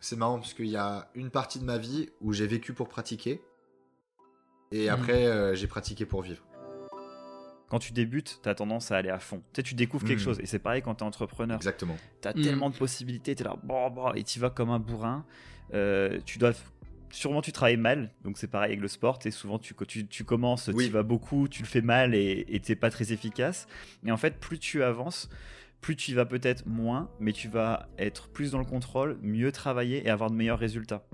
c'est 0.00 0.16
marrant 0.16 0.38
parce 0.38 0.54
qu'il 0.54 0.66
y 0.68 0.76
a 0.76 1.08
une 1.14 1.30
partie 1.30 1.58
de 1.58 1.64
ma 1.64 1.78
vie 1.78 2.08
où 2.20 2.32
j'ai 2.32 2.46
vécu 2.46 2.72
pour 2.72 2.88
pratiquer. 2.88 3.40
Et 4.72 4.84
Mhm. 4.86 4.94
après, 4.94 5.26
euh, 5.26 5.54
j'ai 5.54 5.66
pratiqué 5.66 6.06
pour 6.06 6.22
vivre. 6.22 6.42
Quand 7.68 7.78
tu 7.78 7.92
débutes, 7.92 8.40
tu 8.42 8.48
as 8.48 8.54
tendance 8.54 8.90
à 8.90 8.96
aller 8.96 9.10
à 9.10 9.20
fond. 9.20 9.38
Tu 9.52 9.56
sais, 9.56 9.62
tu 9.62 9.74
découvres 9.74 10.04
quelque 10.04 10.18
Mhm. 10.18 10.24
chose. 10.24 10.40
Et 10.40 10.46
c'est 10.46 10.58
pareil 10.58 10.82
quand 10.82 10.96
tu 10.96 11.04
es 11.04 11.06
entrepreneur. 11.06 11.56
Exactement. 11.56 11.96
Tu 12.20 12.26
as 12.28 12.34
Mhm. 12.34 12.42
tellement 12.42 12.70
de 12.70 12.76
possibilités, 12.76 13.34
tu 13.36 13.42
es 13.42 13.44
là, 13.44 13.56
bon, 13.62 13.90
bon, 13.90 14.12
et 14.14 14.24
tu 14.24 14.40
vas 14.40 14.50
comme 14.50 14.70
un 14.70 14.80
bourrin. 14.80 15.24
Euh, 15.74 16.18
tu 16.24 16.38
dois. 16.38 16.52
Sûrement, 17.12 17.42
tu 17.42 17.50
travailles 17.50 17.76
mal. 17.76 18.12
Donc, 18.22 18.38
c'est 18.38 18.46
pareil 18.46 18.70
avec 18.70 18.80
le 18.80 18.86
sport. 18.88 19.18
Et 19.24 19.30
souvent, 19.32 19.58
tu, 19.58 19.74
tu, 19.86 20.06
tu 20.06 20.24
commences, 20.24 20.68
Oui. 20.72 20.86
tu 20.86 20.90
vas 20.92 21.02
beaucoup, 21.02 21.48
tu 21.48 21.62
le 21.62 21.68
fais 21.68 21.80
mal 21.80 22.14
et 22.14 22.60
tu 22.64 22.76
pas 22.76 22.90
très 22.90 23.12
efficace. 23.12 23.66
Et 24.06 24.12
en 24.12 24.16
fait, 24.16 24.38
plus 24.38 24.58
tu 24.60 24.82
avances, 24.84 25.28
plus 25.80 25.96
tu 25.96 26.10
y 26.10 26.14
vas 26.14 26.26
peut-être 26.26 26.66
moins, 26.66 27.10
mais 27.20 27.32
tu 27.32 27.48
vas 27.48 27.88
être 27.98 28.28
plus 28.28 28.50
dans 28.52 28.58
le 28.58 28.64
contrôle, 28.64 29.18
mieux 29.22 29.50
travailler 29.52 30.06
et 30.06 30.10
avoir 30.10 30.30
de 30.30 30.36
meilleurs 30.36 30.58
résultats. 30.58 31.04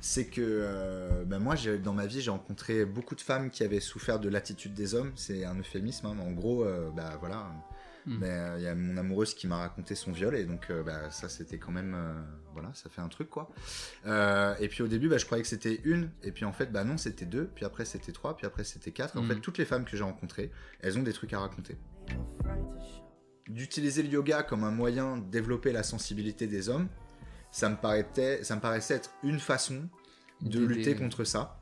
C'est 0.00 0.26
que 0.26 0.42
euh, 0.42 1.24
ben 1.24 1.38
moi, 1.38 1.54
dans 1.82 1.94
ma 1.94 2.04
vie, 2.06 2.20
j'ai 2.20 2.30
rencontré 2.30 2.84
beaucoup 2.84 3.14
de 3.14 3.22
femmes 3.22 3.48
qui 3.50 3.64
avaient 3.64 3.80
souffert 3.80 4.20
de 4.20 4.28
l'attitude 4.28 4.74
des 4.74 4.94
hommes. 4.94 5.12
C'est 5.16 5.44
un 5.46 5.58
euphémisme. 5.58 6.06
hein, 6.06 6.14
mais 6.16 6.22
En 6.24 6.32
gros, 6.32 6.64
euh, 6.64 6.90
bah 6.94 7.16
voilà. 7.20 7.50
Hmm. 8.06 8.22
Euh, 8.22 8.56
Il 8.58 8.64
y 8.64 8.66
a 8.66 8.74
mon 8.74 8.98
amoureuse 8.98 9.32
qui 9.32 9.46
m'a 9.46 9.56
raconté 9.56 9.94
son 9.94 10.12
viol 10.12 10.36
et 10.36 10.44
donc 10.44 10.66
euh, 10.68 10.82
bah, 10.82 11.08
ça 11.10 11.30
c'était 11.30 11.56
quand 11.56 11.72
même 11.72 11.94
euh, 11.96 12.12
voilà 12.52 12.68
ça 12.74 12.90
fait 12.90 13.00
un 13.00 13.08
truc 13.08 13.30
quoi. 13.30 13.50
Euh, 14.04 14.54
et 14.60 14.68
puis 14.68 14.82
au 14.82 14.88
début 14.88 15.08
bah, 15.08 15.16
je 15.16 15.24
croyais 15.24 15.40
que 15.42 15.48
c'était 15.48 15.80
une 15.84 16.10
et 16.22 16.30
puis 16.30 16.44
en 16.44 16.52
fait 16.52 16.70
bah 16.70 16.84
non 16.84 16.98
c'était 16.98 17.24
deux 17.24 17.46
puis 17.54 17.64
après 17.64 17.86
c'était 17.86 18.12
trois 18.12 18.36
puis 18.36 18.46
après 18.46 18.62
c'était 18.62 18.90
quatre. 18.90 19.16
En 19.16 19.22
Mm. 19.22 19.28
fait 19.28 19.40
toutes 19.40 19.56
les 19.56 19.64
femmes 19.64 19.86
que 19.86 19.96
j'ai 19.96 20.04
rencontrées 20.04 20.50
elles 20.82 20.98
ont 20.98 21.02
des 21.02 21.14
trucs 21.14 21.32
à 21.32 21.38
raconter. 21.38 21.78
D'utiliser 23.48 24.02
le 24.02 24.08
yoga 24.08 24.42
comme 24.42 24.64
un 24.64 24.70
moyen 24.70 25.18
de 25.18 25.30
développer 25.30 25.70
la 25.70 25.82
sensibilité 25.82 26.46
des 26.46 26.70
hommes, 26.70 26.88
ça 27.50 27.68
me 27.68 27.76
paraissait 27.76 28.42
ça 28.42 28.56
me 28.56 28.60
paraissait 28.60 28.94
être 28.94 29.10
une 29.22 29.38
façon 29.38 29.88
de 30.40 30.64
lutter 30.64 30.96
contre 30.96 31.24
ça. 31.24 31.60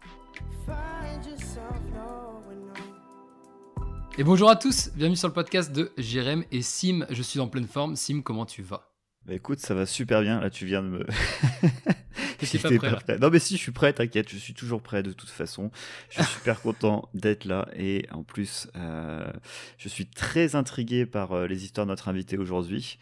Et 4.17 4.25
bonjour 4.25 4.49
à 4.49 4.57
tous, 4.57 4.91
bienvenue 4.95 5.17
sur 5.17 5.29
le 5.29 5.35
podcast 5.35 5.73
de 5.73 5.91
Jérém 5.99 6.45
et 6.53 6.63
Sim. 6.63 7.05
Je 7.11 7.23
suis 7.23 7.41
en 7.41 7.49
pleine 7.49 7.67
forme. 7.67 7.97
Sim, 7.97 8.23
comment 8.23 8.47
tu 8.47 8.63
vas? 8.63 8.92
Bah 9.27 9.35
écoute, 9.35 9.61
ça 9.61 9.75
va 9.75 9.87
super 9.87 10.23
bien. 10.23 10.41
Là, 10.41 10.51
tu 10.51 10.67
viens 10.67 10.83
de 10.83 10.89
me. 10.89 11.07
Pas 12.81 12.97
prêt. 12.97 13.19
Non, 13.19 13.31
mais 13.31 13.39
si, 13.39 13.57
je 13.57 13.63
suis 13.63 13.73
prêt, 13.73 13.93
t'inquiète, 13.93 14.29
je 14.29 14.37
suis 14.37 14.55
toujours 14.55 14.83
prêt 14.83 15.03
de 15.03 15.13
toute 15.13 15.31
façon. 15.31 15.71
Je 16.11 16.23
suis 16.23 16.33
super 16.33 16.61
content 16.63 17.09
d'être 17.15 17.45
là. 17.45 17.69
Et 17.77 18.07
en 18.11 18.25
plus, 18.25 18.69
euh, 18.77 19.31
je 19.79 19.89
suis 19.89 20.07
très 20.07 20.57
intrigué 20.57 21.07
par 21.07 21.33
euh, 21.33 21.47
les 21.47 21.65
histoires 21.65 21.87
de 21.87 21.93
notre 21.93 22.09
invité 22.09 22.39
aujourd'hui. 22.39 22.99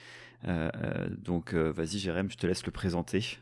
Euh, 0.46 0.70
donc, 1.18 1.54
vas-y, 1.54 1.98
Jérém, 1.98 2.30
je 2.30 2.36
te 2.36 2.46
laisse 2.46 2.64
le 2.66 2.72
présenter. 2.72 3.38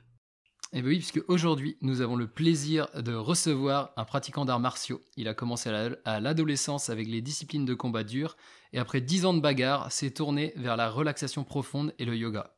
Eh 0.72 0.82
bien 0.82 0.90
oui, 0.90 0.98
puisque 0.98 1.22
aujourd'hui, 1.28 1.78
nous 1.80 2.02
avons 2.02 2.14
le 2.14 2.26
plaisir 2.26 2.88
de 2.94 3.14
recevoir 3.14 3.92
un 3.96 4.04
pratiquant 4.04 4.44
d'arts 4.44 4.60
martiaux. 4.60 5.00
Il 5.16 5.26
a 5.26 5.34
commencé 5.34 5.70
à 6.04 6.20
l'adolescence 6.20 6.90
avec 6.90 7.08
les 7.08 7.22
disciplines 7.22 7.64
de 7.64 7.74
combat 7.74 8.04
dur 8.04 8.36
et 8.74 8.78
après 8.78 9.00
10 9.00 9.24
ans 9.24 9.34
de 9.34 9.40
bagarre, 9.40 9.90
s'est 9.90 10.10
tourné 10.10 10.52
vers 10.56 10.76
la 10.76 10.90
relaxation 10.90 11.42
profonde 11.42 11.94
et 11.98 12.04
le 12.04 12.14
yoga. 12.14 12.52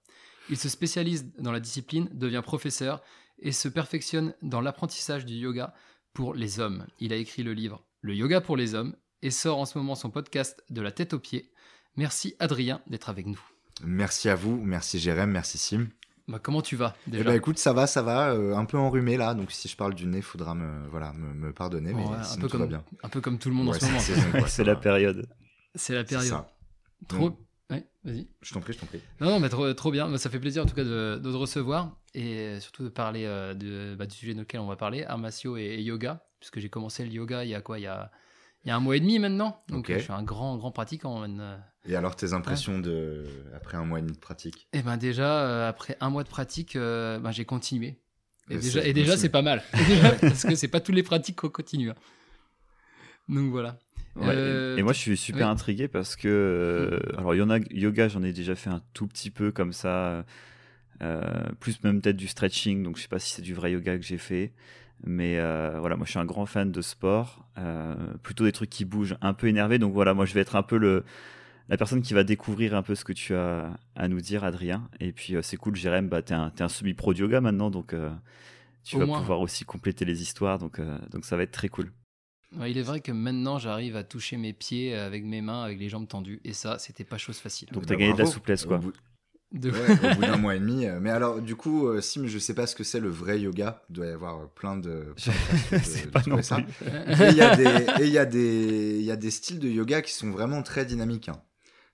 Il 0.50 0.56
se 0.58 0.68
spécialise 0.68 1.30
dans 1.38 1.52
la 1.52 1.60
discipline, 1.60 2.08
devient 2.12 2.42
professeur 2.44 3.02
et 3.38 3.52
se 3.52 3.68
perfectionne 3.68 4.34
dans 4.42 4.60
l'apprentissage 4.60 5.24
du 5.24 5.34
yoga 5.34 5.72
pour 6.12 6.34
les 6.34 6.58
hommes. 6.58 6.86
Il 6.98 7.12
a 7.12 7.16
écrit 7.16 7.44
le 7.44 7.52
livre 7.52 7.84
Le 8.02 8.14
yoga 8.14 8.40
pour 8.40 8.56
les 8.56 8.74
hommes 8.74 8.96
et 9.22 9.30
sort 9.30 9.58
en 9.58 9.64
ce 9.64 9.78
moment 9.78 9.94
son 9.94 10.10
podcast 10.10 10.62
de 10.68 10.80
la 10.82 10.90
tête 10.90 11.14
aux 11.14 11.20
pieds. 11.20 11.52
Merci 11.96 12.34
Adrien 12.40 12.80
d'être 12.88 13.08
avec 13.10 13.26
nous. 13.26 13.40
Merci 13.84 14.28
à 14.28 14.34
vous, 14.34 14.60
merci 14.60 14.98
Jérém, 14.98 15.30
merci 15.30 15.56
Sim. 15.56 15.86
Bah, 16.26 16.40
comment 16.42 16.62
tu 16.62 16.74
vas 16.76 16.94
Eh 17.06 17.10
déjà 17.12 17.24
ben 17.24 17.34
écoute, 17.34 17.58
ça 17.58 17.72
va, 17.72 17.86
ça 17.86 18.02
va, 18.02 18.32
euh, 18.32 18.54
un 18.56 18.64
peu 18.64 18.76
enrhumé 18.76 19.16
là, 19.16 19.34
donc 19.34 19.50
si 19.52 19.69
je 19.69 19.76
parle 19.76 19.94
du 19.94 20.06
nez, 20.06 20.20
faudra 20.20 20.54
me, 20.54 20.86
voilà, 20.88 21.12
me, 21.12 21.32
me 21.32 21.52
pardonner, 21.52 21.92
mais 21.92 22.04
Ouais, 22.04 22.16
un, 22.16 22.34
peu 22.36 22.42
tout 22.42 22.48
comme, 22.48 22.60
va 22.60 22.66
bien. 22.66 22.84
un 23.02 23.08
peu 23.08 23.20
comme 23.20 23.38
tout 23.38 23.48
le 23.48 23.54
monde 23.54 23.69
en 23.70 23.72
ce 23.72 23.84
moment. 23.84 24.44
c'est 24.48 24.64
la 24.64 24.76
période. 24.76 25.28
C'est 25.75 25.94
la 25.94 26.04
période. 26.04 26.28
ça. 26.28 26.52
Trop. 27.08 27.36
Ouais, 27.70 27.84
vas-y. 28.04 28.26
je 28.42 28.53
t'en 28.53 28.60
prie, 28.60 28.72
je 28.72 28.78
t'en 28.78 28.86
prie. 28.86 29.00
Non, 29.20 29.28
non, 29.31 29.41
mais 29.41 29.48
trop, 29.48 29.72
trop 29.75 29.91
bien. 29.92 30.08
Bah, 30.10 30.19
Ça 30.19 30.28
fait 30.31 30.41
plaisir 30.41 30.62
en 30.64 30.66
tout 30.66 30.75
cas 30.75 30.84
de, 30.84 31.20
de 31.22 31.31
te 31.32 31.36
recevoir 31.36 31.97
et 32.14 32.58
surtout 32.60 32.82
de 32.82 32.88
parler 32.88 33.25
euh, 33.25 33.54
de, 33.54 33.94
bah, 33.97 34.06
du 34.06 34.16
sujet 34.16 34.34
de 34.34 34.41
lequel 34.41 34.60
on 34.60 34.66
va 34.66 34.76
parler, 34.76 35.04
arts 35.04 35.19
martiaux 35.19 35.56
et, 35.56 35.62
et 35.62 35.82
yoga, 35.82 36.25
puisque 36.41 36.58
j'ai 36.58 36.69
commencé 36.69 37.04
le 37.04 37.12
yoga 37.12 37.44
il 37.44 37.50
y 37.50 37.54
a 37.54 37.60
quoi? 37.60 37.78
Il 37.78 37.82
y 37.82 37.86
a, 37.86 38.10
il 38.64 38.69
y 38.69 38.70
a 38.70 38.76
un 38.76 38.81
mois 38.81 38.97
et 38.97 39.00
demi 39.00 39.19
maintenant. 39.20 39.58
Donc 39.69 39.88
euh, 39.91 39.98
je 39.98 40.03
suis 40.04 40.12
un 40.12 40.22
grand, 40.25 40.56
grand 40.56 40.72
pratiquant. 40.72 41.20
maintenant. 41.20 41.58
Et 41.86 41.94
alors 41.97 42.16
tes 42.16 42.32
impressions 42.32 42.78
de 42.78 43.25
après 43.54 43.76
un 43.76 43.84
mois 43.84 44.00
et 44.00 44.02
demi 44.02 44.12
de 44.14 44.19
pratique? 44.19 44.69
Et 44.72 44.82
ben 44.82 44.97
déjà, 44.97 45.42
euh, 45.47 45.69
après 45.69 45.97
un 46.00 46.10
mois 46.10 46.25
de 46.25 46.28
pratique, 46.28 46.75
euh, 46.76 47.19
ben, 47.20 47.31
j'ai 47.31 47.44
continué. 47.44 48.00
Et 48.50 48.56
déjà, 48.58 48.82
c'est- 48.82 48.91
et 48.91 48.92
déjà 48.92 49.12
c'est- 49.12 49.19
c'est 49.22 49.28
pas 49.28 49.42
mal. 49.42 49.62
Parce 50.20 50.42
que 50.44 50.56
c'est 50.56 50.66
pas 50.69 50.81
toutes 50.81 50.97
les 50.97 51.04
pratiques 51.04 51.37
qu'on 51.37 51.48
continue. 51.50 51.91
hein. 51.91 51.94
Donc 53.28 53.50
voilà. 53.52 53.78
Ouais, 54.16 54.34
Euh, 54.37 54.76
et 54.76 54.82
moi, 54.82 54.93
je 54.93 54.98
suis 54.98 55.16
super 55.16 55.47
oui. 55.47 55.53
intrigué 55.53 55.88
parce 55.88 56.16
que, 56.16 56.28
euh, 56.28 56.98
alors, 57.16 57.34
yoga, 57.34 58.09
j'en 58.09 58.22
ai 58.22 58.32
déjà 58.32 58.54
fait 58.54 58.71
un 58.71 58.82
tout 58.93 59.06
petit 59.06 59.31
peu 59.31 59.53
comme 59.53 59.72
ça, 59.72 60.25
euh, 61.03 61.22
plus 61.60 61.82
même 61.84 62.00
peut-être 62.03 62.16
du 62.16 62.28
stretching, 62.28 62.82
donc 62.82 62.97
je 62.99 63.03
sais 63.03 63.09
pas 63.09 63.19
si 63.19 63.32
c'est 63.32 63.43
du 63.43 63.54
vrai 63.54 63.72
yoga 63.72 63.97
que 63.99 64.04
j'ai 64.04 64.19
fait. 64.19 64.53
Mais 65.04 65.38
euh, 65.38 65.76
voilà, 65.81 65.97
moi 65.97 66.04
je 66.06 66.10
suis 66.10 66.19
un 66.19 66.26
grand 66.26 66.47
fan 66.47 66.72
de 66.72 66.82
sport, 66.82 67.47
plutôt 68.22 68.44
des 68.44 68.53
trucs 68.53 68.70
qui 68.70 68.84
bougent, 68.84 69.16
un 69.22 69.34
peu 69.34 69.49
énervé. 69.49 69.78
Donc 69.78 69.94
voilà, 69.94 70.15
moi 70.15 70.26
je 70.26 70.34
vais 70.34 70.41
être 70.41 70.56
un 70.56 70.62
peu 70.62 70.76
le, 70.78 71.04
la 71.69 71.76
personne 71.78 72.03
qui 72.03 72.15
va 72.15 72.25
découvrir 72.25 72.75
un 72.76 72.82
peu 72.82 72.94
ce 72.97 73.04
que 73.04 73.12
tu 73.15 73.34
as 73.34 73.70
à 73.97 74.09
nous 74.09 74.20
dire, 74.20 74.44
Adrien. 74.44 74.88
Et 75.00 75.12
puis 75.12 75.37
c'est 75.43 75.56
cool, 75.56 75.76
Jérém, 75.76 76.09
bah, 76.09 76.22
t'es 76.22 76.34
un, 76.34 76.50
t'es 76.50 76.62
un 76.65 76.69
semi-pro 76.69 77.15
de 77.15 77.20
yoga 77.20 77.41
maintenant, 77.41 77.70
donc 77.70 77.94
tu 78.84 78.97
Au 78.97 78.99
vas 78.99 79.06
moins. 79.06 79.20
pouvoir 79.20 79.41
aussi 79.41 79.65
compléter 79.65 80.04
les 80.04 80.22
histoires, 80.22 80.59
donc, 80.59 80.81
donc 81.10 81.25
ça 81.25 81.37
va 81.37 81.44
être 81.44 81.53
très 81.53 81.69
cool. 81.69 81.93
Ouais, 82.59 82.71
il 82.71 82.78
est 82.78 82.83
vrai 82.83 83.00
que 83.00 83.12
maintenant 83.12 83.59
j'arrive 83.59 83.94
à 83.97 84.03
toucher 84.05 84.37
mes 84.37 84.53
pieds 84.53 84.94
avec 84.94 85.25
mes 85.25 85.41
mains, 85.41 85.62
avec 85.62 85.78
les 85.78 85.88
jambes 85.88 86.09
tendues, 86.09 86.41
et 86.44 86.53
ça, 86.53 86.78
c'était 86.78 87.05
pas 87.05 87.16
chose 87.19 87.38
facile. 87.38 87.69
Donc 87.72 87.84
Eh 87.84 87.87
t'as 87.87 87.94
ben, 87.94 88.00
gagné 88.00 88.12
de 88.15 88.19
la 88.19 88.27
souplesse, 88.27 88.65
Au 88.65 88.69
quoi. 88.69 88.78
bout- 88.78 88.93
De- 89.53 89.71
Ouais, 89.71 89.78
au 90.12 90.15
bout 90.16 90.21
d'un 90.22 90.37
mois 90.37 90.55
et 90.55 90.61
demi. 90.61 90.87
euh, 90.87 91.00
Mais 91.00 91.11
alors, 91.11 91.41
du 91.43 91.56
coup, 91.56 91.88
euh, 91.88 92.00
Sim, 92.00 92.27
je 92.27 92.38
sais 92.38 92.55
pas 92.55 92.66
ce 92.69 92.77
que 92.77 92.84
c'est 92.84 93.00
le 93.00 93.09
vrai 93.09 93.41
yoga. 93.41 93.83
Il 93.91 93.94
doit 93.94 94.06
y 94.06 94.11
avoir 94.11 94.41
euh, 94.43 94.47
plein 94.47 94.77
de. 94.77 95.12
Et 95.66 97.31
il 97.31 97.37
y 97.37 97.41
a 97.41 97.56
des, 97.56 98.09
y 98.09 98.19
a 98.19 98.27
des, 98.27 98.97
il 99.00 99.05
y 99.05 99.11
a 99.11 99.17
des 99.17 99.31
styles 99.31 99.59
de 99.59 99.69
yoga 99.69 100.03
qui 100.03 100.12
sont 100.12 100.31
vraiment 100.31 100.62
très 100.62 100.84
dynamiques. 100.84 101.28
hein. 101.28 101.43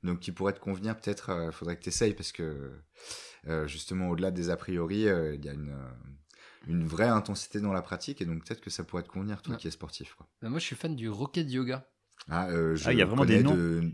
Donc, 0.03 0.21
qui 0.21 0.33
pourraient 0.33 0.53
te 0.53 0.61
convenir. 0.61 0.97
Peut-être, 0.99 1.31
euh, 1.31 1.50
faudrait 1.50 1.77
que 1.77 1.83
tu 1.83 1.88
essayes 1.88 2.15
parce 2.15 2.33
que, 2.33 2.73
euh, 3.49 3.67
justement, 3.67 4.09
au-delà 4.11 4.31
des 4.31 4.50
a 4.50 4.56
priori, 4.56 5.09
euh, 5.09 5.34
il 5.34 5.44
y 5.44 5.49
a 5.49 5.53
une, 5.53 5.71
euh, 5.71 5.91
une 6.66 6.87
vraie 6.87 7.09
intensité 7.09 7.60
dans 7.60 7.72
la 7.72 7.82
pratique. 7.82 8.21
Et 8.21 8.25
donc, 8.25 8.44
peut-être 8.44 8.60
que 8.60 8.71
ça 8.71 8.84
pourrait 8.84 9.03
te 9.03 9.09
convenir, 9.09 9.43
toi 9.43 9.54
Ouais. 9.54 9.59
qui 9.60 9.69
es 9.69 9.71
sportif. 9.71 10.15
Quoi. 10.15 10.27
Bah, 10.43 10.49
moi, 10.49 10.59
je 10.59 10.65
suis 10.65 10.77
fan 10.77 10.94
du 10.97 11.09
rocket 11.09 11.50
yoga. 11.50 11.88
Ah, 12.28 12.49
euh, 12.50 12.77
Ah, 12.84 12.93
il 12.93 12.99
y 12.99 13.03
a 13.03 13.06
vraiment 13.06 13.25
des 13.25 13.43
noms 13.43 13.54
de- 13.54 13.93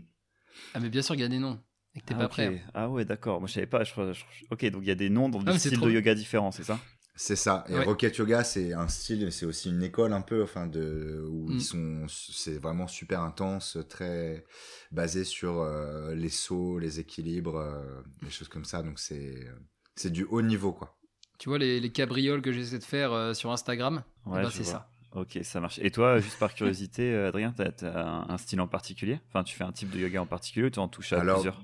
Ah, 0.73 0.79
mais 0.79 0.89
bien 0.89 1.01
sûr, 1.01 1.15
il 1.15 1.21
y 1.21 1.23
a 1.23 1.27
des 1.27 1.39
noms. 1.39 1.59
Et 1.95 1.99
que 2.01 2.05
t'es 2.05 2.15
ah, 2.15 2.19
pas 2.19 2.27
prêt. 2.29 2.47
hein. 2.65 2.71
Ah 2.73 2.89
ouais, 2.89 3.05
d'accord. 3.05 3.39
Moi, 3.39 3.47
je 3.47 3.53
savais 3.53 3.67
pas. 3.67 3.83
Je, 3.83 3.91
crois- 3.91 4.13
je- 4.13 4.23
ok, 4.49 4.65
donc 4.71 4.81
il 4.83 4.87
y 4.87 4.91
a 4.91 4.95
des 4.95 5.09
noms 5.09 5.29
dans 5.29 5.41
Ah, 5.45 5.51
des 5.53 5.59
styles 5.59 5.73
trop- 5.77 5.85
de 5.85 5.91
yoga 5.91 6.15
différents, 6.15 6.51
c'est 6.51 6.63
ça? 6.63 6.79
C'est 7.15 7.35
ça. 7.35 7.63
Et 7.69 7.75
Ouais. 7.75 7.83
Rocket 7.85 8.17
Yoga, 8.17 8.43
c'est 8.43 8.73
un 8.73 8.87
style, 8.87 9.31
c'est 9.31 9.45
aussi 9.45 9.69
une 9.69 9.83
école 9.83 10.13
un 10.13 10.21
peu, 10.21 10.41
enfin 10.41 10.65
de 10.65 11.23
où 11.29 11.47
Mm. 11.47 11.53
ils 11.53 11.61
sont, 11.61 12.05
c'est 12.07 12.57
vraiment 12.57 12.87
super 12.87 13.21
intense, 13.21 13.77
très 13.87 14.43
basé 14.91 15.23
sur 15.23 15.61
euh, 15.61 16.15
les 16.15 16.29
sauts, 16.29 16.79
les 16.79 16.99
équilibres, 16.99 17.57
euh, 17.57 18.01
des 18.23 18.31
choses 18.31 18.47
comme 18.47 18.65
ça. 18.65 18.81
Donc 18.81 18.97
c'est 18.97 19.47
c'est 19.95 20.09
du 20.09 20.23
haut 20.23 20.41
niveau 20.41 20.73
quoi. 20.73 20.97
Tu 21.43 21.49
vois 21.49 21.57
les, 21.57 21.81
les 21.81 21.89
cabrioles 21.91 22.41
que 22.41 22.53
j'essaie 22.53 22.79
de 22.79 22.85
faire 22.85 23.11
euh, 23.11 23.33
sur 23.33 23.51
Instagram 23.51 24.01
Eh 24.27 24.29
Ouais, 24.29 24.43
ben, 24.43 24.49
c'est 24.49 24.63
ça. 24.63 24.87
Ok, 25.11 25.37
ça 25.43 25.59
marche. 25.59 25.77
Et 25.79 25.91
toi, 25.91 26.19
juste 26.19 26.39
par 26.39 26.53
curiosité, 26.53 27.11
euh, 27.13 27.27
Adrien, 27.27 27.51
t'as 27.51 27.65
as 27.85 27.99
un, 28.07 28.29
un 28.29 28.37
style 28.37 28.61
en 28.61 28.67
particulier? 28.69 29.19
Enfin, 29.27 29.43
tu 29.43 29.53
fais 29.53 29.65
un 29.65 29.73
type 29.73 29.89
de 29.89 29.99
yoga 29.99 30.21
en 30.21 30.25
particulier 30.25 30.67
ou 30.67 30.69
tu 30.69 30.79
en 30.79 30.87
touches 30.87 31.11
à 31.11 31.19
Alors, 31.19 31.41
plusieurs? 31.41 31.61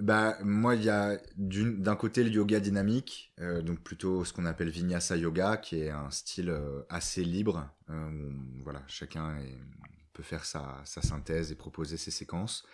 Bah 0.00 0.36
moi 0.44 0.76
il 0.76 0.84
y 0.84 0.90
a 0.90 1.18
d'un 1.36 1.96
côté 1.96 2.22
le 2.22 2.30
yoga 2.30 2.60
dynamique, 2.60 3.32
euh, 3.40 3.62
donc 3.62 3.80
plutôt 3.80 4.24
ce 4.24 4.32
qu'on 4.32 4.46
appelle 4.46 4.68
Vinyasa 4.70 5.16
Yoga, 5.16 5.56
qui 5.56 5.80
est 5.80 5.90
un 5.90 6.10
style 6.10 6.50
euh, 6.50 6.82
assez 6.88 7.24
libre. 7.24 7.68
euh, 7.90 8.30
voilà, 8.62 8.82
chacun 8.86 9.36
est- 9.38 9.58
peut 10.18 10.24
faire 10.24 10.44
sa, 10.44 10.82
sa 10.84 11.00
synthèse 11.00 11.52
et 11.52 11.54
proposer 11.54 11.96
ses 11.96 12.10
séquences. 12.10 12.66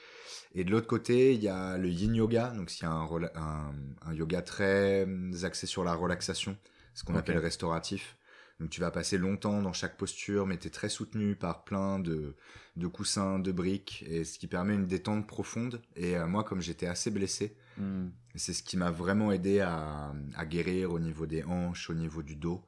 Et 0.54 0.64
de 0.64 0.70
l'autre 0.70 0.86
côté 0.86 1.34
il 1.34 1.42
y 1.42 1.48
a 1.48 1.76
le 1.76 1.90
Yin 1.90 2.14
Yoga, 2.14 2.50
donc 2.56 2.70
c'est 2.70 2.86
un, 2.86 3.04
rela- 3.04 3.32
un, 3.36 3.74
un 4.08 4.14
yoga 4.14 4.40
très 4.40 5.06
euh, 5.06 5.44
axé 5.44 5.66
sur 5.66 5.84
la 5.84 5.94
relaxation, 5.94 6.56
ce 6.94 7.04
qu'on 7.04 7.16
appelle 7.16 7.38
restauratif. 7.38 8.16
Donc 8.60 8.70
tu 8.70 8.80
vas 8.80 8.90
passer 8.90 9.18
longtemps 9.18 9.60
dans 9.60 9.74
chaque 9.74 9.96
posture, 9.98 10.46
mais 10.46 10.56
tu 10.56 10.68
es 10.68 10.70
très 10.70 10.88
soutenu 10.88 11.34
par 11.36 11.64
plein 11.64 11.98
de, 11.98 12.34
de 12.76 12.86
coussins, 12.86 13.38
de 13.40 13.52
briques, 13.52 14.04
et 14.08 14.24
ce 14.24 14.38
qui 14.38 14.46
permet 14.46 14.74
une 14.74 14.86
détente 14.86 15.26
profonde. 15.26 15.82
Et 15.96 16.16
euh, 16.16 16.26
moi, 16.26 16.44
comme 16.44 16.62
j'étais 16.62 16.86
assez 16.86 17.10
blessé, 17.10 17.56
Hmm. 17.76 18.10
c'est 18.36 18.52
ce 18.52 18.62
qui 18.62 18.76
m'a 18.76 18.92
vraiment 18.92 19.32
aidé 19.32 19.58
à, 19.58 20.14
à 20.36 20.46
guérir 20.46 20.92
au 20.92 21.00
niveau 21.00 21.26
des 21.26 21.42
hanches, 21.42 21.90
au 21.90 21.94
niveau 21.94 22.22
du 22.22 22.36
dos. 22.36 22.62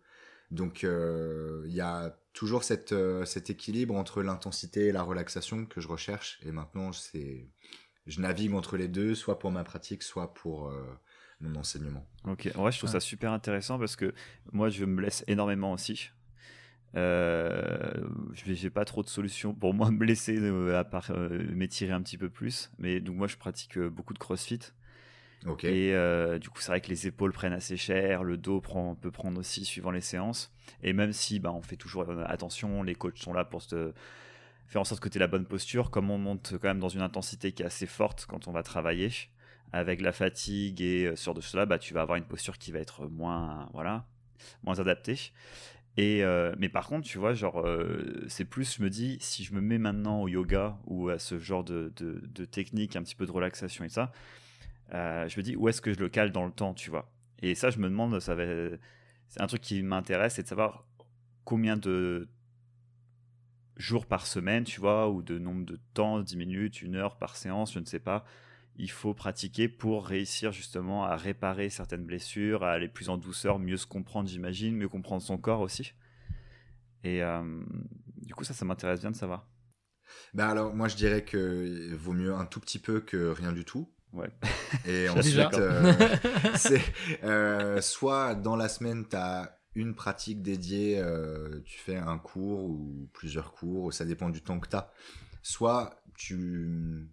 Donc 0.50 0.82
euh, 0.82 1.62
il 1.68 1.74
y 1.74 1.80
a 1.80 2.18
toujours 2.36 2.64
cette, 2.64 2.92
euh, 2.92 3.24
cet 3.24 3.50
équilibre 3.50 3.96
entre 3.96 4.22
l'intensité 4.22 4.88
et 4.88 4.92
la 4.92 5.02
relaxation 5.02 5.64
que 5.64 5.80
je 5.80 5.88
recherche. 5.88 6.38
Et 6.44 6.52
maintenant, 6.52 6.92
c'est 6.92 7.48
je 8.06 8.20
navigue 8.20 8.54
entre 8.54 8.76
les 8.76 8.86
deux, 8.86 9.16
soit 9.16 9.38
pour 9.40 9.50
ma 9.50 9.64
pratique, 9.64 10.04
soit 10.04 10.32
pour 10.32 10.72
mon 11.40 11.56
enseignement. 11.56 12.06
Ok, 12.24 12.48
ouais, 12.56 12.70
je 12.70 12.78
trouve 12.78 12.90
ça 12.90 13.00
super 13.00 13.32
intéressant 13.32 13.80
parce 13.80 13.96
que 13.96 14.14
moi, 14.52 14.68
je 14.68 14.84
me 14.84 14.94
blesse 14.94 15.24
énormément 15.26 15.72
aussi. 15.72 16.10
Euh, 16.94 17.92
je 18.32 18.54
j'ai 18.54 18.70
pas 18.70 18.84
trop 18.84 19.02
de 19.02 19.08
solutions 19.08 19.52
pour 19.52 19.74
moi 19.74 19.90
me 19.90 19.98
blesser 19.98 20.38
à 20.72 20.84
part 20.84 21.10
m'étirer 21.50 21.90
un 21.90 22.02
petit 22.02 22.16
peu 22.16 22.30
plus. 22.30 22.70
Mais 22.78 23.00
donc 23.00 23.16
moi, 23.16 23.26
je 23.26 23.36
pratique 23.36 23.76
beaucoup 23.76 24.14
de 24.14 24.20
CrossFit. 24.20 24.60
Et 25.62 25.94
euh, 25.94 26.38
du 26.38 26.50
coup, 26.50 26.60
c'est 26.60 26.72
vrai 26.72 26.80
que 26.80 26.88
les 26.88 27.06
épaules 27.06 27.32
prennent 27.32 27.52
assez 27.52 27.76
cher, 27.76 28.24
le 28.24 28.36
dos 28.36 28.60
peut 29.00 29.10
prendre 29.10 29.38
aussi 29.38 29.64
suivant 29.64 29.90
les 29.90 30.00
séances. 30.00 30.52
Et 30.82 30.92
même 30.92 31.12
si 31.12 31.38
bah, 31.38 31.52
on 31.52 31.62
fait 31.62 31.76
toujours 31.76 32.08
euh, 32.08 32.24
attention, 32.26 32.82
les 32.82 32.94
coachs 32.94 33.18
sont 33.18 33.32
là 33.32 33.44
pour 33.44 33.62
faire 33.62 34.80
en 34.80 34.84
sorte 34.84 35.00
que 35.00 35.08
tu 35.08 35.18
aies 35.18 35.20
la 35.20 35.28
bonne 35.28 35.46
posture, 35.46 35.90
comme 35.90 36.10
on 36.10 36.18
monte 36.18 36.54
quand 36.60 36.68
même 36.68 36.80
dans 36.80 36.88
une 36.88 37.02
intensité 37.02 37.52
qui 37.52 37.62
est 37.62 37.66
assez 37.66 37.86
forte 37.86 38.26
quand 38.28 38.48
on 38.48 38.52
va 38.52 38.64
travailler, 38.64 39.10
avec 39.72 40.00
la 40.00 40.12
fatigue 40.12 40.80
et 40.80 41.06
euh, 41.06 41.16
sur 41.16 41.34
de 41.34 41.40
cela, 41.40 41.64
bah, 41.64 41.78
tu 41.78 41.94
vas 41.94 42.02
avoir 42.02 42.16
une 42.16 42.24
posture 42.24 42.58
qui 42.58 42.72
va 42.72 42.80
être 42.80 43.06
moins, 43.06 43.68
voilà, 43.72 44.04
moins 44.64 44.80
adaptée. 44.80 45.32
Et 45.98 46.22
mais 46.58 46.68
par 46.68 46.88
contre, 46.88 47.08
tu 47.08 47.16
vois, 47.16 47.32
c'est 48.28 48.44
plus, 48.44 48.76
je 48.76 48.82
me 48.82 48.90
dis, 48.90 49.16
si 49.18 49.44
je 49.44 49.54
me 49.54 49.62
mets 49.62 49.78
maintenant 49.78 50.20
au 50.20 50.28
yoga 50.28 50.76
ou 50.84 51.08
à 51.08 51.18
ce 51.18 51.38
genre 51.38 51.64
de 51.64 52.44
technique, 52.44 52.96
un 52.96 53.02
petit 53.02 53.14
peu 53.14 53.24
de 53.24 53.32
relaxation 53.32 53.82
et 53.82 53.88
ça, 53.88 54.12
euh, 54.94 55.28
je 55.28 55.38
me 55.38 55.42
dis 55.42 55.56
où 55.56 55.68
est-ce 55.68 55.80
que 55.80 55.92
je 55.92 55.98
le 55.98 56.08
cale 56.08 56.32
dans 56.32 56.44
le 56.44 56.52
temps, 56.52 56.74
tu 56.74 56.90
vois? 56.90 57.10
Et 57.40 57.54
ça, 57.54 57.70
je 57.70 57.78
me 57.78 57.88
demande, 57.88 58.18
ça 58.20 58.34
va, 58.34 58.44
c'est 59.28 59.40
un 59.40 59.46
truc 59.46 59.60
qui 59.60 59.82
m'intéresse, 59.82 60.34
c'est 60.34 60.42
de 60.42 60.48
savoir 60.48 60.86
combien 61.44 61.76
de 61.76 62.28
jours 63.76 64.06
par 64.06 64.26
semaine, 64.26 64.64
tu 64.64 64.80
vois, 64.80 65.10
ou 65.10 65.22
de 65.22 65.38
nombre 65.38 65.64
de 65.66 65.78
temps, 65.94 66.20
10 66.20 66.36
minutes, 66.36 66.82
une 66.82 66.96
heure 66.96 67.18
par 67.18 67.36
séance, 67.36 67.74
je 67.74 67.78
ne 67.78 67.84
sais 67.84 67.98
pas, 67.98 68.24
il 68.76 68.90
faut 68.90 69.14
pratiquer 69.14 69.68
pour 69.68 70.06
réussir 70.06 70.52
justement 70.52 71.04
à 71.04 71.16
réparer 71.16 71.68
certaines 71.68 72.04
blessures, 72.04 72.64
à 72.64 72.72
aller 72.72 72.88
plus 72.88 73.08
en 73.08 73.16
douceur, 73.16 73.58
mieux 73.58 73.76
se 73.76 73.86
comprendre, 73.86 74.28
j'imagine, 74.28 74.76
mieux 74.76 74.88
comprendre 74.88 75.22
son 75.22 75.38
corps 75.38 75.60
aussi. 75.60 75.92
Et 77.04 77.22
euh, 77.22 77.62
du 78.22 78.34
coup, 78.34 78.44
ça, 78.44 78.54
ça 78.54 78.64
m'intéresse 78.64 79.00
bien 79.00 79.10
de 79.10 79.16
savoir. 79.16 79.48
Ben 80.34 80.48
alors, 80.48 80.74
moi, 80.74 80.88
je 80.88 80.96
dirais 80.96 81.24
que 81.24 81.94
vaut 81.94 82.12
mieux 82.12 82.34
un 82.34 82.46
tout 82.46 82.60
petit 82.60 82.78
peu 82.78 83.00
que 83.00 83.28
rien 83.28 83.52
du 83.52 83.64
tout. 83.64 83.92
Ouais. 84.12 84.30
Et 84.86 85.08
ensuite, 85.08 85.54
euh, 85.54 85.92
euh, 87.24 87.80
soit 87.80 88.34
dans 88.34 88.56
la 88.56 88.68
semaine, 88.68 89.06
tu 89.08 89.16
as 89.16 89.58
une 89.74 89.94
pratique 89.94 90.42
dédiée, 90.42 90.98
euh, 90.98 91.60
tu 91.64 91.78
fais 91.78 91.96
un 91.96 92.18
cours 92.18 92.64
ou 92.64 93.08
plusieurs 93.12 93.52
cours, 93.52 93.92
ça 93.92 94.04
dépend 94.04 94.30
du 94.30 94.42
temps 94.42 94.58
que 94.58 94.68
tu 94.68 94.76
as. 94.76 94.90
Soit 95.42 96.02
tu 96.16 97.08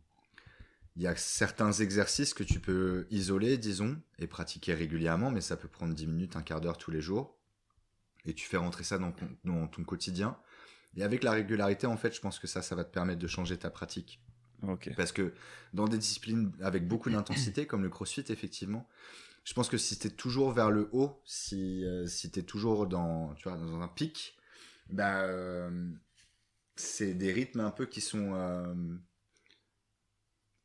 il 0.96 1.02
y 1.02 1.08
a 1.08 1.16
certains 1.16 1.72
exercices 1.72 2.34
que 2.34 2.44
tu 2.44 2.60
peux 2.60 3.08
isoler, 3.10 3.58
disons, 3.58 4.00
et 4.20 4.28
pratiquer 4.28 4.76
régulièrement, 4.76 5.32
mais 5.32 5.42
ça 5.42 5.58
peut 5.58 5.68
prendre 5.68 5.94
10 5.94 6.06
minutes, 6.08 6.36
un 6.36 6.44
quart 6.44 6.62
d'heure 6.62 6.78
tous 6.78 6.92
les 6.92 7.02
jours. 7.02 7.36
Et 8.26 8.34
tu 8.34 8.46
fais 8.48 8.58
rentrer 8.58 8.84
ça 8.84 9.00
dans, 9.00 9.14
dans, 9.44 9.68
ton 9.68 9.84
quotidien. 9.84 10.38
Et 10.96 11.04
avec 11.04 11.24
la 11.24 11.32
régularité, 11.32 11.88
en 11.88 11.98
fait, 11.98 12.14
je 12.14 12.22
pense 12.22 12.38
que 12.38 12.46
ça, 12.46 12.62
ça 12.62 12.76
va 12.76 12.84
te 12.84 12.94
permettre 12.94 13.20
de 13.20 13.28
changer 13.28 13.58
ta 13.58 13.72
pratique. 13.72 14.22
Parce 14.96 15.12
que 15.12 15.34
dans 15.74 15.88
des 15.88 15.98
disciplines 15.98 16.52
avec 16.62 16.88
beaucoup 16.88 17.10
d'intensité, 17.10 17.66
comme 17.68 17.84
le 17.84 17.90
crossfit, 17.90 18.26
effectivement, 18.30 18.88
je 19.44 19.54
pense 19.54 19.70
que 19.70 19.78
si 19.78 20.00
tu 20.00 20.08
es 20.08 20.10
toujours 20.10 20.52
vers 20.52 20.72
le 20.72 20.90
haut, 20.94 21.22
si, 21.26 21.84
euh, 21.86 22.08
si 22.08 22.32
tu 22.32 22.40
es 22.40 22.44
toujours 22.44 22.88
dans, 22.88 23.34
tu 23.36 23.50
vois, 23.50 23.58
dans 23.58 23.82
un 23.82 23.88
pic, 23.88 24.38
bah, 24.90 25.24
euh, 25.24 25.90
c'est 26.76 27.14
des 27.14 27.34
rythmes 27.34 27.60
un 27.60 27.72
peu 27.72 27.86
qui 27.86 28.00
sont 28.00 28.34
euh, 28.34 28.74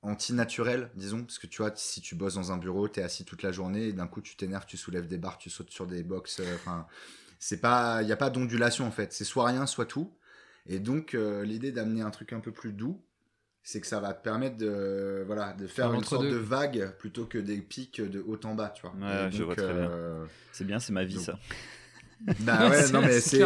anti-naturels, 0.02 0.90
disons. 0.94 1.24
Parce 1.24 1.38
que 1.38 1.48
tu 1.48 1.62
vois, 1.62 1.72
si 1.74 2.00
tu 2.00 2.14
bosses 2.14 2.34
dans 2.34 2.52
un 2.52 2.56
bureau, 2.56 2.88
tu 2.88 3.00
es 3.00 3.02
assis 3.02 3.24
toute 3.24 3.42
la 3.42 3.50
journée, 3.50 3.88
et 3.88 3.92
d'un 3.92 4.06
coup 4.06 4.20
tu 4.20 4.36
t'énerves, 4.36 4.66
tu 4.66 4.76
soulèves 4.76 5.08
des 5.08 5.18
barres, 5.18 5.38
tu 5.38 5.50
sautes 5.50 5.70
sur 5.70 5.86
des 5.86 6.04
box. 6.04 6.40
Enfin, 6.54 6.86
c'est 7.40 7.60
pas, 7.60 8.02
il 8.02 8.06
n'y 8.06 8.12
a 8.12 8.16
pas 8.16 8.30
d'ondulation 8.30 8.86
en 8.86 8.92
fait. 8.92 9.12
C'est 9.12 9.24
soit 9.24 9.46
rien, 9.46 9.66
soit 9.66 9.86
tout. 9.86 10.16
Et 10.66 10.78
donc, 10.78 11.14
l'idée 11.14 11.72
d'amener 11.72 12.02
un 12.02 12.10
truc 12.10 12.34
un 12.34 12.40
peu 12.40 12.52
plus 12.52 12.74
doux, 12.74 13.02
c'est 13.68 13.82
que 13.82 13.86
ça 13.86 14.00
va 14.00 14.14
te 14.14 14.22
permettre 14.22 14.56
de 14.56 15.24
voilà 15.26 15.52
de 15.52 15.66
faire 15.66 15.92
une 15.92 16.02
sorte 16.02 16.24
de 16.24 16.36
vague 16.36 16.90
plutôt 16.98 17.26
que 17.26 17.36
des 17.36 17.58
pics 17.58 18.00
de 18.00 18.18
haut 18.18 18.40
en 18.44 18.54
bas 18.54 18.70
tu 18.74 18.80
vois. 18.80 18.94
Ouais, 18.98 19.30
je 19.30 19.42
vois 19.42 19.54
très 19.54 19.74
bien. 19.74 19.90
Euh, 19.90 20.24
c'est 20.52 20.64
bien 20.64 20.80
c'est 20.80 20.94
ma 20.94 21.04
vie 21.04 21.20
ça. 21.20 21.38
Bah 22.40 22.68
ouais 22.70 22.90
non 22.90 23.02
mais 23.02 23.20
c'est 23.20 23.42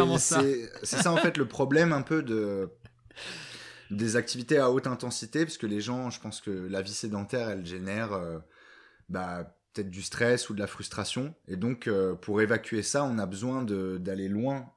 c'est 0.83 1.01
ça. 1.01 1.11
en 1.11 1.17
fait 1.17 1.37
le 1.37 1.45
problème 1.45 1.91
un 1.91 2.01
peu 2.01 2.23
de 2.23 2.69
des 3.91 4.15
activités 4.15 4.57
à 4.59 4.71
haute 4.71 4.87
intensité 4.87 5.43
parce 5.43 5.57
que 5.57 5.67
les 5.67 5.81
gens 5.81 6.09
je 6.09 6.21
pense 6.21 6.39
que 6.39 6.51
la 6.51 6.81
vie 6.81 6.93
sédentaire 6.93 7.49
elle 7.49 7.65
génère 7.65 8.13
euh, 8.13 8.39
bah 9.09 9.53
peut-être 9.73 9.89
du 9.89 10.03
stress 10.03 10.49
ou 10.49 10.53
de 10.53 10.59
la 10.59 10.67
frustration. 10.67 11.35
Et 11.49 11.57
donc 11.57 11.87
euh, 11.87 12.13
pour 12.15 12.41
évacuer 12.41 12.81
ça 12.81 13.03
on 13.03 13.19
a 13.19 13.25
besoin 13.25 13.61
d'aller 13.61 14.29
loin 14.29 14.71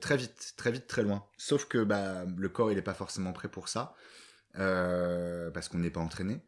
très 0.00 0.16
vite 0.16 0.54
très 0.56 0.72
vite 0.72 0.88
très 0.88 1.04
loin. 1.04 1.24
Sauf 1.36 1.66
que 1.66 1.84
bah 1.84 2.24
le 2.36 2.48
corps 2.48 2.72
il 2.72 2.76
est 2.78 2.82
pas 2.82 2.94
forcément 2.94 3.32
prêt 3.32 3.48
pour 3.48 3.68
ça. 3.68 3.94
euh, 3.94 4.29
parce 4.54 5.68
qu'on 5.68 5.78
n'est 5.78 5.90
pas 5.90 6.00
entraîné. 6.00 6.40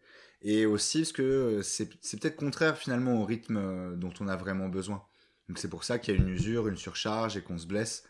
Et 0.43 0.67
aussi 0.67 1.01
parce 1.01 1.13
que 1.13 1.61
c'est 1.63 1.89
peut-être 1.89 2.37
contraire 2.37 2.77
finalement 2.77 3.21
au 3.21 3.25
rythme 3.25 3.57
euh, 3.57 3.97
dont 3.97 4.13
on 4.21 4.29
a 4.29 4.37
vraiment 4.37 4.69
besoin. 4.69 5.05
Donc 5.49 5.59
c'est 5.59 5.69
pour 5.69 5.85
ça 5.85 5.99
qu'il 5.99 6.15
y 6.15 6.19
a 6.19 6.21
une 6.21 6.29
usure, 6.29 6.69
une 6.69 6.77
surcharge 6.77 7.37
et 7.37 7.43
qu'on 7.43 7.59
se 7.59 7.67
blesse. 7.67 8.05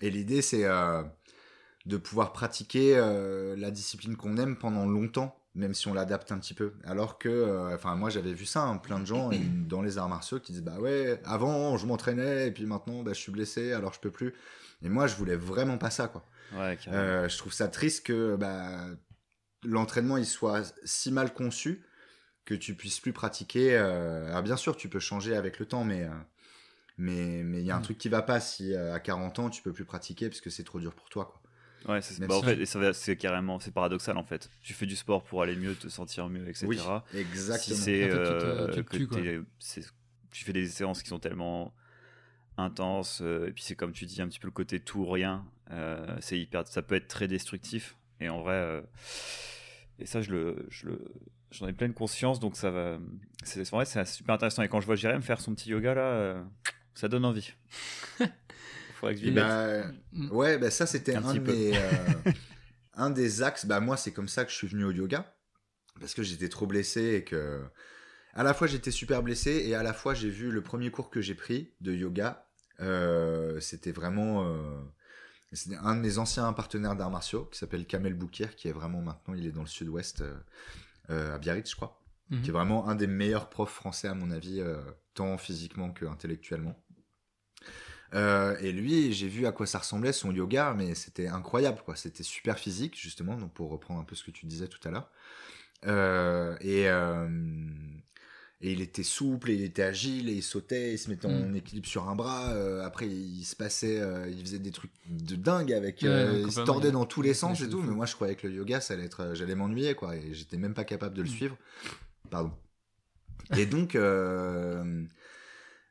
Et 0.00 0.10
l'idée 0.10 0.42
c'est 0.42 0.64
euh, 0.64 1.02
de 1.86 1.96
pouvoir 1.96 2.32
pratiquer 2.32 2.96
la 3.56 3.70
discipline 3.70 4.16
qu'on 4.16 4.36
aime 4.36 4.56
pendant 4.56 4.86
longtemps, 4.86 5.40
même 5.54 5.72
si 5.72 5.88
on 5.88 5.94
l'adapte 5.94 6.30
un 6.32 6.38
petit 6.38 6.54
peu. 6.54 6.74
Alors 6.84 7.18
que, 7.18 7.72
enfin 7.72 7.94
moi 7.94 8.10
j'avais 8.10 8.32
vu 8.32 8.44
ça, 8.44 8.62
hein, 8.62 8.76
plein 8.76 9.00
de 9.00 9.06
gens 9.06 9.30
dans 9.68 9.82
les 9.82 9.96
arts 9.96 10.08
martiaux 10.08 10.38
qui 10.40 10.52
disent 10.52 10.64
bah 10.64 10.78
ouais, 10.78 11.20
avant 11.24 11.76
je 11.78 11.86
m'entraînais 11.86 12.48
et 12.48 12.50
puis 12.50 12.66
maintenant 12.66 13.02
bah, 13.02 13.12
je 13.14 13.20
suis 13.20 13.32
blessé 13.32 13.72
alors 13.72 13.94
je 13.94 14.00
peux 14.00 14.10
plus. 14.10 14.34
Et 14.82 14.88
moi 14.88 15.06
je 15.06 15.16
voulais 15.16 15.36
vraiment 15.36 15.78
pas 15.78 15.90
ça 15.90 16.08
quoi. 16.08 16.24
Ouais, 16.56 16.78
je 16.84 17.38
trouve 17.38 17.52
ça 17.52 17.68
triste 17.68 18.06
que 18.06 18.36
bah, 18.36 18.86
l'entraînement 19.66 20.16
il 20.16 20.26
soit 20.26 20.74
si 20.84 21.12
mal 21.12 21.32
conçu 21.32 21.82
que 22.46 22.54
tu 22.54 22.74
puisses 22.74 23.00
plus 23.00 23.12
pratiquer. 23.12 23.76
Euh, 23.76 24.28
alors 24.28 24.42
bien 24.42 24.56
sûr, 24.56 24.76
tu 24.76 24.88
peux 24.88 25.00
changer 25.00 25.36
avec 25.36 25.58
le 25.58 25.66
temps, 25.66 25.84
mais 25.84 26.04
euh, 26.04 26.10
mais 26.96 27.42
mais 27.42 27.60
il 27.60 27.66
y 27.66 27.70
a 27.70 27.76
un 27.76 27.80
mm. 27.80 27.82
truc 27.82 27.98
qui 27.98 28.08
va 28.08 28.22
pas 28.22 28.40
si 28.40 28.72
euh, 28.72 28.94
à 28.94 29.00
40 29.00 29.38
ans 29.40 29.50
tu 29.50 29.60
peux 29.62 29.72
plus 29.72 29.84
pratiquer 29.84 30.28
parce 30.28 30.40
que 30.40 30.48
c'est 30.48 30.64
trop 30.64 30.80
dur 30.80 30.94
pour 30.94 31.10
toi 31.10 31.26
quoi. 31.26 31.42
Ouais, 31.92 32.02
c'est 32.02 32.18
bah, 32.26 32.34
en 32.34 32.42
fait, 32.42 32.64
c'est 32.94 33.16
carrément, 33.16 33.60
c'est 33.60 33.70
paradoxal 33.70 34.16
en 34.16 34.24
fait. 34.24 34.50
Tu 34.62 34.74
fais 34.74 34.86
du 34.86 34.96
sport 34.96 35.22
pour 35.22 35.42
aller 35.42 35.54
mieux, 35.54 35.74
te 35.76 35.88
sentir 35.88 36.28
mieux, 36.28 36.48
etc. 36.48 36.66
Oui, 36.66 36.80
exactement. 37.14 37.76
Si 37.76 37.82
c'est 37.82 38.10
tu, 40.32 40.44
fais 40.44 40.52
des 40.52 40.66
séances 40.66 41.02
qui 41.02 41.08
sont 41.08 41.20
tellement 41.20 41.72
intenses, 42.56 43.20
et 43.20 43.52
puis 43.52 43.62
c'est 43.62 43.76
comme 43.76 43.92
tu 43.92 44.04
dis 44.04 44.20
un 44.20 44.26
petit 44.26 44.40
peu 44.40 44.48
le 44.48 44.52
côté 44.52 44.80
tout 44.80 45.00
ou 45.00 45.10
rien. 45.10 45.44
c'est 46.18 46.38
hyper, 46.40 46.66
ça 46.66 46.82
peut 46.82 46.96
être 46.96 47.08
très 47.08 47.28
destructif. 47.28 47.96
Et 48.20 48.28
en 48.28 48.40
vrai, 48.40 48.82
et 49.98 50.06
ça, 50.06 50.20
je 50.20 50.30
le, 50.30 50.66
je 50.68 50.86
le, 50.86 50.98
j'en 51.50 51.66
ai 51.66 51.72
pleine 51.72 51.94
conscience, 51.94 52.40
donc 52.40 52.56
ça 52.56 52.70
va. 52.70 52.98
C'est 53.44 53.68
vrai, 53.70 53.84
c'est 53.84 54.04
super 54.06 54.34
intéressant. 54.34 54.62
Et 54.62 54.68
quand 54.68 54.80
je 54.80 54.86
vois 54.86 54.96
Jérém 54.96 55.22
faire 55.22 55.40
son 55.40 55.54
petit 55.54 55.70
yoga 55.70 55.94
là, 55.94 56.02
euh, 56.02 56.42
ça 56.94 57.08
donne 57.08 57.24
envie. 57.24 57.52
Faudrait 58.94 59.14
que 59.14 59.20
je 59.20 59.30
bah, 59.30 59.84
Ouais, 60.30 60.58
bah 60.58 60.70
ça 60.70 60.86
c'était 60.86 61.14
un, 61.14 61.24
un, 61.24 61.34
des, 61.34 61.72
euh, 61.74 62.30
un 62.94 63.10
des 63.10 63.42
axes. 63.42 63.66
Bah 63.66 63.80
moi, 63.80 63.96
c'est 63.96 64.12
comme 64.12 64.28
ça 64.28 64.44
que 64.44 64.50
je 64.50 64.56
suis 64.56 64.68
venu 64.68 64.84
au 64.84 64.90
yoga 64.90 65.34
parce 65.98 66.14
que 66.14 66.22
j'étais 66.22 66.48
trop 66.48 66.66
blessé 66.66 67.14
et 67.14 67.24
que 67.24 67.62
à 68.34 68.42
la 68.42 68.52
fois 68.52 68.66
j'étais 68.66 68.90
super 68.90 69.22
blessé 69.22 69.64
et 69.66 69.74
à 69.74 69.82
la 69.82 69.94
fois 69.94 70.12
j'ai 70.12 70.28
vu 70.28 70.50
le 70.50 70.60
premier 70.60 70.90
cours 70.90 71.08
que 71.08 71.22
j'ai 71.22 71.34
pris 71.34 71.72
de 71.80 71.92
yoga. 71.94 72.46
Euh, 72.80 73.60
c'était 73.60 73.92
vraiment 73.92 74.44
c'est 75.52 75.74
un 75.76 75.94
de 75.94 76.00
mes 76.00 76.18
anciens 76.18 76.52
partenaires 76.52 76.96
d'arts 76.96 77.10
martiaux 77.10 77.44
qui 77.44 77.58
s'appelle 77.58 77.86
Kamel 77.86 78.14
Boukir, 78.14 78.56
qui 78.56 78.68
est 78.68 78.72
vraiment 78.72 79.00
maintenant, 79.00 79.34
il 79.34 79.46
est 79.46 79.52
dans 79.52 79.62
le 79.62 79.68
sud-ouest, 79.68 80.22
euh, 80.22 80.34
euh, 81.10 81.34
à 81.34 81.38
Biarritz, 81.38 81.70
je 81.70 81.76
crois. 81.76 82.00
Mhm. 82.30 82.42
Qui 82.42 82.50
est 82.50 82.52
vraiment 82.52 82.88
un 82.88 82.96
des 82.96 83.06
meilleurs 83.06 83.48
profs 83.48 83.72
français, 83.72 84.08
à 84.08 84.14
mon 84.14 84.30
avis, 84.32 84.60
euh, 84.60 84.80
tant 85.14 85.38
physiquement 85.38 85.92
que 85.92 86.04
intellectuellement. 86.04 86.76
et 88.12 88.72
lui, 88.72 89.12
j'ai 89.12 89.28
vu 89.28 89.46
à 89.46 89.52
quoi 89.52 89.66
ça 89.66 89.78
ressemblait 89.78 90.12
son 90.12 90.32
yoga, 90.32 90.74
mais 90.74 90.94
c'était 90.94 91.28
incroyable, 91.28 91.82
quoi. 91.84 91.96
C'était 91.96 92.22
super 92.22 92.58
physique, 92.58 92.98
justement, 92.98 93.36
donc 93.36 93.52
pour 93.52 93.70
reprendre 93.70 94.00
un 94.00 94.04
peu 94.04 94.16
ce 94.16 94.24
que 94.24 94.30
tu 94.30 94.46
disais 94.46 94.68
tout 94.68 94.80
à 94.88 94.90
l'heure. 94.90 95.10
et 96.62 96.88
et 98.60 98.72
il 98.72 98.80
était 98.80 99.02
souple, 99.02 99.50
et 99.50 99.54
il 99.54 99.62
était 99.62 99.82
agile, 99.82 100.28
et 100.30 100.32
il 100.32 100.42
sautait, 100.42 100.94
il 100.94 100.98
se 100.98 101.10
mettait 101.10 101.26
en 101.26 101.48
mm. 101.48 101.56
équilibre 101.56 101.86
sur 101.86 102.08
un 102.08 102.14
bras. 102.14 102.52
Euh, 102.54 102.84
après, 102.84 103.06
il 103.06 103.44
se 103.44 103.54
passait, 103.54 104.00
euh, 104.00 104.28
il 104.28 104.40
faisait 104.40 104.58
des 104.58 104.70
trucs 104.70 104.92
de 105.08 105.36
dingue 105.36 105.72
avec, 105.72 106.02
euh, 106.04 106.42
il 106.46 106.52
se 106.52 106.60
tordait 106.60 106.90
dans 106.90 107.04
tous 107.04 107.20
les 107.20 107.34
sens 107.34 107.60
et 107.60 107.68
tout. 107.68 107.82
Mais 107.82 107.92
moi, 107.92 108.06
je 108.06 108.14
croyais 108.14 108.34
que 108.34 108.46
le 108.46 108.54
yoga, 108.54 108.80
ça 108.80 108.94
allait 108.94 109.04
être, 109.04 109.34
j'allais 109.34 109.54
m'ennuyer, 109.54 109.94
quoi. 109.94 110.16
Et 110.16 110.32
j'étais 110.32 110.56
même 110.56 110.74
pas 110.74 110.84
capable 110.84 111.14
de 111.14 111.22
le 111.22 111.28
mm. 111.28 111.32
suivre. 111.32 111.58
Pardon. 112.30 112.52
Et 113.56 113.66
donc, 113.66 113.96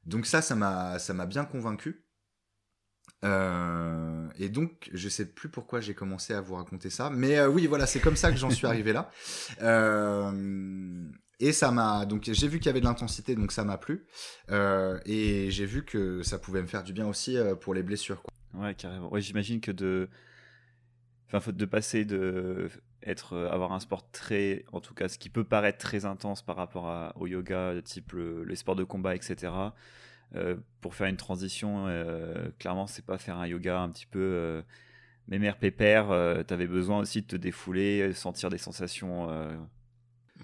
donc 0.05 0.25
ça, 0.25 0.41
ça 0.41 0.55
m'a, 0.55 0.97
ça 0.97 1.13
m'a 1.13 1.27
bien 1.27 1.45
convaincu. 1.45 2.05
Euh, 3.25 4.27
et 4.37 4.49
donc, 4.49 4.89
je 4.93 5.09
sais 5.09 5.25
plus 5.25 5.49
pourquoi 5.49 5.81
j'ai 5.81 5.95
commencé 5.95 6.33
à 6.33 6.41
vous 6.41 6.55
raconter 6.55 6.89
ça, 6.89 7.09
mais 7.09 7.37
euh, 7.37 7.47
oui, 7.47 7.65
voilà, 7.65 7.87
c'est 7.87 7.99
comme 7.99 8.15
ça 8.15 8.31
que 8.31 8.37
j'en 8.37 8.49
suis 8.49 8.67
arrivé 8.67 8.93
là. 8.93 9.09
Euh, 9.61 10.31
et 11.39 11.51
ça 11.51 11.71
m'a 11.71 12.05
donc 12.05 12.23
j'ai 12.23 12.47
vu 12.47 12.59
qu'il 12.59 12.67
y 12.67 12.69
avait 12.69 12.79
de 12.79 12.85
l'intensité, 12.85 13.35
donc 13.35 13.51
ça 13.51 13.63
m'a 13.63 13.77
plu. 13.77 14.05
Euh, 14.51 14.99
et 15.05 15.51
j'ai 15.51 15.65
vu 15.65 15.83
que 15.83 16.23
ça 16.23 16.39
pouvait 16.39 16.61
me 16.61 16.67
faire 16.67 16.83
du 16.83 16.93
bien 16.93 17.07
aussi 17.07 17.37
euh, 17.37 17.55
pour 17.55 17.73
les 17.73 17.83
blessures. 17.83 18.21
Quoi. 18.21 18.65
Ouais, 18.65 18.75
carrément. 18.75 19.11
Ouais, 19.11 19.21
j'imagine 19.21 19.61
que 19.61 19.71
de, 19.71 20.09
enfin, 21.27 21.39
faut 21.39 21.51
de 21.51 21.65
passer 21.65 22.05
de 22.05 22.69
être, 23.03 23.33
euh, 23.33 23.51
avoir 23.51 23.73
un 23.73 23.79
sport 23.79 24.09
très, 24.11 24.65
en 24.71 24.79
tout 24.79 24.93
cas, 24.93 25.07
ce 25.09 25.17
qui 25.17 25.29
peut 25.29 25.43
paraître 25.43 25.77
très 25.77 26.05
intense 26.05 26.41
par 26.41 26.55
rapport 26.55 27.13
au 27.17 27.27
yoga, 27.27 27.73
type 27.83 28.13
le, 28.13 28.43
les 28.45 28.55
sports 28.55 28.75
de 28.75 28.83
combat, 28.83 29.15
etc. 29.15 29.51
Pour 30.81 30.95
faire 30.95 31.07
une 31.07 31.15
transition, 31.15 31.85
clairement, 32.59 32.87
c'est 32.87 33.05
pas 33.05 33.17
faire 33.17 33.37
un 33.37 33.47
yoga 33.47 33.79
un 33.79 33.89
petit 33.89 34.05
peu 34.05 34.19
euh, 34.19 34.61
mémère 35.27 35.57
pépère. 35.57 36.11
Euh, 36.11 36.43
T'avais 36.43 36.67
besoin 36.67 36.99
aussi 36.99 37.21
de 37.21 37.27
te 37.27 37.35
défouler, 37.35 38.13
sentir 38.13 38.49
des 38.49 38.57
sensations. 38.57 39.29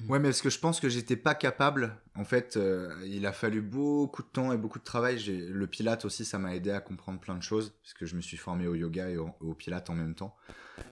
Ouais, 0.08 0.20
mais 0.20 0.30
parce 0.30 0.42
que 0.42 0.50
je 0.50 0.58
pense 0.58 0.80
que 0.80 0.90
j'étais 0.90 1.18
pas 1.18 1.36
capable. 1.36 1.96
En 2.16 2.24
fait, 2.24 2.56
euh, 2.56 2.90
il 3.06 3.26
a 3.26 3.34
fallu 3.34 3.62
beaucoup 3.62 4.24
de 4.24 4.28
temps 4.28 4.54
et 4.54 4.58
beaucoup 4.58 4.80
de 4.80 4.84
travail. 4.84 5.22
Le 5.26 5.68
Pilate 5.68 6.06
aussi, 6.06 6.24
ça 6.26 6.40
m'a 6.40 6.56
aidé 6.56 6.72
à 6.72 6.80
comprendre 6.80 7.20
plein 7.20 7.36
de 7.36 7.44
choses 7.44 7.74
parce 7.82 7.94
que 7.94 8.06
je 8.06 8.16
me 8.16 8.22
suis 8.22 8.38
formé 8.38 8.68
au 8.68 8.76
yoga 8.76 9.10
et 9.10 9.18
au, 9.18 9.32
au 9.42 9.54
Pilate 9.54 9.90
en 9.90 9.96
même 9.96 10.16
temps. 10.16 10.36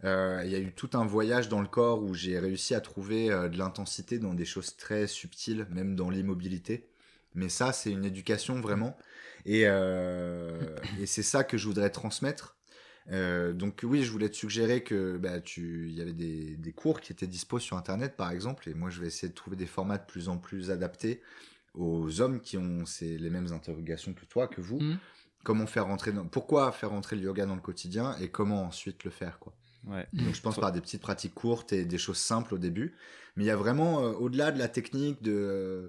Euh, 0.04 0.42
Il 0.46 0.52
y 0.52 0.56
a 0.56 0.60
eu 0.60 0.74
tout 0.74 0.90
un 0.94 1.06
voyage 1.06 1.50
dans 1.50 1.62
le 1.62 1.68
corps 1.68 2.04
où 2.04 2.14
j'ai 2.14 2.40
réussi 2.40 2.76
à 2.76 2.82
trouver 2.82 3.32
euh, 3.32 3.48
de 3.48 3.58
l'intensité 3.58 4.20
dans 4.20 4.34
des 4.34 4.46
choses 4.46 4.76
très 4.76 5.08
subtiles, 5.08 5.66
même 5.70 5.96
dans 5.96 6.10
l'immobilité. 6.10 6.90
Mais 7.36 7.50
ça, 7.50 7.72
c'est 7.72 7.92
une 7.92 8.06
éducation 8.06 8.60
vraiment, 8.60 8.98
et 9.46 9.66
c'est 11.06 11.24
ça 11.24 11.44
que 11.44 11.58
je 11.58 11.68
voudrais 11.68 11.92
transmettre. 11.92 12.59
Euh, 13.12 13.54
donc 13.54 13.82
oui, 13.84 14.04
je 14.04 14.12
voulais 14.12 14.30
te 14.30 14.36
suggérer 14.36 14.84
que 14.84 15.18
bah, 15.18 15.40
tu, 15.40 15.88
il 15.88 15.96
y 15.96 16.02
avait 16.02 16.14
des, 16.14 16.56
des 16.58 16.72
cours 16.72 17.02
qui 17.02 17.12
étaient 17.12 17.28
dispo 17.28 17.60
sur 17.60 17.76
internet 17.76 18.16
par 18.16 18.32
exemple, 18.32 18.70
et 18.70 18.74
moi 18.74 18.90
je 18.90 19.02
vais 19.02 19.08
essayer 19.08 19.30
de 19.30 19.34
trouver 19.34 19.56
des 19.56 19.66
formats 19.66 19.98
de 19.98 20.06
plus 20.06 20.30
en 20.30 20.38
plus 20.38 20.70
adaptés 20.72 21.22
aux 21.74 22.22
hommes 22.22 22.40
qui 22.40 22.58
ont 22.58 22.86
ces, 22.86 23.18
les 23.18 23.30
mêmes 23.30 23.52
interrogations 23.52 24.14
que 24.14 24.26
toi, 24.26 24.48
que 24.48 24.62
vous. 24.62 24.80
Mhm. 24.80 24.98
Comment 25.44 25.68
faire 25.68 25.86
rentrer, 25.86 26.12
dans, 26.12 26.26
pourquoi 26.26 26.72
faire 26.72 26.90
rentrer 26.90 27.16
le 27.16 27.24
yoga 27.24 27.46
dans 27.46 27.56
le 27.56 27.62
quotidien 27.62 28.16
et 28.18 28.30
comment 28.30 28.64
ensuite 28.64 29.06
le 29.06 29.10
faire 29.10 29.40
quoi. 29.40 29.54
ouais. 29.88 30.06
Donc 30.14 30.36
je 30.36 30.42
pense 30.42 30.60
par 30.60 30.72
des 30.72 30.82
petites 30.82 31.02
pratiques 31.02 31.34
courtes 31.34 31.72
et 31.72 31.86
des 31.86 31.98
choses 31.98 32.18
simples 32.18 32.56
au 32.56 32.58
début, 32.58 32.94
mais 33.36 33.46
il 33.46 33.48
y 33.48 33.52
a 33.52 33.56
vraiment 33.56 34.04
euh, 34.04 34.12
au-delà 34.12 34.52
de 34.52 34.60
la 34.60 34.68
technique 34.68 35.24
de 35.24 35.34
euh, 35.34 35.88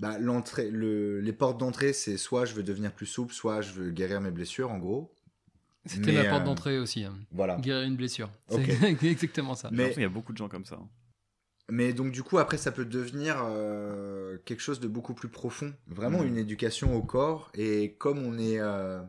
bah, 0.00 0.18
l'entrée, 0.18 0.70
le, 0.70 1.20
les 1.20 1.32
portes 1.32 1.58
d'entrée, 1.58 1.92
c'est 1.92 2.16
soit 2.16 2.44
je 2.44 2.54
veux 2.54 2.64
devenir 2.64 2.92
plus 2.92 3.06
souple, 3.06 3.32
soit 3.32 3.60
je 3.60 3.72
veux 3.72 3.90
guérir 3.90 4.20
mes 4.20 4.32
blessures 4.32 4.70
en 4.72 4.78
gros. 4.78 5.14
C'était 5.90 6.12
la 6.12 6.24
porte 6.30 6.42
euh, 6.42 6.44
d'entrée 6.44 6.78
aussi. 6.78 7.04
hein. 7.04 7.18
Voilà. 7.32 7.56
Guérir 7.56 7.86
une 7.86 7.96
blessure. 7.96 8.30
C'est 8.48 8.56
Ok. 8.56 8.68
exactement 9.04 9.54
ça. 9.54 9.68
Mais- 9.72 9.92
qu'il 9.92 10.02
y 10.02 10.04
a 10.04 10.08
beaucoup 10.08 10.32
de 10.32 10.38
gens 10.38 10.48
comme 10.48 10.64
ça. 10.64 10.76
hein. 10.76 10.88
Mais 11.70 11.92
donc 11.92 12.12
du 12.12 12.22
coup 12.22 12.38
après 12.38 12.56
ça 12.56 12.72
peut 12.72 12.86
devenir 12.86 13.42
euh, 13.42 14.38
quelque 14.46 14.60
chose 14.60 14.80
de 14.80 14.88
beaucoup 14.88 15.12
plus 15.12 15.28
profond, 15.28 15.74
vraiment 15.86 16.20
Mhm. 16.20 16.28
une 16.28 16.38
éducation 16.38 16.96
au 16.96 17.02
corps 17.02 17.50
et 17.52 17.94
comme 17.96 18.20
on 18.24 18.38
est 18.38 18.58
euh, 18.58 19.02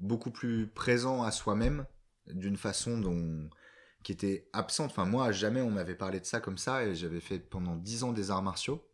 beaucoup 0.00 0.32
plus 0.32 0.66
présent 0.66 1.22
à 1.22 1.30
soi-même 1.30 1.86
d'une 2.26 2.56
façon 2.56 2.98
dont 2.98 3.48
qui 4.02 4.10
était 4.10 4.48
absente. 4.52 4.90
Enfin 4.90 5.04
moi 5.04 5.30
jamais 5.30 5.60
on 5.60 5.70
m'avait 5.70 5.94
parlé 5.94 6.18
de 6.18 6.24
ça 6.26 6.40
comme 6.40 6.58
ça 6.58 6.84
et 6.84 6.96
j'avais 6.96 7.20
fait 7.20 7.38
pendant 7.38 7.76
dix 7.76 8.02
ans 8.02 8.12
des 8.12 8.32
arts 8.32 8.42
martiaux 8.42 8.84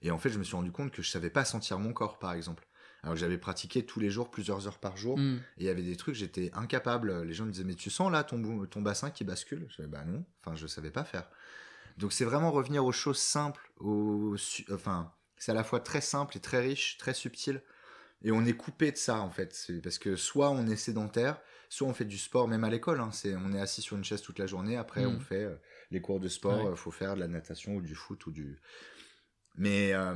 et 0.00 0.10
en 0.10 0.18
fait 0.18 0.30
je 0.30 0.38
me 0.40 0.44
suis 0.44 0.56
rendu 0.56 0.72
compte 0.72 0.90
que 0.90 1.02
je 1.02 1.10
savais 1.10 1.30
pas 1.30 1.44
sentir 1.44 1.78
mon 1.78 1.92
corps 1.92 2.18
par 2.18 2.32
exemple. 2.32 2.66
Alors 3.02 3.14
que 3.14 3.20
j'avais 3.20 3.38
pratiqué 3.38 3.84
tous 3.84 3.98
les 3.98 4.10
jours 4.10 4.30
plusieurs 4.30 4.66
heures 4.68 4.78
par 4.78 4.96
jour 4.96 5.18
Mm. 5.18 5.36
et 5.58 5.62
il 5.62 5.66
y 5.66 5.68
avait 5.68 5.82
des 5.82 5.96
trucs, 5.96 6.14
j'étais 6.14 6.50
incapable. 6.54 7.22
Les 7.24 7.34
gens 7.34 7.44
me 7.46 7.50
disaient, 7.50 7.64
mais 7.64 7.74
tu 7.74 7.90
sens 7.90 8.12
là 8.12 8.22
ton, 8.22 8.38
bassin 8.80 9.10
qui 9.10 9.24
bascule? 9.24 9.66
Je 9.70 9.76
disais, 9.76 9.88
bah 9.88 10.04
non, 10.04 10.24
enfin, 10.44 10.54
je 10.56 10.66
savais 10.68 10.90
pas 10.90 11.04
faire. 11.04 11.28
Donc 11.98 12.12
c'est 12.12 12.24
vraiment 12.24 12.50
revenir 12.52 12.84
aux 12.84 12.92
choses 12.92 13.18
simples, 13.18 13.70
aux, 13.80 14.36
enfin, 14.70 15.12
c'est 15.36 15.50
à 15.50 15.54
la 15.54 15.64
fois 15.64 15.80
très 15.80 16.00
simple 16.00 16.36
et 16.36 16.40
très 16.40 16.60
riche, 16.60 16.96
très 16.96 17.12
subtil. 17.14 17.60
Et 18.24 18.30
on 18.30 18.44
est 18.44 18.52
coupé 18.52 18.92
de 18.92 18.96
ça, 18.96 19.18
en 19.18 19.30
fait. 19.30 19.52
C'est 19.52 19.80
parce 19.82 19.98
que 19.98 20.14
soit 20.14 20.50
on 20.50 20.68
est 20.68 20.76
sédentaire, 20.76 21.40
soit 21.68 21.88
on 21.88 21.92
fait 21.92 22.04
du 22.04 22.18
sport, 22.18 22.46
même 22.46 22.62
à 22.62 22.70
l'école. 22.70 23.00
Hein, 23.00 23.10
c'est, 23.12 23.34
on 23.34 23.52
est 23.52 23.60
assis 23.60 23.82
sur 23.82 23.96
une 23.96 24.04
chaise 24.04 24.22
toute 24.22 24.38
la 24.38 24.46
journée. 24.46 24.76
Après, 24.76 25.04
Mm. 25.04 25.16
on 25.16 25.18
fait 25.18 25.42
euh, 25.42 25.56
les 25.90 26.00
cours 26.00 26.20
de 26.20 26.28
sport. 26.28 26.62
Ouais. 26.64 26.70
euh, 26.70 26.76
faut 26.76 26.92
faire 26.92 27.16
de 27.16 27.20
la 27.20 27.26
natation 27.26 27.74
ou 27.74 27.82
du 27.82 27.96
foot 27.96 28.24
ou 28.26 28.30
du. 28.30 28.60
Mais 29.56 29.92
euh, 29.92 30.14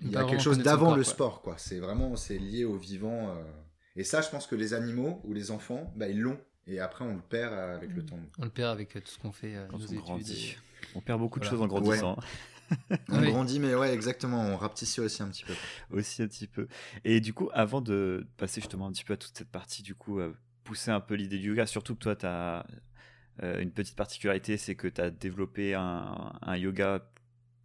il 0.00 0.10
y 0.10 0.16
a 0.16 0.24
quelque 0.24 0.42
chose 0.42 0.58
d'avant 0.58 0.94
le 0.94 1.04
sport, 1.04 1.42
quoi. 1.42 1.56
C'est 1.58 1.78
vraiment, 1.78 2.16
c'est 2.16 2.38
lié 2.38 2.64
au 2.64 2.76
vivant. 2.76 3.30
euh, 3.30 3.42
et 3.96 4.04
ça, 4.04 4.20
je 4.22 4.28
pense 4.30 4.46
que 4.46 4.54
les 4.54 4.72
animaux 4.74 5.20
ou 5.24 5.32
les 5.32 5.50
enfants, 5.50 5.92
bah, 5.96 6.08
ils 6.08 6.20
l'ont. 6.20 6.38
Et 6.66 6.78
après, 6.80 7.04
on 7.04 7.14
le 7.14 7.20
perd 7.22 7.52
euh, 7.52 7.76
avec 7.76 7.90
le 7.94 8.04
temps. 8.04 8.18
On 8.38 8.44
le 8.44 8.50
perd 8.50 8.70
avec 8.70 8.92
tout 8.92 9.00
ce 9.10 9.18
qu'on 9.18 9.32
fait, 9.32 9.56
euh, 9.56 9.66
Quand 9.68 9.78
nos 9.78 9.84
on 9.84 9.86
études. 9.88 9.98
grandit. 10.00 10.56
et- 10.56 10.88
On 10.94 11.00
perd 11.00 11.18
beaucoup 11.20 11.38
de 11.40 11.44
choses 11.44 11.60
en 11.60 11.66
grandissant. 11.66 12.16
On 13.08 13.18
Oui. 13.20 13.26
grandit, 13.32 13.58
mais 13.58 13.74
ouais, 13.74 13.92
exactement. 13.92 14.40
On 14.42 14.56
rapetissit 14.56 15.00
aussi 15.00 15.22
un 15.24 15.28
petit 15.28 15.44
peu. 15.44 15.54
aussi 15.90 16.22
un 16.22 16.28
petit 16.28 16.46
peu. 16.46 16.68
Et 17.04 17.20
du 17.20 17.34
coup, 17.34 17.50
avant 17.52 17.80
de 17.80 18.28
passer 18.36 18.60
justement 18.60 18.86
un 18.86 18.92
petit 18.92 19.02
peu 19.04 19.14
à 19.14 19.16
toute 19.16 19.36
cette 19.36 19.50
partie, 19.50 19.82
du 19.82 19.96
coup, 19.96 20.20
pousser 20.62 20.92
un 20.92 21.00
peu 21.00 21.14
l'idée 21.14 21.38
du 21.38 21.48
yoga, 21.48 21.66
surtout 21.66 21.94
que 21.96 22.00
toi, 22.00 22.14
tu 22.14 22.26
as 22.26 22.64
une 23.58 23.72
petite 23.72 23.96
particularité, 23.96 24.56
c'est 24.56 24.76
que 24.76 24.86
tu 24.86 25.00
as 25.00 25.10
développé 25.10 25.74
un, 25.74 26.32
un 26.42 26.56
yoga 26.56 27.10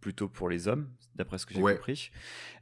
plutôt 0.06 0.28
pour 0.28 0.48
les 0.48 0.68
hommes, 0.68 0.88
d'après 1.16 1.36
ce 1.36 1.46
que 1.46 1.52
j'ai 1.52 1.60
Ouais. 1.60 1.74
compris. 1.74 2.12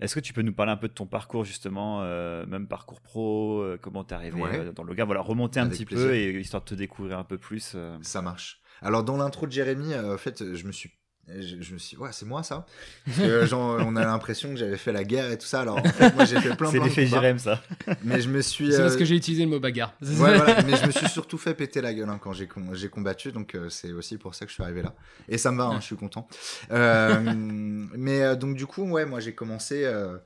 Est-ce 0.01 0.15
que 0.15 0.21
tu 0.21 0.33
peux 0.33 0.41
nous 0.41 0.55
parler 0.55 0.73
un 0.73 0.79
peu 0.79 0.89
de 0.89 0.95
ton 0.95 1.05
parcours, 1.05 1.45
justement, 1.45 2.01
euh, 2.03 2.47
même 2.47 2.67
parcours 2.67 3.03
pro, 3.03 3.61
euh, 3.61 3.79
comment 3.79 4.03
t'es 4.03 4.15
arrivé 4.15 4.41
Ouais. 4.41 4.61
euh, 4.61 4.73
dans 4.73 4.83
le 4.83 4.93
yoga? 4.93 5.05
Voilà, 5.05 5.21
remonter 5.21 5.61
un 5.61 5.65
Avec 5.65 5.75
petit 5.77 5.85
plaisir. 5.85 6.07
peu 6.09 6.15
et 6.15 6.41
histoire 6.41 6.63
de 6.65 6.69
te 6.71 6.75
découvrir 6.75 7.19
un 7.19 7.25
peu 7.25 7.37
plus. 7.37 7.73
euh. 7.75 7.99
Ça 8.01 8.23
marche. 8.23 8.63
Alors, 8.81 9.05
dans 9.05 9.19
l'intro 9.19 9.47
de 9.47 9.53
Jérémy, 9.53 9.95
en 9.95 10.17
fait, 10.17 10.55
je 10.55 10.67
me 10.67 10.73
suis. 10.73 10.91
Je, 11.29 11.63
je 11.63 11.73
me 11.73 11.79
suis 11.79 11.97
ouais 11.97 12.11
c'est 12.13 12.27
moi 12.27 12.43
ça 12.43 12.67
parce 13.07 13.19
que 13.19 13.47
genre 13.47 13.79
on 13.81 13.97
a 13.97 14.05
l'impression 14.05 14.51
que 14.51 14.57
j'avais 14.57 14.77
fait 14.77 14.93
la 14.93 15.05
guerre 15.05 15.31
et 15.31 15.39
tout 15.39 15.47
ça 15.47 15.63
alors 15.63 15.79
en 15.79 15.83
fait 15.85 16.15
moi 16.15 16.27
j'ai 16.27 16.39
fait 16.39 16.55
plein 16.55 16.71
C'est 16.71 16.79
plein 16.79 16.81
de 16.81 16.85
l'effet 16.91 17.05
combats, 17.07 17.21
Jérém, 17.23 17.39
ça. 17.39 17.63
mais 18.03 18.21
je 18.21 18.29
me 18.29 18.43
suis 18.43 18.71
C'est 18.71 18.83
parce 18.83 18.95
euh, 18.95 18.99
que 18.99 19.05
j'ai 19.07 19.17
utilisé 19.17 19.45
le 19.45 19.49
mot 19.51 19.59
bagarre. 19.59 19.95
Ouais, 20.03 20.11
voilà, 20.37 20.63
mais 20.65 20.77
je 20.77 20.85
me 20.87 20.91
suis 20.91 21.09
surtout 21.09 21.39
fait 21.39 21.55
péter 21.55 21.81
la 21.81 21.95
gueule 21.95 22.11
hein, 22.11 22.19
quand 22.23 22.35
j'ai 22.35 22.47
com- 22.47 22.71
j'ai 22.75 22.91
combattu, 22.91 23.33
donc 23.33 23.55
euh, 23.55 23.71
c'est 23.71 23.93
aussi 23.93 24.19
pour 24.19 24.35
ça 24.35 24.45
que 24.45 24.51
je 24.51 24.55
suis 24.55 24.63
arrivé 24.63 24.83
là. 24.83 24.95
Et 25.29 25.39
ça 25.39 25.51
me 25.51 25.57
va, 25.57 25.65
hein, 25.65 25.81
je 25.81 25.87
suis 25.87 25.97
content. 25.97 26.29
Euh, 26.71 27.21
mais 27.35 28.23
euh, 28.23 28.37
donc 28.37 28.57
du 28.57 28.67
coup, 28.67 28.83
ouais, 28.91 29.07
moi 29.07 29.21
j'ai 29.21 29.35
commencé 29.35 29.85
euh, 29.87 30.19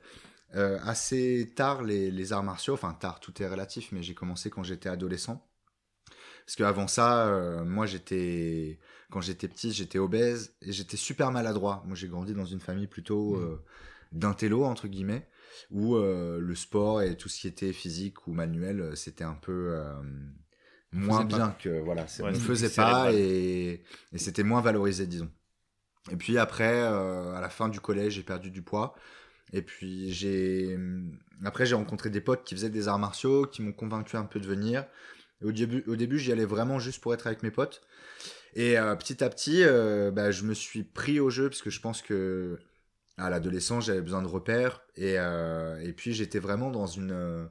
euh, 0.55 0.79
assez 0.83 1.53
tard 1.55 1.83
les, 1.83 2.11
les 2.11 2.33
arts 2.33 2.43
martiaux, 2.43 2.73
enfin 2.73 2.91
tard, 2.99 3.21
tout 3.21 3.41
est 3.41 3.47
relatif, 3.47 3.93
mais 3.93 4.03
j'ai 4.03 4.13
commencé 4.15 4.49
quand 4.49 4.63
j'étais 4.63 4.89
adolescent. 4.89 5.45
Parce 6.45 6.55
qu'avant 6.55 6.87
ça, 6.87 7.27
euh, 7.27 7.63
moi 7.63 7.85
j'étais, 7.85 8.79
quand 9.11 9.21
j'étais 9.21 9.47
petit, 9.47 9.71
j'étais 9.73 9.99
obèse 9.99 10.53
et 10.61 10.71
j'étais 10.71 10.97
super 10.97 11.31
maladroit. 11.31 11.83
Moi 11.85 11.95
j'ai 11.95 12.07
grandi 12.07 12.33
dans 12.33 12.45
une 12.45 12.59
famille 12.59 12.87
plutôt 12.87 13.35
Mhm. 13.35 13.37
euh, 13.37 13.61
d'intello 14.11 14.65
entre 14.65 14.87
guillemets, 14.87 15.27
où 15.71 15.95
euh, 15.95 16.39
le 16.39 16.55
sport 16.55 17.01
et 17.01 17.17
tout 17.17 17.29
ce 17.29 17.39
qui 17.41 17.47
était 17.47 17.73
physique 17.73 18.27
ou 18.27 18.33
manuel, 18.33 18.81
euh, 18.81 18.95
c'était 18.95 19.23
un 19.23 19.35
peu 19.35 19.75
moins 20.91 21.25
pas. 21.25 21.37
bien 21.37 21.51
que 21.51 21.79
voilà, 21.79 22.07
Ouais, 22.19 22.33
on 22.33 22.39
c'était 22.39 22.39
faisait 22.39 22.69
pas 22.69 23.11
et, 23.13 23.83
et 24.13 24.17
c'était 24.17 24.43
moins 24.43 24.61
valorisé, 24.61 25.07
disons. 25.07 25.31
Et 26.11 26.15
puis 26.17 26.37
après, 26.37 26.81
à 26.81 27.39
la 27.41 27.49
fin 27.49 27.69
du 27.69 27.79
collège, 27.81 28.13
j'ai 28.15 28.23
perdu 28.23 28.51
du 28.51 28.61
poids. 28.61 28.95
Et 29.53 29.61
puis 29.63 30.11
j'ai 30.13 30.77
après 31.45 31.65
j'ai 31.65 31.75
rencontré 31.75 32.09
des 32.09 32.21
potes 32.21 32.43
qui 32.45 32.55
faisaient 32.55 32.69
des 32.71 32.87
arts 32.89 32.99
martiaux, 32.99 33.45
qui 33.47 33.61
m'ont 33.63 33.73
convaincu 33.73 34.17
un 34.17 34.25
peu 34.25 34.39
de 34.39 34.47
venir. 34.47 34.85
Et 35.41 35.45
au 35.45 35.51
début, 35.53 35.83
au 35.87 35.95
début, 35.95 36.19
j'y 36.19 36.31
allais 36.31 36.45
vraiment 36.45 36.79
juste 36.79 37.01
pour 37.01 37.13
être 37.13 37.27
avec 37.27 37.43
mes 37.43 37.51
potes. 37.51 37.81
Et 38.55 38.77
euh, 38.77 38.95
petit 38.95 39.23
à 39.23 39.29
petit, 39.29 39.63
euh, 39.63 40.11
bah, 40.11 40.31
je 40.31 40.43
me 40.43 40.53
suis 40.53 40.83
pris 40.83 41.19
au 41.19 41.29
jeu 41.29 41.49
parce 41.49 41.61
que 41.61 41.69
je 41.69 41.79
pense 41.79 42.01
que 42.01 42.59
à 43.17 43.29
l'adolescence, 43.29 43.85
j'avais 43.85 44.01
besoin 44.01 44.21
de 44.21 44.27
repères. 44.27 44.81
Et, 44.95 45.15
euh, 45.17 45.79
et 45.81 45.93
puis 45.93 46.13
j'étais 46.13 46.39
vraiment 46.39 46.71
dans 46.71 46.87
une 46.87 47.49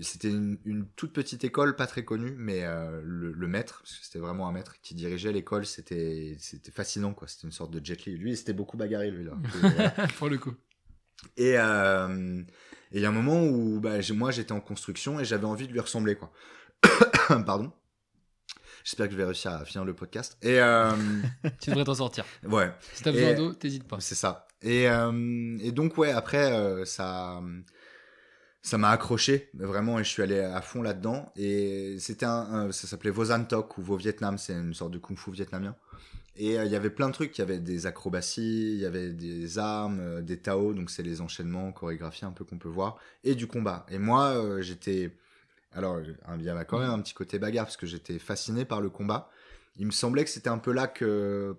c'était 0.00 0.28
une, 0.28 0.58
une 0.64 0.86
toute 0.96 1.12
petite 1.12 1.44
école, 1.44 1.76
pas 1.76 1.86
très 1.86 2.04
connue, 2.04 2.34
mais 2.38 2.64
euh, 2.64 3.00
le, 3.04 3.32
le 3.32 3.48
maître, 3.48 3.80
parce 3.82 3.98
que 3.98 4.04
c'était 4.04 4.18
vraiment 4.18 4.48
un 4.48 4.52
maître 4.52 4.76
qui 4.82 4.94
dirigeait 4.94 5.32
l'école, 5.32 5.66
c'était 5.66 6.36
c'était 6.38 6.70
fascinant 6.70 7.12
quoi. 7.12 7.28
C'était 7.28 7.46
une 7.46 7.52
sorte 7.52 7.70
de 7.70 7.84
Jet 7.84 8.04
Li. 8.04 8.16
Lui, 8.16 8.30
il 8.32 8.36
s'était 8.36 8.52
beaucoup 8.52 8.76
bagarré 8.76 9.10
lui 9.10 9.24
là. 9.24 9.36
Pour 10.18 10.28
le 10.28 10.38
coup. 10.38 10.54
Et 11.36 11.58
euh, 11.58 12.42
et 12.92 12.98
il 12.98 13.02
y 13.02 13.04
a 13.04 13.08
un 13.08 13.12
moment 13.12 13.44
où 13.44 13.80
bah, 13.80 13.98
moi 14.14 14.30
j'étais 14.30 14.52
en 14.52 14.60
construction 14.60 15.20
et 15.20 15.24
j'avais 15.24 15.44
envie 15.44 15.66
de 15.66 15.72
lui 15.72 15.80
ressembler 15.80 16.16
quoi. 16.16 16.32
Pardon. 17.46 17.72
J'espère 18.84 19.06
que 19.06 19.12
je 19.12 19.16
vais 19.18 19.24
réussir 19.24 19.52
à 19.52 19.64
finir 19.64 19.84
le 19.84 19.94
podcast. 19.94 20.36
Et 20.42 20.60
euh, 20.60 20.90
Tu 21.60 21.70
devrais 21.70 21.84
t'en 21.84 21.94
sortir. 21.94 22.24
ouais, 22.48 22.70
Si 22.94 23.02
t'as 23.02 23.10
Et- 23.10 23.14
besoin 23.14 23.34
d'eau, 23.34 23.52
t'hésites 23.54 23.84
pas. 23.86 24.00
c'est 24.00 24.14
ça. 24.14 24.46
Et, 24.62 24.88
euh, 24.88 25.56
et 25.60 25.72
donc 25.72 25.96
ouais, 25.98 26.10
après 26.12 26.52
euh, 26.52 26.84
ça 26.84 27.40
ça 28.62 28.76
m'a 28.76 28.90
accroché 28.90 29.48
vraiment 29.54 29.98
et 29.98 30.04
je 30.04 30.08
suis 30.10 30.22
allé 30.22 30.38
à 30.40 30.60
fond 30.60 30.82
là-dedans. 30.82 31.32
Et 31.36 31.96
c'était 31.98 32.26
un, 32.26 32.30
un- 32.68 32.72
ça 32.72 32.86
s'appelait 32.86 33.10
Vozantok 33.10 33.78
ou 33.78 33.82
Vo 33.82 33.96
Vietnam, 33.96 34.36
c'est 34.36 34.52
une 34.52 34.74
sorte 34.74 34.90
de 34.92 34.98
kung-fu 34.98 35.30
vietnamien. 35.32 35.74
Et 36.36 36.54
il 36.56 36.70
y 36.70 36.76
avait 36.76 36.90
plein 36.90 37.08
de 37.08 37.12
trucs, 37.12 37.36
il 37.38 37.40
y 37.40 37.44
avait 37.44 37.58
des 37.58 37.86
acrobaties, 37.86 38.72
il 38.74 38.78
y 38.80 38.86
avait 38.86 39.10
des 39.10 39.58
armes, 39.58 40.22
des 40.22 40.38
Tao, 40.38 40.72
donc 40.74 40.90
c'est 40.90 41.02
les 41.02 41.20
enchaînements, 41.20 41.72
chorégraphies 41.72 42.24
un 42.24 42.30
peu 42.32 42.44
qu'on 42.44 42.56
peut 42.58 42.68
voir, 42.68 42.96
et 43.24 43.34
du 43.34 43.46
combat. 43.46 43.84
Et 43.90 43.98
moi, 43.98 44.60
j'étais 44.60 45.10
alors 45.72 46.00
il 46.00 46.42
y 46.42 46.48
avait 46.50 46.64
quand 46.64 46.78
même 46.78 46.90
un 46.90 47.00
petit 47.00 47.14
côté 47.14 47.38
bagarre 47.38 47.66
parce 47.66 47.76
que 47.76 47.86
j'étais 47.86 48.18
fasciné 48.18 48.64
par 48.64 48.80
le 48.80 48.90
combat. 48.90 49.30
Il 49.76 49.86
me 49.86 49.92
semblait 49.92 50.24
que 50.24 50.30
c'était 50.30 50.48
un 50.50 50.58
peu 50.58 50.72
là 50.72 50.86
que 50.88 51.56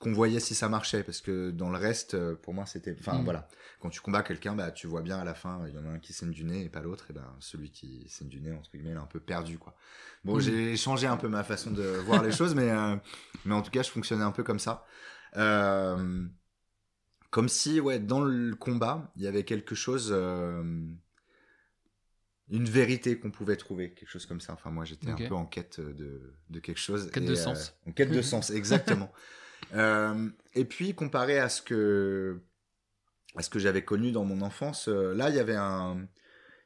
qu'on 0.00 0.12
voyait 0.12 0.40
si 0.40 0.54
ça 0.54 0.68
marchait 0.68 1.02
parce 1.02 1.20
que 1.20 1.50
dans 1.50 1.70
le 1.70 1.78
reste 1.78 2.14
euh, 2.14 2.34
pour 2.34 2.52
moi 2.52 2.66
c'était 2.66 2.94
enfin 2.98 3.20
Mm. 3.20 3.24
voilà 3.24 3.48
quand 3.80 3.90
tu 3.90 4.00
combats 4.00 4.22
quelqu'un 4.22 4.54
bah 4.54 4.70
tu 4.70 4.86
vois 4.88 5.02
bien 5.02 5.18
à 5.18 5.24
la 5.24 5.34
fin 5.34 5.62
il 5.68 5.74
y 5.74 5.78
en 5.78 5.84
a 5.86 5.88
un 5.88 5.98
qui 5.98 6.12
saigne 6.12 6.30
du 6.32 6.44
nez 6.44 6.64
et 6.64 6.68
pas 6.68 6.80
l'autre 6.80 7.06
et 7.10 7.14
ben 7.14 7.24
celui 7.38 7.70
qui 7.70 8.04
saigne 8.08 8.28
du 8.28 8.40
nez 8.40 8.52
entre 8.52 8.70
guillemets 8.72 8.90
il 8.90 8.96
est 8.96 9.00
un 9.00 9.06
peu 9.06 9.20
perdu 9.20 9.56
quoi 9.58 9.74
bon 10.24 10.36
Mm. 10.36 10.40
j'ai 10.40 10.76
changé 10.76 11.06
un 11.06 11.16
peu 11.16 11.28
ma 11.28 11.44
façon 11.44 11.70
de 11.70 11.82
voir 12.04 12.22
les 12.22 12.32
choses 12.32 12.54
mais 12.54 12.70
euh, 12.70 12.96
mais 13.46 13.54
en 13.54 13.62
tout 13.62 13.70
cas 13.70 13.82
je 13.82 13.90
fonctionnais 13.90 14.24
un 14.24 14.32
peu 14.32 14.42
comme 14.42 14.58
ça 14.58 14.84
Euh, 15.36 16.26
comme 17.30 17.48
si 17.48 17.80
ouais 17.80 17.98
dans 17.98 18.20
le 18.22 18.54
combat 18.54 19.10
il 19.16 19.22
y 19.22 19.26
avait 19.26 19.44
quelque 19.44 19.74
chose 19.74 20.10
euh, 20.12 20.62
une 22.50 22.68
vérité 22.68 23.18
qu'on 23.18 23.30
pouvait 23.30 23.56
trouver 23.56 23.92
quelque 23.94 24.08
chose 24.10 24.26
comme 24.26 24.40
ça. 24.40 24.52
Enfin 24.52 24.70
moi 24.70 24.84
j'étais 24.84 25.10
un 25.10 25.16
peu 25.16 25.34
en 25.34 25.46
quête 25.46 25.80
de, 25.80 26.34
de 26.50 26.60
quelque 26.60 26.78
chose 26.78 27.10
Quête 27.10 27.22
et, 27.24 27.26
de 27.26 27.32
euh, 27.32 27.36
sens. 27.36 27.74
en 27.86 27.92
quête 27.92 28.10
de 28.10 28.22
sens 28.22 28.50
exactement. 28.50 29.10
Euh, 29.74 30.28
et 30.54 30.64
puis 30.64 30.94
comparé 30.94 31.38
à 31.38 31.48
ce 31.48 31.62
que 31.62 32.40
à 33.36 33.42
ce 33.42 33.48
que 33.50 33.58
j'avais 33.58 33.82
connu 33.84 34.12
dans 34.12 34.24
mon 34.24 34.42
enfance 34.42 34.88
euh, 34.88 35.14
là 35.14 35.30
il 35.30 35.36
y 35.36 35.38
avait 35.40 35.56
un 35.56 36.06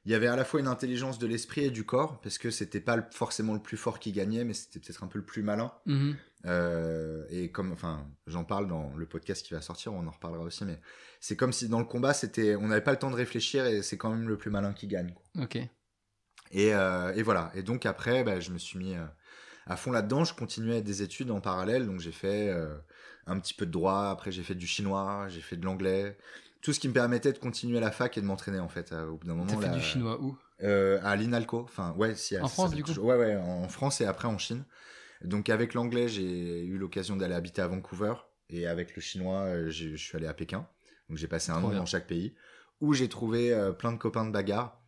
il 0.04 0.10
y 0.12 0.14
avait 0.14 0.26
à 0.26 0.36
la 0.36 0.44
fois 0.44 0.58
une 0.60 0.66
intelligence 0.66 1.18
de 1.18 1.26
l'esprit 1.26 1.62
et 1.64 1.70
du 1.70 1.84
corps 1.84 2.20
parce 2.20 2.38
que 2.38 2.50
c'était 2.50 2.80
pas 2.80 2.96
le- 2.96 3.04
forcément 3.12 3.54
le 3.54 3.60
plus 3.62 3.76
fort 3.76 4.00
qui 4.00 4.10
gagnait 4.12 4.42
mais 4.44 4.52
c'était 4.54 4.80
peut-être 4.80 5.04
un 5.04 5.06
peu 5.06 5.18
le 5.20 5.24
plus 5.24 5.42
malin. 5.42 5.72
Mhm. 5.86 6.16
Euh, 6.46 7.24
et 7.30 7.50
comme, 7.50 7.72
enfin, 7.72 8.06
j'en 8.26 8.44
parle 8.44 8.68
dans 8.68 8.92
le 8.96 9.06
podcast 9.06 9.44
qui 9.44 9.54
va 9.54 9.60
sortir, 9.60 9.92
on 9.92 10.06
en 10.06 10.10
reparlera 10.10 10.44
aussi, 10.44 10.64
mais 10.64 10.80
c'est 11.20 11.36
comme 11.36 11.52
si 11.52 11.68
dans 11.68 11.80
le 11.80 11.84
combat, 11.84 12.14
c'était, 12.14 12.54
on 12.56 12.68
n'avait 12.68 12.80
pas 12.80 12.92
le 12.92 12.98
temps 12.98 13.10
de 13.10 13.16
réfléchir 13.16 13.66
et 13.66 13.82
c'est 13.82 13.96
quand 13.96 14.10
même 14.10 14.28
le 14.28 14.38
plus 14.38 14.50
malin 14.50 14.72
qui 14.72 14.86
gagne. 14.86 15.12
quoi. 15.12 15.44
Ok. 15.44 15.56
Et, 16.50 16.72
euh, 16.74 17.12
et 17.14 17.22
voilà. 17.22 17.50
Et 17.54 17.62
donc 17.62 17.84
après, 17.86 18.24
bah, 18.24 18.40
je 18.40 18.52
me 18.52 18.58
suis 18.58 18.78
mis 18.78 18.94
euh, 18.94 19.04
à 19.66 19.76
fond 19.76 19.90
là-dedans. 19.90 20.24
Je 20.24 20.32
continuais 20.34 20.80
des 20.80 21.02
études 21.02 21.30
en 21.30 21.40
parallèle, 21.40 21.86
donc 21.86 22.00
j'ai 22.00 22.12
fait 22.12 22.48
euh, 22.48 22.74
un 23.26 23.38
petit 23.38 23.52
peu 23.52 23.66
de 23.66 23.70
droit. 23.70 24.08
Après, 24.10 24.30
j'ai 24.32 24.42
fait 24.42 24.54
du 24.54 24.66
chinois, 24.66 25.26
j'ai 25.28 25.40
fait 25.40 25.56
de 25.56 25.64
l'anglais. 25.64 26.16
Tout 26.62 26.72
ce 26.72 26.80
qui 26.80 26.88
me 26.88 26.94
permettait 26.94 27.32
de 27.32 27.38
continuer 27.38 27.80
la 27.80 27.90
fac 27.90 28.16
et 28.16 28.20
de 28.20 28.26
m'entraîner 28.26 28.60
en 28.60 28.68
fait. 28.68 28.92
Au 28.92 29.16
bout 29.16 29.26
d'un 29.26 29.34
moment, 29.34 29.54
T'as 29.60 29.68
fait 29.70 29.76
du 29.76 29.82
chinois 29.82 30.20
où? 30.20 30.36
Euh, 30.62 30.98
à 31.04 31.14
l'INALCO. 31.16 31.60
Enfin, 31.60 31.94
ouais, 31.96 32.14
si. 32.14 32.38
En 32.38 32.48
France, 32.48 32.74
du 32.74 32.82
coup? 32.82 32.92
Ouais, 32.92 33.16
ouais, 33.16 33.36
en 33.36 33.68
France 33.68 34.00
et 34.00 34.06
après 34.06 34.26
en 34.26 34.38
Chine. 34.38 34.64
Donc 35.24 35.48
avec 35.48 35.74
l'anglais, 35.74 36.08
j'ai 36.08 36.64
eu 36.64 36.78
l'occasion 36.78 37.16
d'aller 37.16 37.34
habiter 37.34 37.60
à 37.62 37.66
Vancouver 37.66 38.14
et 38.50 38.66
avec 38.66 38.94
le 38.94 39.02
chinois, 39.02 39.40
euh, 39.40 39.70
je 39.70 39.96
suis 39.96 40.16
allé 40.16 40.26
à 40.26 40.34
Pékin. 40.34 40.66
Donc 41.08 41.18
j'ai 41.18 41.28
passé 41.28 41.50
un 41.52 41.62
an 41.64 41.70
dans 41.70 41.86
chaque 41.86 42.06
pays 42.06 42.34
où 42.80 42.94
j'ai 42.94 43.08
trouvé 43.08 43.52
euh, 43.52 43.72
plein 43.72 43.92
de 43.92 43.98
copains 43.98 44.24
de 44.24 44.30
bagarre. 44.30 44.80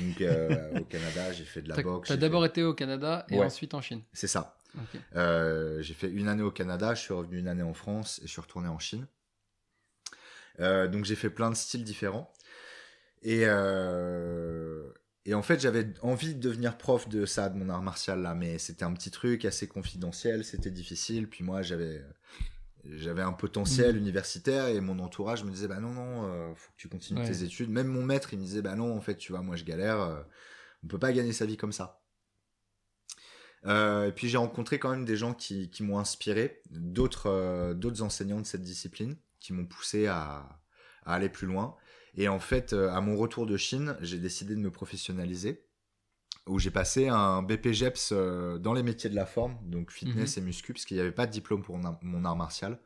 Donc 0.00 0.20
euh, 0.20 0.70
au 0.80 0.84
Canada, 0.84 1.32
j'ai 1.32 1.44
fait 1.44 1.60
de 1.62 1.68
la 1.68 1.80
boxe. 1.82 2.08
t'as 2.08 2.16
d'abord 2.16 2.42
fait- 2.42 2.48
été 2.48 2.62
au 2.62 2.72
Canada 2.74 3.26
et 3.30 3.38
Ouais. 3.38 3.46
ensuite 3.46 3.74
en 3.74 3.82
Chine. 3.82 4.02
C'est 4.12 4.26
ça. 4.28 4.58
Euh, 5.14 5.80
j'ai 5.82 5.94
fait 5.94 6.08
une 6.10 6.26
année 6.28 6.42
au 6.42 6.50
Canada, 6.50 6.94
je 6.94 7.00
suis 7.02 7.14
revenu 7.14 7.38
une 7.38 7.46
année 7.48 7.62
en 7.62 7.74
France 7.74 8.18
et 8.22 8.26
je 8.26 8.32
suis 8.32 8.40
retourné 8.40 8.68
en 8.68 8.78
Chine. 8.78 9.06
Donc 10.58 11.04
j'ai 11.04 11.14
fait 11.16 11.30
plein 11.30 11.50
de 11.50 11.54
styles 11.56 11.84
différents. 11.84 12.32
Et, 13.22 13.44
et 15.26 15.34
en 15.34 15.42
fait, 15.42 15.60
j'avais 15.60 15.86
envie 16.02 16.34
de 16.34 16.40
devenir 16.40 16.76
prof 16.78 17.08
de 17.08 17.26
ça, 17.26 17.48
de 17.48 17.56
mon 17.58 17.68
art 17.70 17.82
martial 17.82 18.22
là, 18.22 18.34
mais 18.34 18.58
c'était 18.58 18.84
un 18.84 18.92
petit 18.92 19.10
truc 19.10 19.44
assez 19.44 19.66
confidentiel, 19.68 20.44
c'était 20.44 20.70
difficile. 20.70 21.28
Puis 21.28 21.44
moi, 21.44 21.62
j'avais 21.62 22.04
j'avais 22.84 23.22
un 23.22 23.32
potentiel 23.32 23.96
Mhm. 23.96 23.98
universitaire 23.98 24.68
et 24.68 24.80
mon 24.80 24.98
entourage 25.00 25.44
me 25.44 25.50
disait 25.50 25.68
bah 25.68 25.80
non 25.80 25.92
non, 25.92 26.24
euh, 26.26 26.54
faut 26.54 26.70
que 26.72 26.76
tu 26.76 26.88
continues 26.88 27.20
Ouais. 27.20 27.22
tes 27.22 27.42
études. 27.42 27.70
Même 27.70 27.88
mon 27.88 28.02
maître, 28.04 28.34
il 28.34 28.38
me 28.40 28.44
disait 28.44 28.62
bah 28.62 28.76
non, 28.76 28.96
en 28.96 29.00
fait, 29.00 29.16
tu 29.16 29.32
vois, 29.32 29.42
moi 29.42 29.56
je 29.56 29.64
galère, 29.64 30.00
euh, 30.00 30.22
on 30.84 30.88
peut 30.88 30.98
pas 30.98 31.12
gagner 31.12 31.32
sa 31.32 31.46
vie 31.46 31.56
comme 31.56 31.72
ça. 31.72 32.02
Euh, 33.66 34.08
et 34.08 34.12
puis 34.12 34.28
j'ai 34.28 34.36
rencontré 34.36 34.78
quand 34.78 34.90
même 34.90 35.04
des 35.04 35.16
gens 35.16 35.32
qui, 35.34 35.70
qui 35.70 35.82
m'ont 35.82 35.98
inspiré, 35.98 36.60
d'autres 36.70 37.28
euh, 37.30 37.74
d'autres 37.74 38.02
enseignants 38.02 38.40
de 38.40 38.46
cette 38.46 38.62
discipline 38.62 39.16
qui 39.40 39.52
m'ont 39.54 39.64
poussé 39.66 40.06
à, 40.06 40.46
à 41.04 41.14
aller 41.14 41.28
plus 41.30 41.46
loin. 41.46 41.76
Et 42.16 42.28
en 42.28 42.38
fait, 42.38 42.72
euh, 42.72 42.90
à 42.90 43.00
mon 43.00 43.16
retour 43.16 43.46
de 43.46 43.56
Chine, 43.56 43.96
j'ai 44.00 44.18
décidé 44.18 44.54
de 44.54 44.60
me 44.60 44.70
professionnaliser, 44.70 45.64
où 46.46 46.58
j'ai 46.58 46.70
passé 46.70 47.08
un 47.08 47.42
BPGEPS 47.42 48.10
euh, 48.12 48.58
dans 48.58 48.74
les 48.74 48.82
métiers 48.82 49.10
de 49.10 49.14
la 49.14 49.26
forme, 49.26 49.58
donc 49.62 49.90
fitness 49.90 50.36
et 50.36 50.40
muscu, 50.40 50.72
parce 50.72 50.84
qu'il 50.84 50.96
n'y 50.96 51.00
avait 51.00 51.12
pas 51.12 51.26
de 51.26 51.32
diplôme 51.32 51.62
pour 51.62 51.78
mon 51.78 52.24
art- 52.24 52.36
martial. 52.36 52.78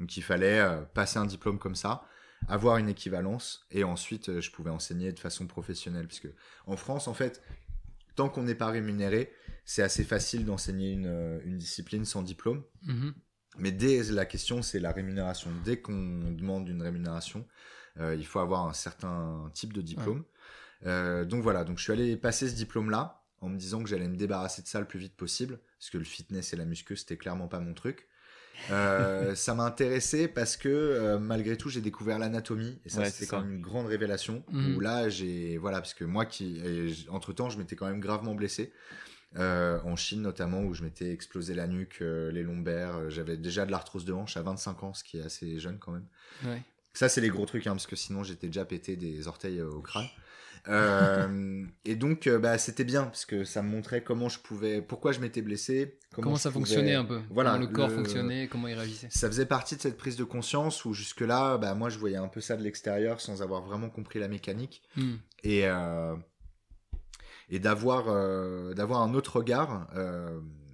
Donc 0.00 0.16
il 0.16 0.22
fallait 0.22 0.60
euh, 0.60 0.82
passer 0.82 1.18
un 1.18 1.24
diplôme 1.26 1.58
comme 1.58 1.74
ça, 1.76 2.02
avoir 2.48 2.76
une 2.76 2.88
équivalence, 2.88 3.66
et 3.70 3.84
ensuite 3.84 4.40
je 4.40 4.50
pouvais 4.50 4.70
enseigner 4.70 5.12
de 5.12 5.18
façon 5.20 5.46
professionnelle. 5.46 6.06
Puisque 6.06 6.28
en 6.66 6.76
France, 6.76 7.08
en 7.08 7.14
fait, 7.14 7.42
tant 8.14 8.28
qu'on 8.28 8.42
n'est 8.42 8.54
pas 8.54 8.70
rémunéré, 8.70 9.32
c'est 9.64 9.82
assez 9.82 10.04
facile 10.04 10.44
d'enseigner 10.44 10.92
une, 10.92 11.40
une 11.44 11.58
discipline 11.58 12.04
sans 12.04 12.22
diplôme. 12.22 12.62
Mhm. 12.82 13.14
Mais 13.58 13.72
dès 13.72 14.02
la 14.12 14.26
question, 14.26 14.60
c'est 14.60 14.80
la 14.80 14.92
rémunération. 14.92 15.50
Dès 15.64 15.80
qu'on 15.80 16.30
demande 16.32 16.68
une 16.68 16.82
rémunération, 16.82 17.46
il 18.00 18.26
faut 18.26 18.40
avoir 18.40 18.66
un 18.66 18.72
certain 18.72 19.50
type 19.54 19.72
de 19.72 19.80
diplôme. 19.80 20.24
Euh, 20.84 21.24
donc 21.24 21.42
voilà, 21.42 21.64
donc 21.64 21.78
je 21.78 21.84
suis 21.84 21.92
allé 21.92 22.16
passer 22.16 22.48
ce 22.48 22.54
diplôme-là 22.54 23.22
en 23.40 23.48
me 23.48 23.56
disant 23.56 23.82
que 23.82 23.88
j'allais 23.88 24.08
me 24.08 24.16
débarrasser 24.16 24.62
de 24.62 24.66
ça 24.66 24.80
le 24.80 24.86
plus 24.86 24.98
vite 24.98 25.14
possible, 25.14 25.58
parce 25.78 25.90
que 25.90 25.98
le 25.98 26.04
fitness 26.04 26.52
et 26.52 26.56
la 26.56 26.64
muscu, 26.64 26.96
c'était 26.96 27.16
clairement 27.16 27.48
pas 27.48 27.60
mon 27.60 27.74
truc. 27.74 28.08
Euh, 28.70 29.34
ça 29.34 29.54
m'a 29.54 29.64
intéressé 29.64 30.28
parce 30.28 30.56
que 30.56 30.68
euh, 30.68 31.18
malgré 31.18 31.56
tout, 31.56 31.68
j'ai 31.68 31.82
découvert 31.82 32.18
l'anatomie 32.18 32.78
et 32.84 32.88
ça, 32.88 33.00
Ouais, 33.00 33.10
c'était 33.10 33.26
quand 33.26 33.42
même 33.42 33.54
une 33.54 33.60
grande 33.60 33.86
révélation. 33.86 34.42
Mhm. 34.50 34.76
Où 34.76 34.80
là, 34.80 35.08
j'ai 35.08 35.58
voilà, 35.58 35.78
parce 35.78 35.94
que 35.94 36.04
moi 36.04 36.24
qui, 36.24 36.62
entre 37.10 37.32
temps, 37.32 37.50
je 37.50 37.58
m'étais 37.58 37.76
quand 37.76 37.86
même 37.86 38.00
gravement 38.00 38.34
blessé. 38.34 38.72
Euh, 39.38 39.80
en 39.84 39.96
Chine 39.96 40.22
notamment 40.22 40.62
où 40.62 40.72
je 40.72 40.82
m'étais 40.82 41.12
explosé 41.12 41.54
la 41.54 41.66
nuque, 41.66 41.98
euh, 42.00 42.30
les 42.30 42.42
lombaires, 42.42 42.96
euh, 42.96 43.10
j'avais 43.10 43.36
déjà 43.36 43.66
de 43.66 43.70
l'arthrose 43.70 44.04
de 44.06 44.12
hanche 44.12 44.36
à 44.36 44.42
25 44.42 44.82
ans, 44.82 44.94
ce 44.94 45.04
qui 45.04 45.18
est 45.18 45.22
assez 45.22 45.58
jeune 45.58 45.78
quand 45.78 45.92
même. 45.92 46.06
Ouais. 46.44 46.62
Ça 46.96 47.08
c'est 47.08 47.20
les 47.20 47.28
gros 47.28 47.46
trucs, 47.46 47.66
hein, 47.66 47.72
parce 47.72 47.86
que 47.86 47.96
sinon 47.96 48.22
j'étais 48.24 48.46
déjà 48.48 48.64
pété 48.64 48.96
des 48.96 49.28
orteils 49.28 49.60
euh, 49.60 49.68
au 49.70 49.80
crâne. 49.82 50.06
Euh, 50.68 51.64
et 51.84 51.94
donc 51.94 52.26
euh, 52.26 52.38
bah, 52.38 52.58
c'était 52.58 52.82
bien 52.84 53.04
parce 53.04 53.24
que 53.24 53.44
ça 53.44 53.62
me 53.62 53.68
montrait 53.68 54.02
comment 54.02 54.28
je 54.28 54.38
pouvais, 54.40 54.82
pourquoi 54.82 55.12
je 55.12 55.20
m'étais 55.20 55.42
blessé, 55.42 55.98
comment, 56.12 56.36
ça 56.36 56.50
pouvais- 56.50 56.64
fonctionnait 56.64 56.94
un 56.94 57.04
peu 57.04 57.20
Voilà, 57.30 57.52
Comment 57.52 57.64
le 57.66 57.72
corps 57.72 57.88
le- 57.88 57.94
fonctionnait, 57.94 58.48
comment 58.48 58.66
il 58.68 58.74
réagissait 58.74 59.08
Ça 59.10 59.28
faisait 59.28 59.46
partie 59.46 59.76
de 59.76 59.80
cette 59.82 59.96
prise 59.96 60.16
de 60.16 60.24
conscience 60.24 60.84
où 60.84 60.92
jusque 60.94 61.20
là, 61.20 61.56
bah, 61.58 61.74
moi 61.74 61.88
je 61.88 61.98
voyais 61.98 62.16
un 62.16 62.28
peu 62.28 62.40
ça 62.40 62.56
de 62.56 62.62
l'extérieur 62.62 63.20
sans 63.20 63.42
avoir 63.42 63.62
vraiment 63.62 63.90
compris 63.90 64.18
la 64.18 64.28
mécanique 64.28 64.82
Hmm. 64.96 65.16
et 65.44 65.68
euh, 65.68 66.16
et 67.48 67.58
d'avoir 67.60 68.04
d'avoir 68.74 69.02
un 69.02 69.14
autre 69.14 69.36
regard 69.36 69.86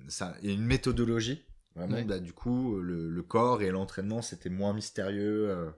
ça 0.08 0.34
et 0.42 0.52
une 0.54 0.64
méthodologie 0.64 1.44
vraiment 1.74 1.96
Ouais. 1.96 2.04
bah, 2.04 2.18
du 2.18 2.32
coup 2.32 2.80
le, 2.80 3.08
le 3.08 3.22
corps 3.22 3.62
et 3.62 3.70
l'entraînement 3.70 4.22
c'était 4.22 4.50
moins 4.50 4.74
mystérieux 4.74 5.50
euh, 5.50 5.70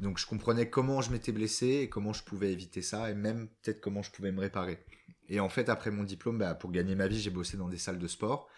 donc 0.00 0.18
je 0.18 0.26
comprenais 0.26 0.68
comment 0.68 1.00
je 1.00 1.10
m'étais 1.10 1.32
blessé 1.32 1.66
et 1.82 1.88
comment 1.88 2.12
je 2.12 2.22
pouvais 2.22 2.52
éviter 2.52 2.82
ça 2.82 3.10
et 3.10 3.14
même 3.14 3.48
peut-être 3.62 3.80
comment 3.80 4.02
je 4.02 4.10
pouvais 4.10 4.32
me 4.32 4.40
réparer. 4.40 4.84
Et 5.28 5.40
en 5.40 5.48
fait 5.48 5.68
après 5.68 5.90
mon 5.90 6.04
diplôme 6.04 6.38
bah, 6.38 6.54
pour 6.54 6.70
gagner 6.70 6.94
ma 6.94 7.08
vie 7.08 7.20
j'ai 7.20 7.30
bossé 7.30 7.56
dans 7.56 7.68
des 7.68 7.78
salles 7.78 7.98
de 7.98 8.06
sport. 8.06 8.48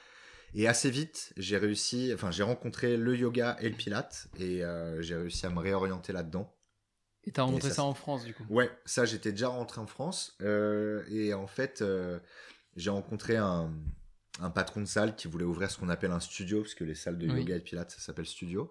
Et 0.54 0.66
assez 0.66 0.90
vite 0.90 1.32
j'ai 1.36 1.56
réussi 1.56 2.10
enfin 2.14 2.30
j'ai 2.30 2.42
rencontré 2.42 2.96
le 2.96 3.16
yoga 3.16 3.56
et 3.60 3.68
le 3.68 3.76
pilate 3.76 4.28
et 4.38 4.64
euh, 4.64 5.00
j'ai 5.02 5.14
réussi 5.14 5.46
à 5.46 5.50
me 5.50 5.60
réorienter 5.60 6.12
là-dedans. 6.12 6.54
Et 7.24 7.32
t'as 7.32 7.42
rencontré 7.42 7.68
ça, 7.68 7.76
ça, 7.76 7.84
en 7.84 7.94
France 7.94 8.24
du 8.24 8.34
coup? 8.34 8.44
Ouais, 8.48 8.70
ça 8.84 9.04
j'étais 9.04 9.30
déjà 9.30 9.48
rentré 9.48 9.80
en 9.80 9.86
France 9.86 10.36
euh, 10.42 11.04
et 11.08 11.34
en 11.34 11.46
fait 11.46 11.82
euh, 11.82 12.18
j'ai 12.76 12.90
rencontré 12.90 13.36
un, 13.36 13.72
un 14.38 14.50
patron 14.50 14.80
de 14.80 14.86
salle 14.86 15.16
qui 15.16 15.28
voulait 15.28 15.44
ouvrir 15.44 15.70
ce 15.70 15.78
qu'on 15.78 15.88
appelle 15.88 16.12
un 16.12 16.20
studio 16.20 16.60
parce 16.62 16.74
que 16.74 16.84
les 16.84 16.94
salles 16.94 17.18
de 17.18 17.26
Oui. 17.28 17.40
yoga 17.40 17.56
et 17.56 17.58
de 17.58 17.64
pilates 17.64 17.90
ça 17.90 18.00
s'appelle 18.00 18.26
studio. 18.26 18.70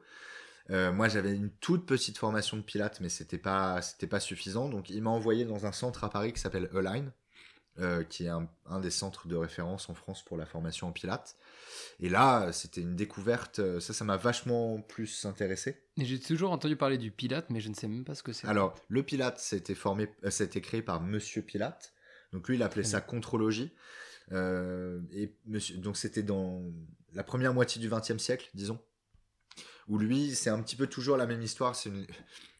Euh, 0.69 0.91
moi 0.91 1.07
j'avais 1.07 1.33
une 1.33 1.49
toute 1.49 1.85
petite 1.85 2.17
formation 2.17 2.57
de 2.57 2.61
pilates 2.61 2.99
mais 2.99 3.09
c'était 3.09 3.37
pas 3.37 3.81
c'était 3.81 4.07
pas 4.07 4.19
suffisant 4.19 4.67
donc 4.69 4.89
il 4.89 5.01
m'a 5.01 5.09
envoyé 5.11 5.45
dans 5.45 5.65
un 5.65 5.71
centre 5.71 6.03
à 6.03 6.09
Paris 6.09 6.33
qui 6.33 6.41
s'appelle 6.41 6.69
Align 6.75 7.11
euh, 7.79 8.03
qui 8.03 8.25
est 8.25 8.29
un, 8.29 8.49
un 8.65 8.79
des 8.79 8.89
centres 8.89 9.27
de 9.27 9.35
référence 9.35 9.87
en 9.89 9.93
France 9.93 10.23
pour 10.25 10.35
la 10.35 10.47
formation 10.47 10.87
en 10.87 10.91
pilates. 10.91 11.35
Et 11.99 12.09
là, 12.09 12.51
c'était 12.51 12.81
une 12.81 12.95
découverte, 12.95 13.59
euh, 13.59 13.79
ça, 13.79 13.93
ça 13.93 14.03
m'a 14.03 14.17
vachement 14.17 14.81
plus 14.81 15.25
intéressé. 15.25 15.77
Et 15.97 16.03
j'ai 16.05 16.19
toujours 16.19 16.51
entendu 16.51 16.75
parler 16.75 16.97
du 16.97 17.11
Pilate, 17.11 17.51
mais 17.51 17.59
je 17.59 17.69
ne 17.69 17.75
sais 17.75 17.87
même 17.87 18.03
pas 18.03 18.15
ce 18.15 18.23
que 18.23 18.33
c'est. 18.33 18.47
Alors, 18.47 18.73
le 18.87 19.03
Pilate, 19.03 19.39
c'était 19.39 19.75
formé, 19.75 20.09
euh, 20.23 20.31
ça 20.31 20.43
a 20.43 20.47
été 20.47 20.59
créé 20.59 20.81
par 20.81 21.01
Monsieur 21.01 21.43
Pilate. 21.43 21.93
Donc 22.33 22.47
lui, 22.49 22.55
il 22.55 22.63
appelait 22.63 22.83
ça 22.83 22.99
contrologie. 22.99 23.71
Euh, 24.31 24.99
et 25.11 25.33
monsieur, 25.45 25.77
donc 25.77 25.97
c'était 25.97 26.23
dans 26.23 26.63
la 27.13 27.23
première 27.23 27.53
moitié 27.53 27.81
du 27.81 27.89
XXe 27.89 28.17
siècle, 28.17 28.49
disons. 28.53 28.79
Où 29.87 29.97
lui, 29.97 30.35
c'est 30.35 30.49
un 30.49 30.61
petit 30.61 30.75
peu 30.75 30.87
toujours 30.87 31.15
la 31.15 31.25
même 31.25 31.41
histoire. 31.41 31.75
C'est 31.75 31.89
une, 31.89 32.05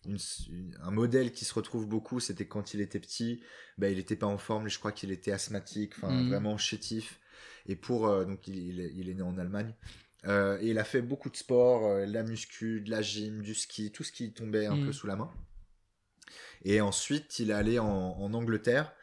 une- 0.06 0.18
une- 0.50 0.78
un 0.82 0.92
modèle 0.92 1.34
qui 1.34 1.44
se 1.44 1.54
retrouve 1.54 1.86
beaucoup. 1.86 2.22
C'était 2.22 2.48
quand 2.48 2.74
il 2.74 2.80
était 2.80 3.00
petit, 3.02 3.42
bah, 3.78 3.90
il 3.90 3.98
n'était 3.98 4.16
pas 4.16 4.28
en 4.28 4.38
forme. 4.38 4.70
Je 4.70 4.80
crois 4.80 4.94
qu'il 4.94 5.12
était 5.12 5.34
asthmatique, 5.34 5.94
enfin 5.98 6.10
Mhm. 6.10 6.30
vraiment 6.30 6.58
chétif. 6.58 7.20
Et 7.66 7.76
pour 7.76 8.08
euh, 8.08 8.24
donc 8.24 8.48
il, 8.48 8.56
il 8.58 8.80
est, 8.80 8.94
il 8.96 9.10
est 9.10 9.14
né 9.14 9.22
en 9.24 9.38
Allemagne. 9.38 9.74
Euh, 10.26 10.58
et 10.62 10.70
il 10.70 10.80
a 10.80 10.84
fait 10.86 11.02
beaucoup 11.02 11.30
de 11.30 11.36
sport, 11.36 11.86
euh, 11.86 12.06
de 12.06 12.14
la 12.14 12.24
muscu, 12.24 12.80
de 12.82 12.90
la 12.90 13.02
gym, 13.02 13.42
du 13.42 13.54
ski, 13.54 13.92
tout 13.92 14.04
ce 14.06 14.12
qui 14.14 14.32
tombait 14.34 14.66
un 14.66 14.78
peu 14.86 14.92
sous 14.94 15.06
la 15.08 15.16
main. 15.18 15.30
Et 16.64 16.82
ensuite, 16.82 17.40
il 17.40 17.50
est 17.52 17.54
allé 17.54 17.78
en, 17.80 17.86
en 17.88 18.34
Angleterre 18.34 18.94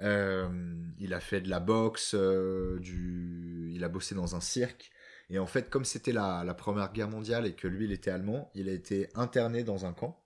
il 0.00 1.14
a 1.14 1.20
fait 1.20 1.40
de 1.40 1.48
la 1.48 1.60
boxe, 1.60 2.14
du... 2.14 3.70
il 3.74 3.82
a 3.84 3.88
bossé 3.88 4.14
dans 4.14 4.34
un 4.34 4.40
cirque. 4.40 4.90
Et 5.30 5.38
en 5.38 5.46
fait, 5.46 5.68
comme 5.68 5.84
c'était 5.84 6.12
la, 6.12 6.42
la, 6.44 6.54
Première 6.54 6.92
Guerre 6.92 7.10
mondiale 7.10 7.46
et 7.46 7.54
que 7.54 7.68
lui, 7.68 7.84
il 7.84 7.92
était 7.92 8.10
allemand, 8.10 8.50
il 8.54 8.68
a 8.68 8.72
été 8.72 9.08
interné 9.14 9.62
dans 9.62 9.84
un 9.84 9.92
camp 9.92 10.24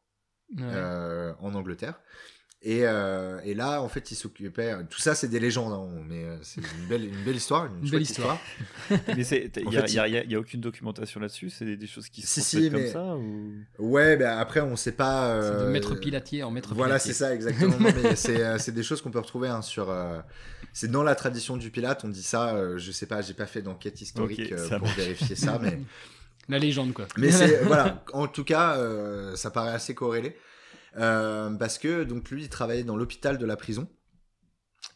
en 0.58 1.54
Angleterre. 1.54 2.00
Et, 2.64 2.82
euh, 2.84 3.40
et, 3.44 3.54
là, 3.54 3.82
en 3.82 3.88
fait, 3.88 4.12
il 4.12 4.14
s'occupait. 4.14 4.72
Tout 4.88 5.00
ça, 5.00 5.16
c'est 5.16 5.26
des 5.26 5.40
légendes, 5.40 5.72
hein, 5.72 6.00
mais 6.08 6.22
euh, 6.22 6.36
c'est 6.42 6.60
une 6.60 6.86
belle, 6.88 7.04
une 7.06 7.24
belle 7.24 7.34
histoire. 7.34 7.66
Une, 7.82 7.90
belle 7.90 8.02
histoire. 8.02 8.38
mais 8.88 9.26
il 9.26 9.68
n'y 9.68 9.98
a, 9.98 10.08
y 10.08 10.34
a, 10.34 10.38
aucune 10.38 10.60
documentation 10.60 11.18
là-dessus 11.18 11.50
C'est 11.50 11.64
des, 11.64 11.76
des, 11.76 11.88
choses 11.88 12.08
qui 12.08 12.22
se 12.22 12.40
si, 12.40 12.70
comme 12.70 12.86
ça 12.86 13.16
ou... 13.16 13.52
Ouais, 13.80 14.16
ben 14.16 14.38
après, 14.38 14.60
on 14.60 14.70
ne 14.70 14.76
sait 14.76 14.92
pas. 14.92 15.30
Euh... 15.30 15.58
C'est 15.58 15.64
de 15.66 15.70
maître 15.72 15.96
pilatier 15.96 16.44
en 16.44 16.52
maître 16.52 16.72
Voilà, 16.72 17.00
c'est 17.00 17.12
ça, 17.12 17.34
exactement. 17.34 17.74
mais 17.80 17.92
euh, 17.96 18.58
c'est 18.58 18.72
des 18.72 18.82
choses 18.84 19.02
qu'on 19.02 19.10
peut 19.10 19.18
retrouver 19.18 19.48
hein, 19.48 19.62
sur. 19.62 19.90
Euh, 19.90 20.20
c'est 20.72 20.90
dans 20.90 21.02
la 21.02 21.16
tradition 21.16 21.56
du 21.56 21.70
pilate, 21.70 22.04
on 22.04 22.08
dit 22.08 22.22
ça. 22.22 22.56
je 22.78 22.92
sais 22.92 23.06
pas, 23.06 23.22
j'ai 23.22 23.34
pas 23.34 23.46
fait 23.46 23.62
d'enquête 23.62 24.00
historique 24.00 24.54
pour 24.54 24.88
vérifier 24.88 25.34
ça, 25.34 25.58
mais. 25.60 25.80
La 26.48 26.58
légende, 26.58 26.92
quoi. 26.92 27.06
Mais 27.18 27.30
voilà, 27.66 28.04
en 28.12 28.26
tout 28.26 28.42
cas, 28.42 28.76
ça 29.36 29.50
paraît 29.50 29.72
assez 29.72 29.94
corrélé. 29.94 30.36
Euh, 30.96 31.50
parce 31.54 31.78
que 31.78 32.04
donc 32.04 32.30
lui 32.30 32.42
il 32.42 32.48
travaillait 32.50 32.84
dans 32.84 32.96
l'hôpital 32.96 33.38
de 33.38 33.46
la 33.46 33.56
prison 33.56 33.88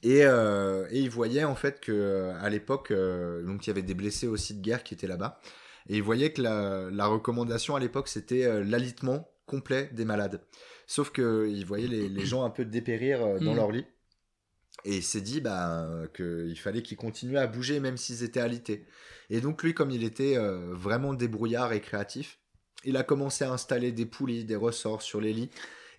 et, 0.03 0.27
euh, 0.27 0.87
et, 0.91 1.01
il 1.01 1.09
voyait 1.09 1.45
en 1.45 1.55
fait 1.55 1.81
que 1.81 1.93
euh, 1.93 2.39
à 2.39 2.51
l'époque 2.51 2.93
donc 2.93 3.67
il 3.67 3.69
y 3.69 3.71
avait 3.71 3.83
des 3.83 3.95
blessés 3.95 4.27
aussi 4.27 4.55
de 4.55 4.61
guerre 4.61 4.83
qui 4.83 4.93
étaient 4.93 5.07
là-bas 5.07 5.41
et 5.89 5.97
il 5.97 6.03
voyait 6.03 6.33
que 6.33 6.43
la, 6.43 6.91
la 6.91 7.07
recommandation 7.07 7.77
à 7.77 7.81
l'époque 7.81 8.09
c'était 8.09 8.63
l'alitement 8.63 9.31
complet 9.47 9.89
des 9.95 10.05
malades 10.05 10.43
sauf 10.87 11.11
que 11.11 11.49
il 11.49 11.65
voyait 11.65 11.89
les, 11.89 12.11
les 12.11 12.27
gens 12.27 12.45
un 12.45 12.51
peu 12.51 12.67
dépérir 12.67 13.21
dans 13.41 13.53
mm. 13.53 13.57
leur 13.57 13.71
lit 13.71 13.87
et 14.85 14.97
il 14.97 15.03
s'est 15.03 15.23
dit 15.23 15.41
bah, 15.41 15.89
qu'il 16.15 16.59
fallait 16.59 16.83
qu'ils 16.83 16.99
continuaient 16.99 17.39
à 17.39 17.47
bouger 17.47 17.81
même 17.81 17.97
s'ils 17.97 18.23
étaient 18.23 18.41
alités. 18.41 18.87
Et 19.31 19.41
donc 19.41 19.63
lui, 19.65 19.75
comme 19.75 19.91
il 19.91 20.05
était 20.05 20.37
vraiment 20.39 21.13
débrouillard 21.13 21.73
et 21.73 21.81
créatif, 21.81 22.39
il 22.85 22.97
a 22.97 23.03
commencé 23.03 23.45
à 23.45 23.51
installer 23.51 23.91
des 23.91 24.07
poulies, 24.07 24.45
des 24.45 24.55
ressorts 24.55 25.03
sur 25.03 25.21
les 25.21 25.33
lits. 25.33 25.51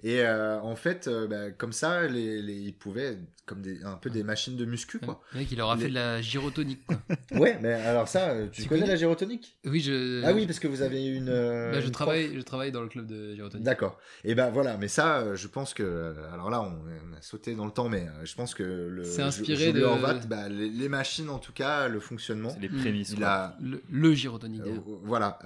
Et 0.04 0.22
euh, 0.22 0.60
en 0.62 0.76
fait, 0.76 1.08
euh, 1.08 1.28
bah, 1.28 1.52
comme 1.52 1.74
ça, 1.74 2.08
les, 2.08 2.42
les, 2.42 2.54
ils 2.54 2.74
pouvaient, 2.74 3.18
comme 3.46 3.62
des, 3.62 3.84
un 3.84 3.96
peu 3.96 4.12
des 4.12 4.24
machines 4.24 4.56
de 4.56 4.66
muscu, 4.66 5.00
quoi. 5.00 5.22
Le 5.34 5.40
mec, 5.40 5.52
il 5.52 5.58
leur 5.58 5.72
a 5.72 5.78
fait 5.78 5.90
de 5.90 5.94
la 5.94 6.22
gyrotonique, 6.22 6.86
quoi. 6.86 6.98
ouais, 7.40 7.58
mais 7.62 7.74
alors 7.74 8.08
ça, 8.08 8.30
euh, 8.30 8.48
tu, 8.52 8.66
connais, 8.66 8.86
la 8.86 8.96
gyrotonique? 8.96 9.58
Oui, 9.66 9.80
je. 9.80 10.24
Ah 10.24 10.34
oui, 10.34 10.46
parce 10.46 10.60
que 10.60 10.68
vous 10.68 10.84
avez 10.84 11.04
une. 11.04 11.26
Bah, 11.26 11.82
je, 11.82 11.90
travaille, 11.90 12.36
je 12.36 12.42
travaille 12.42 12.72
dans 12.72 12.82
le 12.82 12.90
club 12.90 13.08
de 13.08 13.34
gyrotonique. 13.34 13.66
D'accord. 13.66 13.98
Et 14.24 14.36
ben 14.36 14.52
voilà, 14.52 14.78
mais 14.78 14.88
ça, 14.88 15.34
je 15.36 15.48
pense 15.48 15.74
que. 15.74 16.14
Alors 16.32 16.52
là, 16.52 16.62
on, 16.62 17.16
a 17.18 17.22
sauté 17.22 17.56
dans 17.56 17.66
le 17.66 17.72
temps, 17.72 17.90
mais 17.90 18.06
je 18.24 18.36
pense 18.36 18.54
que 18.54 18.64
le. 18.64 19.04
C'est 19.04 19.24
inspiré 19.24 19.74
de. 19.74 19.84
bah, 20.28 20.48
les, 20.48 20.90
machines, 20.90 21.30
en 21.30 21.40
tout 21.40 21.54
cas, 21.54 21.88
le 21.88 22.00
fonctionnement. 22.00 22.52
C'est 22.52 22.60
les 22.60 22.70
prémices. 22.70 23.14
Il 23.18 23.24
a... 23.24 23.58
le, 23.90 24.14
gyrotonique. 24.14 24.62
voilà. 25.04 25.40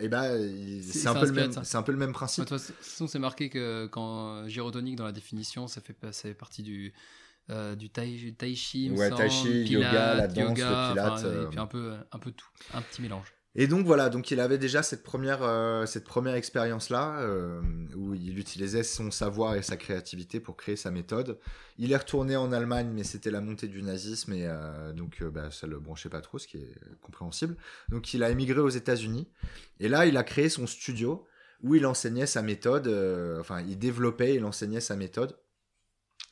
et 0.00 0.08
ben, 0.08 0.80
c'est 0.82 1.06
un, 1.06 1.14
peu 1.14 1.26
le 1.26 1.32
même, 1.32 1.50
un 1.72 1.82
peu 1.82 1.92
le 1.92 1.98
même 1.98 2.12
principe. 2.12 2.44
De 2.44 2.48
toute 2.48 2.60
façon, 2.60 3.06
c'est 3.06 3.18
marqué 3.18 3.50
que 3.50 3.89
quand 3.90 4.36
euh, 4.36 4.48
gyrotonique 4.48 4.96
dans 4.96 5.04
la 5.04 5.12
définition, 5.12 5.66
ça 5.66 5.80
fait, 5.80 5.96
ça 6.12 6.28
fait 6.28 6.34
partie 6.34 6.62
du, 6.62 6.92
euh, 7.50 7.74
du 7.74 7.90
tai, 7.90 8.34
tai 8.38 8.54
chi, 8.54 8.90
ouais, 8.90 9.10
tai 9.10 9.28
chi, 9.28 9.64
yoga, 9.64 10.14
la 10.14 10.28
danse, 10.28 10.58
yoga, 10.58 10.88
le 10.88 10.94
pilate, 10.94 11.24
et 11.24 11.48
puis 11.48 11.58
euh. 11.58 11.62
un 11.62 11.66
peu, 11.66 11.94
un 12.12 12.18
peu 12.18 12.30
tout, 12.32 12.48
un 12.72 12.82
petit 12.82 13.02
mélange. 13.02 13.34
Et 13.56 13.66
donc 13.66 13.84
voilà, 13.84 14.10
donc 14.10 14.30
il 14.30 14.38
avait 14.38 14.58
déjà 14.58 14.84
cette 14.84 15.02
première, 15.02 15.40
cette 15.88 16.04
première 16.04 16.36
expérience-là, 16.36 17.28
où 17.96 18.14
il 18.14 18.38
utilisait 18.38 18.84
son 18.84 19.10
savoir 19.10 19.56
et 19.56 19.62
sa 19.62 19.76
créativité 19.76 20.38
pour 20.38 20.56
créer 20.56 20.76
sa 20.76 20.92
méthode. 20.92 21.36
Il 21.76 21.90
est 21.90 21.96
retourné 21.96 22.36
en 22.36 22.52
Allemagne, 22.52 22.92
mais 22.94 23.02
c'était 23.02 23.32
la 23.32 23.40
montée 23.40 23.66
du 23.66 23.82
nazisme, 23.82 24.34
et 24.34 24.48
donc 24.94 25.24
bah, 25.24 25.50
ça 25.50 25.66
le 25.66 25.80
branchait 25.80 26.08
pas 26.08 26.20
trop, 26.20 26.38
ce 26.38 26.46
qui 26.46 26.58
est 26.58 26.74
compréhensible. 27.00 27.56
Donc 27.88 28.14
il 28.14 28.22
a 28.22 28.30
émigré 28.30 28.60
aux 28.60 28.68
États-Unis, 28.68 29.26
et 29.80 29.88
là 29.88 30.06
il 30.06 30.16
a 30.16 30.22
créé 30.22 30.48
son 30.48 30.68
studio, 30.68 31.26
où 31.62 31.74
il 31.74 31.86
enseignait 31.86 32.26
sa 32.26 32.42
méthode, 32.42 32.86
euh, 32.86 33.40
enfin 33.40 33.60
il 33.62 33.78
développait, 33.78 34.34
il 34.34 34.44
enseignait 34.44 34.80
sa 34.80 34.96
méthode. 34.96 35.36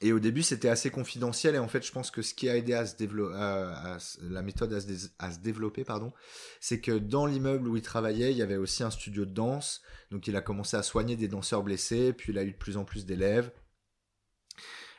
Et 0.01 0.13
au 0.13 0.21
début, 0.21 0.43
c'était 0.43 0.69
assez 0.69 0.91
confidentiel. 0.91 1.57
Et 1.57 1.59
en 1.59 1.67
fait, 1.67 1.85
je 1.85 1.91
pense 1.91 2.13
que 2.13 2.23
ce 2.23 2.33
qui 2.33 2.49
a 2.49 2.57
aidé 2.57 2.73
à 2.73 2.87
se 2.87 2.97
développer, 2.97 3.35
la 3.35 4.43
méthode 4.43 4.73
à 4.73 5.31
se, 5.33 5.39
développer, 5.41 5.83
pardon, 5.83 6.13
c'est 6.61 6.81
que 6.81 6.93
dans 6.93 7.27
l'immeuble 7.27 7.67
où 7.67 7.77
il 7.77 7.83
travaillait, 7.83 8.31
il 8.31 8.37
y 8.37 8.43
avait 8.43 8.57
aussi 8.57 8.85
un 8.85 8.91
studio 8.91 9.25
de 9.25 9.33
danse. 9.33 9.83
Donc, 10.13 10.29
il 10.29 10.37
a 10.37 10.41
commencé 10.41 10.77
à 10.77 10.85
soigner 10.85 11.17
des 11.17 11.27
danseurs 11.27 11.65
blessés. 11.65 12.13
Puis, 12.13 12.33
il 12.33 12.39
a 12.39 12.45
eu 12.45 12.53
de 12.53 12.57
plus 12.57 12.77
en 12.77 12.85
plus 12.85 13.07
d'élèves. 13.07 13.51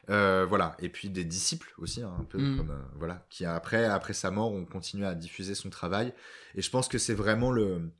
Euh, 0.09 0.45
voilà. 0.45 0.75
Et 0.79 0.89
puis 0.89 1.09
des 1.09 1.23
disciples 1.23 1.73
aussi, 1.77 2.01
hein, 2.01 2.13
un 2.19 2.23
peu 2.23 2.39
mm. 2.39 2.57
comme 2.57 2.71
euh, 2.71 2.81
voilà, 2.95 3.25
qui 3.29 3.45
après, 3.45 3.85
après 3.85 4.13
sa 4.13 4.31
mort, 4.31 4.51
ont 4.51 4.65
continué 4.65 5.05
à 5.05 5.15
diffuser 5.15 5.55
son 5.55 5.69
travail. 5.69 6.13
Et 6.55 6.61
je 6.61 6.69
pense 6.69 6.87
que 6.87 6.97
c'est 6.97 7.13
vraiment 7.13 7.51
le 7.51 7.91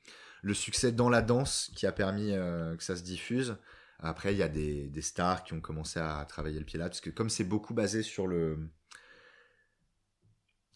le 0.42 0.54
succès 0.54 0.92
dans 0.92 1.10
la 1.10 1.22
danse 1.22 1.72
qui 1.76 1.86
a 1.86 1.92
permis 1.92 2.32
euh, 2.32 2.76
que 2.76 2.84
ça 2.84 2.96
se 2.96 3.04
diffuse. 3.04 3.58
Après, 4.00 4.34
il 4.34 4.38
y 4.38 4.44
a 4.44 4.48
des, 4.48 4.88
des, 4.88 5.02
stars 5.02 5.44
qui 5.44 5.54
ont 5.54 5.60
commencé 5.60 6.00
à 6.00 6.26
travailler 6.28 6.60
le 6.60 6.66
Pilate, 6.66 6.92
parce 6.92 7.02
que 7.02 7.10
comme 7.10 7.30
c'est 7.30 7.44
beaucoup 7.44 7.74
basé 7.74 8.02
sur 8.02 8.28
le... 8.28 8.58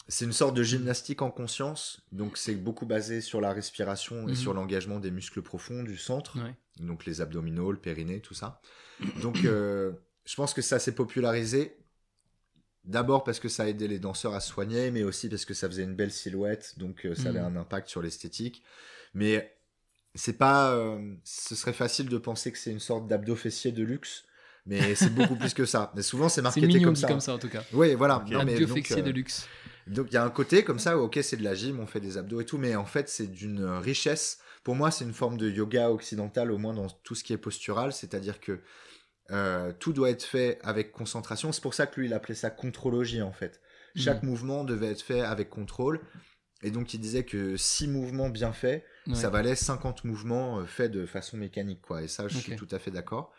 C'est 0.10 0.26
une 0.26 0.34
sorte 0.34 0.54
de 0.54 0.64
gymnastique 0.64 1.22
en 1.22 1.32
conscience, 1.32 2.02
donc 2.12 2.38
c'est 2.38 2.56
beaucoup 2.56 2.86
basé 2.86 3.22
sur 3.22 3.40
la 3.40 3.54
respiration 3.54 4.28
et 4.28 4.32
mhm. 4.32 4.36
sur 4.36 4.54
l'engagement 4.54 5.00
des 5.00 5.12
muscles 5.12 5.42
profonds 5.42 5.82
du 5.82 5.96
centre, 5.96 6.38
donc 6.78 7.06
les 7.06 7.22
abdominaux, 7.22 7.72
le 7.72 7.80
périnée, 7.80 8.20
tout 8.20 8.34
ça. 8.34 8.60
Donc 9.22 9.46
euh, 9.46 9.94
je 10.26 10.36
pense 10.36 10.54
que 10.54 10.62
ça 10.62 10.78
s'est 10.78 10.96
popularisé 10.96 11.78
D'abord 12.86 13.24
parce 13.24 13.40
que 13.40 13.48
ça 13.48 13.64
a 13.64 13.68
aidé 13.68 13.88
les 13.88 14.00
danseurs 14.00 14.34
à 14.34 14.42
se 14.42 14.50
soigner, 14.50 14.92
mais 14.92 15.04
aussi 15.04 15.30
parce 15.30 15.46
que 15.46 15.54
ça 15.54 15.70
faisait 15.70 15.84
une 15.84 15.96
belle 15.96 16.12
silhouette, 16.12 16.74
donc 16.78 17.06
euh, 17.06 17.16
ça 17.16 17.30
avait 17.30 17.40
mhm. 17.40 17.58
un 17.58 17.62
impact 17.62 17.88
sur 17.88 18.02
l'esthétique. 18.02 18.62
Mais 19.14 19.56
c'est 20.16 20.38
pas. 20.38 20.74
Euh, 20.74 21.16
ce 21.24 21.56
serait 21.56 21.74
facile 21.74 22.10
de 22.10 22.18
penser 22.18 22.52
que 22.52 22.58
c'est 22.58 22.72
une 22.72 22.80
sorte 22.80 23.08
d'abdo 23.08 23.36
fessier 23.36 23.72
de 23.72 23.84
luxe. 23.84 24.26
Mais 24.66 24.96
c'est 24.96 25.14
beaucoup 25.14 25.36
plus 25.36 25.54
que 25.54 25.66
ça. 25.66 25.92
Mais 25.96 26.02
souvent, 26.02 26.30
c'est 26.30 26.42
marketé 26.42 26.82
comme 26.82 26.96
ça. 26.96 27.08
comme 27.08 27.20
ça, 27.20 27.34
en 27.34 27.40
tout 27.40 27.50
cas. 27.50 27.64
Oui, 27.74 27.96
voilà. 27.96 28.24
Okay. 28.26 28.66
fessier 28.68 29.02
de 29.02 29.10
euh, 29.10 29.14
luxe. 29.14 29.48
Donc, 29.88 30.08
il 30.12 30.14
y 30.14 30.18
a 30.18 30.24
un 30.24 30.30
côté 30.30 30.64
comme 30.64 30.80
ça, 30.80 30.98
ok, 30.98 31.20
c'est 31.22 31.36
de 31.36 31.44
la 31.44 31.56
gym, 31.56 31.82
on 31.82 31.86
fait 31.86 32.00
des 32.00 32.18
abdos 32.18 32.40
et 32.40 32.46
tout, 32.46 32.58
mais 32.58 32.76
en 32.76 32.86
fait, 32.86 33.10
c'est 33.10 33.28
d'une 33.28 33.66
richesse. 33.66 34.40
Pour 34.64 34.76
moi, 34.76 34.92
c'est 34.92 35.04
une 35.04 35.14
forme 35.14 35.38
de 35.38 35.50
yoga 35.50 35.92
occidental, 35.92 36.52
au 36.52 36.58
moins 36.58 36.74
dans 36.74 36.88
tout 36.88 37.16
ce 37.16 37.24
qui 37.26 37.34
est 37.34 37.38
postural, 37.38 37.92
c'est-à-dire 37.92 38.40
que 38.40 38.62
euh, 39.32 39.72
tout 39.80 39.94
doit 39.94 40.10
être 40.10 40.24
fait 40.24 40.60
avec 40.64 40.92
concentration. 40.92 41.52
C'est 41.52 41.62
pour 41.62 41.74
ça 41.74 41.88
que 41.88 42.00
lui, 42.00 42.08
il 42.08 42.14
appelait 42.14 42.36
ça 42.36 42.50
contrologie, 42.50 43.22
en 43.22 43.32
fait. 43.32 43.62
Chaque 43.96 44.24
mmh. 44.24 44.28
mouvement 44.28 44.64
devait 44.64 44.92
être 44.92 45.02
fait 45.02 45.22
avec 45.22 45.50
contrôle. 45.50 46.02
Et 46.64 46.72
donc, 46.72 46.94
il 46.94 47.00
disait 47.00 47.26
que 47.26 47.58
six 47.58 47.88
mouvements 47.88 48.30
bien 48.30 48.54
faits, 48.54 48.86
ça 49.14 49.30
valait 49.30 49.56
50 49.56 50.06
mouvements 50.06 50.60
euh, 50.60 50.66
faits 50.66 50.92
de 50.92 51.06
façon 51.06 51.38
mécanique, 51.38 51.82
quoi. 51.82 52.02
Et 52.02 52.08
ça, 52.08 52.28
je 52.28 52.38
suis 52.38 52.56
tout 52.56 52.68
à 52.72 52.80
fait 52.80 52.92
d'accord. 52.92 53.34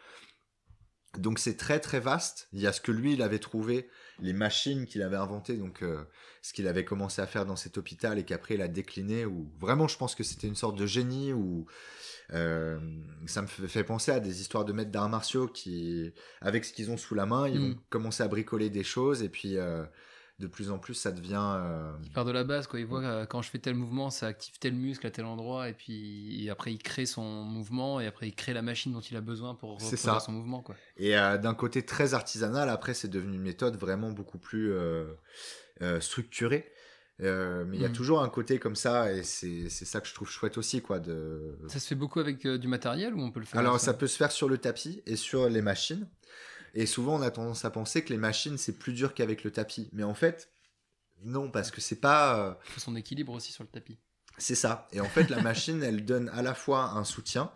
Donc, 1.18 1.38
c'est 1.38 1.56
très, 1.56 1.80
très 1.80 2.00
vaste. 2.00 2.48
Il 2.52 2.60
y 2.60 2.66
a 2.66 2.72
ce 2.72 2.80
que 2.80 2.92
lui, 2.92 3.14
il 3.14 3.22
avait 3.22 3.38
trouvé, 3.38 3.88
les 4.20 4.32
machines 4.32 4.84
qu'il 4.84 5.02
avait 5.02 5.16
inventées, 5.16 5.56
donc 5.56 5.82
euh, 5.82 6.04
ce 6.42 6.52
qu'il 6.52 6.68
avait 6.68 6.84
commencé 6.84 7.22
à 7.22 7.26
faire 7.26 7.46
dans 7.46 7.56
cet 7.56 7.78
hôpital 7.78 8.18
et 8.18 8.24
qu'après, 8.24 8.54
il 8.54 8.62
a 8.62 8.68
décliné. 8.68 9.24
Ou 9.24 9.50
vraiment, 9.58 9.88
je 9.88 9.96
pense 9.96 10.14
que 10.14 10.22
c'était 10.22 10.48
une 10.48 10.56
sorte 10.56 10.76
de 10.76 10.86
génie. 10.86 11.32
Ou 11.32 11.66
euh, 12.32 12.78
ça 13.26 13.42
me 13.42 13.46
fait 13.46 13.84
penser 13.84 14.12
à 14.12 14.20
des 14.20 14.40
histoires 14.40 14.64
de 14.64 14.72
maîtres 14.72 14.90
d'arts 14.90 15.08
martiaux 15.08 15.46
qui, 15.46 16.12
avec 16.40 16.64
ce 16.64 16.72
qu'ils 16.72 16.90
ont 16.90 16.96
sous 16.96 17.14
la 17.14 17.26
main, 17.26 17.48
ils 17.48 17.58
vont 17.58 17.68
mm. 17.68 17.80
commencer 17.90 18.22
à 18.22 18.28
bricoler 18.28 18.70
des 18.70 18.84
choses 18.84 19.22
et 19.22 19.28
puis 19.28 19.58
de 20.40 20.46
plus 20.48 20.70
en 20.70 20.78
plus 20.78 20.94
ça 20.94 21.12
devient. 21.12 21.54
Euh... 21.56 21.92
Il 22.04 22.10
part 22.10 22.24
de 22.24 22.32
la 22.32 22.44
base, 22.44 22.66
quoi. 22.66 22.80
Il 22.80 22.86
voit 22.86 23.02
euh, 23.02 23.26
quand 23.26 23.42
je 23.42 23.50
fais 23.50 23.58
tel 23.58 23.74
mouvement, 23.74 24.10
ça 24.10 24.26
active 24.26 24.58
tel 24.58 24.74
muscle 24.74 25.06
à 25.06 25.10
tel 25.10 25.24
endroit, 25.24 25.68
et 25.68 25.74
puis 25.74 26.48
après 26.50 26.72
il 26.72 26.78
crée 26.78 27.06
son 27.06 27.44
mouvement, 27.44 28.00
et 28.00 28.06
après 28.06 28.28
il 28.28 28.34
crée 28.34 28.52
la 28.52 28.62
machine 28.62 28.92
dont 28.92 29.00
il 29.00 29.16
a 29.16 29.20
besoin 29.20 29.54
pour 29.54 29.80
reproduire 29.80 30.20
son 30.20 30.32
mouvement, 30.32 30.62
quoi. 30.62 30.74
Et 30.96 31.16
euh, 31.16 31.38
d'un 31.38 31.54
côté 31.54 31.84
très 31.84 32.14
artisanal, 32.14 32.68
après 32.68 32.94
c'est 32.94 33.08
devenu 33.08 33.36
une 33.36 33.42
méthode 33.42 33.76
vraiment 33.76 34.10
beaucoup 34.10 34.38
plus 34.38 34.72
euh, 37.22 37.64
mais 37.66 37.76
il 37.76 37.82
y 37.82 37.84
a 37.86 37.88
mm. 37.88 37.92
toujours 37.92 38.22
un 38.22 38.28
côté 38.28 38.58
comme 38.58 38.76
ça, 38.76 39.12
et 39.12 39.22
c'est 39.22 39.68
ça 39.68 40.00
que 40.00 40.08
je 40.08 40.14
trouve 40.14 40.28
chouette 40.28 40.58
aussi, 40.58 40.82
quoi. 40.82 40.98
De... 40.98 41.58
Ça 41.68 41.78
se 41.78 41.86
fait 41.86 41.94
beaucoup 41.94 42.20
avec 42.20 42.46
du 42.46 42.68
matériel 42.68 43.14
ou 43.14 43.20
on 43.20 43.30
peut 43.30 43.40
le 43.40 43.46
faire 43.46 43.60
Alors 43.60 43.78
ça 43.80 43.94
peut 43.94 44.06
se 44.06 44.16
faire 44.16 44.32
sur 44.32 44.48
le 44.48 44.58
tapis 44.58 45.02
et 45.06 45.16
sur 45.16 45.48
les 45.48 45.62
machines. 45.62 46.08
Et 46.74 46.86
souvent, 46.86 47.16
on 47.18 47.22
a 47.22 47.30
tendance 47.30 47.64
à 47.64 47.70
penser 47.70 48.02
que 48.02 48.12
les 48.12 48.18
machines, 48.18 48.58
c'est 48.58 48.78
plus 48.78 48.92
dur 48.92 49.14
qu'avec 49.14 49.44
le 49.44 49.52
tapis. 49.52 49.88
Mais 49.92 50.02
en 50.02 50.14
fait, 50.14 50.50
non, 51.22 51.50
parce 51.50 51.70
que 51.70 51.80
c'est 51.80 52.00
pas. 52.00 52.38
Euh, 52.38 52.54
Il 52.66 52.72
faut 52.72 52.80
son 52.80 52.96
équilibre 52.96 53.32
aussi 53.32 53.52
sur 53.52 53.62
le 53.62 53.68
tapis. 53.68 53.98
C'est 54.38 54.56
ça. 54.56 54.88
Et 54.92 55.00
en 55.00 55.08
fait, 55.08 55.30
la 55.30 55.40
machine, 55.40 55.82
elle 55.82 56.04
donne 56.04 56.28
à 56.30 56.42
la 56.42 56.54
fois 56.54 56.90
un 56.90 57.04
soutien, 57.04 57.52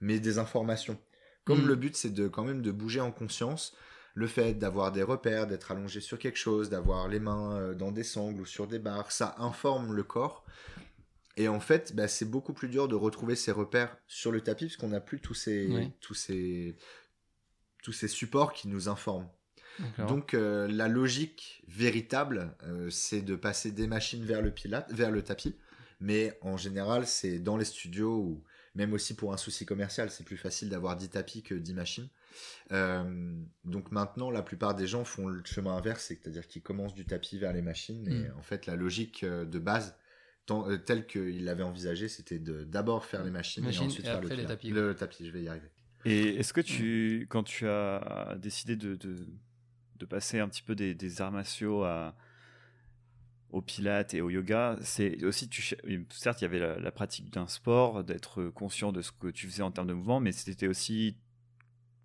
mais 0.00 0.20
des 0.20 0.38
informations. 0.38 0.98
Comme 1.44 1.64
mm. 1.64 1.68
le 1.68 1.76
but, 1.76 1.96
c'est 1.96 2.14
de 2.14 2.28
quand 2.28 2.44
même 2.44 2.62
de 2.62 2.70
bouger 2.70 3.00
en 3.00 3.12
conscience, 3.12 3.74
le 4.14 4.26
fait 4.26 4.54
d'avoir 4.54 4.92
des 4.92 5.02
repères, 5.02 5.46
d'être 5.46 5.70
allongé 5.70 6.00
sur 6.00 6.18
quelque 6.18 6.38
chose, 6.38 6.70
d'avoir 6.70 7.08
les 7.08 7.20
mains 7.20 7.56
euh, 7.56 7.74
dans 7.74 7.92
des 7.92 8.02
sangles 8.02 8.40
ou 8.40 8.46
sur 8.46 8.66
des 8.66 8.78
barres, 8.78 9.12
ça 9.12 9.34
informe 9.38 9.94
le 9.94 10.02
corps. 10.02 10.44
Et 11.36 11.48
en 11.48 11.60
fait, 11.60 11.94
bah, 11.94 12.08
c'est 12.08 12.26
beaucoup 12.26 12.52
plus 12.52 12.68
dur 12.68 12.88
de 12.88 12.94
retrouver 12.94 13.36
ces 13.36 13.52
repères 13.52 13.96
sur 14.06 14.32
le 14.32 14.42
tapis, 14.42 14.66
puisqu'on 14.66 14.88
n'a 14.88 15.00
plus 15.00 15.20
tous 15.20 15.34
ces, 15.34 15.90
tous 16.00 16.14
ces 16.14 16.76
tous 17.82 17.92
ces 17.92 18.06
supports 18.06 18.52
qui 18.52 18.68
nous 18.68 18.88
informent. 18.88 19.28
Donc 20.06 20.34
la 20.34 20.86
logique 20.86 21.64
véritable, 21.66 22.54
c'est 22.90 23.22
de 23.22 23.34
passer 23.34 23.72
des 23.72 23.86
machines 23.86 24.24
vers 24.24 24.42
le 24.42 24.50
pilate, 24.52 24.92
vers 24.92 25.10
le 25.10 25.22
tapis. 25.22 25.56
Mais 26.02 26.36
en 26.42 26.56
général, 26.56 27.06
c'est 27.06 27.38
dans 27.38 27.56
les 27.56 27.64
studios 27.64 28.16
ou 28.16 28.44
même 28.74 28.92
aussi 28.92 29.14
pour 29.14 29.32
un 29.32 29.36
souci 29.36 29.66
commercial, 29.66 30.10
c'est 30.10 30.24
plus 30.24 30.36
facile 30.36 30.68
d'avoir 30.68 30.96
10 30.96 31.10
tapis 31.10 31.42
que 31.42 31.54
10 31.54 31.74
machines. 31.74 32.08
Euh, 32.72 33.34
donc 33.64 33.90
maintenant, 33.92 34.30
la 34.30 34.42
plupart 34.42 34.74
des 34.74 34.86
gens 34.86 35.04
font 35.04 35.26
le 35.26 35.42
chemin 35.44 35.76
inverse, 35.76 36.04
c'est-à-dire 36.06 36.46
qu'ils 36.46 36.62
commencent 36.62 36.94
du 36.94 37.04
tapis 37.04 37.38
vers 37.38 37.52
les 37.52 37.62
machines. 37.62 38.06
Et 38.08 38.28
mm. 38.28 38.34
en 38.38 38.42
fait, 38.42 38.66
la 38.66 38.76
logique 38.76 39.24
euh, 39.24 39.44
de 39.44 39.58
base, 39.58 39.96
euh, 40.50 40.76
telle 40.78 41.06
qu'il 41.06 41.44
l'avait 41.44 41.62
envisagé, 41.62 42.08
c'était 42.08 42.38
de 42.38 42.64
d'abord 42.64 43.04
faire 43.04 43.24
les 43.24 43.30
machines, 43.30 43.64
et 43.64 43.78
ensuite 43.78 44.06
faire 44.06 44.20
le, 44.20 44.28
tapis, 44.44 44.70
le 44.70 44.94
tapis. 44.94 45.26
Je 45.26 45.30
vais 45.30 45.42
y 45.42 45.48
arriver. 45.48 45.70
Et 46.04 46.36
est-ce 46.36 46.52
que 46.52 46.60
tu, 46.60 47.26
quand 47.30 47.44
tu 47.44 47.68
as 47.68 48.36
décidé 48.38 48.74
de, 48.76 48.96
de, 48.96 50.06
passer 50.06 50.40
un 50.40 50.48
petit 50.48 50.62
peu 50.62 50.74
des, 50.74 50.96
des 50.96 51.20
arts 51.20 51.30
martiaux 51.30 51.84
à, 51.84 52.16
au 53.52 53.60
pilates 53.60 54.14
et 54.14 54.20
au 54.20 54.30
yoga, 54.30 54.76
c'est 54.80 55.22
aussi, 55.24 55.48
tu, 55.48 55.62
certes, 56.10 56.40
il 56.40 56.44
y 56.44 56.46
avait 56.46 56.58
la, 56.58 56.90
pratique 56.90 57.30
d'un 57.30 57.46
sport, 57.46 58.02
d'être 58.02 58.44
conscient 58.46 58.92
de 58.92 59.02
ce 59.02 59.12
que 59.12 59.28
tu 59.28 59.46
faisais 59.46 59.62
en 59.62 59.70
termes 59.70 59.88
de 59.88 59.92
mouvement, 59.92 60.20
mais 60.20 60.32
c'était 60.32 60.66
aussi, 60.66 61.16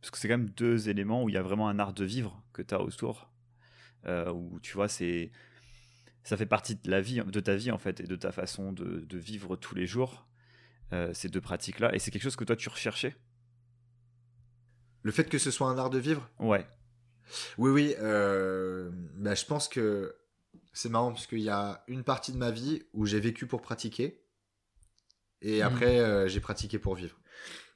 parce 0.01 0.11
que 0.11 0.17
c'est 0.17 0.27
quand 0.27 0.37
même 0.37 0.49
deux 0.49 0.89
éléments 0.89 1.23
où 1.23 1.29
il 1.29 1.35
y 1.35 1.37
a 1.37 1.41
vraiment 1.41 1.69
un 1.69 1.79
art 1.79 1.93
de 1.93 2.05
vivre 2.05 2.43
que 2.53 2.61
tu 2.61 2.73
as 2.73 2.81
autour, 2.81 3.31
euh, 4.05 4.31
où 4.31 4.59
tu 4.59 4.73
vois, 4.73 4.87
c'est, 4.87 5.31
ça 6.23 6.37
fait 6.37 6.45
partie 6.45 6.75
de 6.75 6.89
la 6.89 7.01
vie, 7.01 7.21
de 7.25 7.39
ta 7.39 7.55
vie 7.55 7.71
en 7.71 7.77
fait, 7.77 7.99
et 7.99 8.03
de 8.03 8.15
ta 8.15 8.31
façon 8.31 8.71
de, 8.71 9.17
vivre 9.17 9.55
tous 9.55 9.75
les 9.75 9.87
jours, 9.87 10.27
euh, 10.93 11.13
ces 11.13 11.29
deux 11.29 11.41
pratiques-là, 11.41 11.93
et 11.95 11.99
c'est 11.99 12.11
quelque 12.11 12.23
chose 12.23 12.35
que 12.35 12.43
toi 12.43 12.55
tu 12.55 12.69
recherchais? 12.69 13.15
Le 15.03 15.11
fait 15.11 15.29
que 15.29 15.37
ce 15.37 15.51
soit 15.51 15.69
un 15.69 15.77
art 15.77 15.89
de 15.89 15.99
vivre? 15.99 16.29
Ouais. 16.39 16.67
Oui, 17.57 17.71
oui. 17.71 17.95
Euh, 17.99 18.89
bah, 19.15 19.35
je 19.35 19.45
pense 19.45 19.67
que 19.67 20.15
c'est 20.73 20.89
marrant 20.89 21.11
parce 21.11 21.27
qu'il 21.27 21.39
y 21.39 21.49
a 21.49 21.83
une 21.87 22.03
partie 22.03 22.31
de 22.31 22.37
ma 22.37 22.51
vie 22.51 22.83
où 22.93 23.05
j'ai 23.05 23.19
vécu 23.19 23.47
pour 23.47 23.61
pratiquer 23.61 24.23
et 25.41 25.61
hmm. 25.61 25.65
après 25.65 25.99
euh, 25.99 26.27
j'ai 26.27 26.39
pratiqué 26.39 26.79
pour 26.79 26.95
vivre. 26.95 27.17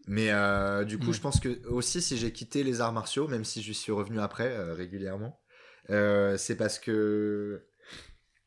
Mais 0.07 0.31
euh, 0.31 0.83
du 0.83 0.97
coup, 0.97 1.13
je 1.13 1.21
pense 1.21 1.39
que 1.39 1.65
aussi 1.67 2.01
si 2.01 2.17
j'ai 2.17 2.31
quitté 2.31 2.63
les 2.63 2.81
arts 2.81 2.93
martiaux, 2.93 3.27
même 3.27 3.45
si 3.45 3.61
je 3.61 3.71
suis 3.71 3.91
revenu 3.91 4.19
après 4.19 4.51
euh, 4.51 4.73
régulièrement, 4.73 5.39
c'est 5.87 6.55
parce 6.57 6.79
que 6.79 7.65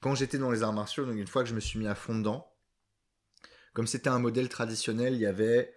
quand 0.01 0.15
j'étais 0.15 0.39
dans 0.39 0.51
les 0.51 0.63
arts 0.63 0.73
martiaux, 0.73 1.05
donc 1.05 1.17
une 1.17 1.27
fois 1.27 1.43
que 1.43 1.49
je 1.49 1.55
me 1.55 1.61
suis 1.61 1.79
mis 1.79 1.87
à 1.87 1.95
fond 1.95 2.17
dedans, 2.17 2.51
comme 3.73 3.87
c'était 3.87 4.09
un 4.09 4.19
modèle 4.19 4.49
traditionnel, 4.49 5.15
il 5.15 5.21
y 5.21 5.27
avait 5.27 5.73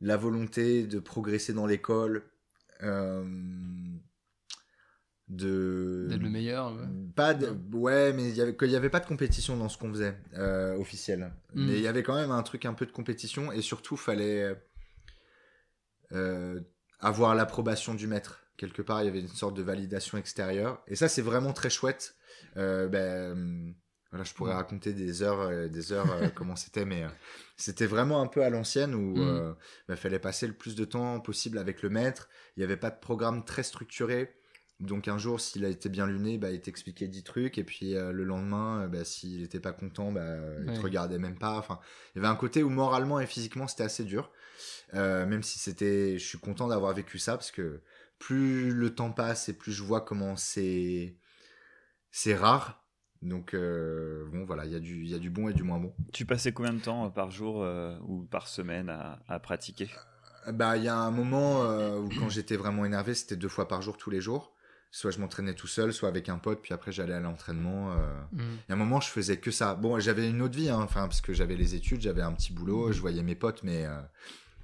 la 0.00 0.16
volonté 0.16 0.86
de 0.86 0.98
progresser 0.98 1.52
dans 1.52 1.66
l'école, 1.66 2.24
de 5.30 6.06
d'être 6.08 6.22
le 6.22 6.28
meilleur 6.28 6.76
pas 7.14 7.34
de... 7.34 7.54
ouais 7.72 8.12
mais 8.12 8.28
il 8.28 8.36
y 8.36 8.40
avait 8.40 8.56
qu'il 8.56 8.70
y 8.70 8.76
avait 8.76 8.90
pas 8.90 8.98
de 8.98 9.06
compétition 9.06 9.56
dans 9.56 9.68
ce 9.68 9.78
qu'on 9.78 9.90
faisait 9.90 10.16
euh, 10.34 10.76
officiel. 10.76 11.32
Hmm. 11.54 11.66
mais 11.66 11.74
il 11.74 11.82
y 11.82 11.86
avait 11.86 12.02
quand 12.02 12.16
même 12.16 12.32
un 12.32 12.42
truc 12.42 12.64
un 12.64 12.74
peu 12.74 12.84
de 12.84 12.90
compétition 12.90 13.52
et 13.52 13.62
surtout 13.62 13.96
fallait 13.96 14.42
euh, 14.42 14.54
avoir 17.00 17.34
l'approbation 17.34 17.94
du 17.94 18.06
maître 18.06 18.42
quelque 18.56 18.82
part 18.82 19.02
il 19.02 19.06
y 19.06 19.08
avait 19.08 19.20
une 19.20 19.28
sorte 19.28 19.54
de 19.54 19.62
validation 19.62 20.18
extérieure 20.18 20.82
et 20.86 20.96
ça 20.96 21.08
c'est 21.08 21.22
vraiment 21.22 21.52
très 21.52 21.70
chouette 21.70 22.14
euh, 22.56 22.88
ben 22.88 23.74
voilà 24.10 24.24
je 24.24 24.34
pourrais 24.34 24.52
hmm. 24.52 24.56
raconter 24.56 24.92
des 24.92 25.22
heures 25.22 25.70
des 25.70 25.92
heures 25.92 26.08
comment 26.34 26.56
c'était 26.56 26.84
mais 26.84 27.06
c'était 27.56 27.86
vraiment 27.86 28.20
un 28.20 28.26
peu 28.26 28.42
à 28.42 28.50
l'ancienne 28.50 28.94
où 28.94 29.14
il 29.16 29.22
hmm. 29.22 29.56
ben, 29.88 29.96
fallait 29.96 30.18
passer 30.18 30.46
le 30.46 30.52
plus 30.52 30.74
de 30.74 30.84
temps 30.84 31.20
possible 31.20 31.58
avec 31.58 31.82
le 31.82 31.90
maître 31.90 32.28
il 32.56 32.60
n'y 32.60 32.64
avait 32.64 32.76
pas 32.76 32.90
de 32.90 32.98
programme 33.00 33.44
très 33.44 33.62
structuré 33.62 34.34
donc 34.80 35.08
un 35.08 35.18
jour, 35.18 35.40
s'il 35.40 35.64
a 35.66 35.68
été 35.68 35.90
bien 35.90 36.06
luné, 36.06 36.38
bah, 36.38 36.50
il 36.50 36.60
t'expliquait 36.60 37.06
10 37.06 37.22
trucs, 37.22 37.58
et 37.58 37.64
puis 37.64 37.94
euh, 37.94 38.12
le 38.12 38.24
lendemain, 38.24 38.84
euh, 38.84 38.88
bah, 38.88 39.04
s'il 39.04 39.42
n'était 39.42 39.60
pas 39.60 39.72
content, 39.72 40.10
bah, 40.10 40.36
il 40.66 40.72
te 40.72 40.80
regardait 40.80 41.18
même 41.18 41.38
pas. 41.38 41.58
Enfin, 41.58 41.78
il 42.14 42.18
y 42.18 42.24
avait 42.24 42.32
un 42.32 42.36
côté 42.36 42.62
où 42.62 42.70
moralement 42.70 43.20
et 43.20 43.26
physiquement, 43.26 43.68
c'était 43.68 43.82
assez 43.82 44.04
dur. 44.04 44.30
Euh, 44.94 45.26
même 45.26 45.42
si 45.42 45.58
c'était, 45.58 46.18
je 46.18 46.24
suis 46.24 46.38
content 46.38 46.68
d'avoir 46.68 46.92
vécu 46.94 47.18
ça, 47.18 47.32
parce 47.32 47.50
que 47.50 47.82
plus 48.18 48.70
le 48.72 48.94
temps 48.94 49.12
passe 49.12 49.48
et 49.48 49.52
plus 49.52 49.72
je 49.72 49.82
vois 49.82 50.00
comment 50.00 50.36
c'est, 50.36 51.16
c'est 52.10 52.34
rare. 52.34 52.84
Donc 53.22 53.54
bon, 53.54 54.44
voilà, 54.46 54.64
il 54.64 54.72
y 54.72 54.74
a 54.74 54.80
du, 54.80 55.04
il 55.04 55.10
y 55.10 55.14
a 55.14 55.18
du 55.18 55.28
bon 55.28 55.48
et 55.48 55.52
du 55.52 55.62
moins 55.62 55.78
bon. 55.78 55.94
Tu 56.12 56.24
passais 56.24 56.52
combien 56.52 56.72
de 56.72 56.80
temps 56.80 57.10
par 57.10 57.30
jour 57.30 57.66
ou 58.06 58.24
par 58.24 58.48
semaine 58.48 58.88
à, 58.88 59.22
à 59.28 59.38
pratiquer? 59.38 59.90
Bah, 60.48 60.78
il 60.78 60.84
y 60.84 60.88
a 60.88 60.96
un 60.96 61.10
moment 61.10 61.62
où 61.98 62.08
quand 62.18 62.30
j'étais 62.30 62.56
vraiment 62.56 62.86
énervé, 62.86 63.12
c'était 63.12 63.36
deux 63.36 63.48
fois 63.48 63.68
par 63.68 63.82
jour, 63.82 63.98
tous 63.98 64.08
les 64.08 64.22
jours 64.22 64.54
soit 64.90 65.10
je 65.10 65.20
m'entraînais 65.20 65.54
tout 65.54 65.66
seul, 65.66 65.92
soit 65.92 66.08
avec 66.08 66.28
un 66.28 66.38
pote, 66.38 66.60
puis 66.62 66.74
après 66.74 66.92
j'allais 66.92 67.14
à 67.14 67.20
l'entraînement. 67.20 67.92
Euh. 67.92 68.20
Mm. 68.32 68.40
Il 68.40 68.70
y 68.70 68.72
a 68.72 68.74
un 68.74 68.76
moment, 68.76 69.00
je 69.00 69.08
faisais 69.08 69.38
que 69.38 69.50
ça. 69.50 69.74
Bon, 69.74 69.98
j'avais 70.00 70.28
une 70.28 70.42
autre 70.42 70.56
vie, 70.56 70.68
hein, 70.68 70.80
enfin, 70.80 71.02
parce 71.02 71.20
que 71.20 71.32
j'avais 71.32 71.56
les 71.56 71.74
études, 71.74 72.00
j'avais 72.00 72.22
un 72.22 72.32
petit 72.32 72.52
boulot, 72.52 72.88
mm. 72.88 72.92
je 72.92 73.00
voyais 73.00 73.22
mes 73.22 73.36
potes, 73.36 73.62
mais 73.62 73.86
euh, 73.86 74.00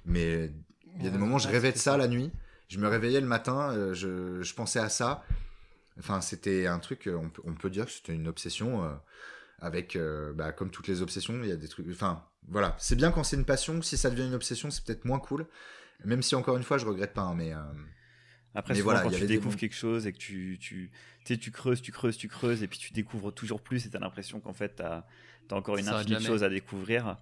mais 0.07 0.51
il 0.97 1.05
y 1.05 1.07
a 1.07 1.11
des 1.11 1.17
moments, 1.17 1.37
je 1.37 1.47
rêvais 1.47 1.71
de 1.71 1.77
ça, 1.77 1.97
la 1.97 2.07
nuit. 2.07 2.31
Je 2.67 2.79
me 2.79 2.87
réveillais 2.87 3.21
le 3.21 3.27
matin, 3.27 3.71
euh, 3.71 3.93
je, 3.93 4.41
je, 4.41 4.53
pensais 4.53 4.79
à 4.79 4.89
ça. 4.89 5.23
Enfin, 5.99 6.19
c'était 6.19 6.67
un 6.67 6.79
truc, 6.79 7.09
on 7.13 7.29
peut, 7.29 7.41
on 7.45 7.53
peut 7.53 7.69
dire 7.69 7.85
que 7.85 7.91
c'était 7.91 8.13
une 8.13 8.27
obsession. 8.27 8.83
avec, 9.59 9.97
bah, 10.35 10.51
comme 10.51 10.71
toutes 10.71 10.87
les 10.87 11.01
obsessions, 11.01 11.39
il 11.43 11.49
y 11.49 11.51
a 11.51 11.55
des 11.55 11.67
trucs. 11.67 11.87
Enfin, 11.89 12.23
voilà. 12.47 12.75
C'est 12.79 12.95
bien 12.95 13.11
quand 13.11 13.23
c'est 13.23 13.35
une 13.35 13.45
passion. 13.45 13.81
Si 13.81 13.97
ça 13.97 14.09
devient 14.09 14.27
une 14.27 14.35
obsession, 14.35 14.69
c'est 14.69 14.83
peut-être 14.83 15.05
moins 15.05 15.19
cool. 15.19 15.45
Même 16.03 16.21
si, 16.21 16.35
encore 16.35 16.57
une 16.57 16.63
fois, 16.63 16.77
je 16.77 16.85
regrette 16.85 17.13
pas. 17.13 17.21
Hein, 17.21 17.35
mais 17.35 17.53
après, 18.57 18.73
souvent, 18.73 18.99
quand 19.01 19.11
tu 19.11 19.27
découvres 19.27 19.55
quelque 19.55 19.75
chose 19.75 20.07
et 20.07 20.13
que 20.13 20.17
tu, 20.17 20.57
tu, 20.59 20.91
tu 21.23 21.51
creuses, 21.51 21.79
tu 21.81 21.91
creuses, 21.91 22.17
tu 22.17 22.27
creuses, 22.27 22.63
et 22.63 22.67
puis 22.67 22.79
tu 22.79 22.91
découvres 22.91 23.31
toujours 23.31 23.61
plus, 23.61 23.85
et 23.85 23.89
tu 23.89 23.95
as 23.95 23.99
l'impression 23.99 24.39
qu'en 24.39 24.53
fait, 24.53 24.77
tu 24.77 24.81
as, 24.83 25.05
encore 25.51 25.77
une 25.77 25.87
infinité 25.87 26.23
de 26.23 26.27
choses 26.27 26.43
à 26.43 26.49
découvrir. 26.49 27.17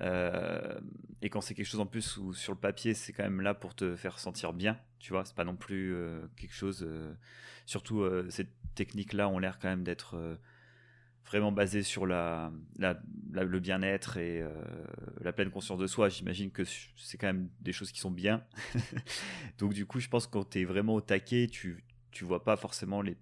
Euh, 0.00 0.80
et 1.22 1.30
quand 1.30 1.40
c'est 1.40 1.54
quelque 1.54 1.66
chose 1.66 1.80
en 1.80 1.86
plus 1.86 2.16
où 2.16 2.32
sur 2.32 2.52
le 2.52 2.58
papier, 2.58 2.94
c'est 2.94 3.12
quand 3.12 3.24
même 3.24 3.40
là 3.40 3.54
pour 3.54 3.74
te 3.74 3.96
faire 3.96 4.18
sentir 4.18 4.52
bien, 4.52 4.78
tu 4.98 5.12
vois, 5.12 5.24
c'est 5.24 5.34
pas 5.34 5.44
non 5.44 5.56
plus 5.56 5.94
euh, 5.94 6.20
quelque 6.36 6.54
chose. 6.54 6.84
Euh, 6.86 7.12
surtout, 7.66 8.06
ces 8.30 8.48
techniques-là 8.74 9.28
ont 9.28 9.38
l'air 9.38 9.58
quand 9.58 9.68
même 9.68 9.84
d'être 9.84 10.38
vraiment 11.26 11.52
basé 11.52 11.82
sur 11.82 12.06
le 12.06 13.58
bien-être 13.58 14.16
et 14.16 14.42
la 15.20 15.32
pleine 15.32 15.50
conscience 15.50 15.78
de 15.78 15.86
soi. 15.86 16.08
J'imagine 16.08 16.50
que 16.50 16.62
c'est 16.64 17.18
quand 17.18 17.26
même 17.26 17.50
des 17.60 17.72
choses 17.72 17.92
qui 17.92 18.00
sont 18.00 18.10
bien. 18.10 18.42
Donc 19.58 19.74
du 19.74 19.84
coup, 19.84 20.00
je 20.00 20.08
pense 20.08 20.26
que 20.26 20.32
quand 20.32 20.48
tu 20.48 20.60
es 20.60 20.64
vraiment 20.64 20.94
au 20.94 21.00
taquet, 21.00 21.46
tu 21.50 21.84
tu 22.10 22.24
vois 22.24 22.42
pas 22.42 22.56
forcément 22.56 23.02
les 23.02 23.18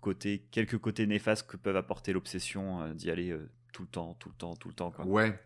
côtés 0.00 0.46
quelques 0.50 0.78
côtés 0.78 1.06
néfastes 1.06 1.46
que 1.46 1.58
peuvent 1.58 1.76
apporter 1.76 2.14
l'obsession 2.14 2.94
d'y 2.94 3.10
aller 3.10 3.36
tout 3.74 3.82
le 3.82 3.88
temps, 3.88 4.14
tout 4.14 4.30
le 4.30 4.34
temps, 4.34 4.56
tout 4.56 4.68
le 4.68 4.74
temps. 4.74 4.94
Ouais. 5.04 5.38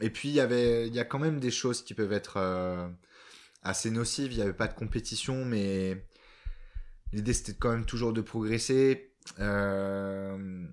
Et 0.00 0.10
puis 0.10 0.28
il 0.28 0.34
y 0.34 0.40
avait 0.40 0.86
il 0.86 0.94
y 0.94 1.00
a 1.00 1.04
quand 1.04 1.18
même 1.18 1.40
des 1.40 1.50
choses 1.50 1.82
qui 1.82 1.94
peuvent 1.94 2.12
être 2.12 2.38
assez 3.62 3.90
nocives, 3.90 4.32
il 4.32 4.36
n'y 4.36 4.42
avait 4.42 4.52
pas 4.52 4.68
de 4.68 4.74
compétition 4.74 5.44
mais 5.44 6.04
l'idée 7.12 7.32
c'était 7.32 7.54
quand 7.54 7.70
même 7.70 7.86
toujours 7.86 8.12
de 8.12 8.20
progresser. 8.20 9.12
Euh, 9.38 10.66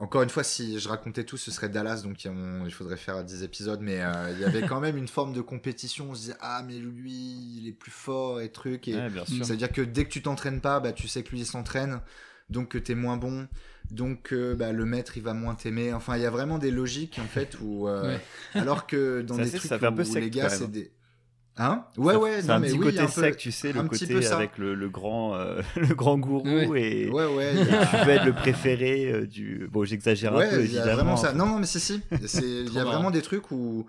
encore 0.00 0.22
une 0.22 0.28
fois, 0.28 0.42
si 0.42 0.78
je 0.80 0.88
racontais 0.88 1.24
tout, 1.24 1.36
ce 1.36 1.50
serait 1.50 1.68
Dallas, 1.68 2.02
donc 2.02 2.24
il 2.24 2.70
faudrait 2.72 2.96
faire 2.96 3.22
10 3.22 3.44
épisodes, 3.44 3.80
mais 3.80 4.02
euh, 4.02 4.32
il 4.32 4.40
y 4.40 4.44
avait 4.44 4.66
quand 4.66 4.80
même 4.80 4.96
une 4.96 5.08
forme 5.08 5.32
de 5.32 5.40
compétition. 5.40 6.10
On 6.10 6.14
se 6.14 6.20
disait, 6.20 6.36
ah, 6.40 6.62
mais 6.66 6.78
lui, 6.78 7.12
il 7.12 7.68
est 7.68 7.72
plus 7.72 7.92
fort 7.92 8.40
et 8.40 8.50
truc. 8.50 8.88
Et 8.88 8.94
ça 8.94 9.44
veut 9.44 9.56
dire 9.56 9.70
que 9.70 9.82
dès 9.82 10.04
que 10.04 10.10
tu 10.10 10.20
t'entraînes 10.20 10.60
pas, 10.60 10.80
bah, 10.80 10.92
tu 10.92 11.06
sais 11.06 11.22
que 11.22 11.30
lui, 11.30 11.40
il 11.40 11.46
s'entraîne, 11.46 12.00
donc 12.50 12.70
que 12.70 12.78
t'es 12.78 12.96
moins 12.96 13.16
bon, 13.16 13.48
donc 13.90 14.32
euh, 14.32 14.54
bah, 14.54 14.72
le 14.72 14.84
maître, 14.84 15.16
il 15.16 15.22
va 15.22 15.34
moins 15.34 15.54
t'aimer. 15.54 15.92
Enfin, 15.92 16.16
il 16.16 16.22
y 16.22 16.26
a 16.26 16.30
vraiment 16.30 16.58
des 16.58 16.70
logiques, 16.70 17.20
en 17.22 17.26
fait, 17.26 17.56
où. 17.62 17.88
Euh, 17.88 18.16
alors 18.54 18.86
que 18.86 19.22
dans 19.22 19.36
des 19.36 19.50
trucs 19.50 19.70
où, 19.72 20.14
les 20.14 20.30
gars, 20.30 20.48
c'est 20.48 20.70
des. 20.70 20.90
Hein? 21.56 21.84
Ouais, 21.96 22.16
ouais. 22.16 22.42
C'est 22.42 22.50
un 22.50 22.60
petit 22.60 22.78
côté 22.78 23.06
sec, 23.06 23.36
tu 23.36 23.52
sais, 23.52 23.72
le 23.72 23.84
côté 23.84 24.26
avec 24.26 24.58
le, 24.58 24.74
le 24.74 24.88
grand, 24.88 25.36
euh, 25.36 25.60
le 25.76 25.94
grand 25.94 26.18
gourou 26.18 26.74
et, 26.74 27.08
ouais, 27.08 27.26
ouais, 27.26 27.52
tu 27.54 28.06
veux 28.06 28.12
être 28.12 28.24
le 28.24 28.32
préféré 28.32 29.26
du. 29.26 29.68
Bon, 29.70 29.84
j'exagère 29.84 30.36
un 30.36 30.48
peu, 30.48 30.60
évidemment. 30.60 30.92
vraiment 30.94 31.16
ça. 31.16 31.32
Non, 31.32 31.46
non, 31.46 31.58
mais 31.60 31.66
si, 31.66 31.78
si. 31.78 32.02
Il 32.10 32.72
y 32.72 32.78
a 32.78 32.84
vraiment 32.84 33.10
des 33.10 33.22
trucs 33.22 33.50
où 33.52 33.86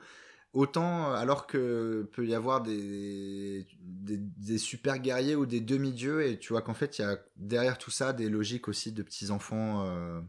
autant 0.56 1.14
alors 1.14 1.46
que 1.46 2.10
peut 2.14 2.26
y 2.26 2.34
avoir 2.34 2.62
des, 2.62 3.68
des, 3.82 4.18
des 4.18 4.58
super 4.58 4.98
guerriers 4.98 5.36
ou 5.36 5.46
des 5.46 5.60
demi-dieux 5.60 6.26
et 6.26 6.40
tu 6.40 6.54
vois 6.54 6.62
qu'en 6.62 6.74
fait 6.74 6.98
il 6.98 7.02
y 7.02 7.06
a 7.06 7.20
derrière 7.36 7.78
tout 7.78 7.92
ça 7.92 8.14
des 8.14 8.30
logiques 8.30 8.68
aussi 8.68 8.92
de 8.92 9.04
petits 9.04 9.32
enfants 9.32 9.86
euh, 9.86 10.20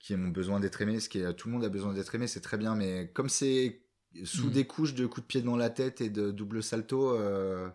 qui 0.00 0.14
ont 0.14 0.28
besoin 0.28 0.58
d'être 0.58 0.82
aimés 0.82 0.98
ce 0.98 1.08
qui 1.08 1.20
est 1.20 1.32
tout 1.34 1.48
le 1.48 1.54
monde 1.54 1.64
a 1.64 1.68
besoin 1.68 1.94
d'être 1.94 2.14
aimé 2.14 2.26
c'est 2.26 2.40
très 2.40 2.58
bien 2.58 2.74
mais 2.74 3.10
comme 3.14 3.28
c'est 3.28 3.82
sous 4.24 4.48
mm. 4.48 4.52
des 4.52 4.64
couches 4.66 4.94
de 4.94 5.06
coups 5.06 5.22
de 5.22 5.26
pied 5.26 5.42
dans 5.42 5.56
la 5.56 5.70
tête 5.70 6.00
et 6.00 6.10
de 6.10 6.30
double 6.30 6.62
salto. 6.62 7.16
Euh, 7.16 7.68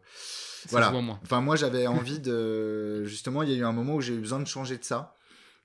voilà. 0.69 0.93
Enfin, 1.23 1.41
moi, 1.41 1.55
j'avais 1.55 1.87
envie 1.87 2.19
de. 2.19 3.03
Justement, 3.05 3.43
il 3.43 3.49
y 3.49 3.53
a 3.53 3.57
eu 3.57 3.65
un 3.65 3.71
moment 3.71 3.95
où 3.95 4.01
j'ai 4.01 4.13
eu 4.13 4.19
besoin 4.19 4.39
de 4.39 4.47
changer 4.47 4.77
de 4.77 4.83
ça. 4.83 5.15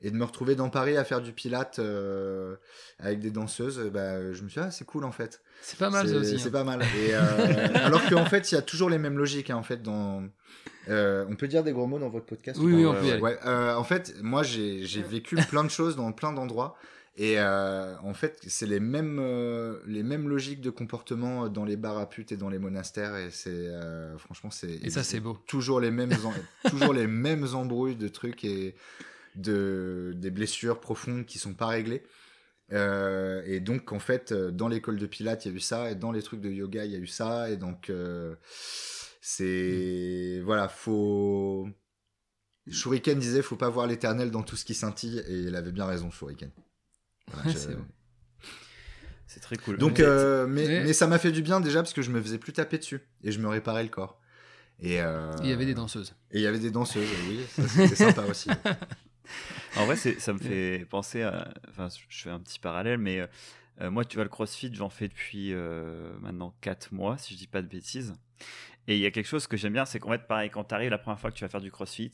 et 0.01 0.11
de 0.11 0.17
me 0.17 0.25
retrouver 0.25 0.55
dans 0.55 0.71
Paris 0.71 0.97
à 0.97 1.05
faire 1.05 1.21
du 1.21 1.33
pilate 1.33 1.79
euh, 1.79 2.57
avec 2.99 3.21
des 3.21 3.31
danseuses, 3.31 3.79
bah, 3.93 4.33
je 4.33 4.43
me 4.43 4.49
suis 4.49 4.61
dit, 4.61 4.67
ah, 4.67 4.71
c'est 4.71 4.85
cool 4.85 5.05
en 5.05 5.13
fait. 5.13 5.43
C'est 5.63 5.79
pas 5.79 5.91
mal 5.91 6.09
ça 6.09 6.17
aussi. 6.17 6.39
C'est 6.39 6.49
hein. 6.49 6.53
pas 6.53 6.65
mal. 6.65 6.83
Et, 6.83 7.15
euh, 7.15 7.69
alors 7.75 8.05
qu'en 8.09 8.27
fait, 8.27 8.51
il 8.51 8.57
y 8.57 8.59
a 8.59 8.63
toujours 8.63 8.91
les 8.91 8.99
mêmes 8.99 9.17
logiques. 9.17 9.51
hein, 9.51 9.57
en 9.57 9.63
fait, 9.63 9.83
dans... 9.83 10.25
euh, 10.89 11.25
on 11.31 11.37
peut 11.37 11.49
dire 11.49 11.63
des 11.63 11.73
gros 11.73 11.87
mots 11.87 11.99
dans 11.99 12.11
votre 12.11 12.27
podcast 12.27 12.59
ou 12.59 12.65
Oui, 12.65 12.75
oui, 12.75 12.87
on 12.87 12.95
peut 12.95 13.21
ouais. 13.21 13.39
euh, 13.47 13.75
en 13.77 13.85
fait, 13.85 14.15
moi, 14.21 14.43
j'ai 14.43 14.83
vécu 15.09 15.37
plein 15.49 15.65
de 15.65 15.71
choses 15.71 15.97
dans 15.97 16.11
plein 16.13 16.33
d'endroits. 16.33 16.77
Et 17.17 17.35
euh, 17.39 17.95
en 17.99 18.15
fait, 18.15 18.41
c'est 18.47 18.67
les 18.67 18.81
mêmes, 18.81 19.21
les 19.87 20.03
mêmes 20.03 20.29
logiques 20.29 20.63
de 20.63 20.71
comportement 20.71 21.49
dans 21.49 21.65
les 21.65 21.77
bars 21.77 21.99
à 21.99 22.09
putes 22.09 22.33
et 22.33 22.37
dans 22.37 22.49
les 22.49 22.59
monastères. 22.59 23.17
Et 23.17 23.31
c'est, 23.31 23.71
franchement, 24.19 24.51
c'est. 24.51 24.81
Et 24.83 24.91
ça, 24.91 25.05
c'est 25.05 25.21
beau. 25.21 25.39
Toujours 25.47 25.79
les 25.79 25.91
mêmes, 25.91 26.13
toujours 26.69 26.93
les 26.95 27.07
mêmes 27.07 27.47
embrouilles 27.55 27.97
de 27.97 28.09
trucs 28.09 28.45
et 28.45 28.75
de, 29.37 30.13
des 30.17 30.31
blessures 30.31 30.81
profondes 30.81 31.27
qui 31.27 31.39
sont 31.39 31.55
pas 31.55 31.67
réglées. 31.67 32.03
Euh, 32.73 33.43
et 33.45 33.61
donc, 33.61 33.93
en 33.93 33.99
fait, 33.99 34.33
euh, 34.33 34.51
dans 34.51 34.67
l'école 34.69 34.97
de 34.99 35.07
Pilates, 35.07 35.45
il 35.45 35.51
y 35.51 35.55
a 35.55 35.57
eu 35.57 35.61
ça, 35.61 35.91
et 35.91 35.95
dans 35.95 36.11
les 36.13 36.23
trucs 36.23 36.41
de 36.41 36.51
yoga, 36.51 36.85
il 36.87 36.93
y 36.93 36.95
a 36.95 36.99
eu 36.99 37.07
ça, 37.07 37.51
et 37.51 37.57
donc, 37.57 37.91
euh, 37.91 38.35
c'est. 39.21 40.41
Voilà, 40.45 40.69
faut. 40.69 41.69
Shuriken 42.71 43.19
disait 43.19 43.43
faut 43.43 43.57
pas 43.57 43.69
voir 43.69 43.87
l'éternel 43.89 44.31
dans 44.31 44.43
tout 44.43 44.57
ce 44.57 44.65
qui 44.65 44.75
scintille, 44.75 45.19
et 45.29 45.35
il 45.41 45.57
avait 45.57 45.73
bien 45.73 45.85
raison, 45.87 46.11
Shuriken. 46.11 46.51
Voilà, 47.33 47.49
Ouais, 47.49 47.55
je- 47.55 47.69
c'est 49.27 49.41
très 49.41 49.57
cool. 49.57 49.79
Donc, 49.79 49.99
Mais- 49.99 50.05
euh, 50.05 50.47
mais, 50.47 50.67
Mais- 50.69 50.85
mais 50.85 50.93
ça 50.93 51.07
m'a 51.07 51.19
fait 51.19 51.33
du 51.33 51.43
bien 51.43 51.61
déjà 51.61 51.81
parce 51.83 51.93
que 51.93 52.03
je 52.03 52.11
me 52.11 52.21
faisais 52.23 52.39
plus 52.39 52.53
taper 52.53 52.79
dessus, 52.79 53.01
et 53.25 53.33
je 53.33 53.39
me 53.41 53.49
réparais 53.49 53.83
le 53.83 53.89
corps. 53.89 54.21
Et 54.81 54.95
Il 54.95 55.47
y 55.49 55.53
avait 55.53 55.67
des 55.67 55.75
danseuses. 55.75 56.15
Et 56.31 56.39
il 56.39 56.43
y 56.43 56.47
avait 56.47 56.59
des 56.59 56.71
danseuses, 56.71 57.09
oui, 57.29 57.41
ça 57.49 57.69
c'était 57.69 57.95
sympa 57.97 58.23
aussi. 58.23 58.49
En 59.77 59.87
vrai, 59.87 59.97
ça 59.97 60.33
me 60.33 60.39
fait 60.39 60.87
penser 60.91 61.23
à. 61.23 61.53
Enfin, 61.71 61.89
je 62.09 62.23
fais 62.23 62.31
un 62.31 62.41
petit 62.41 62.59
parallèle, 62.59 62.99
mais 62.99 63.21
euh, 63.21 63.27
euh, 63.81 63.91
moi, 63.91 64.05
tu 64.05 64.17
vois, 64.17 64.25
le 64.25 64.31
crossfit, 64.31 64.73
j'en 64.75 64.91
fais 64.91 65.09
depuis 65.09 65.53
euh, 65.53 66.13
maintenant 66.21 66.55
4 66.61 66.93
mois, 66.93 67.17
si 67.19 67.35
je 67.35 67.39
dis 67.39 67.47
pas 67.47 67.63
de 67.63 67.69
bêtises. 67.69 68.15
Et 68.89 68.97
il 68.97 69.01
y 69.01 69.07
a 69.07 69.11
quelque 69.11 69.27
chose 69.27 69.47
que 69.47 69.57
j'aime 69.57 69.73
bien, 69.73 69.85
c'est 69.85 69.99
qu'en 70.01 70.11
fait, 70.11 70.27
pareil, 70.27 70.51
quand 70.51 70.65
tu 70.65 70.75
arrives 70.75 70.91
la 70.91 70.99
première 70.99 71.21
fois 71.21 71.31
que 71.31 71.37
tu 71.37 71.45
vas 71.45 71.49
faire 71.49 71.61
du 71.61 71.71
crossfit, 71.71 72.11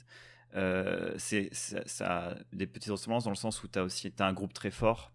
euh, 0.55 1.15
c'est 1.19 1.49
ça, 1.53 1.83
ça 1.87 2.29
a 2.31 2.35
des 2.53 2.67
petites 2.67 2.91
ressemblances 2.91 3.25
dans 3.25 3.31
le 3.31 3.37
sens 3.37 3.63
où 3.63 3.69
tu 3.69 3.79
as 3.79 3.85
aussi 3.85 4.11
t'as 4.13 4.27
un 4.27 4.33
groupe 4.33 4.53
très 4.53 4.71
fort. 4.71 5.13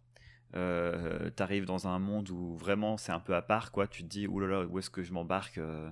Euh, 0.55 1.31
tu 1.35 1.41
arrives 1.41 1.65
dans 1.65 1.87
un 1.87 1.97
monde 1.97 2.29
où 2.29 2.55
vraiment 2.55 2.97
c'est 2.97 3.11
un 3.11 3.19
peu 3.19 3.35
à 3.35 3.41
part, 3.41 3.71
quoi. 3.71 3.87
Tu 3.87 4.03
te 4.03 4.07
dis, 4.07 4.27
oulala, 4.27 4.65
où 4.65 4.79
est-ce 4.79 4.89
que 4.89 5.03
je 5.03 5.13
m'embarque 5.13 5.59
euh, 5.59 5.89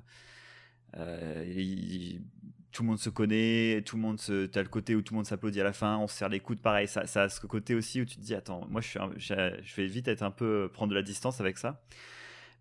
tout 2.72 2.84
le 2.84 2.88
monde 2.88 3.00
se 3.00 3.10
connaît, 3.10 3.82
tout 3.86 3.98
le 3.98 4.02
monde 4.02 4.20
se, 4.20 4.46
t'as 4.46 4.62
le 4.62 4.70
côté 4.70 4.96
où 4.96 5.02
tout 5.02 5.14
le 5.14 5.18
monde 5.18 5.26
s'applaudit 5.26 5.62
à 5.62 5.64
la 5.64 5.74
fin, 5.74 5.98
on 5.98 6.08
se 6.08 6.16
serre 6.16 6.30
les 6.30 6.40
coudes, 6.40 6.62
pareil, 6.62 6.88
ça, 6.88 7.06
ça 7.06 7.24
a 7.24 7.30
ce 7.30 7.46
côté 7.46 7.76
aussi 7.76 8.02
où 8.02 8.06
tu 8.06 8.16
te 8.16 8.22
dis, 8.22 8.34
attends, 8.34 8.66
moi 8.70 8.82
je, 8.82 9.76
vais 9.76 9.86
vite 9.88 10.08
être 10.08 10.24
un 10.24 10.32
peu, 10.32 10.70
prendre 10.72 10.90
de 10.90 10.96
la 10.96 11.04
distance 11.04 11.42
avec 11.42 11.58
ça. 11.58 11.84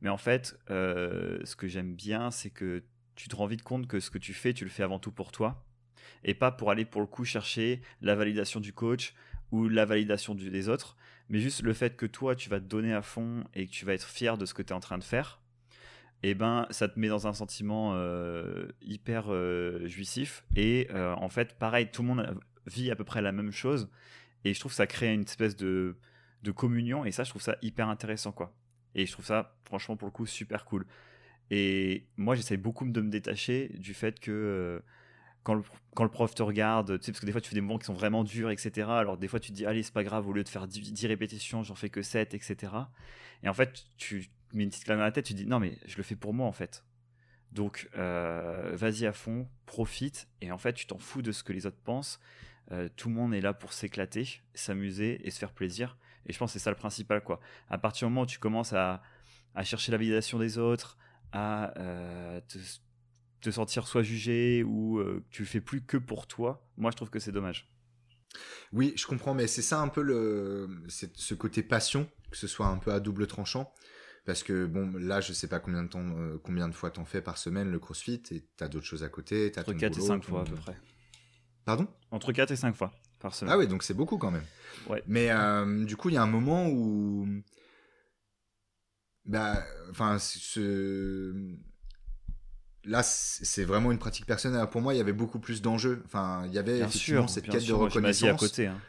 Mais 0.03 0.09
en 0.09 0.17
fait, 0.17 0.59
euh, 0.71 1.39
ce 1.45 1.57
que 1.57 1.69
j'aime 1.69 1.95
bien, 1.95 2.31
c'est 2.31 2.51
que 2.51 2.83
tu 3.15 3.29
te 3.29 3.37
rends 3.37 3.47
vite 3.47 3.63
compte 3.63 3.87
que 3.87 4.01
ce 4.01 4.11
que 4.11 4.19
tu 4.19 4.35
fais, 4.35 4.53
tu 4.55 4.65
le 4.65 4.71
fais 4.71 4.83
avant 4.83 4.99
tout 4.99 5.13
pour 5.13 5.31
toi, 5.31 5.65
et 6.25 6.35
pas 6.35 6.51
pour 6.51 6.71
aller 6.71 6.85
pour 6.85 7.01
le 7.01 7.07
coup 7.07 7.25
chercher 7.25 7.81
la 8.01 8.15
validation 8.15 8.61
du 8.61 8.73
coach 8.73 9.15
ou 9.53 9.69
la 9.69 9.85
validation 9.85 10.35
des 10.35 10.69
autres, 10.69 10.97
mais 11.29 11.39
juste 11.39 11.63
le 11.63 11.73
fait 11.73 11.97
que 11.97 12.07
toi, 12.07 12.35
tu 12.35 12.49
vas 12.49 12.61
te 12.61 12.67
donner 12.67 12.93
à 12.93 13.03
fond 13.03 13.45
et 13.55 13.67
que 13.67 13.73
tu 13.73 13.85
vas 13.85 13.95
être 13.95 14.09
fier 14.09 14.37
de 14.37 14.47
ce 14.47 14.55
que 14.55 14.63
tu 14.63 14.71
es 14.71 14.77
en 14.77 14.81
train 14.81 14.99
de 14.99 15.05
faire 15.05 15.41
eh 16.23 16.35
ben, 16.35 16.67
ça 16.71 16.89
te 16.89 16.99
met 16.99 17.09
dans 17.09 17.27
un 17.27 17.33
sentiment 17.33 17.93
euh, 17.95 18.69
hyper 18.83 19.27
euh, 19.29 19.87
jouissif. 19.87 20.45
Et 20.57 20.89
euh, 20.91 21.15
en 21.15 21.29
fait, 21.29 21.59
pareil, 21.59 21.91
tout 21.91 22.03
le 22.03 22.09
monde 22.09 22.41
vit 22.67 22.91
à 22.91 22.97
peu 22.97 23.05
près 23.05 23.23
la 23.23 23.33
même 23.33 23.53
chose. 23.53 23.89
Et 24.45 24.55
je 24.55 24.61
trouve 24.61 24.73
que 24.73 24.77
ça 24.77 24.87
crée 24.87 25.13
une 25.13 25.23
espèce 25.23 25.57
de, 25.57 25.97
de 26.43 26.51
communion. 26.51 27.05
Et 27.05 27.13
ça, 27.13 27.25
je 27.25 27.31
trouve 27.31 27.43
ça 27.43 27.57
hyper 27.63 27.89
intéressant, 27.89 28.33
quoi. 28.33 28.55
Et 28.95 29.07
je 29.07 29.13
trouve 29.13 29.25
ça, 29.25 29.57
franchement, 29.65 29.97
pour 29.97 30.07
le 30.07 30.13
coup, 30.13 30.27
super 30.27 30.65
cool. 30.65 30.87
Et 31.51 32.07
moi, 32.17 32.35
j'essaye 32.35 32.59
beaucoup 32.59 32.87
de 32.87 33.01
me 33.01 33.11
détacher 33.11 33.71
du 33.79 33.95
fait 33.95 34.21
que 34.21 34.31
euh, 34.31 34.81
quand, 35.43 35.55
le, 35.55 35.63
quand 35.95 36.05
le 36.05 36.11
prof 36.11 36.35
te 36.35 36.43
regarde, 36.43 36.99
tu 36.99 37.07
sais, 37.07 37.13
parce 37.13 37.21
que 37.21 37.27
des 37.27 37.33
fois, 37.33 37.41
tu 37.41 37.49
fais 37.49 37.55
des 37.55 37.61
mouvements 37.61 37.79
qui 37.79 37.87
sont 37.87 37.95
vraiment 37.95 38.25
durs, 38.25 38.51
etc. 38.51 38.89
Alors, 38.91 39.17
des 39.17 39.27
fois, 39.27 39.41
tu 39.41 39.51
te 39.51 39.57
dis, 39.57 39.65
allez, 39.65 39.83
c'est 39.83 39.95
pas 39.95 40.05
grave, 40.05 40.29
au 40.29 40.33
lieu 40.33 40.45
de 40.45 40.49
faire 40.49 40.67
10, 40.69 40.93
10 40.93 41.07
répétitions, 41.07 41.63
j'en 41.63 41.75
fais 41.75 41.89
que 41.89 42.03
7, 42.03 42.35
etc. 42.35 42.73
Et 43.43 43.49
en 43.49 43.55
fait, 43.55 43.85
tu 43.97 44.31
mets 44.57 44.65
une 44.65 44.71
petite 44.71 44.85
claque 44.85 44.99
dans 44.99 45.05
la 45.05 45.13
tête, 45.13 45.25
tu 45.25 45.35
dis, 45.35 45.47
non, 45.47 45.59
mais 45.61 45.79
je 45.87 45.97
le 45.97 46.03
fais 46.03 46.17
pour 46.17 46.35
moi, 46.35 46.47
en 46.47 46.53
fait. 46.53 46.85
Donc, 47.53 47.89
euh, 47.97 48.73
vas-y 48.75 49.07
à 49.07 49.13
fond, 49.13 49.49
profite. 49.67 50.29
Et 50.41 50.53
en 50.53 50.59
fait, 50.59 50.73
tu 50.73 50.87
t'en 50.87 50.99
fous 50.99 51.23
de 51.23 51.33
ce 51.33 51.43
que 51.43 51.53
les 51.53 51.67
autres 51.67 51.81
pensent. 51.83 52.21
Euh, 52.71 52.89
tout 52.97 53.09
le 53.09 53.15
monde 53.15 53.35
est 53.35 53.41
là 53.41 53.53
pour 53.53 53.73
s'éclater, 53.73 54.41
s'amuser 54.55 55.21
et 55.27 55.31
se 55.31 55.39
faire 55.39 55.53
plaisir. 55.53 55.97
Et 56.27 56.33
je 56.33 56.39
pense 56.39 56.53
que 56.53 56.59
c'est 56.59 56.65
ça 56.65 56.71
le 56.71 56.77
principal, 56.77 57.23
quoi. 57.23 57.41
À 57.69 57.79
partir 57.79 58.07
du 58.07 58.15
moment 58.15 58.23
où 58.23 58.27
tu 58.27 58.39
commences 58.39 58.73
à, 58.73 59.03
à 59.55 59.65
chercher 59.65 59.91
la 59.91 59.99
validation 59.99 60.39
des 60.39 60.59
autres, 60.59 60.97
à 61.33 61.77
euh, 61.79 62.41
te, 62.47 62.59
te 63.41 63.51
sentir 63.51 63.89
soit 63.89 64.03
jugé 64.03 64.63
ou 64.63 65.03
tu 65.31 65.43
le 65.43 65.49
fais 65.49 65.61
plus 65.61 65.83
que 65.83 65.97
pour 65.97 66.27
toi, 66.27 66.69
moi 66.77 66.91
je 66.91 66.97
trouve 66.97 67.11
que 67.11 67.19
c'est 67.19 67.33
dommage. 67.33 67.69
Oui, 68.73 68.93
je 68.97 69.07
comprends, 69.07 69.35
mais 69.35 69.47
c'est 69.47 69.63
ça 69.63 69.81
un 69.81 69.89
peu 69.89 70.03
le, 70.03 70.69
ce 70.89 71.35
côté 71.35 71.63
passion, 71.63 72.09
que 72.31 72.37
ce 72.37 72.47
soit 72.47 72.67
un 72.67 72.79
peu 72.79 72.93
à 72.93 73.01
double 73.01 73.27
tranchant. 73.27 73.73
Parce 74.27 74.43
que 74.43 74.67
bon, 74.67 74.93
là, 74.99 75.21
je 75.21 75.33
sais 75.33 75.49
pas 75.49 75.59
combien 75.61 75.83
de 75.83 75.89
temps, 75.89 76.05
euh, 76.05 76.39
combien 76.45 76.69
de 76.69 76.75
fois 76.75 76.91
t'en 76.91 77.05
fais 77.05 77.23
par 77.23 77.39
semaine 77.39 77.71
le 77.71 77.79
CrossFit, 77.79 78.23
et 78.31 78.45
t'as 78.57 78.69
d'autres 78.69 78.87
choses 78.87 79.03
à 79.03 79.09
côté. 79.09 79.51
T'as 79.51 79.63
Entre 79.63 79.73
ton 79.73 79.79
4 79.79 79.93
et 79.93 79.95
boulot, 79.97 80.07
5 80.07 80.21
ton- 80.21 80.29
fois 80.29 80.41
à 80.43 80.45
peu 80.45 80.55
près. 80.55 80.77
Pardon? 81.65 81.87
Entre 82.11 82.33
4 82.33 82.51
et 82.51 82.57
5 82.57 82.75
fois 82.77 82.93
par 83.19 83.35
semaine. 83.35 83.53
Ah 83.55 83.59
oui, 83.59 83.67
donc 83.67 83.83
c'est 83.83 83.95
beaucoup 83.95 84.19
quand 84.19 84.31
même. 84.31 84.45
Ouais. 84.89 85.03
Mais 85.07 85.31
euh, 85.31 85.85
du 85.85 85.97
coup, 85.97 86.09
il 86.11 86.15
y 86.15 86.19
a 86.19 86.23
un 86.23 86.27
moment 86.27 86.69
où, 86.69 87.27
bah, 89.25 89.65
enfin, 89.91 90.19
ce, 90.19 91.35
là, 92.85 93.03
c'est 93.03 93.65
vraiment 93.65 93.93
une 93.93 93.99
pratique 93.99 94.27
personnelle. 94.27 94.67
Pour 94.71 94.81
moi, 94.81 94.95
il 94.95 94.99
y 94.99 95.01
avait 95.01 95.13
beaucoup 95.13 95.39
plus 95.39 95.63
d'enjeux. 95.63 96.03
Enfin, 96.07 96.45
il 96.47 96.53
y 96.53 96.59
avait 96.59 96.79
Bien 96.79 96.87
effectivement 96.89 97.27
sûr, 97.29 97.31
cette 97.35 97.49
quête 97.49 97.61
sûr, 97.61 97.79
de 97.79 97.79
vie 97.79 97.85
à 97.85 97.95
reconnaissance. 97.97 98.41
côté. 98.41 98.67
hein. 98.67 98.81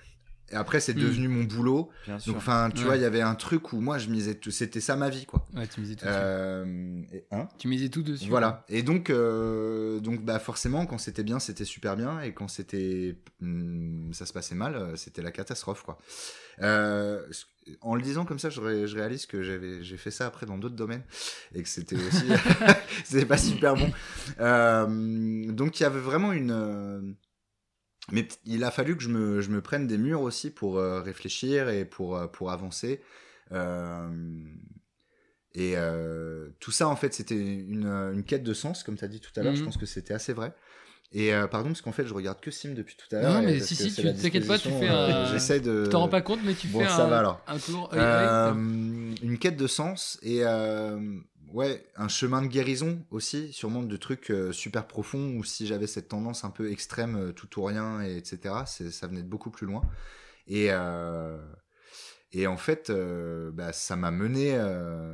Et 0.51 0.55
après, 0.55 0.79
c'est 0.81 0.93
Hmm. 0.95 0.99
devenu 1.01 1.27
mon 1.29 1.43
boulot. 1.45 1.89
Bien 2.05 2.19
sûr. 2.19 2.33
Donc, 2.33 2.41
enfin, 2.41 2.69
tu 2.71 2.79
Ouais. 2.81 2.85
vois, 2.85 2.95
il 2.97 3.01
y 3.01 3.05
avait 3.05 3.21
un 3.21 3.35
truc 3.35 3.71
où 3.73 3.79
moi, 3.79 3.97
je 3.97 4.09
misais 4.09 4.35
tout. 4.35 4.51
C'était 4.51 4.81
ça 4.81 4.95
ma 4.97 5.09
vie, 5.09 5.25
quoi. 5.25 5.47
Ouais, 5.55 5.65
tu 5.67 5.79
misais 5.79 5.95
tout 5.95 6.05
dessus. 6.05 6.17
Euh, 6.19 7.01
et, 7.13 7.25
hein 7.31 7.47
Tu 7.57 7.67
misais 7.69 7.89
tout 7.89 8.03
dessus. 8.03 8.27
voilà. 8.29 8.65
Et 8.69 8.83
donc, 8.83 9.09
euh, 9.09 9.99
donc 9.99 10.23
bah 10.25 10.39
forcément, 10.39 10.85
quand 10.85 10.97
c'était 10.97 11.23
bien, 11.23 11.39
c'était 11.39 11.65
super 11.65 11.95
bien, 11.95 12.19
et 12.21 12.33
quand 12.33 12.47
c'était, 12.49 13.15
hum, 13.41 14.09
ça 14.13 14.25
se 14.25 14.33
passait 14.33 14.55
mal, 14.55 14.75
euh, 14.75 14.95
c'était 14.95 15.21
la 15.21 15.31
catastrophe, 15.31 15.83
quoi. 15.83 15.97
Euh, 16.61 17.25
en 17.81 17.95
le 17.95 18.01
disant 18.01 18.25
comme 18.25 18.39
ça, 18.39 18.49
je, 18.49 18.59
ré- 18.59 18.87
je 18.87 18.95
réalise 18.95 19.25
que 19.25 19.41
j'avais, 19.43 19.83
j'ai 19.83 19.97
fait 19.97 20.11
ça 20.11 20.25
après 20.27 20.45
dans 20.45 20.57
d'autres 20.57 20.75
domaines, 20.75 21.03
et 21.55 21.63
que 21.63 21.69
c'était 21.69 21.95
aussi, 21.95 22.25
c'était 23.05 23.25
pas 23.25 23.37
super 23.37 23.75
bon. 23.75 23.89
Donc, 25.53 25.79
il 25.79 25.83
y 25.83 25.85
avait 25.85 25.99
vraiment 25.99 26.33
une. 26.33 27.15
Mais 28.11 28.27
il 28.45 28.63
a 28.63 28.71
fallu 28.71 28.95
que 28.97 29.03
je 29.03 29.09
me, 29.09 29.41
je 29.41 29.49
me 29.49 29.61
prenne 29.61 29.87
des 29.87 29.97
murs 29.97 30.21
aussi 30.21 30.49
pour 30.51 30.77
euh, 30.77 31.01
réfléchir 31.01 31.69
et 31.69 31.85
pour, 31.85 32.15
euh, 32.17 32.27
pour 32.27 32.51
avancer. 32.51 33.01
Euh, 33.51 34.09
et 35.53 35.73
euh, 35.75 36.47
tout 36.59 36.71
ça, 36.71 36.87
en 36.87 36.95
fait, 36.95 37.13
c'était 37.13 37.35
une, 37.35 37.85
une 38.13 38.23
quête 38.23 38.43
de 38.43 38.53
sens, 38.53 38.83
comme 38.83 38.95
tu 38.97 39.03
as 39.03 39.09
dit 39.09 39.19
tout 39.19 39.31
à 39.35 39.43
l'heure. 39.43 39.55
Je 39.55 39.59
Mhm. 39.61 39.65
pense 39.65 39.77
que 39.77 39.85
c'était 39.85 40.13
assez 40.13 40.31
vrai. 40.33 40.53
Et 41.13 41.33
euh, 41.33 41.45
pardon, 41.47 41.67
parce 41.69 41.81
qu'en 41.81 41.91
fait, 41.91 42.07
je 42.07 42.13
regarde 42.13 42.39
que 42.39 42.51
Sim 42.51 42.73
depuis 42.73 42.95
tout 42.95 43.13
à 43.13 43.19
l'heure. 43.19 43.33
Non, 43.33 43.41
mais 43.41 43.59
si, 43.59 43.75
si, 43.75 43.91
tu 43.93 44.01
la 44.01 44.13
t'inquiète 44.13 44.47
pas, 44.47 44.57
tu 44.57 44.69
fais 44.69 44.87
un- 44.87 45.25
J'essaie 45.25 45.59
de. 45.59 45.83
Tu 45.83 45.89
t'en 45.89 45.99
rends 45.99 46.07
pas 46.07 46.21
compte, 46.21 46.39
mais 46.45 46.53
tu 46.53 46.67
bon, 46.69 46.79
fais 46.79 46.87
ça 46.87 47.03
un, 47.03 47.09
va 47.09 47.19
alors. 47.19 47.43
un 47.47 47.57
tour. 47.59 47.89
Euh, 47.93 47.97
œil- 47.97 48.51
œil. 48.55 49.15
une 49.21 49.37
quête 49.37 49.57
de 49.57 49.67
sens 49.67 50.17
et 50.21 50.39
euh, 50.45 50.97
ouais 51.53 51.85
un 51.95 52.07
chemin 52.07 52.41
de 52.41 52.47
guérison 52.47 53.05
aussi 53.11 53.51
sûrement 53.53 53.83
de 53.83 53.97
trucs 53.97 54.31
euh, 54.31 54.51
super 54.51 54.87
profonds 54.87 55.35
ou 55.37 55.43
si 55.43 55.67
j'avais 55.67 55.87
cette 55.87 56.07
tendance 56.07 56.43
un 56.43 56.49
peu 56.49 56.71
extrême 56.71 57.15
euh, 57.15 57.31
tout 57.31 57.59
ou 57.59 57.63
rien 57.63 58.01
et 58.01 58.17
etc 58.17 58.55
ça 58.65 59.07
venait 59.07 59.23
de 59.23 59.27
beaucoup 59.27 59.51
plus 59.51 59.67
loin. 59.67 59.81
Et 60.47 60.67
euh, 60.71 61.37
et 62.33 62.47
en 62.47 62.57
fait 62.57 62.89
euh, 62.89 63.51
bah, 63.51 63.73
ça 63.73 63.95
m'a 63.95 64.11
mené 64.11 64.51
euh, 64.55 65.13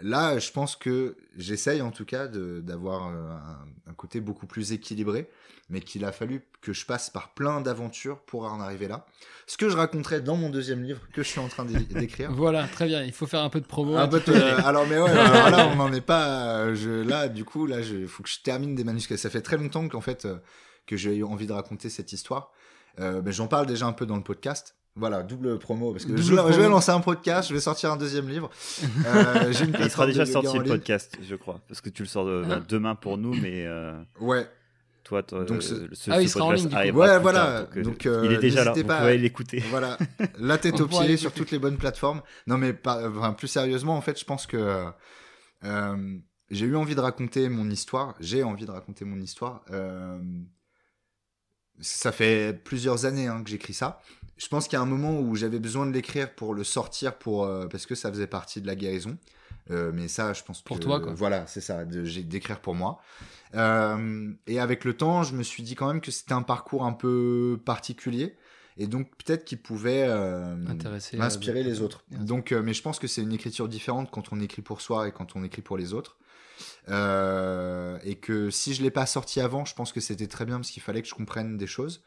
là 0.00 0.38
je 0.38 0.50
pense 0.52 0.76
que 0.76 1.16
j'essaye 1.36 1.82
en 1.82 1.90
tout 1.90 2.04
cas 2.04 2.28
d'avoir 2.28 3.08
euh, 3.08 3.30
un, 3.32 3.90
un 3.90 3.94
côté 3.94 4.20
beaucoup 4.20 4.46
plus 4.46 4.72
équilibré 4.72 5.28
mais 5.70 5.80
qu'il 5.80 6.04
a 6.04 6.12
fallu 6.12 6.42
que 6.60 6.74
je 6.74 6.84
passe 6.84 7.08
par 7.08 7.32
plein 7.32 7.62
d'aventures 7.62 8.20
pour 8.20 8.44
en 8.44 8.60
arriver 8.60 8.86
là. 8.86 9.06
Ce 9.46 9.56
que 9.56 9.70
je 9.70 9.76
raconterai 9.76 10.20
dans 10.20 10.36
mon 10.36 10.50
deuxième 10.50 10.82
livre 10.82 11.00
que 11.14 11.22
je 11.22 11.28
suis 11.28 11.40
en 11.40 11.48
train 11.48 11.64
d'é- 11.64 11.78
d'écrire. 12.00 12.30
Voilà, 12.32 12.68
très 12.68 12.84
bien. 12.86 13.02
Il 13.02 13.12
faut 13.12 13.26
faire 13.26 13.40
un 13.40 13.48
peu 13.48 13.62
de 13.62 13.66
promo. 13.66 13.96
un 13.96 14.06
peu 14.06 14.20
de- 14.20 14.32
alors 14.66 14.86
mais 14.86 14.98
ouais 15.00 15.08
alors 15.10 15.48
là 15.50 15.68
on 15.72 15.76
n'en 15.76 15.90
est 15.92 16.02
pas 16.02 16.58
euh, 16.58 16.74
je 16.74 16.90
là 16.90 17.28
du 17.28 17.46
coup 17.46 17.64
là 17.66 17.80
il 17.80 18.06
faut 18.06 18.22
que 18.22 18.28
je 18.28 18.40
termine 18.42 18.74
des 18.74 18.84
manuscrits. 18.84 19.16
Ça 19.16 19.30
fait 19.30 19.40
très 19.40 19.56
longtemps 19.56 19.88
qu'en 19.88 20.02
fait 20.02 20.26
euh, 20.26 20.36
que 20.86 20.98
j'ai 20.98 21.16
eu 21.16 21.24
envie 21.24 21.46
de 21.46 21.52
raconter 21.54 21.88
cette 21.88 22.12
histoire. 22.12 22.52
Euh, 23.00 23.22
mais 23.24 23.32
j'en 23.32 23.46
parle 23.48 23.64
déjà 23.66 23.86
un 23.86 23.92
peu 23.94 24.04
dans 24.04 24.16
le 24.16 24.22
podcast 24.22 24.76
voilà 24.96 25.22
double 25.24 25.58
promo 25.58 25.90
parce 25.92 26.04
que 26.04 26.10
Double 26.12 26.22
je, 26.22 26.52
je 26.52 26.60
vais 26.60 26.68
lancer 26.68 26.90
un 26.92 27.00
podcast 27.00 27.48
je 27.48 27.54
vais 27.54 27.60
sortir 27.60 27.90
un 27.90 27.96
deuxième 27.96 28.28
livre 28.28 28.48
euh, 29.06 29.50
j'ai 29.52 29.64
une 29.64 29.74
Il 29.80 29.90
sera 29.90 30.06
déjà 30.06 30.24
sorti 30.24 30.48
en 30.48 30.54
le 30.58 30.62
ligne. 30.64 30.72
podcast, 30.74 31.16
je 31.22 31.34
crois. 31.34 31.60
Parce 31.66 31.80
que 31.80 31.88
tu 31.90 32.02
le 32.02 32.08
sors 32.08 32.24
de- 32.26 32.44
Ah. 32.48 32.60
demain 32.68 32.94
pour 32.94 33.18
nous, 33.18 33.34
mais 33.34 33.66
euh, 33.66 33.92
ouais 34.20 34.48
toi, 35.02 35.20
Donc, 35.22 35.62
ce- 35.62 35.74
euh, 35.74 35.88
ce, 35.92 36.10
Ah 36.10 36.22
il 36.22 36.30
sera 36.30 36.44
en 36.46 36.48
podcast 36.48 36.62
ligne, 36.62 36.68
du 36.70 36.74
coup. 36.74 36.78
arrivera 37.02 37.06
Ouais, 37.06 37.14
plus 37.16 37.22
voilà. 37.22 37.40
tard, 37.40 37.60
donc, 37.64 37.76
euh, 37.76 37.82
Donc, 37.82 38.06
euh, 38.06 38.22
il 38.24 38.32
est 38.32 38.38
déjà 38.38 38.64
là. 38.64 38.72
Vous 38.72 38.84
pas 38.84 38.94
à- 38.94 38.98
pouvez 39.00 39.10
aller 39.10 39.18
l'écouter. 39.20 39.58
Voilà, 39.70 39.98
la 40.38 40.56
tête 40.56 40.80
aux 40.80 40.86
pieds 40.86 41.16
sur 41.18 41.32
toutes 41.32 41.50
les 41.50 41.58
bonnes 41.58 41.76
plateformes. 41.76 42.22
Non, 42.46 42.56
mais 42.56 42.72
pas, 42.72 43.06
enfin, 43.10 43.32
plus 43.34 43.48
sérieusement, 43.48 43.96
en 43.96 44.00
fait, 44.00 44.18
je 44.18 44.24
pense 44.24 44.46
que 44.46 44.86
euh, 45.64 46.18
j'ai 46.50 46.64
eu 46.64 46.74
envie 46.76 46.94
de 46.94 47.00
raconter 47.00 47.50
mon 47.50 47.68
histoire. 47.68 48.14
J'ai 48.20 48.44
envie 48.44 48.64
de 48.64 48.70
raconter 48.70 49.04
mon 49.04 49.20
histoire. 49.20 49.62
Euh, 49.72 50.18
ça 51.80 52.12
fait 52.12 52.58
plusieurs 52.64 53.04
années 53.04 53.26
hein, 53.26 53.42
que 53.42 53.50
j'écris 53.50 53.74
ça. 53.74 54.00
Je 54.36 54.48
pense 54.48 54.66
qu'il 54.66 54.76
y 54.76 54.80
a 54.80 54.82
un 54.82 54.86
moment 54.86 55.20
où 55.20 55.36
j'avais 55.36 55.60
besoin 55.60 55.86
de 55.86 55.92
l'écrire 55.92 56.34
pour 56.34 56.54
le 56.54 56.64
sortir, 56.64 57.16
pour 57.16 57.44
euh, 57.44 57.66
parce 57.68 57.86
que 57.86 57.94
ça 57.94 58.10
faisait 58.10 58.26
partie 58.26 58.60
de 58.60 58.66
la 58.66 58.74
guérison. 58.74 59.16
Euh, 59.70 59.92
mais 59.94 60.08
ça, 60.08 60.32
je 60.32 60.42
pense 60.42 60.60
Pour 60.60 60.78
que- 60.78 60.82
toi, 60.82 61.00
quoi. 61.00 61.14
Voilà, 61.14 61.46
c'est 61.46 61.60
ça, 61.60 61.84
d'écrire 61.84 62.60
pour 62.60 62.74
moi. 62.74 63.00
Euh, 63.54 64.32
et 64.46 64.58
avec 64.58 64.84
le 64.84 64.94
temps, 64.94 65.22
je 65.22 65.34
me 65.34 65.42
suis 65.42 65.62
dit 65.62 65.74
quand 65.74 65.86
même 65.86 66.00
que 66.00 66.10
c'était 66.10 66.34
un 66.34 66.42
parcours 66.42 66.84
un 66.84 66.92
peu 66.92 67.58
particulier, 67.64 68.36
et 68.76 68.86
donc 68.88 69.08
peut-être 69.16 69.44
qu'il 69.44 69.62
pouvait 69.62 70.02
inspirer 71.20 71.62
les 71.62 71.80
autres. 71.80 72.04
Donc, 72.10 72.52
mais 72.52 72.74
je 72.74 72.82
pense 72.82 72.98
que 72.98 73.06
c'est 73.06 73.22
une 73.22 73.32
écriture 73.32 73.68
différente 73.68 74.10
quand 74.10 74.32
on 74.32 74.40
écrit 74.40 74.62
pour 74.62 74.80
soi 74.80 75.08
et 75.08 75.12
quand 75.12 75.36
on 75.36 75.44
écrit 75.44 75.62
pour 75.62 75.78
les 75.78 75.94
autres. 75.94 76.18
Et 76.88 78.16
que 78.16 78.50
si 78.50 78.74
je 78.74 78.82
l'ai 78.82 78.90
pas 78.90 79.06
sorti 79.06 79.40
avant, 79.40 79.64
je 79.64 79.74
pense 79.74 79.92
que 79.92 80.00
c'était 80.00 80.26
très 80.26 80.44
bien 80.44 80.56
parce 80.56 80.70
qu'il 80.70 80.82
fallait 80.82 81.00
que 81.00 81.08
je 81.08 81.14
comprenne 81.14 81.56
des 81.56 81.68
choses. 81.68 82.02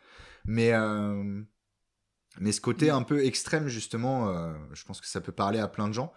Mais 0.46 0.74
mais 2.40 2.52
ce 2.52 2.62
côté 2.62 2.90
un 2.90 3.04
peu 3.04 3.24
extrême 3.26 3.68
justement, 3.68 4.30
euh, 4.30 4.54
je 4.74 4.84
pense 4.86 5.02
que 5.02 5.08
ça 5.08 5.22
peut 5.22 5.32
parler 5.32 5.60
à 5.60 5.68
plein 5.68 5.88
de 5.88 5.94
gens. 5.94 6.14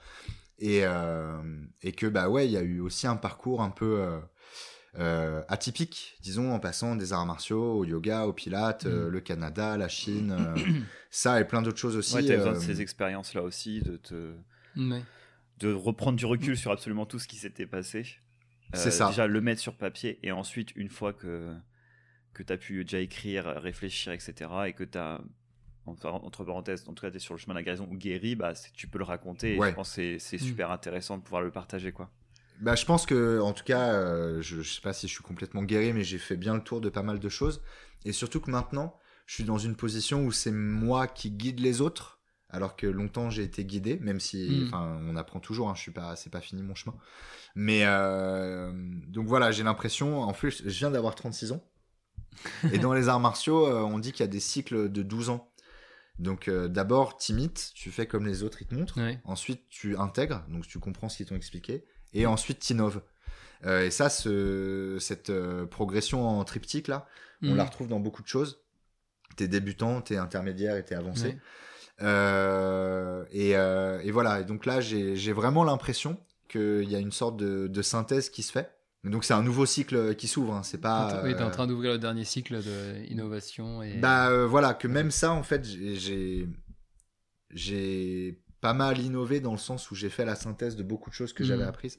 Et 0.58 0.80
euh, 0.84 1.40
et 1.82 1.92
que 1.92 2.06
bah 2.06 2.28
ouais, 2.28 2.46
il 2.46 2.52
y 2.52 2.56
a 2.58 2.62
eu 2.62 2.80
aussi 2.80 3.06
un 3.06 3.16
parcours 3.16 3.62
un 3.62 3.70
peu 3.70 4.00
euh, 4.00 4.20
euh, 4.98 5.42
atypique, 5.48 6.16
disons, 6.20 6.52
en 6.52 6.58
passant 6.60 6.96
des 6.96 7.12
arts 7.12 7.24
martiaux 7.24 7.78
au 7.78 7.84
yoga, 7.84 8.26
au 8.26 8.32
pilates, 8.32 8.86
euh, 8.86 9.08
le 9.08 9.20
Canada, 9.20 9.76
la 9.76 9.88
Chine, 9.88 10.36
euh, 10.38 10.54
ça 11.10 11.40
et 11.40 11.44
plein 11.46 11.62
d'autres 11.62 11.78
choses 11.78 11.96
aussi. 11.96 12.14
Ouais, 12.16 12.26
t'as 12.26 12.36
besoin 12.36 12.52
de 12.52 12.58
ces 12.58 12.80
expériences-là 12.82 13.42
aussi, 13.42 13.80
de 13.82 13.96
te 13.96 14.34
Ouais. 14.76 15.02
de 15.58 15.72
reprendre 15.72 16.16
du 16.18 16.26
recul 16.26 16.56
sur 16.56 16.70
absolument 16.72 17.06
tout 17.06 17.18
ce 17.18 17.26
qui 17.28 17.36
s'était 17.36 17.66
passé. 17.66 18.04
Euh, 18.74 18.78
C'est 18.78 18.90
ça. 18.90 19.08
Déjà 19.08 19.26
le 19.26 19.40
mettre 19.40 19.60
sur 19.60 19.76
papier 19.76 20.18
et 20.22 20.30
ensuite 20.32 20.72
une 20.76 20.90
fois 20.90 21.12
que 21.12 21.54
que 22.34 22.42
tu 22.44 22.52
as 22.52 22.56
pu 22.58 22.84
déjà 22.84 23.00
écrire, 23.00 23.46
réfléchir, 23.60 24.12
etc. 24.12 24.32
et 24.66 24.72
que 24.74 24.84
tu 24.84 24.96
as 24.98 25.20
entre 25.90 26.08
entre 26.08 26.44
parenthèses, 26.44 26.84
en 26.88 26.94
tout 26.94 27.02
cas 27.02 27.10
tu 27.10 27.16
es 27.16 27.20
sur 27.20 27.34
le 27.34 27.38
chemin 27.38 27.54
de 27.54 27.58
la 27.58 27.62
guérison 27.64 27.86
ou 27.90 27.96
guéri, 27.96 28.34
bah, 28.34 28.52
tu 28.74 28.86
peux 28.88 28.98
le 28.98 29.04
raconter 29.04 29.54
et 29.54 29.58
Ouais. 29.58 29.70
je 29.70 29.74
pense 29.74 29.94
que 29.96 30.18
c'est- 30.18 30.36
Mm. 30.36 30.44
super 30.44 30.70
intéressant 30.70 31.18
de 31.18 31.22
pouvoir 31.22 31.42
le 31.42 31.50
partager. 31.50 31.92
quoi. 31.92 32.10
Bah, 32.60 32.74
je 32.74 32.84
pense 32.84 33.06
que, 33.06 33.40
en 33.40 33.52
tout 33.54 33.64
cas, 33.64 33.92
euh, 33.94 34.42
je, 34.42 34.60
je 34.60 34.70
sais 34.74 34.82
pas 34.82 34.92
si 34.92 35.08
je 35.08 35.12
suis 35.14 35.22
complètement 35.24 35.62
guéri, 35.62 35.92
mais 35.94 36.04
j'ai 36.04 36.18
fait 36.18 36.36
bien 36.36 36.54
le 36.54 36.62
tour 36.62 36.80
de 36.82 36.90
pas 36.90 37.02
mal 37.02 37.18
de 37.18 37.28
choses. 37.30 37.62
Et 38.04 38.12
surtout 38.12 38.40
que 38.40 38.50
maintenant, 38.50 38.96
je 39.26 39.34
suis 39.34 39.44
dans 39.44 39.56
une 39.58 39.76
position 39.76 40.24
où 40.26 40.32
c'est 40.32 40.50
moi 40.52 41.06
qui 41.06 41.30
guide 41.30 41.60
les 41.60 41.80
autres, 41.80 42.20
alors 42.50 42.76
que 42.76 42.86
longtemps 42.86 43.30
j'ai 43.30 43.44
été 43.44 43.64
guidé, 43.64 43.98
même 44.00 44.20
si, 44.20 44.50
Mm. 44.50 44.66
enfin, 44.66 45.00
on 45.06 45.16
apprend 45.16 45.40
toujours. 45.40 45.70
Hein, 45.70 45.74
je 45.74 45.80
suis 45.80 45.90
pas, 45.92 46.16
c'est 46.16 46.28
pas 46.30 46.40
fini 46.42 46.62
mon 46.62 46.74
chemin. 46.74 46.94
Mais 47.54 47.82
euh, 47.86 48.72
donc 49.08 49.26
voilà, 49.26 49.50
j'ai 49.52 49.62
l'impression. 49.62 50.20
En 50.22 50.32
plus, 50.32 50.62
je 50.64 50.78
viens 50.78 50.90
d'avoir 50.90 51.14
36 51.14 51.52
ans. 51.52 51.64
Et 52.72 52.78
dans 52.78 52.92
les 52.94 53.08
arts 53.08 53.20
martiaux, 53.20 53.66
euh, 53.66 53.80
on 53.82 53.98
dit 53.98 54.12
qu'il 54.12 54.20
y 54.20 54.28
a 54.28 54.32
des 54.32 54.40
cycles 54.40 54.90
de 54.90 55.02
12 55.02 55.30
ans. 55.30 55.49
Donc 56.20 56.48
euh, 56.48 56.68
d'abord, 56.68 57.16
t'imites, 57.16 57.72
tu 57.74 57.90
fais 57.90 58.06
comme 58.06 58.26
les 58.26 58.42
autres, 58.42 58.62
ils 58.62 58.66
te 58.66 58.74
montrent. 58.74 58.98
Ouais. 59.00 59.20
Ensuite, 59.24 59.62
tu 59.70 59.96
intègres, 59.96 60.44
donc 60.48 60.66
tu 60.66 60.78
comprends 60.78 61.08
ce 61.08 61.16
qu'ils 61.16 61.26
t'ont 61.26 61.36
expliqué. 61.36 61.84
Et 62.12 62.26
ensuite, 62.26 62.60
tu 62.60 62.72
innoves. 62.74 63.02
et 63.66 63.90
ça, 63.90 64.08
ce, 64.08 64.96
cette 65.00 65.30
euh, 65.30 65.66
progression 65.66 66.26
en 66.28 66.44
triptyque, 66.44 66.88
là, 66.88 67.06
on 67.42 67.48
Mhm. 67.50 67.56
la 67.56 67.64
retrouve 67.64 67.88
dans 67.88 68.00
beaucoup 68.00 68.22
de 68.22 68.28
choses. 68.28 68.62
T'es 69.36 69.48
débutant, 69.48 70.00
t'es 70.02 70.16
intermédiaire 70.16 70.76
et 70.76 70.84
t'es 70.84 70.94
avancé. 70.94 71.26
Ouais. 71.28 71.38
Euh, 72.02 73.24
et, 73.30 73.56
euh, 73.56 74.00
et 74.02 74.10
voilà. 74.10 74.40
Et 74.40 74.44
donc 74.44 74.66
là, 74.66 74.80
j'ai 74.80 75.16
j'ai 75.16 75.32
vraiment 75.32 75.64
l'impression 75.64 76.18
qu'il 76.48 76.88
y 76.90 76.96
a 76.96 76.98
une 76.98 77.12
sorte 77.12 77.36
de, 77.36 77.66
de 77.68 77.82
synthèse 77.82 78.30
qui 78.30 78.42
se 78.42 78.52
fait. 78.52 78.70
Donc 79.04 79.24
c'est 79.24 79.32
un 79.34 79.42
nouveau 79.42 79.64
cycle 79.66 80.14
qui 80.16 80.28
s'ouvre. 80.28 80.54
hein. 80.54 80.62
C'est 80.62 80.80
pas. 80.80 81.22
oui, 81.24 81.34
t'es 81.34 81.42
en 81.42 81.48
euh, 81.48 81.50
train 81.50 81.66
d'ouvrir 81.66 81.92
le 81.92 81.98
dernier 81.98 82.24
cycle 82.24 82.60
d'innovation. 82.62 83.82
Et... 83.82 83.94
bah 83.98 84.28
euh, 84.30 84.46
voilà, 84.46 84.74
que 84.74 84.86
même 84.88 85.10
ça, 85.10 85.32
en 85.32 85.42
fait, 85.42 85.64
j'ai- 85.64 86.46
j'ai 87.50 88.38
pas 88.60 88.74
mal 88.74 88.98
innové 89.00 89.40
dans 89.40 89.52
le 89.52 89.58
sens 89.58 89.90
où 89.90 89.94
j'ai 89.94 90.10
fait 90.10 90.24
la 90.24 90.34
synthèse 90.36 90.76
de 90.76 90.82
beaucoup 90.82 91.10
de 91.10 91.14
choses 91.14 91.32
que 91.32 91.44
j'avais 91.44 91.62
Mhm. 91.62 91.68
apprises. 91.68 91.98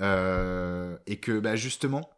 Euh, 0.00 0.96
et 1.06 1.18
que 1.18 1.40
bah, 1.40 1.56
justement, 1.56 2.08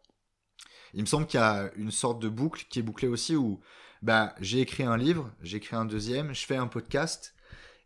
il 0.93 1.01
me 1.01 1.05
semble 1.07 1.25
qu'il 1.25 1.39
y 1.39 1.43
a 1.43 1.71
une 1.75 1.89
sorte 1.91 2.21
de 2.21 2.29
boucle 2.29 2.65
qui 2.69 2.79
est 2.79 2.83
bouclée 2.83 3.07
aussi 3.07 3.35
où 3.35 3.61
bah, 4.01 4.35
j'ai 4.39 4.59
écrit 4.59 4.83
un 4.83 4.97
livre, 4.97 5.31
j'ai 5.41 5.57
écrit 5.57 5.75
un 5.75 5.85
deuxième, 5.85 6.33
je 6.35 6.45
fais 6.45 6.57
un 6.57 6.67
podcast, 6.67 7.33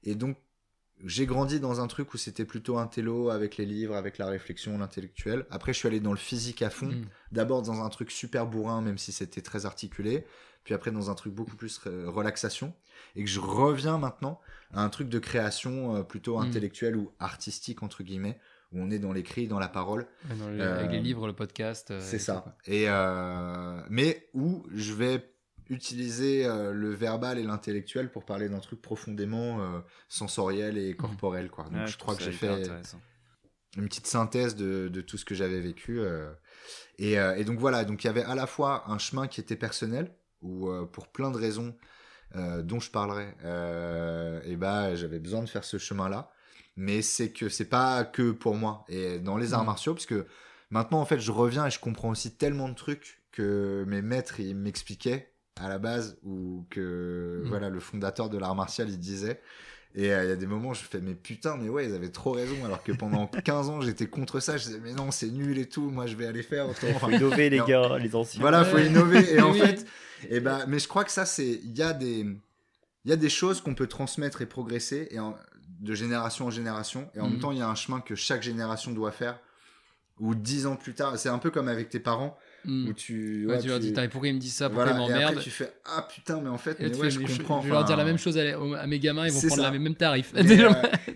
et 0.03 0.15
donc 0.15 0.37
j'ai 1.03 1.25
grandi 1.25 1.59
dans 1.59 1.81
un 1.81 1.87
truc 1.87 2.13
où 2.13 2.17
c'était 2.17 2.45
plutôt 2.45 2.77
un 2.77 2.87
télo 2.87 3.29
avec 3.29 3.57
les 3.57 3.65
livres, 3.65 3.95
avec 3.95 4.17
la 4.17 4.27
réflexion, 4.27 4.77
l'intellectuel. 4.77 5.45
Après, 5.51 5.73
je 5.73 5.79
suis 5.79 5.87
allé 5.87 5.99
dans 5.99 6.11
le 6.11 6.17
physique 6.17 6.61
à 6.61 6.69
fond 6.69 6.87
Mm. 6.87 7.05
d'abord 7.31 7.61
dans 7.61 7.83
un 7.83 7.89
truc 7.89 8.11
super 8.11 8.45
bourrin, 8.47 8.81
même 8.81 8.97
si 8.97 9.11
c'était 9.11 9.41
très 9.41 9.65
articulé, 9.65 10.25
puis 10.63 10.73
après 10.73 10.91
dans 10.91 11.11
un 11.11 11.15
truc 11.15 11.33
beaucoup 11.33 11.55
plus 11.57 11.79
euh, 11.87 12.09
relaxation, 12.09 12.73
et 13.15 13.23
que 13.23 13.29
je 13.29 13.39
reviens 13.39 13.97
maintenant 13.97 14.39
à 14.73 14.83
un 14.83 14.89
truc 14.89 15.09
de 15.09 15.19
création 15.19 15.95
euh, 15.97 16.03
plutôt 16.03 16.37
Mm. 16.39 16.43
intellectuelle 16.43 16.95
ou 16.95 17.11
artistique, 17.19 17.83
entre 17.83 18.01
guillemets, 18.03 18.39
où 18.71 18.79
on 18.81 18.89
est 18.89 18.99
dans 18.99 19.13
l'écrit, 19.13 19.47
dans 19.47 19.59
la 19.59 19.67
parole. 19.67 20.07
Ouais, 20.29 20.35
dans 20.37 20.49
le- 20.49 20.59
Euh, 20.61 20.79
Avec 20.79 20.91
les 20.91 20.99
livres, 21.01 21.27
le 21.27 21.33
podcast. 21.33 21.91
euh, 21.91 21.99
C'est 22.01 22.19
ça. 22.19 22.41
quoi. 22.43 22.55
Et 22.65 22.85
euh, 22.89 23.79
mais 23.89 24.27
où 24.33 24.63
je 24.73 24.93
vais 24.93 25.23
utiliser 25.69 26.45
euh, 26.45 26.71
le 26.71 26.93
verbal 26.93 27.37
et 27.39 27.43
l'intellectuel 27.43 28.11
pour 28.11 28.25
parler 28.25 28.49
d'un 28.49 28.59
truc 28.59 28.81
profondément 28.81 29.61
euh, 29.61 29.79
sensoriel 30.09 30.77
et 30.77 30.95
corporel, 30.95 31.49
quoi. 31.49 31.65
Donc 31.65 31.73
Ouais, 31.73 31.87
je 31.87 31.97
crois 31.97 32.15
que 32.15 32.23
j'ai 32.23 32.31
fait 32.31 32.69
une 33.77 33.87
petite 33.89 34.07
synthèse 34.07 34.55
de, 34.55 34.87
de 34.87 35.01
tout 35.01 35.17
ce 35.17 35.25
que 35.25 35.35
j'avais 35.35 35.59
vécu. 35.59 35.99
euh. 35.99 36.31
et, 36.97 37.13
et 37.13 37.43
donc 37.43 37.59
voilà, 37.59 37.83
donc 37.85 38.03
il 38.03 38.07
y 38.07 38.09
avait 38.09 38.23
à 38.23 38.35
la 38.35 38.47
fois 38.47 38.89
un 38.89 38.97
chemin 38.97 39.27
qui 39.27 39.41
était 39.41 39.55
personnel, 39.57 40.15
où 40.41 40.69
pour 40.91 41.07
plein 41.09 41.31
de 41.31 41.37
raisons 41.37 41.75
dont 42.33 42.79
je 42.79 42.91
parlerai, 42.91 43.33
et 44.45 44.55
bah 44.55 44.95
j'avais 44.95 45.19
besoin 45.19 45.41
de 45.41 45.49
faire 45.49 45.63
ce 45.63 45.77
chemin-là. 45.77 46.31
Mais 46.77 47.01
c'est 47.01 47.31
que 47.31 47.47
c'est 47.49 47.69
pas 47.69 48.03
que 48.03 48.31
pour 48.31 48.55
moi. 48.55 48.83
Et 48.89 49.19
dans 49.19 49.37
les 49.37 49.53
arts 49.53 49.61
Mhm. 49.61 49.65
martiaux, 49.67 49.93
parce 49.93 50.05
que 50.05 50.25
maintenant 50.69 50.99
en 50.99 51.05
fait 51.05 51.19
je 51.19 51.31
reviens 51.31 51.65
et 51.67 51.71
je 51.71 51.79
comprends 51.79 52.09
aussi 52.09 52.35
tellement 52.35 52.67
de 52.69 52.75
trucs 52.75 53.23
que 53.31 53.85
mes 53.87 54.01
maîtres 54.01 54.39
ils 54.41 54.55
m'expliquaient 54.55 55.33
à 55.61 55.69
la 55.69 55.77
base 55.79 56.17
ou 56.23 56.65
que 56.69 57.41
Mhm. 57.43 57.49
voilà 57.49 57.69
le 57.69 57.79
fondateur 57.79 58.29
de 58.29 58.37
l'art 58.37 58.55
martial 58.55 58.89
il 58.89 58.99
disait. 58.99 59.39
Et 59.97 60.13
euh, 60.13 60.25
il 60.25 60.29
y 60.29 60.31
a 60.33 60.35
des 60.35 60.45
moments 60.47 60.69
où 60.71 60.73
je 60.73 60.81
fais 60.81 60.99
mais 60.99 61.15
putain 61.15 61.55
mais 61.55 61.69
ouais 61.69 61.85
ils 61.87 61.95
avaient 61.95 62.09
trop 62.09 62.31
raison. 62.31 62.55
Alors 62.65 62.83
que 62.83 62.91
pendant 62.91 63.27
15 63.45 63.69
ans 63.69 63.81
j'étais 63.81 64.07
contre 64.07 64.39
ça. 64.41 64.57
Je 64.57 64.65
disais 64.65 64.79
mais 64.83 64.93
non 64.93 65.11
c'est 65.11 65.29
nul 65.29 65.57
et 65.57 65.67
tout. 65.69 65.89
Moi 65.89 66.05
je 66.07 66.15
vais 66.17 66.25
aller 66.27 66.43
faire 66.43 66.67
autrement. 66.69 66.91
Enfin, 66.95 67.07
Faut 67.07 67.13
innover 67.13 67.49
les 67.49 67.59
gars, 67.59 67.97
les 67.97 68.13
anciens. 68.15 68.41
voilà 68.41 68.65
faut 68.65 68.77
innover. 68.79 69.33
Et 69.33 69.41
en 69.41 69.53
fait 69.53 69.85
et 70.29 70.39
ben 70.41 70.65
mais 70.67 70.79
je 70.79 70.87
crois 70.89 71.03
que 71.05 71.11
ça 71.11 71.25
c'est 71.25 71.47
il 71.63 71.77
y 71.77 71.81
a 71.81 71.93
des 71.93 72.25
il 73.05 73.09
y 73.09 73.13
a 73.13 73.17
des 73.17 73.29
choses 73.29 73.61
qu'on 73.61 73.75
peut 73.75 73.87
transmettre 73.87 74.41
et 74.41 74.45
progresser 74.45 75.07
et 75.11 75.19
en- 75.19 75.37
de 75.79 75.93
génération 75.93 76.47
en 76.47 76.51
génération. 76.51 77.09
Et 77.15 77.19
en 77.21 77.29
même 77.29 77.39
temps 77.39 77.51
il 77.53 77.59
y 77.59 77.61
a 77.61 77.69
un 77.69 77.75
chemin 77.75 78.01
que 78.01 78.15
chaque 78.15 78.43
génération 78.43 78.91
doit 78.91 79.11
faire. 79.11 79.39
Ou 80.19 80.33
dix 80.35 80.65
ans 80.65 80.75
plus 80.77 80.93
tard. 80.93 81.17
C'est 81.19 81.27
un 81.29 81.39
peu 81.39 81.51
comme 81.51 81.67
avec 81.67 81.89
tes 81.89 81.99
parents 81.99 82.37
Mm. 82.65 82.87
où 82.89 82.93
tu 82.93 83.45
Ouais, 83.45 83.55
ouais, 83.55 83.61
tu 83.61 83.67
leur 83.67 83.79
dis, 83.79 83.93
pourquoi 84.11 84.27
ils 84.27 84.33
me 84.33 84.39
disent 84.39 84.55
ça 84.55 84.69
Pourquoi 84.69 84.91
voilà, 84.91 84.97
après 85.03 85.13
m'emmerdent 85.13 85.39
tu 85.43 85.51
fais 85.51 85.71
ah 85.85 86.07
putain 86.11 86.41
mais 86.41 86.49
en 86.49 86.57
fait 86.57 86.79
Et 86.79 86.83
mais 86.85 86.89
tu 86.91 86.97
ouais 86.99 87.09
fais, 87.11 87.25
je 87.27 87.37
comprends 87.37 87.61
je 87.61 87.67
vais 87.67 87.71
leur 87.73 87.85
dire 87.85 87.95
la 87.97 88.03
même 88.05 88.17
chose 88.17 88.37
à, 88.37 88.41
à 88.81 88.87
mes 88.87 88.99
gamins, 88.99 89.27
ils 89.27 89.31
vont 89.33 89.39
prendre 89.41 89.61
ça. 89.63 89.71
le 89.71 89.79
même 89.79 89.95
tarif. 89.95 90.33
euh, 90.35 90.41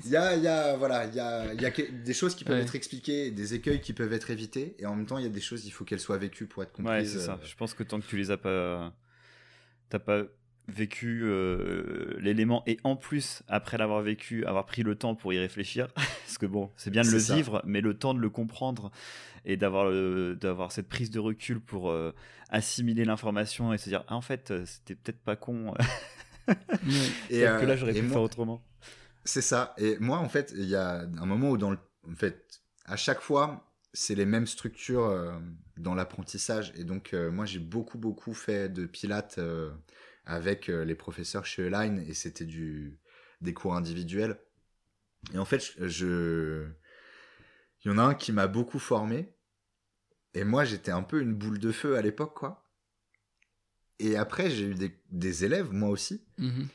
Il 0.06 0.10
y 0.12 0.16
a, 0.16 0.36
il 0.36 0.44
y 0.44 0.48
a, 0.48 0.76
voilà, 0.78 1.06
il 1.08 1.16
y 1.16 1.20
a, 1.20 1.54
il 1.54 1.62
y 1.62 1.66
a 1.66 1.72
des 1.72 2.14
choses 2.14 2.36
qui 2.36 2.44
peuvent 2.44 2.56
Ouais. 2.58 2.62
être 2.64 2.76
expliquées, 2.76 3.32
des 3.32 3.54
écueils 3.56 3.82
qui 3.82 3.94
peuvent 3.94 4.14
être 4.14 4.30
évités, 4.30 4.76
et 4.80 4.86
en 4.86 4.96
même 4.96 5.06
temps, 5.06 5.18
il 5.18 5.24
y 5.24 5.28
a 5.28 5.30
des 5.30 5.42
choses, 5.42 5.66
il 5.66 5.72
faut 5.72 5.86
qu'elles 5.86 6.00
soient 6.00 6.18
vécues 6.18 6.46
pour 6.46 6.62
être 6.64 6.70
Ouais, 6.80 6.86
comprises. 6.86 7.14
c'est 7.14 7.26
ça. 7.26 7.34
euh, 7.42 7.46
Je 7.46 7.56
pense 7.56 7.74
que 7.74 7.84
tant 7.84 8.00
que 8.00 8.06
tu 8.06 8.16
les 8.18 8.30
as 8.32 8.38
pas, 8.38 8.94
t'as 9.90 10.00
pas 10.00 10.24
vécu 10.68 11.22
euh, 11.24 12.16
l'élément 12.20 12.62
et 12.68 12.78
en 12.84 12.96
plus 12.96 13.42
après 13.48 13.78
l'avoir 13.80 14.04
vécu, 14.04 14.46
avoir 14.46 14.68
pris 14.68 14.84
le 14.84 14.94
temps 14.96 15.16
pour 15.16 15.34
y 15.34 15.40
réfléchir, 15.40 15.88
parce 15.96 16.38
que 16.38 16.46
bon, 16.46 16.70
c'est 16.78 16.92
bien 16.92 17.02
de 17.02 17.10
le 17.10 17.18
ça. 17.20 17.34
vivre, 17.34 17.62
mais 17.66 17.82
le 17.82 17.96
temps 17.96 18.14
de 18.14 18.20
le 18.20 18.30
comprendre 18.30 18.92
et 19.46 19.58
d'avoir 19.58 19.92
d'avoir 20.36 20.72
cette 20.72 20.90
prise 20.90 21.12
de 21.12 21.20
recul 21.20 21.60
pour 21.60 21.90
euh, 21.92 22.14
assimiler 22.50 23.06
l'information 23.06 23.74
et 23.74 23.78
se 23.78 23.90
dire 23.90 24.04
ah, 24.08 24.16
en 24.16 24.22
fait 24.22 24.52
euh, 24.52 24.66
c'était 24.66 24.96
peut-être 24.96 25.20
pas 25.22 25.36
con. 25.36 25.74
Et, 27.30 27.42
que 27.42 27.46
euh, 27.46 27.66
là 27.66 27.76
j'aurais 27.76 27.92
et 27.96 28.00
pu 28.02 28.08
moi- 28.08 28.14
faire 28.14 28.22
autrement. 28.24 28.62
C'est 29.26 29.42
ça. 29.42 29.76
Et 29.78 29.98
moi, 30.00 30.18
en 30.18 30.30
fait, 30.30 30.54
il 30.56 30.66
y 30.66 30.76
a 30.76 31.02
un 31.02 31.26
moment 31.26 31.52
où, 31.52 31.58
dans 31.58 31.70
le, 31.72 31.78
en 32.10 32.16
fait, 32.16 32.62
à 32.86 32.96
chaque 32.96 33.20
fois, 33.22 33.70
c'est 33.94 34.16
les 34.16 34.26
mêmes 34.26 34.48
structures 34.48 35.06
euh, 35.06 35.34
dans 35.78 35.94
l'apprentissage. 35.94 36.74
Et 36.76 36.84
donc, 36.84 37.14
euh, 37.14 37.30
moi, 37.30 37.46
j'ai 37.46 37.60
beaucoup, 37.60 37.98
beaucoup 38.00 38.34
fait 38.34 38.70
de 38.70 38.86
pilates 38.86 39.38
euh, 39.38 39.72
avec 40.26 40.70
euh, 40.70 40.84
les 40.86 40.96
professeurs 40.96 41.46
chez 41.46 41.68
Align, 41.68 42.00
et 42.08 42.14
c'était 42.14 42.46
du 42.46 42.98
des 43.42 43.54
cours 43.54 43.76
individuels. 43.76 44.40
Et 45.34 45.38
en 45.38 45.46
fait, 45.46 45.74
je- 45.80 46.66
il 47.84 47.92
y 47.92 47.94
en 47.94 47.98
a 47.98 48.04
un 48.04 48.14
qui 48.14 48.32
m'a 48.32 48.48
beaucoup 48.48 48.80
formé. 48.80 49.34
Et 50.34 50.44
moi, 50.44 50.66
j'étais 50.66 50.92
un 50.92 51.02
peu 51.02 51.22
une 51.22 51.34
boule 51.34 51.60
de 51.60 51.72
feu 51.72 51.98
à 51.98 52.02
l'époque, 52.02 52.36
quoi. 52.36 52.70
Et 54.00 54.16
après, 54.16 54.50
j'ai 54.50 54.66
eu 54.66 54.76
des, 55.10 55.46
élèves, 55.46 55.72
moi 55.72 55.90
aussi. 55.90 56.24
Mhm. 56.38 56.68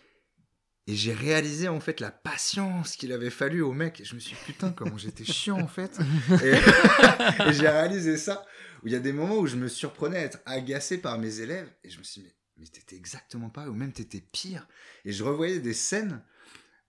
Et 0.87 0.95
j'ai 0.95 1.15
réalisé 1.15 1.69
en 1.69 1.81
fait 1.81 2.01
la 2.01 2.11
patience 2.11 2.97
qu'il 2.97 3.13
avait 3.13 3.31
fallu 3.31 3.63
au 3.63 3.73
mec. 3.73 4.01
Et 4.01 4.05
je 4.05 4.15
me 4.15 4.21
suis 4.21 4.35
dit, 4.35 4.43
putain, 4.45 4.73
comment 4.73 4.99
j'étais 4.99 5.25
chiant 5.25 5.59
en 5.59 5.69
fait. 5.69 5.99
et, 6.45 7.53
j'ai 7.53 7.69
réalisé 7.69 8.19
ça. 8.19 8.45
Où 8.83 8.89
il 8.89 8.93
y 8.93 8.97
a 8.97 9.01
des 9.01 9.13
moments 9.13 9.39
où 9.39 9.47
je 9.47 9.57
me 9.57 9.69
surprenais 9.69 10.19
à 10.19 10.23
être 10.23 10.41
agacé 10.45 10.99
par 10.99 11.19
mes 11.19 11.41
élèves. 11.41 11.71
Et 11.85 11.91
je 11.91 11.99
me 11.99 12.05
suis 12.05 12.21
dit, 12.21 12.27
mais, 12.27 12.35
mais 12.59 12.67
t'étais 12.67 12.97
exactement 12.97 13.49
pas, 13.49 13.67
ou 13.69 13.73
même 13.73 13.93
t'étais 13.93 14.21
pire. 14.21 14.69
Et 15.07 15.13
je 15.13 15.25
revoyais 15.25 15.61
des 15.61 15.73
scènes 15.73 16.23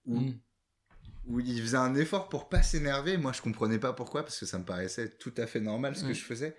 où, 0.05 0.19
mm. 0.19 0.39
Où 1.27 1.39
il 1.39 1.61
faisait 1.61 1.77
un 1.77 1.95
effort 1.95 2.29
pour 2.29 2.49
pas 2.49 2.61
s'énerver. 2.61 3.17
Moi, 3.17 3.31
je 3.33 3.41
comprenais 3.41 3.79
pas 3.79 3.93
pourquoi, 3.93 4.23
parce 4.23 4.39
que 4.39 4.45
ça 4.45 4.59
me 4.59 4.65
paraissait 4.65 5.09
tout 5.09 5.33
à 5.37 5.47
fait 5.47 5.59
normal 5.59 5.95
ce 5.95 6.03
que 6.03 6.09
mm. 6.09 6.15
je 6.15 6.23
faisais. 6.23 6.55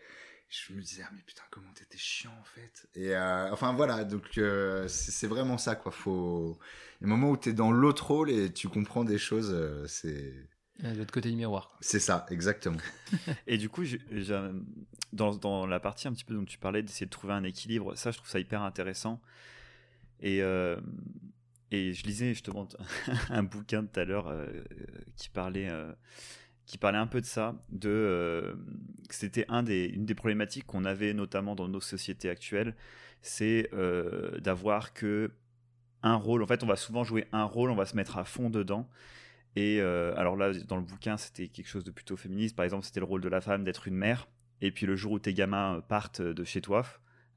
Je 0.48 0.72
me 0.74 0.80
disais 0.80 1.02
ah, 1.04 1.10
mais 1.12 1.22
putain 1.26 1.42
comment 1.50 1.72
t'étais 1.74 1.98
chiant 1.98 2.32
en 2.40 2.44
fait. 2.44 2.88
Et 2.94 3.16
euh, 3.16 3.52
enfin 3.52 3.72
voilà. 3.72 4.04
Donc 4.04 4.38
euh, 4.38 4.86
c'est 4.86 5.26
vraiment 5.26 5.58
ça 5.58 5.74
quoi. 5.74 5.90
Faut 5.90 6.56
le 7.00 7.08
moment 7.08 7.30
où 7.30 7.36
t'es 7.36 7.52
dans 7.52 7.72
l'autre 7.72 8.06
rôle 8.06 8.30
et 8.30 8.52
tu 8.52 8.68
comprends 8.68 9.02
des 9.02 9.18
choses 9.18 9.50
euh, 9.52 9.84
c'est 9.88 10.34
l'autre 10.82 11.12
côté 11.12 11.30
du 11.30 11.36
miroir. 11.36 11.76
C'est 11.80 11.98
ça 11.98 12.26
exactement. 12.30 12.78
Et 13.48 13.58
du 13.58 13.68
coup 13.68 13.82
dans, 15.12 15.34
dans, 15.34 15.66
la 15.66 15.80
partie 15.80 16.06
un 16.06 16.12
petit 16.12 16.24
peu 16.24 16.34
dont 16.34 16.44
tu 16.44 16.58
parlais 16.58 16.82
d'essayer 16.82 17.06
de 17.06 17.10
trouver 17.10 17.32
un 17.32 17.42
équilibre 17.42 17.96
ça 17.96 18.12
je 18.12 18.18
trouve 18.18 18.30
ça 18.30 18.38
hyper 18.38 18.62
intéressant. 18.62 19.20
Et 20.20 20.42
et 21.70 21.92
je 21.92 22.04
lisais 22.04 22.28
justement 22.28 22.68
un 23.30 23.42
bouquin 23.42 23.84
tout 23.84 24.00
à 24.00 24.04
l'heure 24.04 24.32
qui 25.16 25.28
parlait 25.28 25.70
qui 26.66 26.78
parlait 26.78 26.98
un 26.98 27.06
peu 27.06 27.20
de 27.20 27.26
ça, 27.26 27.54
de 27.70 27.88
euh, 27.88 28.54
c'était 29.08 29.46
un 29.48 29.62
des, 29.62 29.86
une 29.86 30.04
des 30.04 30.14
problématiques 30.14 30.66
qu'on 30.66 30.84
avait 30.84 31.14
notamment 31.14 31.54
dans 31.54 31.68
nos 31.68 31.80
sociétés 31.80 32.28
actuelles, 32.28 32.74
c'est 33.22 33.70
euh, 33.72 34.38
d'avoir 34.40 34.92
que 34.92 35.30
un 36.02 36.16
rôle. 36.16 36.42
En 36.42 36.46
fait, 36.46 36.62
on 36.62 36.66
va 36.66 36.76
souvent 36.76 37.04
jouer 37.04 37.26
un 37.32 37.44
rôle, 37.44 37.70
on 37.70 37.76
va 37.76 37.86
se 37.86 37.96
mettre 37.96 38.18
à 38.18 38.24
fond 38.24 38.50
dedans. 38.50 38.88
Et 39.54 39.80
euh, 39.80 40.14
alors 40.16 40.36
là, 40.36 40.52
dans 40.52 40.76
le 40.76 40.82
bouquin, 40.82 41.16
c'était 41.16 41.48
quelque 41.48 41.68
chose 41.68 41.84
de 41.84 41.90
plutôt 41.90 42.16
féministe. 42.16 42.56
Par 42.56 42.64
exemple, 42.64 42.84
c'était 42.84 43.00
le 43.00 43.06
rôle 43.06 43.22
de 43.22 43.28
la 43.28 43.40
femme 43.40 43.64
d'être 43.64 43.88
une 43.88 43.94
mère. 43.94 44.28
Et 44.60 44.70
puis 44.70 44.86
le 44.86 44.96
jour 44.96 45.12
où 45.12 45.18
tes 45.18 45.34
gamins 45.34 45.82
partent 45.88 46.20
de 46.20 46.44
chez 46.44 46.60
toi, 46.60 46.84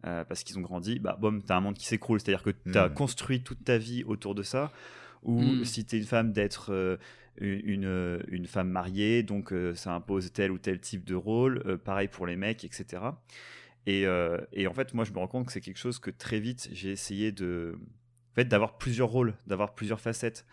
parce 0.02 0.44
qu'ils 0.44 0.58
ont 0.58 0.62
grandi, 0.62 1.00
bah 1.00 1.18
boum, 1.20 1.42
t'as 1.44 1.58
un 1.58 1.62
monde 1.62 1.76
qui 1.76 1.86
s'écroule. 1.86 2.20
C'est-à-dire 2.20 2.44
que 2.44 2.52
t'as 2.72 2.90
mmh. 2.90 2.94
construit 2.94 3.44
toute 3.44 3.64
ta 3.64 3.78
vie 3.78 4.04
autour 4.04 4.36
de 4.36 4.44
ça. 4.44 4.72
Ou 5.24 5.42
mmh. 5.42 5.66
si 5.66 5.86
t'es 5.86 5.98
une 5.98 6.06
femme 6.06 6.32
d'être 6.32 6.98
une, 7.40 8.22
une, 8.28 8.48
femme 8.48 8.70
mariée, 8.70 9.24
donc 9.24 9.54
euh, 9.54 9.74
ça 9.74 9.94
impose 9.94 10.32
tel 10.32 10.52
ou 10.52 10.58
tel 10.58 10.80
type 10.80 11.06
de 11.06 11.16
rôle, 11.16 11.64
euh, 11.66 11.78
pareil 11.78 12.08
pour 12.08 12.28
les 12.28 12.36
mecs, 12.36 12.64
etc. 12.64 13.04
Et, 13.86 14.06
euh, 14.06 14.38
et, 14.52 14.68
en 14.68 14.74
fait, 14.74 14.94
moi, 14.94 15.06
je 15.06 15.12
me 15.12 15.20
rends 15.20 15.28
compte 15.28 15.46
que 15.48 15.52
c'est 15.52 15.62
quelque 15.62 15.80
chose 15.80 16.00
que 16.00 16.12
très 16.12 16.40
vite, 16.40 16.70
j'ai 16.72 16.92
essayé 16.92 17.32
de, 17.32 17.78
en 18.32 18.36
fait, 18.36 18.46
d'avoir 18.46 18.78
plusieurs 18.78 19.10
rôles, 19.10 19.36
d'avoir 19.48 19.74
plusieurs 19.74 20.02
facettes. 20.02 20.46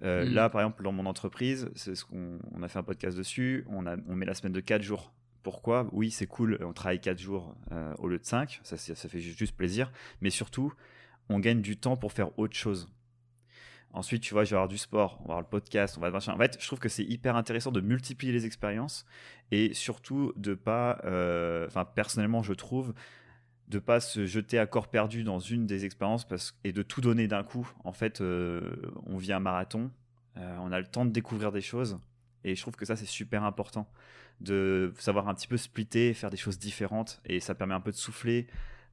Mm. 0.00 0.34
Là, 0.34 0.50
par 0.50 0.60
exemple, 0.60 0.82
dans 0.82 0.92
mon 0.92 1.06
entreprise, 1.06 1.70
c'est 1.76 1.94
ce 1.94 2.04
qu'on 2.04 2.38
on 2.52 2.62
a 2.62 2.68
fait 2.68 2.78
un 2.78 2.82
podcast 2.82 3.16
dessus, 3.16 3.64
on, 3.68 3.86
a, 3.86 3.96
on 4.08 4.16
met 4.16 4.26
la 4.26 4.34
semaine 4.34 4.52
de 4.52 4.60
4 4.60 4.82
jours. 4.82 5.14
Pourquoi 5.44 5.88
Oui, 5.92 6.10
c'est 6.10 6.26
cool, 6.26 6.58
on 6.62 6.72
travaille 6.72 7.00
4 7.00 7.18
jours 7.18 7.54
au 7.98 8.08
lieu 8.08 8.18
de 8.18 8.24
5, 8.24 8.60
ça, 8.64 8.76
fait 8.76 9.20
juste 9.20 9.54
plaisir, 9.54 9.92
mais 10.20 10.30
surtout, 10.30 10.72
on 11.28 11.38
gagne 11.38 11.60
du 11.60 11.76
temps 11.76 11.96
pour 11.96 12.12
faire 12.12 12.36
autre 12.38 12.56
chose. 12.56 12.88
Ensuite, 13.94 14.22
tu 14.22 14.34
vois, 14.34 14.42
je 14.42 14.50
vais 14.50 14.56
avoir 14.56 14.68
du 14.68 14.76
sport, 14.76 15.18
on 15.20 15.28
va 15.28 15.34
avoir 15.34 15.40
le 15.40 15.46
podcast, 15.46 15.96
on 15.96 16.00
va 16.00 16.10
machin. 16.10 16.32
En 16.32 16.38
fait, 16.38 16.56
je 16.60 16.66
trouve 16.66 16.80
que 16.80 16.88
c'est 16.88 17.04
hyper 17.04 17.36
intéressant 17.36 17.70
de 17.70 17.80
multiplier 17.80 18.32
les 18.32 18.44
expériences 18.44 19.06
et 19.52 19.72
surtout 19.72 20.32
de 20.34 20.54
pas, 20.54 20.98
euh, 21.04 21.66
enfin, 21.68 21.84
personnellement, 21.84 22.42
je 22.42 22.54
trouve, 22.54 22.92
de 23.68 23.78
pas 23.78 24.00
se 24.00 24.26
jeter 24.26 24.58
à 24.58 24.66
corps 24.66 24.88
perdu 24.88 25.22
dans 25.22 25.38
une 25.38 25.66
des 25.66 25.84
expériences 25.84 26.26
et 26.64 26.72
de 26.72 26.82
tout 26.82 27.02
donner 27.02 27.28
d'un 27.28 27.44
coup. 27.44 27.70
En 27.84 27.92
fait, 27.92 28.20
euh, 28.20 28.74
on 29.06 29.16
vit 29.16 29.32
un 29.32 29.38
marathon, 29.38 29.92
euh, 30.38 30.56
on 30.60 30.72
a 30.72 30.80
le 30.80 30.86
temps 30.86 31.04
de 31.04 31.12
découvrir 31.12 31.52
des 31.52 31.60
choses 31.60 32.00
et 32.42 32.56
je 32.56 32.60
trouve 32.60 32.74
que 32.74 32.84
ça, 32.84 32.96
c'est 32.96 33.06
super 33.06 33.44
important 33.44 33.88
de 34.40 34.92
savoir 34.98 35.28
un 35.28 35.34
petit 35.34 35.48
peu 35.48 35.56
splitter, 35.56 36.14
faire 36.14 36.30
des 36.30 36.36
choses 36.36 36.58
différentes 36.58 37.20
et 37.24 37.40
ça 37.40 37.54
permet 37.54 37.74
un 37.74 37.80
peu 37.80 37.90
de 37.90 37.96
souffler, 37.96 38.46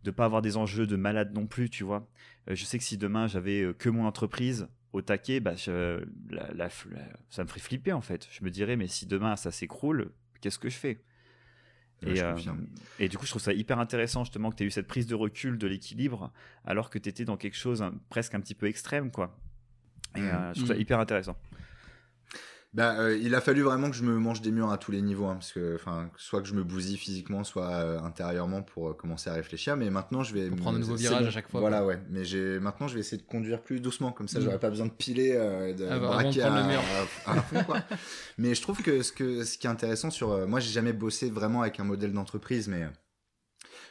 de 0.04 0.12
pas 0.12 0.26
avoir 0.26 0.42
des 0.42 0.58
enjeux 0.58 0.88
de 0.88 0.96
malade 0.96 1.34
non 1.34 1.48
plus, 1.48 1.70
tu 1.70 1.84
vois. 1.84 2.08
je 2.48 2.64
sais 2.64 2.78
que 2.78 2.84
si 2.84 2.98
demain 2.98 3.28
j'avais 3.28 3.74
que 3.78 3.90
mon 3.90 4.06
entreprise, 4.06 4.68
au 4.94 5.02
taquet, 5.02 5.40
bah, 5.40 5.56
ça 5.58 5.72
me 5.72 7.48
ferait 7.48 7.60
flipper 7.60 7.94
en 7.94 8.02
fait. 8.02 8.28
Je 8.32 8.44
me 8.44 8.50
dirais, 8.50 8.76
mais 8.76 8.88
si 8.88 9.06
demain 9.06 9.36
ça 9.36 9.52
s'écroule, 9.52 10.12
qu'est-ce 10.42 10.60
que 10.60 10.70
je 10.70 10.78
fais? 10.78 11.04
Et, 12.04 12.20
euh, 12.22 12.36
et, 12.98 13.10
du 13.10 13.18
coup, 13.18 13.26
je 13.26 13.30
trouve 13.30 13.44
ça 13.44 13.54
hyper 13.54 13.78
intéressant 13.78 14.24
justement 14.24 14.50
que 14.50 14.56
tu 14.56 14.64
aies 14.64 14.66
eu 14.66 14.72
cette 14.72 14.88
prise 14.88 15.06
de 15.06 15.14
recul 15.14 15.60
de 15.60 15.68
l'équilibre 15.68 16.32
alors 16.66 16.90
que 16.90 16.98
tu 16.98 17.08
étais 17.08 17.26
dans 17.26 17.38
quelque 17.38 17.58
chose 17.58 17.86
presque 18.10 18.34
un 18.34 18.40
petit 18.40 18.56
peu 18.56 18.66
extrême, 18.66 19.12
quoi. 19.12 19.38
Et 20.16 20.22
mmh. 20.22 20.24
euh, 20.24 20.54
je 20.54 20.60
trouve 20.60 20.68
ça 20.70 20.74
mmh. 20.74 20.82
hyper 20.82 21.00
intéressant. 21.00 21.38
Bah, 22.74 22.96
euh, 23.00 23.18
il 23.18 23.36
a 23.36 23.42
fallu 23.42 23.64
vraiment 23.64 23.90
que 23.90 23.98
je 23.98 24.04
me 24.04 24.18
mange 24.18 24.42
des 24.42 24.52
murs 24.52 24.72
à 24.72 24.78
tous 24.78 24.94
les 24.94 25.02
niveaux, 25.02 25.26
hein, 25.26 25.34
parce 25.34 25.52
que, 25.52 25.76
enfin, 25.76 26.10
soit 26.16 26.42
que 26.42 26.48
je 26.48 26.54
me 26.54 26.64
bousille 26.64 26.96
physiquement, 26.96 27.44
soit 27.44 27.70
euh, 27.70 28.00
intérieurement 28.00 28.62
pour 28.62 28.90
euh, 28.90 28.94
commencer 28.94 29.30
à 29.30 29.34
réfléchir. 29.34 29.76
Mais 29.76 29.90
maintenant, 29.90 30.24
je 30.24 30.34
vais 30.34 30.50
prendre 30.50 30.78
un 30.78 30.80
nouveau 30.80 30.96
virage 30.96 31.28
à 31.28 31.32
chaque 31.32 31.50
fois. 31.50 31.60
Voilà, 31.60 31.86
ouais. 31.86 32.00
Mais 32.10 32.24
j'ai 32.24 32.62
maintenant, 32.62 32.88
je 32.88 32.94
vais 32.94 33.02
essayer 33.02 33.22
de 33.22 33.28
conduire 33.28 33.62
plus 33.62 33.82
doucement, 33.82 34.14
comme 34.14 34.30
ça, 34.30 34.40
mm. 34.40 34.44
j'aurais 34.44 34.60
pas 34.60 34.70
besoin 34.70 34.86
de 34.86 34.92
piler, 34.92 35.34
de 35.34 35.86
ah, 35.90 36.00
braquer 36.00 36.44
à, 36.44 37.42
fond, 37.42 37.64
quoi. 37.66 37.80
mais 38.38 38.56
je 38.56 38.62
trouve 38.62 38.82
que 38.82 39.02
ce 39.02 39.12
que 39.12 39.44
ce 39.44 39.58
qui 39.58 39.68
est 39.68 39.70
intéressant 39.70 40.10
sur, 40.10 40.48
moi, 40.48 40.62
j'ai 40.62 40.72
jamais 40.72 40.94
bossé 40.94 41.30
vraiment 41.30 41.64
avec 41.64 41.82
un 41.82 41.84
modèle 41.84 42.14
d'entreprise, 42.14 42.70
mais 42.70 42.88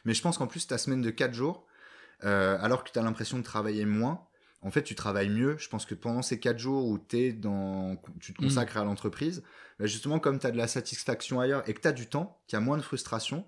mais 0.07 0.14
je 0.14 0.22
pense 0.22 0.39
qu'en 0.39 0.47
plus 0.47 0.66
ta 0.66 0.78
semaine 0.78 1.03
de 1.03 1.11
4 1.11 1.35
jours, 1.35 1.66
alors 2.22 2.83
que 2.83 2.91
tu 2.91 2.99
as 2.99 3.03
l'impression 3.03 3.37
de 3.37 3.43
travailler 3.43 3.85
moins 3.85 4.26
en 4.62 4.70
fait, 4.70 4.82
tu 4.82 4.94
travailles 4.94 5.30
mieux. 5.30 5.56
Je 5.58 5.68
pense 5.68 5.86
que 5.86 5.94
pendant 5.94 6.22
ces 6.22 6.38
quatre 6.38 6.58
jours 6.58 6.86
où 6.86 6.98
es 7.12 7.32
dans, 7.32 7.96
tu 8.20 8.34
te 8.34 8.42
mm. 8.42 8.46
consacres 8.46 8.76
à 8.76 8.84
l'entreprise, 8.84 9.42
bah, 9.78 9.86
justement, 9.86 10.18
comme 10.18 10.38
tu 10.38 10.46
as 10.46 10.50
de 10.50 10.56
la 10.56 10.68
satisfaction 10.68 11.40
ailleurs 11.40 11.66
et 11.68 11.74
que 11.74 11.80
tu 11.80 11.88
as 11.88 11.92
du 11.92 12.06
temps, 12.06 12.40
qu'il 12.46 12.56
y 12.56 12.62
a 12.62 12.64
moins 12.64 12.76
de 12.76 12.82
frustration, 12.82 13.46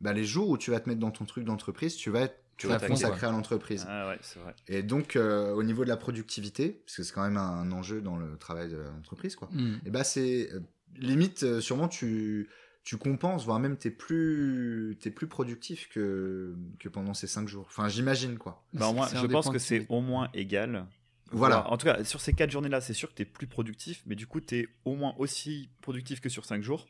bah, 0.00 0.12
les 0.12 0.24
jours 0.24 0.48
où 0.48 0.58
tu 0.58 0.70
vas 0.70 0.80
te 0.80 0.88
mettre 0.88 1.00
dans 1.00 1.10
ton 1.10 1.24
truc 1.24 1.44
d'entreprise, 1.44 1.96
tu 1.96 2.10
vas 2.10 2.22
être 2.22 2.38
tu 2.56 2.68
vas 2.68 2.78
te 2.78 2.86
consacrer 2.86 3.26
à 3.26 3.32
l'entreprise. 3.32 3.84
Ah 3.88 4.08
ouais, 4.08 4.18
vrai. 4.36 4.54
Et 4.68 4.84
donc, 4.84 5.16
euh, 5.16 5.52
au 5.52 5.64
niveau 5.64 5.82
de 5.82 5.88
la 5.88 5.96
productivité, 5.96 6.82
parce 6.86 6.96
que 6.96 7.02
c'est 7.02 7.12
quand 7.12 7.24
même 7.24 7.36
un, 7.36 7.72
enjeu 7.72 8.00
dans 8.00 8.16
le 8.16 8.36
travail 8.36 8.68
de 8.68 8.76
l'entreprise, 8.76 9.34
quoi. 9.34 9.48
Mm. 9.50 9.80
Et 9.86 9.90
bah, 9.90 10.04
c'est 10.04 10.50
euh, 10.52 10.60
limite, 10.96 11.42
euh, 11.42 11.60
sûrement, 11.60 11.88
tu, 11.88 12.48
tu 12.84 12.98
compenses, 12.98 13.44
voire 13.46 13.58
même 13.58 13.76
t'es 13.76 13.90
plus, 13.90 14.96
es 15.04 15.10
plus 15.10 15.26
productif 15.26 15.88
que, 15.88 16.54
que 16.78 16.88
pendant 16.90 17.14
ces 17.14 17.26
cinq 17.26 17.48
jours. 17.48 17.66
Enfin, 17.68 17.88
j'imagine 17.88 18.36
quoi. 18.36 18.62
Bah, 18.74 18.92
moi, 18.92 19.08
je 19.12 19.26
pense 19.26 19.48
que 19.48 19.58
c'est 19.58 19.86
au 19.88 20.02
moins 20.02 20.28
égal. 20.34 20.86
Voilà. 21.32 21.68
En 21.70 21.78
tout 21.78 21.86
cas, 21.86 22.04
sur 22.04 22.20
ces 22.20 22.34
quatre 22.34 22.50
journées-là, 22.50 22.80
c'est 22.80 22.92
sûr 22.92 23.08
que 23.08 23.14
t'es 23.14 23.24
plus 23.24 23.46
productif, 23.46 24.02
mais 24.06 24.14
du 24.14 24.26
coup, 24.26 24.40
t'es 24.40 24.68
au 24.84 24.94
moins 24.94 25.14
aussi 25.18 25.70
productif 25.80 26.20
que 26.20 26.28
sur 26.28 26.44
cinq 26.44 26.62
jours. 26.62 26.86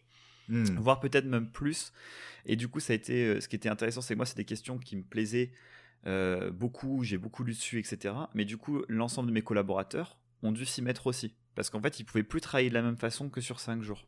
Hmm. 0.48 0.64
voire 0.76 1.00
peut-être 1.00 1.24
même 1.24 1.50
plus. 1.50 1.90
Et 2.44 2.56
du 2.56 2.68
coup, 2.68 2.78
ça 2.78 2.92
a 2.92 2.96
été, 2.96 3.24
euh, 3.24 3.40
ce 3.40 3.48
qui 3.48 3.56
était 3.56 3.70
intéressant, 3.70 4.02
c'est 4.02 4.12
que 4.12 4.18
moi, 4.18 4.26
c'est 4.26 4.36
des 4.36 4.44
questions 4.44 4.76
qui 4.76 4.94
me 4.94 5.02
plaisaient 5.02 5.52
euh, 6.06 6.50
beaucoup, 6.50 7.02
j'ai 7.02 7.16
beaucoup 7.16 7.44
lu 7.44 7.52
dessus, 7.52 7.78
etc. 7.78 8.14
Mais 8.34 8.44
du 8.44 8.58
coup, 8.58 8.82
l'ensemble 8.88 9.28
de 9.28 9.32
mes 9.32 9.40
collaborateurs 9.40 10.18
ont 10.42 10.52
dû 10.52 10.66
s'y 10.66 10.82
mettre 10.82 11.06
aussi. 11.06 11.34
Parce 11.54 11.70
qu'en 11.70 11.80
fait, 11.80 11.98
ils 11.98 12.04
pouvaient 12.04 12.24
plus 12.24 12.42
travailler 12.42 12.68
de 12.68 12.74
la 12.74 12.82
même 12.82 12.98
façon 12.98 13.30
que 13.30 13.40
sur 13.40 13.58
cinq 13.58 13.82
jours. 13.82 14.06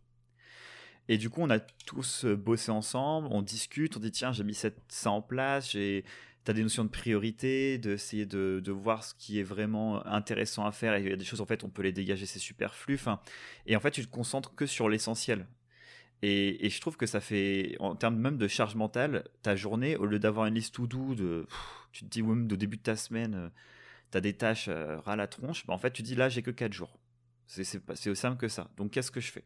Et 1.08 1.18
du 1.18 1.30
coup, 1.30 1.40
on 1.42 1.50
a 1.50 1.60
tous 1.60 2.24
euh, 2.24 2.36
bossé 2.36 2.70
ensemble, 2.70 3.28
on 3.30 3.42
discute, 3.42 3.96
on 3.96 4.00
dit 4.00 4.10
tiens, 4.10 4.32
j'ai 4.32 4.44
mis 4.44 4.54
ça 4.54 5.10
en 5.10 5.22
place, 5.22 5.70
j'ai 5.70 6.04
tu 6.46 6.50
as 6.52 6.54
des 6.54 6.62
notions 6.62 6.84
de 6.84 6.90
priorité, 6.90 7.76
d'essayer 7.76 8.24
de, 8.24 8.60
de, 8.64 8.72
voir 8.72 9.02
ce 9.02 9.14
qui 9.14 9.40
est 9.40 9.42
vraiment 9.42 10.06
intéressant 10.06 10.64
à 10.64 10.70
faire. 10.70 10.94
Et 10.94 11.02
il 11.02 11.08
y 11.08 11.12
a 11.12 11.16
des 11.16 11.24
choses, 11.24 11.40
en 11.40 11.46
fait, 11.46 11.64
on 11.64 11.68
peut 11.68 11.82
les 11.82 11.90
dégager, 11.92 12.24
c'est 12.24 12.38
superflu. 12.38 13.00
Et 13.66 13.74
en 13.74 13.80
fait, 13.80 13.90
tu 13.90 14.06
te 14.06 14.10
concentres 14.10 14.54
que 14.54 14.64
sur 14.64 14.88
l'essentiel. 14.88 15.46
Et, 16.22 16.70
je 16.70 16.80
trouve 16.80 16.96
que 16.96 17.06
ça 17.06 17.20
fait, 17.20 17.76
en 17.80 17.96
termes 17.96 18.16
même 18.16 18.38
de 18.38 18.48
charge 18.48 18.74
mentale, 18.76 19.24
ta 19.42 19.56
journée, 19.56 19.96
au 19.96 20.06
lieu 20.06 20.18
d'avoir 20.18 20.46
une 20.46 20.54
liste 20.54 20.74
tout 20.74 20.86
doux, 20.86 21.14
de, 21.14 21.46
tu 21.92 22.04
te 22.04 22.10
dis, 22.10 22.22
même 22.22 22.44
au 22.44 22.56
début 22.56 22.76
de 22.76 22.82
ta 22.82 22.96
semaine, 22.96 23.34
euh, 23.34 23.48
tu 24.12 24.18
as 24.18 24.20
des 24.20 24.34
tâches 24.34 24.68
euh, 24.68 25.00
ras 25.00 25.16
la 25.16 25.26
tronche, 25.26 25.66
bah, 25.66 25.74
en 25.74 25.78
fait, 25.78 25.90
tu 25.92 26.02
dis, 26.02 26.14
là, 26.14 26.28
j'ai 26.28 26.42
que 26.42 26.50
4 26.52 26.72
jours. 26.72 26.98
C'est 27.46 27.62
aussi 27.90 28.16
simple 28.16 28.38
que 28.38 28.48
ça. 28.48 28.70
Donc, 28.76 28.92
qu'est-ce 28.92 29.10
que 29.10 29.20
je 29.20 29.30
fais? 29.32 29.44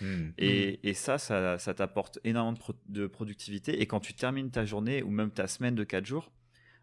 Hmm. 0.00 0.30
Et, 0.38 0.94
ça, 0.94 1.18
ça, 1.18 1.74
t'apporte 1.74 2.18
énormément 2.24 2.56
de, 2.86 3.06
productivité. 3.06 3.80
Et 3.80 3.86
quand 3.86 4.00
tu 4.00 4.14
termines 4.14 4.50
ta 4.50 4.64
journée 4.64 5.02
ou 5.02 5.10
même 5.10 5.30
ta 5.30 5.46
semaine 5.46 5.74
de 5.74 5.84
4 5.84 6.06
jours, 6.06 6.32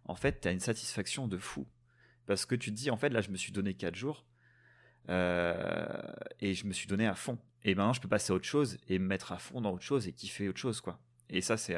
en 0.05 0.15
fait, 0.15 0.41
tu 0.41 0.47
as 0.47 0.51
une 0.51 0.59
satisfaction 0.59 1.27
de 1.27 1.37
fou. 1.37 1.65
Parce 2.25 2.45
que 2.45 2.55
tu 2.55 2.71
te 2.71 2.75
dis, 2.75 2.89
en 2.89 2.97
fait, 2.97 3.09
là, 3.09 3.21
je 3.21 3.29
me 3.29 3.37
suis 3.37 3.51
donné 3.51 3.73
4 3.73 3.95
jours 3.95 4.25
euh, 5.09 5.85
et 6.39 6.53
je 6.53 6.65
me 6.65 6.73
suis 6.73 6.87
donné 6.87 7.07
à 7.07 7.15
fond. 7.15 7.37
Et 7.63 7.75
maintenant, 7.75 7.93
je 7.93 8.01
peux 8.01 8.07
passer 8.07 8.31
à 8.31 8.35
autre 8.35 8.45
chose 8.45 8.77
et 8.89 8.99
me 8.99 9.07
mettre 9.07 9.31
à 9.31 9.37
fond 9.37 9.61
dans 9.61 9.71
autre 9.71 9.83
chose 9.83 10.07
et 10.07 10.11
kiffer 10.13 10.49
autre 10.49 10.59
chose, 10.59 10.81
quoi. 10.81 10.99
Et 11.29 11.41
ça, 11.41 11.57
c'est 11.57 11.73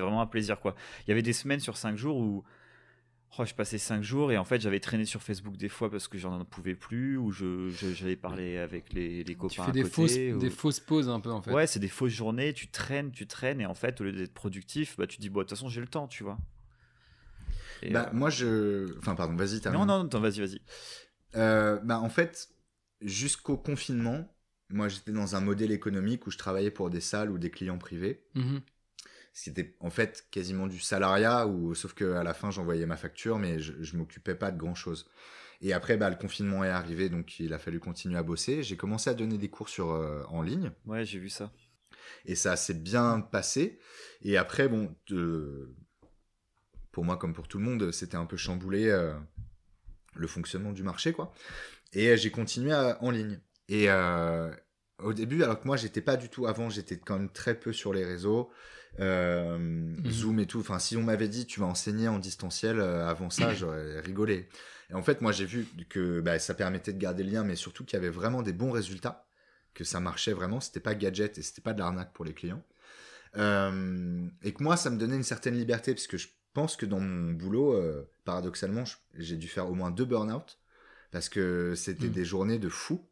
vraiment 0.00 0.22
un 0.22 0.26
plaisir, 0.26 0.60
quoi. 0.60 0.74
Il 1.06 1.10
y 1.10 1.12
avait 1.12 1.22
des 1.22 1.34
semaines 1.34 1.60
sur 1.60 1.76
5 1.76 1.96
jours 1.96 2.16
où 2.16 2.44
Oh, 3.38 3.44
je 3.44 3.54
passais 3.54 3.78
cinq 3.78 4.02
jours 4.02 4.30
et 4.30 4.38
en 4.38 4.44
fait 4.44 4.60
j'avais 4.60 4.78
traîné 4.78 5.04
sur 5.04 5.22
Facebook 5.22 5.56
des 5.56 5.68
fois 5.68 5.90
parce 5.90 6.06
que 6.06 6.18
j'en 6.18 6.44
pouvais 6.44 6.74
plus 6.74 7.16
ou 7.16 7.32
je, 7.32 7.68
j'avais 7.70 8.14
parlé 8.16 8.58
avec 8.58 8.92
les, 8.92 9.24
les 9.24 9.34
copains. 9.34 9.54
Tu 9.54 9.60
fais 9.62 9.72
des, 9.72 9.84
fausses, 9.84 10.12
des 10.12 10.50
fausses 10.50 10.80
pauses 10.80 11.08
un 11.08 11.18
peu 11.18 11.32
en 11.32 11.42
fait. 11.42 11.52
Ouais, 11.52 11.66
c'est 11.66 11.80
des 11.80 11.88
fausses 11.88 12.12
journées, 12.12 12.52
tu 12.52 12.68
traînes, 12.68 13.10
tu 13.10 13.26
traînes 13.26 13.60
et 13.60 13.66
en 13.66 13.74
fait 13.74 14.00
au 14.00 14.04
lieu 14.04 14.12
d'être 14.12 14.34
productif, 14.34 14.96
bah, 14.96 15.06
tu 15.06 15.18
dis 15.18 15.30
bon, 15.30 15.40
de 15.40 15.44
toute 15.44 15.50
façon 15.50 15.68
j'ai 15.68 15.80
le 15.80 15.88
temps, 15.88 16.06
tu 16.06 16.22
vois. 16.22 16.38
bah, 17.90 18.10
moi, 18.12 18.30
je. 18.30 18.96
Enfin, 18.98 19.14
pardon, 19.14 19.34
vas-y, 19.34 19.60
t'as. 19.60 19.70
Non, 19.70 19.84
non, 19.84 20.08
non, 20.10 20.20
vas-y, 20.20 20.40
vas-y. 20.40 20.60
bah, 21.32 21.98
en 22.00 22.08
fait, 22.08 22.48
jusqu'au 23.00 23.56
confinement, 23.56 24.34
moi, 24.70 24.88
j'étais 24.88 25.12
dans 25.12 25.36
un 25.36 25.40
modèle 25.40 25.72
économique 25.72 26.26
où 26.26 26.30
je 26.30 26.38
travaillais 26.38 26.70
pour 26.70 26.90
des 26.90 27.00
salles 27.00 27.30
ou 27.30 27.38
des 27.38 27.50
clients 27.50 27.78
privés. 27.78 28.24
Mhm. 28.34 28.60
C'était 29.34 29.74
en 29.80 29.90
fait 29.90 30.26
quasiment 30.30 30.68
du 30.68 30.80
salariat, 30.80 31.46
ou, 31.46 31.74
sauf 31.74 31.92
qu'à 31.92 32.22
la 32.22 32.34
fin, 32.34 32.50
j'envoyais 32.50 32.86
ma 32.86 32.96
facture, 32.96 33.38
mais 33.38 33.58
je, 33.58 33.74
je 33.80 33.96
m'occupais 33.96 34.34
pas 34.36 34.50
de 34.52 34.58
grand-chose. 34.58 35.10
Et 35.60 35.72
après, 35.72 35.96
bah, 35.96 36.10
le 36.10 36.16
confinement 36.16 36.62
est 36.64 36.68
arrivé, 36.68 37.08
donc 37.08 37.40
il 37.40 37.52
a 37.52 37.58
fallu 37.58 37.80
continuer 37.80 38.16
à 38.16 38.22
bosser. 38.22 38.62
J'ai 38.62 38.76
commencé 38.76 39.10
à 39.10 39.14
donner 39.14 39.38
des 39.38 39.48
cours 39.48 39.68
sur, 39.68 39.90
euh, 39.90 40.22
en 40.28 40.42
ligne. 40.42 40.70
Ouais, 40.86 41.04
j'ai 41.04 41.18
vu 41.18 41.28
ça. 41.28 41.52
Et 42.26 42.34
ça 42.34 42.54
s'est 42.56 42.74
bien 42.74 43.20
passé. 43.20 43.78
Et 44.22 44.36
après, 44.36 44.68
bon, 44.68 44.94
pour 46.92 47.04
moi 47.04 47.16
comme 47.16 47.32
pour 47.32 47.48
tout 47.48 47.58
le 47.58 47.64
monde, 47.64 47.90
c'était 47.92 48.16
un 48.16 48.26
peu 48.26 48.36
chamboulé 48.36 48.88
euh, 48.88 49.14
le 50.14 50.26
fonctionnement 50.26 50.72
du 50.72 50.82
marché, 50.82 51.12
quoi. 51.12 51.32
Et 51.92 52.16
j'ai 52.16 52.30
continué 52.30 52.74
en 52.74 53.10
ligne. 53.10 53.40
Et 53.68 53.86
euh, 53.88 54.54
au 54.98 55.12
début, 55.12 55.42
alors 55.42 55.60
que 55.60 55.66
moi, 55.66 55.76
j'étais 55.76 56.02
pas 56.02 56.16
du 56.16 56.28
tout. 56.28 56.46
Avant, 56.46 56.68
j'étais 56.68 56.98
quand 56.98 57.18
même 57.18 57.30
très 57.30 57.58
peu 57.58 57.72
sur 57.72 57.92
les 57.92 58.04
réseaux. 58.04 58.50
Euh, 59.00 59.58
mhm. 59.58 60.10
Zoom 60.10 60.38
et 60.40 60.46
tout. 60.46 60.60
Enfin, 60.60 60.78
si 60.78 60.96
on 60.96 61.02
m'avait 61.02 61.28
dit 61.28 61.46
tu 61.46 61.60
vas 61.60 61.66
enseigner 61.66 62.08
en 62.08 62.18
distanciel 62.18 62.78
euh, 62.78 63.08
avant 63.08 63.30
ça, 63.30 63.54
j'aurais 63.54 64.00
rigolé. 64.00 64.48
Et 64.90 64.94
en 64.94 65.02
fait, 65.02 65.20
moi, 65.20 65.32
j'ai 65.32 65.46
vu 65.46 65.66
que 65.88 66.20
bah, 66.20 66.38
ça 66.38 66.54
permettait 66.54 66.92
de 66.92 66.98
garder 66.98 67.24
le 67.24 67.30
lien, 67.30 67.44
mais 67.44 67.56
surtout 67.56 67.84
qu'il 67.84 67.96
y 67.96 68.00
avait 68.00 68.10
vraiment 68.10 68.42
des 68.42 68.52
bons 68.52 68.70
résultats, 68.70 69.26
que 69.72 69.84
ça 69.84 70.00
marchait 70.00 70.32
vraiment. 70.32 70.60
C'était 70.60 70.80
pas 70.80 70.94
gadget 70.94 71.38
et 71.38 71.42
c'était 71.42 71.62
pas 71.62 71.72
de 71.72 71.80
l'arnaque 71.80 72.12
pour 72.12 72.24
les 72.24 72.34
clients. 72.34 72.62
Euh, 73.36 74.26
et 74.42 74.52
que 74.52 74.62
moi, 74.62 74.76
ça 74.76 74.90
me 74.90 74.98
donnait 74.98 75.16
une 75.16 75.24
certaine 75.24 75.56
liberté, 75.56 75.94
parce 75.94 76.06
que 76.06 76.18
je 76.18 76.28
pense 76.52 76.76
que 76.76 76.86
dans 76.86 77.00
mon 77.00 77.32
boulot, 77.32 77.82
paradoxalement, 78.24 78.84
j'ai 79.14 79.36
dû 79.36 79.48
faire 79.48 79.68
au 79.68 79.74
moins 79.74 79.90
deux 79.90 80.04
burn-out, 80.04 80.58
parce 81.10 81.28
que 81.28 81.74
c'était 81.74 82.06
mhm. 82.06 82.12
des 82.12 82.24
journées 82.24 82.58
de 82.58 82.68
fou. 82.68 83.04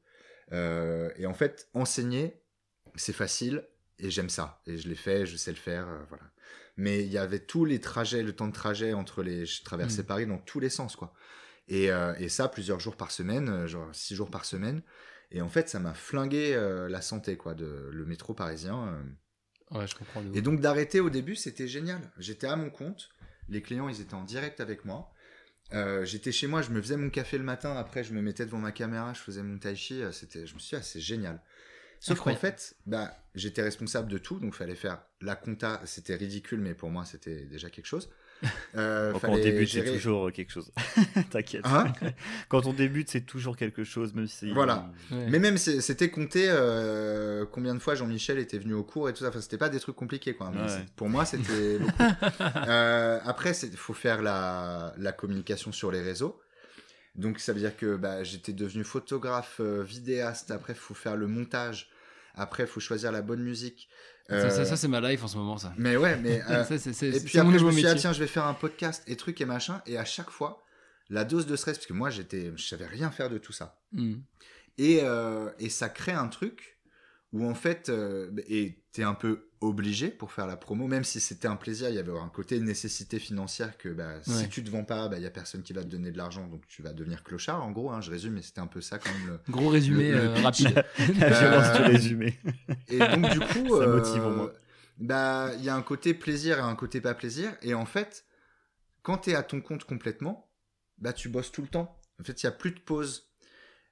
et 0.52 1.26
en 1.26 1.34
fait, 1.34 1.68
enseigner, 1.74 2.40
c'est 2.94 3.14
facile 3.14 3.64
et 4.02 4.10
j'aime 4.10 4.28
ça. 4.28 4.60
Et 4.66 4.76
je 4.76 4.88
l'ai 4.88 4.94
fait 4.94 5.24
je 5.24 5.36
sais 5.36 5.50
le 5.50 5.56
faire 5.56 5.88
euh, 5.88 5.98
voilà. 6.08 6.24
Mais 6.76 7.04
il 7.04 7.12
y 7.12 7.18
avait 7.18 7.38
tous 7.38 7.64
les 7.64 7.80
trajets 7.80 8.22
le 8.22 8.34
temps 8.34 8.48
de 8.48 8.52
trajet 8.52 8.92
entre 8.92 9.22
les 9.22 9.46
je 9.46 9.62
traversais 9.62 10.02
mm. 10.02 10.06
Paris 10.06 10.26
dans 10.26 10.38
tous 10.38 10.60
les 10.60 10.68
sens 10.68 10.96
quoi. 10.96 11.14
Et, 11.68 11.92
euh, 11.92 12.12
et, 12.18 12.28
ça 12.28 12.48
plusieurs 12.48 12.80
jours 12.80 12.96
par 12.96 13.12
semaine 13.12 13.48
euh, 13.48 13.66
genre 13.66 13.88
six 13.92 14.14
jours 14.14 14.30
par 14.30 14.44
semaine. 14.44 14.82
Et 15.30 15.40
en 15.40 15.48
fait 15.48 15.68
ça 15.68 15.78
m'a 15.78 15.94
flingué 15.94 16.54
la 16.90 17.00
santé 17.00 17.36
quoi 17.38 17.54
de 17.54 17.88
le 17.90 18.04
métro 18.04 18.34
parisien 18.34 19.02
ouais 19.70 19.86
je 19.86 19.94
comprends 19.94 20.22
et 20.34 20.42
donc 20.42 20.60
d'arrêter 20.60 21.00
au 21.00 21.08
début 21.08 21.36
c'était 21.36 21.68
génial. 21.68 22.10
J'étais 22.18 22.48
à 22.48 22.56
mon 22.56 22.68
compte. 22.68 23.08
Les 23.48 23.62
clients 23.62 23.88
ils 23.88 24.00
étaient 24.02 24.14
en 24.14 24.24
direct 24.24 24.60
avec 24.60 24.84
moi. 24.84 25.10
J'étais 26.02 26.32
chez 26.32 26.46
moi, 26.46 26.60
je 26.60 26.68
me 26.68 26.82
faisais 26.82 26.98
mon 26.98 27.08
café 27.08 27.38
le 27.38 27.44
matin, 27.44 27.74
après 27.76 28.04
je 28.04 28.12
me 28.12 28.20
mettais 28.20 28.44
devant 28.44 28.58
ma 28.58 28.72
caméra, 28.72 29.14
je 29.14 29.20
faisais 29.20 29.42
mon 29.42 29.56
tai 29.56 29.74
chi, 29.74 30.02
c'était, 30.12 30.46
je 30.46 30.52
me 30.52 30.58
suis 30.58 30.76
dit, 30.76 30.80
ah, 30.80 30.82
c'est 30.82 31.00
génial. 31.00 31.40
Sauf 32.02 32.20
qu'en 32.20 32.34
fait, 32.34 32.74
bah, 32.84 33.16
j'étais 33.36 33.62
responsable 33.62 34.10
de 34.10 34.18
tout, 34.18 34.38
donc 34.40 34.54
fallait 34.54 34.74
faire 34.74 34.98
la 35.20 35.36
compta. 35.36 35.80
C'était 35.84 36.16
ridicule, 36.16 36.60
mais 36.60 36.74
pour 36.74 36.90
moi, 36.90 37.04
c'était 37.04 37.44
déjà 37.46 37.70
quelque 37.70 37.86
chose. 37.86 38.10
Euh, 38.74 39.12
Quand 39.12 39.28
on 39.28 39.36
débute, 39.36 39.68
c'est 39.68 39.84
toujours 39.84 40.32
quelque 40.32 40.50
chose. 40.50 40.72
T'inquiète. 41.30 41.64
Hein 41.64 41.92
Quand 42.48 42.66
on 42.66 42.72
débute, 42.72 43.08
c'est 43.08 43.20
toujours 43.20 43.56
quelque 43.56 43.84
chose, 43.84 44.14
même 44.14 44.26
si. 44.26 44.50
Voilà. 44.52 44.90
Mais 45.12 45.38
même, 45.38 45.58
c'était 45.58 46.10
compté 46.10 46.46
euh, 46.48 47.46
combien 47.46 47.72
de 47.74 47.78
fois 47.78 47.94
Jean-Michel 47.94 48.38
était 48.38 48.58
venu 48.58 48.74
au 48.74 48.82
cours 48.82 49.08
et 49.08 49.12
tout 49.12 49.20
ça. 49.20 49.28
Enfin, 49.28 49.40
c'était 49.40 49.58
pas 49.58 49.68
des 49.68 49.78
trucs 49.78 49.94
compliqués, 49.94 50.34
quoi. 50.34 50.50
Pour 50.96 51.08
moi, 51.08 51.24
c'était. 51.24 51.78
euh, 52.66 53.20
après, 53.24 53.52
il 53.62 53.76
faut 53.76 53.94
faire 53.94 54.22
la, 54.22 54.92
la 54.98 55.12
communication 55.12 55.70
sur 55.70 55.92
les 55.92 56.00
réseaux. 56.00 56.40
Donc 57.14 57.38
ça 57.38 57.52
veut 57.52 57.60
dire 57.60 57.76
que 57.76 57.94
bah, 57.96 58.24
j'étais 58.24 58.52
devenu 58.52 58.84
photographe, 58.84 59.58
euh, 59.60 59.82
vidéaste. 59.84 60.50
Après, 60.50 60.72
il 60.72 60.78
faut 60.78 60.94
faire 60.94 61.14
le 61.16 61.26
montage. 61.28 61.90
Après, 62.34 62.64
il 62.64 62.68
faut 62.68 62.80
choisir 62.80 63.12
la 63.12 63.22
bonne 63.22 63.42
musique. 63.42 63.88
Ça, 64.28 64.64
ça, 64.64 64.76
c'est 64.76 64.88
ma 64.88 65.00
life 65.00 65.22
en 65.24 65.28
ce 65.28 65.36
moment, 65.36 65.58
ça. 65.58 65.74
Mais 65.76 65.96
ouais, 65.96 66.16
mais. 66.16 66.42
Euh, 66.50 66.64
et 66.64 67.20
puis 67.20 67.38
après, 67.38 67.58
je 67.58 67.64
me 67.64 67.70
suis 67.72 67.82
dit, 67.82 67.88
ah, 67.88 67.94
tiens, 67.94 68.12
je 68.12 68.20
vais 68.20 68.26
faire 68.26 68.46
un 68.46 68.54
podcast 68.54 69.02
et 69.06 69.16
trucs 69.16 69.40
et 69.40 69.44
machin. 69.44 69.82
Et 69.86 69.98
à 69.98 70.04
chaque 70.04 70.30
fois, 70.30 70.62
la 71.10 71.24
dose 71.24 71.46
de 71.46 71.56
stress, 71.56 71.76
parce 71.76 71.86
que 71.86 71.92
moi, 71.92 72.08
j'étais, 72.10 72.52
je 72.56 72.66
savais 72.66 72.86
rien 72.86 73.10
faire 73.10 73.28
de 73.28 73.38
tout 73.38 73.52
ça. 73.52 73.80
Hmm. 73.92 74.14
Et, 74.78 75.00
euh, 75.02 75.50
et 75.58 75.68
ça 75.68 75.88
crée 75.88 76.12
un 76.12 76.28
truc 76.28 76.78
où 77.32 77.46
en 77.46 77.54
fait, 77.54 77.88
euh, 77.88 78.30
et 78.46 78.82
t'es 78.92 79.02
un 79.02 79.14
peu 79.14 79.48
obligé 79.60 80.08
pour 80.08 80.32
faire 80.32 80.46
la 80.46 80.56
promo, 80.56 80.86
même 80.86 81.04
si 81.04 81.20
c'était 81.20 81.48
un 81.48 81.56
plaisir, 81.56 81.88
il 81.88 81.94
y 81.94 81.98
avait 81.98 82.12
un 82.12 82.28
côté 82.28 82.60
nécessité 82.60 83.18
financière 83.18 83.78
que 83.78 83.88
bah, 83.88 84.22
si 84.22 84.48
tu 84.48 84.62
te 84.62 84.70
vends 84.70 84.84
pas, 84.84 85.04
il 85.06 85.10
bah, 85.10 85.18
y 85.18 85.26
a 85.26 85.30
personne 85.30 85.62
qui 85.62 85.72
va 85.72 85.82
te 85.82 85.88
donner 85.88 86.10
de 86.10 86.18
l'argent, 86.18 86.46
donc 86.46 86.66
tu 86.66 86.82
vas 86.82 86.92
devenir 86.92 87.22
clochard. 87.22 87.64
En 87.64 87.70
gros, 87.70 87.90
hein, 87.90 88.00
je 88.00 88.10
résume, 88.10 88.34
mais 88.34 88.42
c'était 88.42 88.60
un 88.60 88.66
peu 88.66 88.80
ça 88.80 88.98
quand 88.98 89.10
même. 89.10 89.26
Le, 89.26 89.40
Gros 89.52 89.68
résumé 89.68 90.12
euh, 90.12 90.34
rapide. 90.34 90.84
la 91.18 91.30
violence 91.30 91.76
du 91.76 91.82
résumé. 91.82 92.38
Et 92.88 92.98
donc 92.98 93.30
du 93.30 93.40
coup, 93.40 93.78
ça 93.80 93.86
motive 93.86 94.22
moi. 94.22 94.52
Bah, 94.98 95.50
il 95.56 95.64
y 95.64 95.68
a 95.68 95.74
un 95.74 95.82
côté 95.82 96.12
plaisir 96.12 96.58
et 96.58 96.62
un 96.62 96.74
côté 96.74 97.00
pas 97.00 97.14
plaisir, 97.14 97.52
et 97.62 97.72
en 97.72 97.86
fait, 97.86 98.26
quand 99.02 99.18
tu 99.18 99.30
es 99.30 99.34
à 99.34 99.42
ton 99.42 99.60
compte 99.60 99.84
complètement, 99.84 100.50
bah 100.98 101.12
tu 101.12 101.28
bosses 101.28 101.50
tout 101.50 101.62
le 101.62 101.68
temps. 101.68 101.98
En 102.20 102.24
fait, 102.24 102.42
il 102.42 102.46
y 102.46 102.48
a 102.48 102.52
plus 102.52 102.72
de 102.72 102.78
pause. 102.78 103.31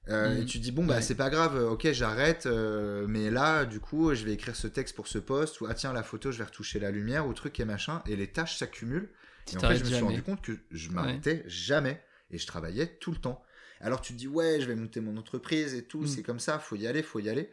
Euh, 0.09 0.35
et 0.35 0.41
mm. 0.41 0.45
tu 0.45 0.57
dis 0.57 0.71
bon 0.71 0.85
bah 0.85 0.99
c'est 1.01 1.15
pas 1.15 1.29
grave, 1.29 1.55
euh, 1.55 1.69
ok 1.69 1.91
j'arrête, 1.91 2.47
euh, 2.47 3.05
mais 3.07 3.29
là 3.29 3.65
du 3.65 3.79
coup 3.79 4.15
je 4.15 4.25
vais 4.25 4.33
écrire 4.33 4.55
ce 4.55 4.67
texte 4.67 4.95
pour 4.95 5.07
ce 5.07 5.19
poste 5.19 5.61
ou 5.61 5.67
ah 5.69 5.75
tiens 5.75 5.93
la 5.93 6.01
photo 6.01 6.31
je 6.31 6.39
vais 6.39 6.43
retoucher 6.43 6.79
la 6.79 6.89
lumière 6.89 7.27
ou 7.27 7.33
truc 7.33 7.59
et 7.59 7.65
machin 7.65 8.01
et 8.07 8.15
les 8.15 8.27
tâches 8.27 8.57
s'accumulent. 8.57 9.09
Et 9.53 9.57
en 9.57 9.59
fait 9.59 9.77
je 9.77 9.83
me 9.83 9.89
suis 9.89 10.03
rendu 10.03 10.23
compte 10.23 10.41
que 10.41 10.57
je 10.71 10.89
m'arrêtais 10.89 11.43
jamais 11.45 12.01
et 12.31 12.39
je 12.39 12.47
travaillais 12.47 12.87
tout 12.99 13.11
le 13.11 13.17
temps. 13.17 13.43
Alors 13.79 14.01
tu 14.01 14.13
te 14.13 14.17
dis 14.17 14.27
ouais 14.27 14.59
je 14.59 14.65
vais 14.65 14.75
monter 14.75 15.01
mon 15.01 15.17
entreprise 15.17 15.75
et 15.75 15.83
tout, 15.83 16.01
mm. 16.01 16.07
c'est 16.07 16.23
comme 16.23 16.39
ça, 16.39 16.57
faut 16.57 16.75
y 16.75 16.87
aller, 16.87 17.03
faut 17.03 17.19
y 17.19 17.29
aller. 17.29 17.51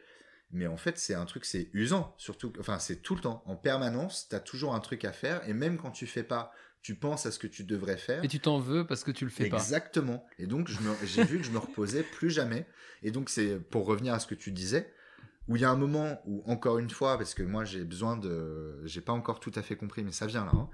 Mais 0.51 0.67
en 0.67 0.79
fait 0.79 0.97
c'est 0.97 1.15
un 1.15 1.27
truc 1.27 1.45
c'est 1.45 1.69
usant 1.75 2.15
surtout, 2.17 2.55
enfin 2.59 2.79
c'est 2.79 3.03
tout 3.03 3.15
le 3.15 3.21
temps 3.21 3.43
en 3.45 3.57
permanence, 3.57 4.27
t'as 4.31 4.41
toujours 4.41 4.75
un 4.75 4.81
truc 4.81 5.05
à 5.05 5.13
faire 5.13 5.47
et 5.47 5.53
même 5.53 5.77
quand 5.77 5.91
tu 5.91 6.07
fais 6.07 6.23
pas 6.23 6.51
tu 6.83 6.95
penses 6.95 7.27
à 7.27 7.31
ce 7.31 7.39
que 7.39 7.47
tu 7.47 7.65
devrais 7.65 7.97
faire. 7.97 8.25
Et 8.25 8.29
tu 8.29 8.41
t'en 8.41 8.59
veux 8.59 8.87
parce 8.87 9.05
que 9.05 9.11
tu 9.11 9.25
le 9.25 9.31
fais 9.31 9.49
pas. 9.49 9.57
Exactement. 9.57 10.25
Et 10.39 10.47
donc, 10.47 10.69
j'ai 11.05 11.25
vu 11.25 11.39
que 11.39 11.45
je 11.45 11.51
me 11.51 11.59
reposais 11.59 12.03
plus 12.03 12.31
jamais. 12.31 12.67
Et 13.03 13.11
donc, 13.11 13.31
c'est 13.31 13.57
pour 13.57 13.87
revenir 13.87 14.15
à 14.15 14.21
ce 14.21 14.27
que 14.27 14.35
tu 14.35 14.53
disais, 14.53 14.93
où 15.49 15.57
il 15.57 15.63
y 15.63 15.65
a 15.65 15.71
un 15.71 15.77
moment 15.77 16.21
où, 16.27 16.43
encore 16.47 16.79
une 16.79 16.91
fois, 16.91 17.17
parce 17.17 17.35
que 17.35 17.43
moi, 17.43 17.65
j'ai 17.65 17.85
besoin 17.85 18.17
de. 18.17 18.81
J'ai 18.85 19.01
pas 19.01 19.13
encore 19.13 19.41
tout 19.41 19.53
à 19.55 19.63
fait 19.63 19.77
compris, 19.77 20.03
mais 20.03 20.13
ça 20.13 20.27
vient 20.27 20.45
là. 20.45 20.53
Hein. 20.55 20.69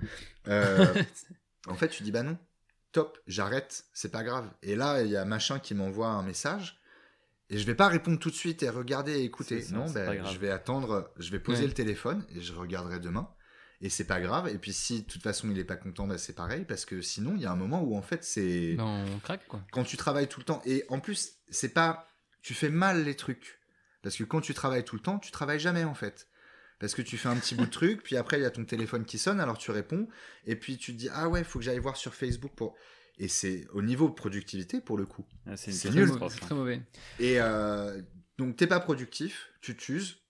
Euh, 0.49 1.03
en 1.69 1.75
fait, 1.75 1.89
tu 1.89 2.03
dis, 2.03 2.13
bah 2.13 2.23
non, 2.23 2.39
top, 2.93 3.19
j'arrête, 3.27 3.85
c'est 3.93 4.13
pas 4.13 4.25
grave. 4.25 4.51
Et 4.63 4.77
là, 4.77 5.03
il 5.03 5.11
y 5.11 5.17
a 5.17 5.25
machin 5.25 5.59
qui 5.59 5.75
m'envoie 5.75 6.09
un 6.09 6.23
message. 6.23 6.81
Et 7.51 7.59
je 7.59 7.67
vais 7.67 7.75
pas 7.75 7.89
répondre 7.89 8.19
tout 8.19 8.31
de 8.31 8.35
suite 8.35 8.63
et 8.63 8.71
regarder 8.71 9.21
et 9.21 9.25
écouter. 9.25 9.65
non, 9.73 9.91
ben, 9.91 10.25
je 10.25 10.39
vais 10.39 10.51
attendre, 10.51 11.13
je 11.19 11.31
vais 11.31 11.39
poser 11.39 11.67
le 11.67 11.75
téléphone 11.75 12.25
et 12.35 12.41
je 12.41 12.55
regarderai 12.55 13.01
demain 13.01 13.29
et 13.85 13.91
c'est 13.91 14.07
pas 14.07 14.19
grave. 14.19 14.49
Et 14.49 14.57
puis 14.57 14.73
si 14.73 15.03
de 15.03 15.07
toute 15.07 15.23
façon 15.23 15.51
il 15.51 15.59
est 15.59 15.65
pas 15.65 15.77
content, 15.77 16.07
bah, 16.07 16.17
c'est 16.17 16.33
pareil 16.33 16.65
parce 16.67 16.87
que 16.87 17.03
sinon 17.03 17.35
il 17.37 17.43
y 17.43 17.47
a 17.47 17.53
un 17.53 17.57
moment 17.57 17.83
où 17.83 17.97
en 17.97 18.03
fait 18.03 18.25
c'est 18.25 18.77
on 18.81 19.21
craque 19.23 19.47
quoi. 19.47 19.63
Quand 19.73 19.85
tu 19.85 19.99
travailles 19.99 20.27
tout 20.27 20.41
le 20.41 20.47
temps 20.47 20.63
et 20.65 20.85
en 20.89 21.01
plus 21.01 21.35
c'est 21.51 21.75
pas 21.75 22.09
tu 22.41 22.55
fais 22.55 22.71
mal 22.71 23.05
les 23.05 23.15
trucs 23.15 23.61
parce 24.03 24.17
que 24.17 24.25
quand 24.25 24.41
tu 24.41 24.55
travailles 24.55 24.85
tout 24.85 24.97
le 24.97 25.03
temps, 25.03 25.19
tu 25.19 25.31
travailles 25.31 25.61
jamais 25.61 25.85
en 25.85 25.95
fait. 25.95 26.29
Parce 26.79 26.95
que 26.95 27.03
tu 27.03 27.17
fais 27.19 27.29
un 27.29 27.37
petit 27.37 27.55
bout 27.55 27.67
de 27.67 27.71
truc, 27.71 28.03
puis 28.03 28.17
après 28.17 28.39
il 28.39 28.43
y 28.43 28.47
a 28.47 28.51
ton 28.51 28.65
téléphone 28.65 29.05
qui 29.05 29.17
sonne, 29.17 29.39
alors 29.39 29.57
tu 29.57 29.71
réponds, 29.71 30.09
et 30.45 30.57
puis 30.57 30.77
tu 30.77 30.93
te 30.93 30.99
dis 30.99 31.09
ah 31.13 31.29
ouais, 31.29 31.45
faut 31.45 31.59
que 31.59 31.65
j'aille 31.65 31.79
voir 31.79 31.97
sur 31.97 32.15
Facebook 32.15 32.53
pour. 32.55 32.75
Et 33.19 33.29
c'est 33.29 33.67
au 33.73 33.81
niveau 33.81 34.09
productivité 34.09 34.81
pour 34.81 34.97
le 34.97 35.07
coup. 35.07 35.25
Ah, 35.47 35.57
c'est 35.57 35.91
nul. 35.91 36.11
C'est 36.31 36.41
très 36.41 36.55
mauvais. 36.55 36.83
Et 37.21 37.37
euh, 37.39 38.01
donc 38.39 38.57
t'es 38.57 38.67
pas 38.67 38.81
productif, 38.81 39.53
tu 39.61 39.77
t'uses, 39.77 40.24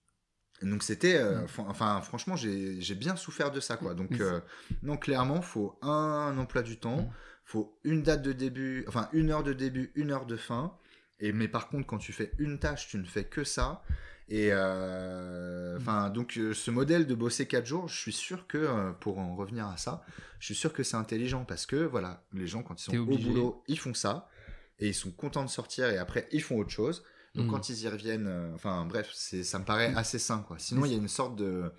donc 0.70 0.82
c'était, 0.82 1.16
euh, 1.16 1.42
mm. 1.42 1.66
enfin 1.68 2.00
franchement 2.00 2.36
j'ai 2.36 2.94
bien 2.94 3.16
souffert 3.16 3.50
de 3.50 3.60
ça 3.60 3.76
quoi. 3.76 3.94
Donc 3.94 4.10
mm. 4.10 4.22
euh, 4.22 4.40
non 4.82 4.96
clairement 4.96 5.42
faut 5.42 5.78
un 5.82 6.36
emploi 6.38 6.62
du 6.62 6.78
temps, 6.78 7.02
mm. 7.02 7.10
faut 7.44 7.78
une 7.84 8.02
date 8.02 8.22
de 8.22 8.32
début, 8.32 8.84
enfin 8.88 9.08
une 9.12 9.30
heure 9.30 9.42
de 9.42 9.52
début, 9.52 9.92
une 9.94 10.10
heure 10.10 10.26
de 10.26 10.36
fin. 10.36 10.76
Et 11.20 11.32
mais 11.32 11.48
par 11.48 11.68
contre 11.68 11.86
quand 11.86 11.98
tu 11.98 12.12
fais 12.12 12.32
une 12.38 12.58
tâche 12.58 12.88
tu 12.88 12.98
ne 12.98 13.04
fais 13.04 13.24
que 13.24 13.44
ça. 13.44 13.82
Et 14.30 14.48
euh, 14.52 15.76
enfin 15.76 16.08
donc 16.08 16.32
ce 16.32 16.70
modèle 16.70 17.06
de 17.06 17.14
bosser 17.14 17.46
4 17.46 17.66
jours, 17.66 17.88
je 17.88 17.98
suis 17.98 18.12
sûr 18.12 18.46
que 18.46 18.92
pour 19.00 19.18
en 19.18 19.36
revenir 19.36 19.66
à 19.66 19.76
ça, 19.76 20.04
je 20.38 20.46
suis 20.46 20.54
sûr 20.54 20.72
que 20.72 20.82
c'est 20.82 20.96
intelligent 20.96 21.44
parce 21.44 21.66
que 21.66 21.76
voilà 21.76 22.24
les 22.32 22.46
gens 22.46 22.62
quand 22.62 22.80
ils 22.80 22.84
sont 22.84 22.96
au 22.96 23.04
boulot 23.04 23.62
ils 23.68 23.78
font 23.78 23.92
ça 23.92 24.30
et 24.78 24.88
ils 24.88 24.94
sont 24.94 25.10
contents 25.10 25.44
de 25.44 25.50
sortir 25.50 25.88
et 25.90 25.98
après 25.98 26.26
ils 26.32 26.42
font 26.42 26.56
autre 26.56 26.70
chose. 26.70 27.04
Donc 27.34 27.46
mm. 27.46 27.50
quand 27.50 27.68
ils 27.68 27.82
y 27.82 27.88
reviennent, 27.88 28.26
euh, 28.26 28.54
enfin 28.54 28.84
bref, 28.86 29.10
c'est 29.14 29.42
ça 29.44 29.58
me 29.58 29.64
paraît 29.64 29.92
mm. 29.92 29.98
assez 29.98 30.18
sain 30.18 30.44
quoi. 30.46 30.58
Sinon 30.58 30.84
il 30.84 30.92
y 30.92 30.94
a 30.94 30.98
une 30.98 31.08
sorte 31.08 31.36
de 31.36 31.72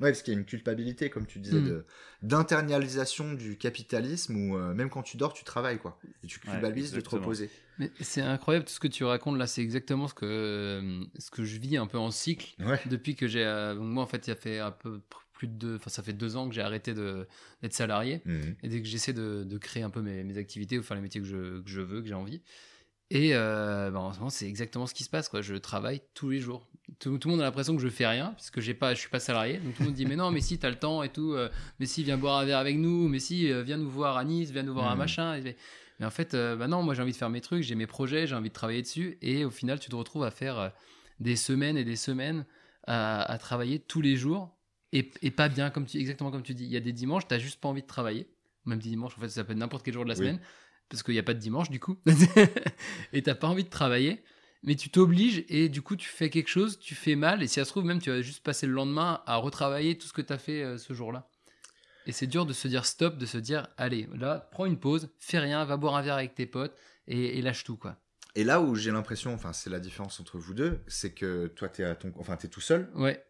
Ouais, 0.00 0.12
parce 0.12 0.22
qu'il 0.22 0.32
y 0.32 0.36
a 0.36 0.40
une 0.40 0.46
culpabilité, 0.46 1.10
comme 1.10 1.26
tu 1.26 1.40
disais, 1.40 1.60
mm. 1.60 1.68
de 1.68 1.84
d'internalisation 2.22 3.34
du 3.34 3.58
capitalisme 3.58 4.34
où 4.34 4.56
euh, 4.56 4.72
même 4.72 4.88
quand 4.88 5.02
tu 5.02 5.18
dors, 5.18 5.34
tu 5.34 5.44
travailles, 5.44 5.78
quoi. 5.78 5.98
Et 6.24 6.26
tu 6.26 6.40
culpabilises 6.40 6.92
de 6.92 7.00
te 7.02 7.10
reposer. 7.10 7.50
Mais 7.78 7.90
c'est 8.00 8.22
incroyable 8.22 8.64
tout 8.64 8.72
ce 8.72 8.80
que 8.80 8.88
tu 8.88 9.04
racontes 9.04 9.36
là, 9.36 9.46
c'est 9.46 9.60
exactement 9.62 10.08
ce 10.08 10.14
que, 10.14 10.24
euh, 10.24 11.04
ce 11.18 11.30
que 11.30 11.44
je 11.44 11.58
vis 11.58 11.76
un 11.76 11.86
peu 11.86 11.98
en 11.98 12.10
cycle 12.10 12.54
depuis 12.86 13.14
que 13.14 13.26
j'ai. 13.26 13.44
moi, 13.78 14.02
en 14.02 14.06
fait, 14.06 14.26
il 14.26 14.30
y 14.30 14.32
a 14.32 14.36
fait 14.36 14.58
un 14.58 14.70
peu 14.70 15.00
plus 15.40 15.48
de 15.48 15.54
deux, 15.54 15.76
enfin 15.76 15.88
ça 15.88 16.02
fait 16.02 16.12
deux 16.12 16.36
ans 16.36 16.48
que 16.50 16.54
j'ai 16.54 16.60
arrêté 16.60 16.92
de 16.92 17.26
d'être 17.62 17.72
salarié 17.72 18.20
Mhm. 18.26 18.56
et 18.62 18.68
dès 18.68 18.82
que 18.82 18.86
j'essaie 18.86 19.14
de, 19.14 19.42
de 19.44 19.56
créer 19.56 19.82
un 19.82 19.88
peu 19.88 20.02
mes, 20.02 20.22
mes 20.22 20.36
activités 20.36 20.78
ou 20.78 20.82
faire 20.82 20.96
les 20.96 21.02
métiers 21.02 21.22
que 21.22 21.26
je, 21.26 21.62
que 21.62 21.70
je 21.70 21.80
veux, 21.80 22.02
que 22.02 22.08
j'ai 22.08 22.14
envie. 22.14 22.42
Et 23.10 23.30
euh, 23.34 23.90
bah, 23.90 23.98
en 24.00 24.12
ce 24.12 24.18
moment, 24.18 24.30
c'est 24.30 24.46
exactement 24.48 24.86
ce 24.86 24.94
qui 24.94 25.02
se 25.04 25.10
passe. 25.10 25.28
Quoi. 25.28 25.42
Je 25.42 25.54
travaille 25.56 26.00
tous 26.14 26.30
les 26.30 26.38
jours. 26.38 26.66
Tout, 26.98 27.18
tout 27.18 27.28
le 27.28 27.32
monde 27.32 27.40
a 27.40 27.44
l'impression 27.44 27.74
que 27.76 27.82
je 27.82 27.88
fais 27.88 28.06
rien 28.06 28.26
parce 28.32 28.50
que 28.50 28.60
j'ai 28.60 28.74
pas, 28.74 28.94
je 28.94 29.00
suis 29.00 29.08
pas 29.08 29.20
salarié. 29.20 29.58
Donc 29.58 29.74
tout 29.74 29.82
le 29.82 29.86
monde 29.88 29.94
dit 29.96 30.06
mais 30.06 30.16
non, 30.16 30.30
mais 30.30 30.40
si 30.40 30.58
t'as 30.58 30.70
le 30.70 30.76
temps 30.78 31.02
et 31.02 31.08
tout. 31.08 31.32
euh, 31.34 31.48
mais 31.78 31.86
si 31.86 32.02
viens 32.04 32.16
boire 32.18 32.38
un 32.38 32.44
verre 32.44 32.58
avec 32.58 32.76
nous. 32.78 33.08
Mais 33.08 33.18
si 33.18 33.50
euh, 33.50 33.62
viens 33.62 33.76
nous 33.78 33.90
voir 33.90 34.16
à 34.16 34.24
Nice, 34.24 34.50
viens 34.50 34.62
nous 34.62 34.74
voir 34.74 34.88
à 34.88 34.92
Mhm. 34.94 34.98
machin. 34.98 35.34
Et- 35.36 35.56
mais 35.98 36.06
en 36.06 36.10
fait, 36.10 36.34
euh, 36.34 36.56
bah 36.56 36.66
non, 36.68 36.82
moi 36.82 36.94
j'ai 36.94 37.02
envie 37.02 37.12
de 37.12 37.16
faire 37.16 37.28
mes 37.30 37.40
trucs, 37.42 37.62
j'ai 37.62 37.74
mes 37.74 37.86
projets, 37.86 38.26
j'ai 38.26 38.34
envie 38.34 38.48
de 38.48 38.54
travailler 38.54 38.82
dessus. 38.82 39.18
Et 39.22 39.44
au 39.44 39.50
final, 39.50 39.78
tu 39.80 39.90
te 39.90 39.96
retrouves 39.96 40.24
à 40.24 40.30
faire 40.30 40.72
des 41.18 41.36
semaines 41.36 41.76
et 41.76 41.84
des 41.84 41.96
semaines 41.96 42.46
à, 42.86 43.22
à 43.22 43.38
travailler 43.38 43.78
tous 43.80 44.00
les 44.00 44.16
jours 44.16 44.56
et, 44.92 45.10
et 45.22 45.30
pas 45.30 45.48
bien 45.48 45.68
comme 45.70 45.84
tu, 45.86 45.98
exactement 45.98 46.30
comme 46.30 46.42
tu 46.42 46.54
dis. 46.54 46.64
Il 46.64 46.70
y 46.70 46.76
a 46.76 46.80
des 46.80 46.92
dimanches, 46.92 47.26
t'as 47.28 47.38
juste 47.38 47.60
pas 47.60 47.68
envie 47.68 47.82
de 47.82 47.86
travailler. 47.86 48.28
Même 48.66 48.78
des 48.78 48.88
dimanches, 48.88 49.16
en 49.18 49.20
fait, 49.20 49.28
ça 49.28 49.44
peut 49.44 49.52
être 49.52 49.58
n'importe 49.58 49.84
quel 49.84 49.94
jour 49.94 50.04
de 50.04 50.08
la 50.08 50.14
Oui. 50.14 50.20
semaine 50.20 50.40
parce 50.90 51.02
qu'il 51.02 51.14
n'y 51.14 51.20
a 51.20 51.22
pas 51.22 51.32
de 51.34 51.38
dimanche 51.38 51.70
du 51.70 51.80
coup, 51.80 51.96
et 53.12 53.22
t'as 53.22 53.34
pas 53.34 53.48
envie 53.48 53.64
de 53.64 53.70
travailler, 53.70 54.22
mais 54.62 54.74
tu 54.74 54.90
t'obliges 54.90 55.44
et 55.48 55.68
du 55.68 55.80
coup 55.82 55.96
tu 55.96 56.08
fais 56.08 56.28
quelque 56.30 56.48
chose, 56.48 56.78
tu 56.78 56.94
fais 56.94 57.14
mal, 57.16 57.42
et 57.42 57.46
si 57.46 57.54
ça 57.54 57.64
se 57.64 57.70
trouve 57.70 57.84
même 57.84 58.00
tu 58.00 58.10
vas 58.10 58.20
juste 58.22 58.42
passer 58.42 58.66
le 58.66 58.72
lendemain 58.72 59.22
à 59.26 59.36
retravailler 59.36 59.96
tout 59.96 60.06
ce 60.06 60.12
que 60.12 60.22
tu 60.22 60.32
as 60.32 60.38
fait 60.38 60.62
euh, 60.62 60.76
ce 60.78 60.92
jour-là. 60.92 61.28
Et 62.06 62.12
c'est 62.12 62.26
dur 62.26 62.44
de 62.46 62.52
se 62.52 62.66
dire 62.68 62.84
stop, 62.86 63.16
de 63.18 63.26
se 63.26 63.38
dire 63.38 63.68
allez, 63.76 64.08
là, 64.14 64.48
prends 64.52 64.66
une 64.66 64.78
pause, 64.78 65.10
fais 65.18 65.38
rien, 65.38 65.64
va 65.64 65.76
boire 65.76 65.96
un 65.96 66.02
verre 66.02 66.14
avec 66.16 66.34
tes 66.34 66.46
potes 66.46 66.76
et, 67.06 67.38
et 67.38 67.42
lâche 67.42 67.64
tout 67.64 67.76
quoi. 67.76 67.96
Et 68.36 68.44
là 68.44 68.60
où 68.60 68.74
j'ai 68.76 68.90
l'impression, 68.90 69.34
enfin, 69.34 69.52
c'est 69.52 69.70
la 69.70 69.80
différence 69.80 70.20
entre 70.20 70.38
vous 70.38 70.54
deux, 70.54 70.80
c'est 70.86 71.12
que 71.12 71.48
toi, 71.48 71.68
t'es 71.68 71.82
à 71.84 71.94
ton, 71.96 72.12
enfin, 72.16 72.36
t'es 72.36 72.46
tout 72.48 72.60
seul. 72.60 72.88
Ouais, 72.94 73.24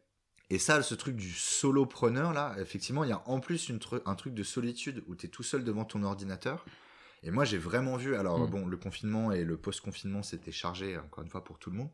Et 0.51 0.59
ça, 0.59 0.83
ce 0.83 0.95
truc 0.95 1.17
du 1.17 1.31
solopreneur, 1.33 2.33
là, 2.35 2.55
effectivement, 2.59 3.05
il 3.05 3.11
y 3.11 3.13
a 3.15 3.23
en 3.27 3.41
plus 3.41 3.69
une 3.71 3.79
tru- 3.79 4.03
un 4.05 4.15
truc 4.15 4.35
de 4.35 4.43
solitude 4.43 5.03
où 5.07 5.15
tu 5.17 5.25
es 5.27 5.29
tout 5.31 5.43
seul 5.43 5.65
devant 5.65 5.85
ton 5.87 6.03
ordinateur. 6.03 6.67
Et 7.23 7.31
moi, 7.31 7.45
j'ai 7.45 7.59
vraiment 7.59 7.97
vu, 7.97 8.17
alors 8.17 8.39
Mm. 8.47 8.51
bon, 8.51 8.67
le 8.67 8.77
confinement 8.77 9.33
et 9.33 9.45
le 9.45 9.57
post-confinement, 9.59 10.23
c'était 10.23 10.53
chargé, 10.53 10.97
encore 10.99 11.23
une 11.25 11.31
fois, 11.31 11.45
pour 11.45 11.59
tout 11.59 11.71
le 11.71 11.77
monde. 11.77 11.91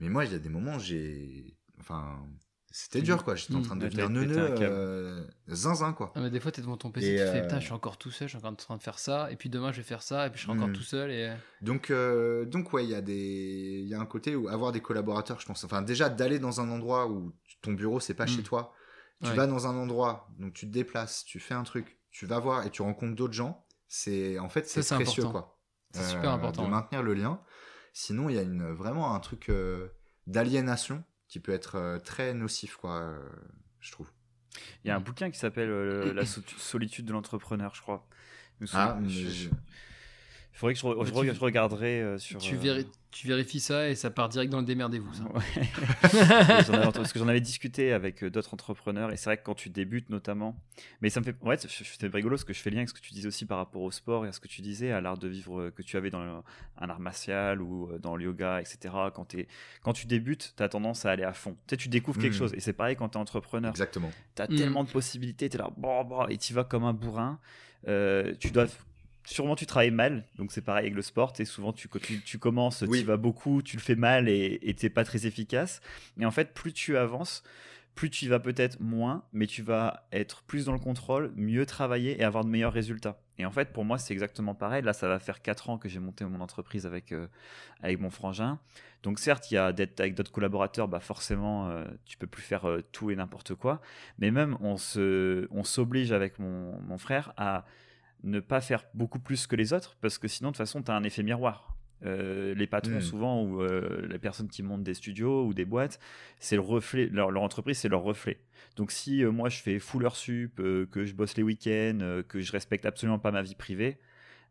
Mais 0.00 0.08
moi, 0.08 0.24
il 0.24 0.32
y 0.32 0.34
a 0.34 0.38
des 0.38 0.48
moments, 0.48 0.78
j'ai. 0.78 1.56
Enfin, 1.80 2.26
c'était 2.70 3.02
dur, 3.02 3.24
quoi. 3.24 3.34
J'étais 3.36 3.54
en 3.54 3.58
Mm. 3.58 3.62
train 3.62 3.76
de 3.76 3.82
Ouais, 3.84 3.90
devenir 3.90 4.54
câble. 4.54 4.74
euh, 4.74 5.26
zinzin, 5.48 5.92
quoi. 5.92 6.12
Ah, 6.16 6.20
mais 6.20 6.30
des 6.30 6.40
fois 6.40 6.50
tu 6.52 6.60
es 6.60 6.62
devant 6.62 6.76
ton 6.76 6.90
PC, 6.90 7.08
Et, 7.08 7.16
tu 7.16 7.22
fais 7.24 7.38
euh, 7.38 7.42
putain, 7.42 7.60
je 7.60 7.64
suis 7.64 7.72
encore 7.74 7.98
tout 7.98 8.10
seul, 8.10 8.28
je 8.28 8.30
suis 8.32 8.38
encore 8.38 8.52
en 8.52 8.54
train 8.56 8.76
de 8.76 8.82
faire 8.82 8.98
ça, 8.98 9.30
et 9.32 9.36
puis 9.36 9.48
demain 9.50 9.72
je 9.72 9.78
vais 9.78 9.82
faire 9.82 10.02
ça, 10.02 10.26
et 10.26 10.30
puis 10.30 10.38
je 10.38 10.44
serai 10.44 10.52
encore 10.54 10.68
Mm. 10.68 10.72
tout 10.72 10.82
seul. 10.82 11.10
Et... 11.10 11.34
Donc, 11.60 11.90
euh, 11.90 12.44
donc 12.46 12.72
ouais, 12.72 12.84
il 12.84 12.90
y 12.90 12.94
a 12.94 13.00
des, 13.00 13.80
il 13.82 13.88
y 13.88 13.94
a 13.94 14.00
un 14.00 14.06
côté 14.06 14.34
où 14.36 14.48
avoir 14.48 14.72
des 14.72 14.80
collaborateurs, 14.80 15.40
je 15.40 15.46
pense. 15.46 15.64
Enfin, 15.64 15.82
déjà 15.82 16.08
d'aller 16.08 16.38
dans 16.38 16.60
un 16.60 16.68
endroit 16.70 17.08
où 17.08 17.32
ton 17.62 17.72
bureau 17.72 18.00
c'est 18.00 18.14
pas 18.14 18.26
Mm. 18.26 18.28
chez 18.28 18.42
toi, 18.42 18.72
tu 19.22 19.28
Ouais. 19.30 19.36
vas 19.36 19.46
dans 19.46 19.66
un 19.66 19.76
endroit, 19.76 20.28
donc 20.38 20.52
tu 20.54 20.66
te 20.66 20.72
déplaces, 20.72 21.24
tu 21.24 21.40
fais 21.40 21.54
un 21.54 21.62
truc, 21.64 21.98
tu 22.10 22.26
vas 22.26 22.38
voir 22.38 22.66
et 22.66 22.70
tu 22.70 22.82
rencontres 22.82 23.14
d'autres 23.16 23.32
gens. 23.34 23.63
C'est 23.88 24.38
en 24.38 24.48
fait 24.48 24.66
c'est 24.68 24.80
précieux 24.94 25.24
important. 25.24 25.40
quoi. 25.48 25.60
C'est 25.92 26.08
super 26.10 26.30
important, 26.32 26.62
de 26.62 26.66
ouais. 26.66 26.72
maintenir 26.72 27.02
le 27.02 27.14
lien. 27.14 27.40
Sinon, 27.92 28.28
il 28.28 28.34
y 28.34 28.38
a 28.38 28.42
une 28.42 28.68
vraiment 28.72 29.14
un 29.14 29.20
truc 29.20 29.48
euh, 29.48 29.88
d'aliénation 30.26 31.04
qui 31.28 31.38
peut 31.38 31.52
être 31.52 31.76
euh, 31.76 31.98
très 32.00 32.34
nocif 32.34 32.76
quoi, 32.76 33.00
euh, 33.00 33.18
je 33.80 33.92
trouve. 33.92 34.10
Il 34.84 34.88
y 34.88 34.90
a 34.90 34.96
un 34.96 35.00
bouquin 35.00 35.30
qui 35.30 35.38
s'appelle 35.38 35.70
euh, 35.70 36.12
La 36.12 36.26
so- 36.26 36.40
solitude 36.58 37.04
de 37.06 37.12
l'entrepreneur, 37.12 37.74
je 37.74 37.82
crois. 37.82 38.06
Ah, 38.62 38.66
souviens- 38.66 38.94
mais 39.00 39.08
je- 39.08 39.28
je- 39.28 39.48
Il 40.54 40.58
faudrait 40.58 40.74
que 40.74 40.78
je, 40.80 40.86
re- 40.86 41.04
je 41.28 41.34
je 41.34 41.40
regarderai 41.40 42.00
euh, 42.00 42.16
sur. 42.18 42.38
Tu, 42.38 42.54
euh, 42.64 42.82
tu 43.10 43.26
vérifies 43.26 43.58
ça 43.60 43.88
et 43.88 43.96
ça 43.96 44.10
part 44.10 44.28
direct 44.28 44.52
dans 44.52 44.60
le 44.60 44.64
démerdez-vous. 44.64 45.10
Ouais. 45.34 45.42
Parce 46.94 47.12
que 47.12 47.18
j'en 47.18 47.26
avais 47.28 47.40
discuté 47.40 47.92
avec 47.92 48.22
euh, 48.22 48.30
d'autres 48.30 48.54
entrepreneurs 48.54 49.12
et 49.12 49.16
c'est 49.16 49.24
vrai 49.24 49.36
que 49.36 49.42
quand 49.42 49.54
tu 49.54 49.68
débutes 49.68 50.10
notamment, 50.10 50.56
mais 51.00 51.10
ça 51.10 51.20
me 51.20 51.24
fait, 51.24 51.34
ouais, 51.42 51.56
c'était 51.58 52.06
rigolo 52.06 52.36
ce 52.36 52.44
que 52.44 52.52
je 52.52 52.60
fais 52.60 52.70
lien 52.70 52.78
avec 52.78 52.88
ce 52.88 52.94
que 52.94 53.00
tu 53.00 53.12
disais 53.12 53.26
aussi 53.28 53.46
par 53.46 53.58
rapport 53.58 53.82
au 53.82 53.90
sport 53.90 54.24
et 54.26 54.28
à 54.28 54.32
ce 54.32 54.40
que 54.40 54.48
tu 54.48 54.62
disais 54.62 54.92
à 54.92 55.00
l'art 55.00 55.18
de 55.18 55.28
vivre 55.28 55.70
que 55.70 55.82
tu 55.82 55.96
avais 55.96 56.10
dans 56.10 56.22
le- 56.24 56.30
un 56.78 56.88
art 56.88 57.00
martial 57.00 57.60
ou 57.60 57.90
dans 57.98 58.16
le 58.16 58.24
yoga, 58.24 58.60
etc. 58.60 58.94
Quand, 59.14 59.34
es, 59.34 59.48
quand 59.82 59.92
tu 59.92 60.06
débutes, 60.06 60.54
tu 60.56 60.62
as 60.62 60.68
tendance 60.68 61.04
à 61.04 61.10
aller 61.10 61.24
à 61.24 61.32
fond. 61.32 61.52
Tu 61.66 61.70
sais, 61.70 61.76
tu 61.76 61.88
découvres 61.88 62.20
quelque 62.20 62.32
Mhm. 62.34 62.38
chose 62.38 62.54
et 62.54 62.60
c'est 62.60 62.72
pareil 62.72 62.96
quand 62.96 63.08
tu 63.10 63.18
es 63.18 63.20
entrepreneur. 63.20 63.70
Exactement. 63.70 64.10
Tu 64.36 64.42
as 64.42 64.48
Mhm. 64.48 64.56
tellement 64.56 64.84
de 64.84 64.90
possibilités, 64.90 65.48
tu 65.48 65.56
es 65.56 65.58
là, 65.58 65.70
bon, 65.76 66.04
bon, 66.04 66.26
et 66.28 66.38
tu 66.38 66.52
vas 66.54 66.64
comme 66.64 66.84
un 66.84 66.92
bourrin. 66.94 67.38
Euh, 67.86 68.34
tu 68.40 68.50
dois 68.50 68.66
sûrement 69.24 69.56
tu 69.56 69.66
travailles 69.66 69.90
mal, 69.90 70.24
donc 70.36 70.52
c'est 70.52 70.60
pareil 70.62 70.84
avec 70.84 70.94
le 70.94 71.02
sport. 71.02 71.32
Et 71.38 71.44
souvent 71.44 71.72
tu, 71.72 71.88
tu, 72.02 72.20
tu 72.22 72.38
commences, 72.38 72.82
Oui. 72.86 73.00
tu 73.00 73.04
vas 73.06 73.16
beaucoup, 73.16 73.62
tu 73.62 73.76
le 73.76 73.82
fais 73.82 73.96
mal 73.96 74.28
et 74.28 74.74
t'es 74.78 74.90
pas 74.90 75.04
très 75.04 75.26
efficace. 75.26 75.80
Et 76.20 76.26
en 76.26 76.30
fait, 76.30 76.52
plus 76.54 76.72
tu 76.72 76.96
avances, 76.96 77.42
plus 77.94 78.10
tu 78.10 78.24
y 78.24 78.28
vas 78.28 78.40
peut-être 78.40 78.80
moins, 78.80 79.24
mais 79.32 79.46
tu 79.46 79.62
vas 79.62 80.06
être 80.12 80.42
plus 80.42 80.64
dans 80.66 80.72
le 80.72 80.78
contrôle, 80.80 81.32
mieux 81.36 81.64
travailler 81.64 82.20
et 82.20 82.24
avoir 82.24 82.44
de 82.44 82.50
meilleurs 82.50 82.72
résultats. 82.72 83.20
Et 83.38 83.46
en 83.46 83.50
fait, 83.50 83.72
pour 83.72 83.84
moi, 83.84 83.98
c'est 83.98 84.12
exactement 84.12 84.54
pareil. 84.54 84.82
Là, 84.82 84.92
ça 84.92 85.08
va 85.08 85.18
faire 85.18 85.42
4 85.42 85.70
ans 85.70 85.78
que 85.78 85.88
j'ai 85.88 85.98
monté 86.00 86.24
mon 86.24 86.40
entreprise 86.40 86.86
avec, 86.86 87.12
euh, 87.12 87.26
avec 87.82 88.00
mon 88.00 88.10
frangin. 88.10 88.58
Donc 89.04 89.18
certes, 89.18 89.50
il 89.50 89.54
y 89.54 89.58
a 89.58 89.72
d'être 89.72 90.00
avec 90.00 90.14
d'autres 90.14 90.32
collaborateurs, 90.32 90.88
bah 90.88 90.98
forcément, 91.00 91.68
euh, 91.68 91.84
tu 92.04 92.16
peux 92.16 92.26
plus 92.26 92.42
faire 92.42 92.68
euh, 92.68 92.82
tout 92.92 93.10
et 93.10 93.16
n'importe 93.16 93.54
quoi. 93.54 93.80
Mais 94.18 94.30
même, 94.30 94.56
on 94.60 94.76
se, 94.76 95.46
on 95.50 95.62
s'oblige 95.64 96.10
avec 96.12 96.38
mon, 96.38 96.80
mon 96.80 96.96
frère 96.98 97.32
à 97.36 97.64
ne 98.24 98.40
pas 98.40 98.60
faire 98.60 98.84
beaucoup 98.94 99.20
plus 99.20 99.46
que 99.46 99.54
les 99.54 99.72
autres, 99.72 99.96
parce 100.00 100.18
que 100.18 100.28
sinon, 100.28 100.50
de 100.50 100.54
toute 100.54 100.58
façon, 100.58 100.82
tu 100.82 100.90
as 100.90 100.94
un 100.96 101.04
effet 101.04 101.22
miroir. 101.22 101.76
Euh, 102.04 102.54
les 102.54 102.66
patrons, 102.66 102.96
Mm. 102.96 103.00
souvent, 103.00 103.42
ou 103.42 103.62
euh, 103.62 104.06
les 104.10 104.18
personnes 104.18 104.48
qui 104.48 104.62
montent 104.62 104.82
des 104.82 104.94
studios 104.94 105.46
ou 105.46 105.54
des 105.54 105.64
boîtes, 105.64 105.98
c'est 106.38 106.56
le 106.56 106.60
reflet, 106.60 107.06
leur, 107.06 107.30
leur 107.30 107.42
entreprise, 107.42 107.78
c'est 107.78 107.88
leur 107.88 108.02
reflet. 108.02 108.40
Donc 108.76 108.90
si 108.90 109.24
euh, 109.24 109.30
moi, 109.30 109.48
je 109.48 109.62
fais 109.62 109.78
full 109.78 110.04
heure 110.04 110.16
sup, 110.16 110.56
que 110.56 111.04
je 111.04 111.14
bosse 111.14 111.36
les 111.36 111.42
week-ends, 111.42 112.22
que 112.28 112.40
je 112.40 112.52
respecte 112.52 112.84
absolument 112.84 113.18
pas 113.18 113.30
ma 113.30 113.42
vie 113.42 113.54
privée, 113.54 113.98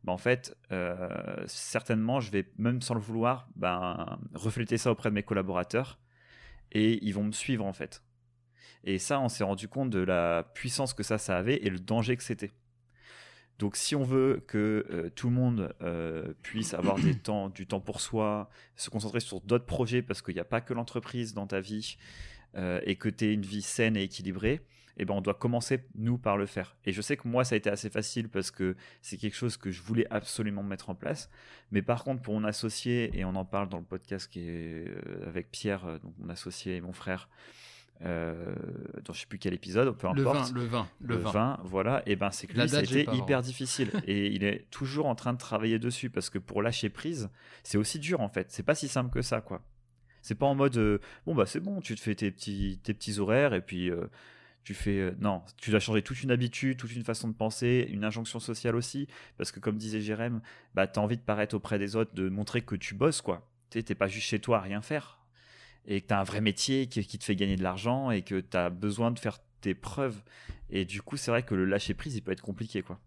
bah, 0.04 0.14
en 0.14 0.18
fait, 0.18 0.58
certainement, 1.46 2.20
je 2.20 2.32
vais, 2.32 2.50
même 2.58 2.82
sans 2.82 2.96
le 2.96 3.00
vouloir, 3.00 3.48
ben, 3.56 4.20
refléter 4.34 4.78
ça 4.78 4.92
auprès 4.92 5.10
de 5.10 5.16
mes 5.16 5.24
collaborateurs, 5.24 6.00
et 6.72 7.06
ils 7.06 7.14
vont 7.14 7.24
me 7.24 7.32
suivre, 7.32 7.66
en 7.66 7.74
fait. 7.74 8.04
Et 8.84 8.98
ça, 8.98 9.20
on 9.20 9.30
s'est 9.30 9.44
rendu 9.44 9.68
compte 9.68 9.90
de 9.92 10.00
la 10.00 10.44
puissance 10.56 10.94
que 10.94 11.04
ça, 11.04 11.18
ça 11.18 11.38
avait 11.38 11.56
et 11.58 11.70
le 11.70 11.80
danger 11.80 12.18
que 12.18 12.24
c'était. 12.24 12.52
Donc, 13.60 13.76
si 13.76 13.96
on 13.96 14.04
veut 14.04 14.44
que 14.48 14.86
euh, 14.90 15.10
tout 15.16 15.30
le 15.30 15.36
monde 15.36 15.74
euh, 15.82 16.34
puisse 16.42 16.74
avoir 16.74 16.98
des 16.98 17.16
temps, 17.20 17.50
du 17.50 17.68
temps 17.68 17.80
pour 17.80 18.02
soi, 18.02 18.50
se 18.76 18.90
concentrer 18.90 19.20
sur 19.20 19.42
d'autres 19.42 19.66
projets, 19.66 20.02
parce 20.02 20.22
qu'il 20.22 20.34
n'y 20.34 20.40
a 20.40 20.46
pas 20.46 20.62
que 20.62 20.74
l'entreprise 20.74 21.34
dans 21.34 21.48
ta 21.48 21.62
vie, 21.62 21.98
euh, 22.56 22.82
et 22.84 22.96
que 22.96 23.10
tu 23.10 23.26
aies 23.26 23.34
une 23.34 23.46
vie 23.46 23.62
saine 23.62 23.96
et 23.96 24.04
équilibrée, 24.04 24.62
eh 24.98 25.06
ben, 25.06 25.16
on 25.16 25.22
doit 25.22 25.34
commencer, 25.34 25.86
nous, 25.96 26.18
par 26.18 26.38
le 26.38 26.46
faire. 26.46 26.76
Et 26.86 26.92
je 26.92 27.02
sais 27.02 27.18
que 27.18 27.28
moi, 27.28 27.44
ça 27.44 27.56
a 27.56 27.58
été 27.58 27.70
assez 27.70 27.90
facile 27.90 28.30
parce 28.30 28.52
que 28.52 28.76
c'est 29.02 29.18
quelque 29.18 29.36
chose 29.36 29.58
que 29.58 29.72
je 29.72 29.82
voulais 29.82 30.06
absolument 30.12 30.62
mettre 30.62 30.90
en 30.90 30.96
place. 30.96 31.30
Mais 31.72 31.82
par 31.82 32.04
contre, 32.04 32.22
pour 32.22 32.36
mon 32.36 32.44
associé, 32.44 33.12
et 33.18 33.26
on 33.26 33.36
en 33.36 33.46
parle 33.46 33.70
dans 33.70 33.80
le 33.80 33.86
podcast 33.86 34.30
qui 34.32 34.42
est 34.42 34.86
avec 35.26 35.50
Pierre, 35.50 36.00
donc 36.04 36.14
mon 36.20 36.30
associé 36.30 36.76
et 36.76 36.82
mon 36.82 36.94
frère, 36.94 37.28
euh, 38.06 38.56
dans 39.06 39.14
je 39.14 39.22
sais 39.22 39.26
plus 39.26 39.40
quel 39.40 39.54
épisode, 39.54 39.96
peu 39.98 40.08
Le 40.14 40.22
importe 40.22 40.52
le 40.54 40.66
vin, 40.66 40.88
le, 41.00 41.16
le 41.16 41.22
vin. 41.22 41.32
vin, 41.32 41.60
voilà, 41.64 42.04
et 42.06 42.16
ben 42.16 42.32
c'est 42.32 42.48
que 42.48 42.60
lui, 42.60 42.68
ça 42.68 42.80
a 42.80 42.82
été 42.84 43.06
hyper 43.14 43.42
difficile. 43.42 43.92
et 44.08 44.28
il 44.28 44.44
est 44.44 44.70
toujours 44.72 45.06
en 45.06 45.16
train 45.16 45.34
de 45.34 45.38
travailler 45.38 45.80
dessus 45.80 46.10
parce 46.10 46.30
que 46.30 46.38
pour 46.40 46.62
lâcher 46.62 46.90
prise, 46.90 47.30
c'est 47.64 47.78
aussi 47.78 48.00
dur 48.00 48.22
en 48.22 48.30
fait. 48.30 48.52
C'est 48.52 48.64
pas 48.64 48.76
si 48.76 48.88
simple 48.88 49.10
que 49.12 49.22
ça, 49.22 49.42
quoi. 49.42 49.62
C'est 50.22 50.36
pas 50.36 50.46
en 50.46 50.56
mode 50.56 50.78
euh, 50.78 51.00
bon 51.26 51.36
bah 51.36 51.46
c'est 51.46 51.60
bon, 51.60 51.82
tu 51.82 51.96
te 51.96 52.02
fais 52.02 52.16
tes 52.16 52.32
petits 52.32 52.80
tes 52.84 52.94
petits 52.94 53.20
horaires 53.20 53.54
et 53.54 53.62
puis 53.62 53.90
euh, 53.90 54.08
tu 54.64 54.74
fais 54.74 54.98
euh, 55.00 55.12
non, 55.20 55.42
tu 55.58 55.70
dois 55.72 55.82
changer 55.82 56.02
toute 56.02 56.24
une 56.24 56.32
habitude, 56.32 56.78
toute 56.78 56.96
une 56.96 57.04
façon 57.04 57.28
de 57.28 57.34
penser, 57.34 57.86
une 57.90 58.06
injonction 58.06 58.40
sociale 58.40 58.76
aussi 58.78 59.08
parce 59.38 59.52
que 59.52 59.60
comme 59.60 59.78
disait 59.78 60.00
Jérém, 60.00 60.42
bah 60.76 60.88
t'as 60.88 61.02
envie 61.02 61.18
de 61.18 61.22
paraître 61.22 61.56
auprès 61.56 61.78
des 61.78 61.98
autres, 61.98 62.14
de 62.14 62.30
montrer 62.30 62.62
que 62.62 62.76
tu 62.76 62.96
bosses 62.96 63.22
quoi. 63.22 63.50
T'es 63.70 63.84
pas 63.96 64.08
juste 64.08 64.28
chez 64.28 64.40
toi 64.40 64.60
à 64.60 64.62
rien 64.62 64.82
faire 64.82 65.20
et 65.86 66.02
que 66.02 66.08
tu 66.08 66.14
as 66.14 66.20
un 66.20 66.24
vrai 66.24 66.42
métier 66.42 66.88
qui, 66.88 67.06
qui 67.06 67.18
te 67.20 67.24
fait 67.24 67.36
gagner 67.36 67.56
de 67.56 67.64
l'argent 67.64 68.12
et 68.12 68.22
que 68.22 68.40
tu 68.40 68.58
as 68.58 68.70
besoin 68.70 69.12
de 69.12 69.20
faire 69.20 69.40
tes 69.62 69.74
preuves. 69.76 70.22
Et 70.70 70.86
du 70.86 71.02
coup, 71.02 71.18
c'est 71.18 71.32
vrai 71.32 71.44
que 71.44 71.56
le 71.56 71.66
lâcher 71.66 71.94
prise, 71.94 72.16
il 72.16 72.22
peut 72.22 72.32
être 72.32 72.42
compliqué, 72.42 72.82
quoi. 72.82 73.00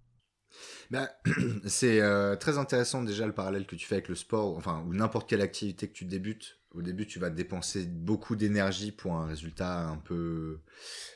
Bah, 0.91 1.11
c'est 1.67 2.01
euh, 2.01 2.37
très 2.37 2.59
intéressant 2.59 3.03
déjà 3.03 3.27
le 3.27 3.33
parallèle 3.33 3.67
que 3.67 3.77
tu 3.77 3.87
fais 3.87 3.97
avec 3.97 4.09
le 4.09 4.15
sport, 4.15 4.57
enfin, 4.57 4.85
ou 4.87 4.95
n'importe 4.95 5.29
quelle 5.29 5.41
activité 5.43 5.89
que 5.89 5.93
tu 5.93 6.05
débutes. 6.05 6.59
Au 6.73 6.83
début, 6.83 7.07
tu 7.07 7.19
vas 7.19 7.31
dépenser 7.31 7.87
beaucoup 7.87 8.37
d'énergie 8.37 8.93
pour 8.93 9.15
un 9.15 9.27
résultat 9.27 9.89
un 9.89 9.97
peu 9.97 10.61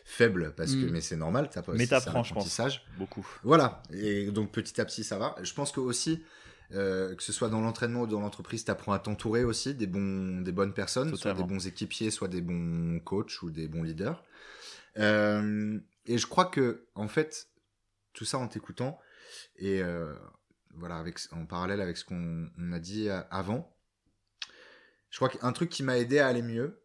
faible, 0.06 0.54
parce 0.56 0.72
que, 0.72 0.86
Mm. 0.86 0.90
mais 0.90 1.00
c'est 1.02 1.16
normal, 1.16 1.50
t'as 1.52 1.62
pas 1.62 1.72
Mais 1.74 1.86
t'apprends, 1.86 2.22
je 2.22 2.32
pense. 2.32 2.60
Beaucoup. 2.98 3.26
Voilà, 3.42 3.82
et 3.92 4.30
donc 4.30 4.52
petit 4.52 4.80
à 4.80 4.84
petit 4.86 5.04
ça 5.04 5.18
va. 5.18 5.36
Je 5.42 5.52
pense 5.52 5.70
que 5.70 5.80
aussi, 5.80 6.22
euh, 6.72 7.14
que 7.14 7.22
ce 7.22 7.32
soit 7.32 7.48
dans 7.48 7.60
l'entraînement 7.60 8.02
ou 8.02 8.06
dans 8.06 8.20
l'entreprise, 8.20 8.64
tu 8.64 8.70
apprends 8.70 8.92
à 8.92 8.98
t'entourer 8.98 9.44
aussi 9.44 9.74
des, 9.74 9.86
bons, 9.86 10.40
des 10.42 10.52
bonnes 10.52 10.72
personnes, 10.72 11.16
soit 11.16 11.34
des 11.34 11.42
bons 11.42 11.66
équipiers, 11.66 12.10
soit 12.10 12.28
des 12.28 12.40
bons 12.40 13.00
coachs 13.00 13.42
ou 13.42 13.50
des 13.50 13.68
bons 13.68 13.82
leaders. 13.82 14.22
Euh, 14.98 15.78
et 16.06 16.18
je 16.18 16.26
crois 16.26 16.46
que, 16.46 16.86
en 16.94 17.08
fait, 17.08 17.48
tout 18.12 18.24
ça 18.24 18.38
en 18.38 18.48
t'écoutant, 18.48 19.00
et 19.56 19.82
euh, 19.82 20.14
voilà, 20.74 20.96
avec, 20.96 21.18
en 21.32 21.44
parallèle 21.44 21.80
avec 21.80 21.96
ce 21.96 22.04
qu'on 22.04 22.48
on 22.58 22.72
a 22.72 22.78
dit 22.78 23.08
avant, 23.30 23.76
je 25.10 25.16
crois 25.16 25.28
qu'un 25.28 25.52
truc 25.52 25.70
qui 25.70 25.82
m'a 25.82 25.98
aidé 25.98 26.20
à 26.20 26.28
aller 26.28 26.42
mieux, 26.42 26.80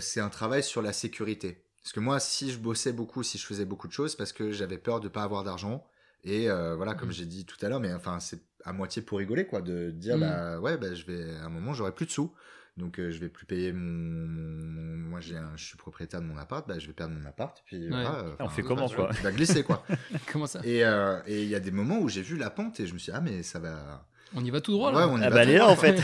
c'est 0.00 0.20
un 0.20 0.28
travail 0.28 0.62
sur 0.62 0.82
la 0.82 0.92
sécurité. 0.92 1.64
Parce 1.82 1.92
que 1.92 2.00
moi, 2.00 2.20
si 2.20 2.50
je 2.50 2.58
bossais 2.58 2.92
beaucoup, 2.92 3.22
si 3.22 3.38
je 3.38 3.46
faisais 3.46 3.64
beaucoup 3.64 3.88
de 3.88 3.92
choses, 3.92 4.14
parce 4.14 4.32
que 4.32 4.52
j'avais 4.52 4.78
peur 4.78 5.00
de 5.00 5.08
pas 5.08 5.22
avoir 5.22 5.44
d'argent. 5.44 5.86
Et 6.24 6.50
euh, 6.50 6.74
voilà, 6.76 6.94
comme 6.94 7.08
Mm. 7.08 7.12
j'ai 7.12 7.26
dit 7.26 7.44
tout 7.46 7.56
à 7.64 7.68
l'heure, 7.68 7.80
mais 7.80 7.92
enfin, 7.92 8.20
c'est 8.20 8.40
à 8.64 8.72
moitié 8.72 9.00
pour 9.02 9.18
rigoler, 9.18 9.46
quoi, 9.46 9.62
de 9.62 9.90
dire, 9.90 10.16
Mm. 10.16 10.20
bah 10.20 10.60
ouais, 10.60 10.76
bah, 10.76 10.94
je 10.94 11.04
vais, 11.06 11.34
à 11.36 11.44
un 11.44 11.48
moment, 11.48 11.72
j'aurai 11.72 11.92
plus 11.92 12.06
de 12.06 12.10
sous. 12.10 12.32
Donc, 12.76 12.98
euh, 13.00 13.10
je 13.10 13.18
vais 13.18 13.28
plus 13.28 13.46
payer 13.46 13.72
mon. 13.72 15.08
Moi, 15.10 15.20
j'ai 15.20 15.36
un- 15.36 15.52
je 15.56 15.64
suis 15.64 15.76
propriétaire 15.76 16.20
de 16.20 16.26
mon 16.26 16.36
appart, 16.38 16.66
bah, 16.66 16.78
je 16.78 16.86
vais 16.86 16.92
perdre 16.92 17.14
mon 17.14 17.26
appart. 17.26 17.58
Et 17.58 17.62
puis, 17.66 17.88
voilà, 17.88 18.20
euh, 18.20 18.34
On 18.38 18.48
fait 18.48 18.62
comment, 18.62 18.88
tu 18.88 18.96
quoi 18.96 19.10
vas 19.22 19.32
glisser, 19.32 19.62
quoi. 19.64 19.84
Comment 20.32 20.46
ça 20.46 20.60
Et 20.64 20.84
euh, 20.84 21.20
et 21.26 21.42
il 21.42 21.48
y 21.48 21.54
a 21.54 21.60
des 21.60 21.72
moments 21.72 21.98
où 21.98 22.08
j'ai 22.08 22.22
vu 22.22 22.36
la 22.36 22.48
pente 22.50 22.78
et 22.80 22.86
je 22.86 22.94
me 22.94 22.98
suis 22.98 23.10
dit, 23.12 23.18
ah, 23.18 23.20
mais 23.20 23.42
ça 23.42 23.58
va. 23.58 24.06
On 24.34 24.44
y 24.44 24.50
va 24.50 24.60
tout 24.60 24.70
droit 24.72 24.92
là. 24.92 24.98
Ouais, 25.06 25.12
on 25.12 25.18
y 25.20 25.24
Ah 25.24 25.30
va 25.30 25.36
bah, 25.36 25.42
tout 25.44 25.48
elle 25.48 25.54
est 25.56 25.58
là, 25.58 25.64
droit, 25.64 25.72
en 25.72 25.76
fait. 25.76 26.00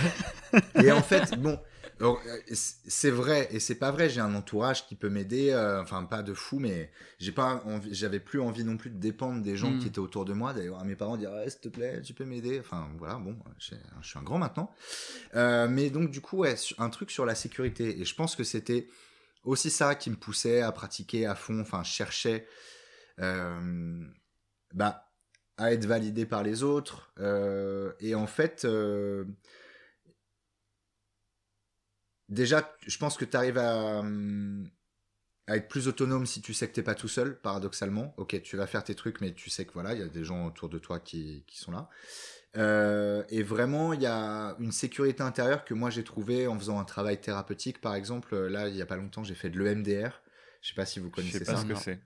et 0.84 0.92
en 0.92 1.02
fait, 1.02 1.38
bon, 1.38 1.58
c'est 2.52 3.10
vrai 3.10 3.48
et 3.50 3.58
c'est 3.60 3.74
pas 3.76 3.90
vrai. 3.90 4.08
J'ai 4.10 4.20
un 4.20 4.34
entourage 4.34 4.86
qui 4.86 4.94
peut 4.96 5.08
m'aider. 5.08 5.50
euh, 5.50 5.80
enfin, 5.82 6.04
pas 6.04 6.22
de 6.22 6.34
fou, 6.34 6.58
mais 6.58 6.90
j'ai 7.18 7.32
pas 7.32 7.64
j'avais 7.90 8.20
plus 8.20 8.40
envie 8.40 8.64
non 8.64 8.76
plus 8.76 8.90
de 8.90 8.98
dépendre 8.98 9.42
des 9.42 9.56
gens 9.56 9.70
Mm. 9.70 9.78
qui 9.78 9.86
étaient 9.88 9.98
autour 9.98 10.24
de 10.26 10.32
moi. 10.34 10.52
Voir 10.52 10.84
mes 10.84 10.96
parents 10.96 11.16
dire, 11.16 11.30
s'il 11.48 11.60
te 11.60 11.68
plaît, 11.68 12.02
tu 12.02 12.12
peux 12.12 12.24
m'aider. 12.24 12.60
Enfin, 12.60 12.88
voilà, 12.98 13.14
bon, 13.14 13.36
je 13.58 13.74
suis 14.02 14.18
un 14.18 14.22
grand 14.22 14.38
maintenant. 14.38 14.70
Euh, 15.34 15.68
mais 15.68 15.88
donc, 15.90 16.10
du 16.10 16.20
coup, 16.20 16.38
ouais, 16.38 16.54
un 16.78 16.90
truc 16.90 17.10
sur 17.10 17.24
la 17.24 17.34
sécurité. 17.34 17.98
Et 18.00 18.04
je 18.04 18.14
pense 18.14 18.36
que 18.36 18.44
c'était 18.44 18.88
aussi 19.44 19.70
ça 19.70 19.94
qui 19.94 20.10
me 20.10 20.16
poussait 20.16 20.60
à 20.60 20.72
pratiquer 20.72 21.24
à 21.26 21.34
fond. 21.34 21.60
Enfin, 21.60 21.82
je 21.82 21.90
cherchais, 21.92 22.46
euh, 23.20 24.04
bah, 24.74 25.08
à 25.56 25.72
être 25.72 25.86
validé 25.86 26.26
par 26.26 26.42
les 26.42 26.62
autres. 26.62 27.10
euh, 27.20 27.92
et 28.00 28.14
en 28.14 28.26
fait, 28.26 28.66
euh, 28.66 29.24
déjà, 32.28 32.76
je 32.86 32.98
pense 32.98 33.16
que 33.16 33.24
tu 33.24 33.36
arrives 33.36 33.58
à, 33.58 33.98
hum, 34.00 34.68
à 35.46 35.56
être 35.56 35.68
plus 35.68 35.88
autonome 35.88 36.26
si 36.26 36.42
tu 36.42 36.54
sais 36.54 36.68
que 36.68 36.74
t'es 36.74 36.82
pas 36.82 36.94
tout 36.94 37.08
seul, 37.08 37.40
paradoxalement. 37.40 38.14
Ok, 38.18 38.40
tu 38.42 38.56
vas 38.56 38.66
faire 38.66 38.84
tes 38.84 38.94
trucs, 38.94 39.20
mais 39.20 39.32
tu 39.34 39.50
sais 39.50 39.64
que 39.66 39.72
voilà, 39.72 39.94
il 39.94 40.00
y 40.00 40.02
a 40.02 40.08
des 40.08 40.24
gens 40.24 40.46
autour 40.46 40.68
de 40.68 40.78
toi 40.78 41.00
qui, 41.00 41.44
qui 41.46 41.58
sont 41.58 41.72
là. 41.72 41.88
Euh, 42.56 43.24
et 43.28 43.42
vraiment, 43.42 43.92
il 43.92 44.02
y 44.02 44.06
a 44.06 44.56
une 44.60 44.72
sécurité 44.72 45.22
intérieure 45.22 45.64
que 45.64 45.74
moi 45.74 45.90
j'ai 45.90 46.04
trouvé 46.04 46.46
en 46.48 46.58
faisant 46.58 46.78
un 46.80 46.84
travail 46.84 47.20
thérapeutique, 47.20 47.80
par 47.80 47.94
exemple. 47.94 48.36
Là, 48.36 48.68
il 48.68 48.76
y 48.76 48.82
a 48.82 48.86
pas 48.86 48.96
longtemps, 48.96 49.24
j'ai 49.24 49.34
fait 49.34 49.50
de 49.50 49.58
l'EMDR. 49.60 50.22
Je 50.62 50.68
sais 50.70 50.74
pas 50.74 50.86
si 50.86 51.00
vous 51.00 51.10
Je 51.10 51.10
connaissez 51.10 51.38
sais 51.38 51.44
ça. 51.44 51.52
pas 51.52 51.56
ce 51.56 51.64
que 51.66 51.74
c'est. 51.74 52.00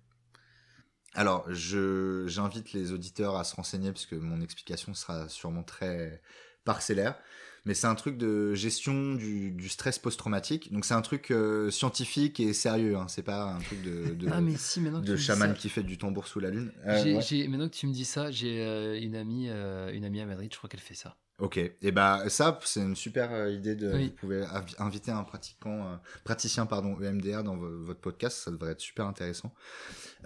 Alors, 1.14 1.45
je 1.53 2.25
j'invite 2.29 2.73
les 2.73 2.93
auditeurs 2.93 3.37
à 3.37 3.45
se 3.45 3.55
renseigner 3.57 3.93
parce 3.93 4.07
que 4.07 4.14
mon 4.14 4.41
explication 4.41 4.95
sera 4.95 5.29
sûrement 5.29 5.64
très 5.64 6.23
parcellaire. 6.64 7.18
Mais 7.67 7.75
c'est 7.75 7.87
un 7.87 7.95
truc 7.95 8.17
de 8.17 8.55
gestion 8.55 9.15
du, 9.15 9.51
du 9.51 9.69
stress 9.69 9.99
post-traumatique. 9.99 10.73
Donc 10.73 10.85
c'est 10.85 10.95
un 10.95 11.03
truc 11.03 11.31
euh, 11.31 11.71
scientifique 11.71 12.41
et 12.41 12.53
sérieux. 12.55 12.97
Hein. 12.97 13.07
C'est 13.09 13.23
pas 13.23 13.53
un 13.53 13.59
truc 13.61 13.83
de, 13.83 14.15
de, 14.15 14.29
Ah 14.33 14.41
mais 14.41 14.57
si 14.57 14.81
maintenant 14.81 15.01
que 15.03 15.07
de 15.07 15.17
chaman 15.17 15.51
ça, 15.51 15.55
qui 15.55 15.69
fait 15.69 15.83
du 15.83 15.99
tambour 15.99 16.27
sous 16.27 16.41
la 16.41 16.51
lune. 16.51 16.73
Euh, 16.87 17.03
j'ai- 17.03 17.15
ouais. 17.17 17.23
j'ai- 17.23 17.49
maintenant 17.49 17.69
que 17.69 17.75
tu 17.75 17.87
me 17.87 17.93
dis 17.93 18.05
ça, 18.07 18.31
j'ai 18.31 18.61
euh, 18.65 18.99
une 19.01 19.15
amie, 19.15 19.49
une 19.51 20.05
amie 20.05 20.21
à 20.21 20.27
Madrid, 20.27 20.51
je 20.53 20.57
crois 20.59 20.69
qu'elle 20.71 20.81
fait 20.81 20.95
ça. 20.95 21.17
Ok. 21.39 21.57
Et 21.59 21.91
bah 21.91 22.25
ça, 22.29 22.59
c'est 22.65 22.81
une 22.83 22.97
super 22.97 23.49
idée. 23.49 23.75
De, 23.75 23.93
Oui. 23.95 24.07
Vous 24.09 24.13
pouvez 24.17 24.43
invi- 24.43 24.75
inviter 24.79 25.11
un 25.11 25.23
pratiquant, 25.25 25.99
praticien 26.25 26.67
pardon, 26.67 26.99
EMDR 27.01 27.43
dans 27.45 27.57
vo- 27.57 27.83
votre 27.85 28.01
podcast. 28.01 28.39
Ça 28.45 28.51
devrait 28.51 28.73
être 28.73 28.81
super 28.81 29.07
intéressant. 29.07 29.55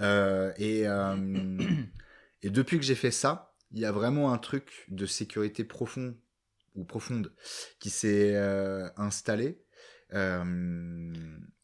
Et 0.01 0.85
et 2.43 2.51
depuis 2.51 2.79
que 2.79 2.85
j'ai 2.85 2.95
fait 2.95 3.11
ça, 3.11 3.55
il 3.73 3.81
y 3.81 3.85
a 3.85 3.93
vraiment 3.93 4.33
un 4.33 4.39
truc 4.39 4.87
de 4.89 5.07
sécurité 5.07 5.65
profond 5.65 6.15
ou 6.75 6.85
profonde 6.85 7.33
qui 7.79 7.91
s'est 7.91 8.35
euh, 8.37 8.89
installé. 8.97 9.59
Euh, 10.13 11.13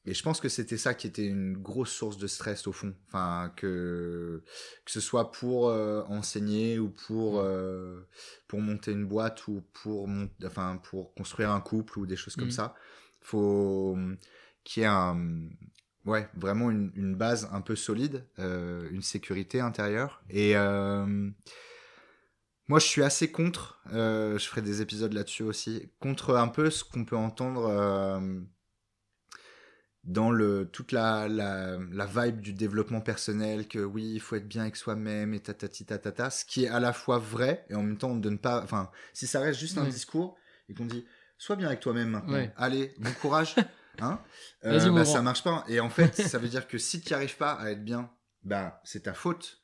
et 0.06 0.14
je 0.14 0.22
pense 0.22 0.40
que 0.40 0.48
c'était 0.48 0.78
ça 0.78 0.94
qui 0.94 1.06
était 1.06 1.26
une 1.26 1.56
grosse 1.58 1.90
source 1.92 2.16
de 2.16 2.26
stress 2.26 2.66
au 2.66 2.72
fond. 2.72 2.94
Enfin, 3.08 3.52
que, 3.56 4.42
que 4.84 4.90
ce 4.90 5.00
soit 5.00 5.30
pour 5.30 5.68
euh, 5.68 6.02
enseigner 6.08 6.78
ou 6.78 6.88
pour, 6.88 7.40
euh, 7.40 8.00
pour 8.48 8.61
monter 8.61 8.92
une 8.92 9.04
boîte 9.06 9.46
ou 9.46 9.62
pour, 9.82 10.08
mon- 10.08 10.30
enfin, 10.44 10.80
pour 10.82 11.12
construire 11.14 11.50
un 11.50 11.61
couple 11.61 11.98
ou 11.98 12.06
des 12.06 12.16
choses 12.16 12.34
comme 12.36 12.46
Mhm. 12.46 12.50
ça. 12.50 12.74
faut 13.20 13.96
qu'il 14.64 14.82
y 14.82 14.84
ait 14.84 14.88
un, 14.88 15.48
ouais, 16.06 16.28
vraiment 16.34 16.70
une, 16.70 16.90
une 16.96 17.14
base 17.14 17.48
un 17.52 17.61
peu 17.61 17.76
solide, 17.76 18.24
une 18.38 19.02
sécurité 19.02 19.61
intérieure. 19.61 20.22
Et 20.30 20.54
moi, 22.71 22.79
je 22.79 22.87
suis 22.87 23.03
assez 23.03 23.33
contre, 23.33 23.81
euh, 23.93 24.39
je 24.39 24.47
ferai 24.47 24.62
des 24.62 24.81
épisodes 24.81 25.12
là-dessus 25.12 25.43
aussi, 25.43 25.91
contre 25.99 26.37
un 26.37 26.47
peu 26.47 26.71
ce 26.71 26.85
qu'on 26.85 27.05
peut 27.05 27.16
entendre 27.16 27.66
euh, 27.66 28.41
dans 30.05 30.31
le, 30.31 30.71
toute 30.73 30.93
la, 30.93 31.27
la, 31.27 31.79
la 31.91 32.07
vibe 32.07 32.41
du 32.41 32.53
développement 32.53 33.01
personnel, 33.01 33.66
que 33.66 33.81
oui, 33.81 34.12
il 34.14 34.21
faut 34.21 34.37
être 34.37 34.47
bien 34.47 34.62
avec 34.62 34.77
soi-même 34.77 35.35
et 35.35 35.41
tatati 35.41 35.85
tatata, 35.85 36.31
ce 36.31 36.45
qui 36.45 36.66
est 36.66 36.68
à 36.68 36.79
la 36.79 36.93
fois 36.93 37.18
vrai 37.18 37.66
et 37.71 37.75
en 37.75 37.83
même 37.83 37.99
temps 37.99 38.11
on 38.11 38.14
ne 38.14 38.21
donne 38.21 38.39
pas, 38.39 38.62
enfin, 38.62 38.93
si 39.14 39.27
ça 39.27 39.41
reste 39.41 39.59
juste 39.59 39.77
un 39.77 39.89
discours 39.89 40.37
et 40.68 40.75
qu'on 40.75 40.87
dit, 40.87 41.05
sois 41.39 41.57
bien 41.57 41.66
avec 41.66 41.81
toi-même 41.81 42.11
maintenant, 42.11 42.53
allez, 42.57 42.95
bon 43.01 43.11
courage, 43.21 43.57
hein, 44.01 44.21
euh, 44.64 44.93
bah, 44.93 45.05
ça 45.05 45.23
marche 45.23 45.43
pas. 45.43 45.64
Et 45.66 45.81
en 45.81 45.91
fait, 45.91 46.14
ça 46.23 46.39
veut 46.39 46.47
dire 46.47 46.68
que 46.68 46.79
si 46.79 47.01
tu 47.01 47.09
n'y 47.09 47.14
arrives 47.14 47.37
pas 47.37 47.55
à 47.55 47.73
être 47.73 47.85
bien, 47.85 48.12
bah, 48.45 48.81
c'est 48.85 49.03
ta 49.03 49.12
faute. 49.12 49.59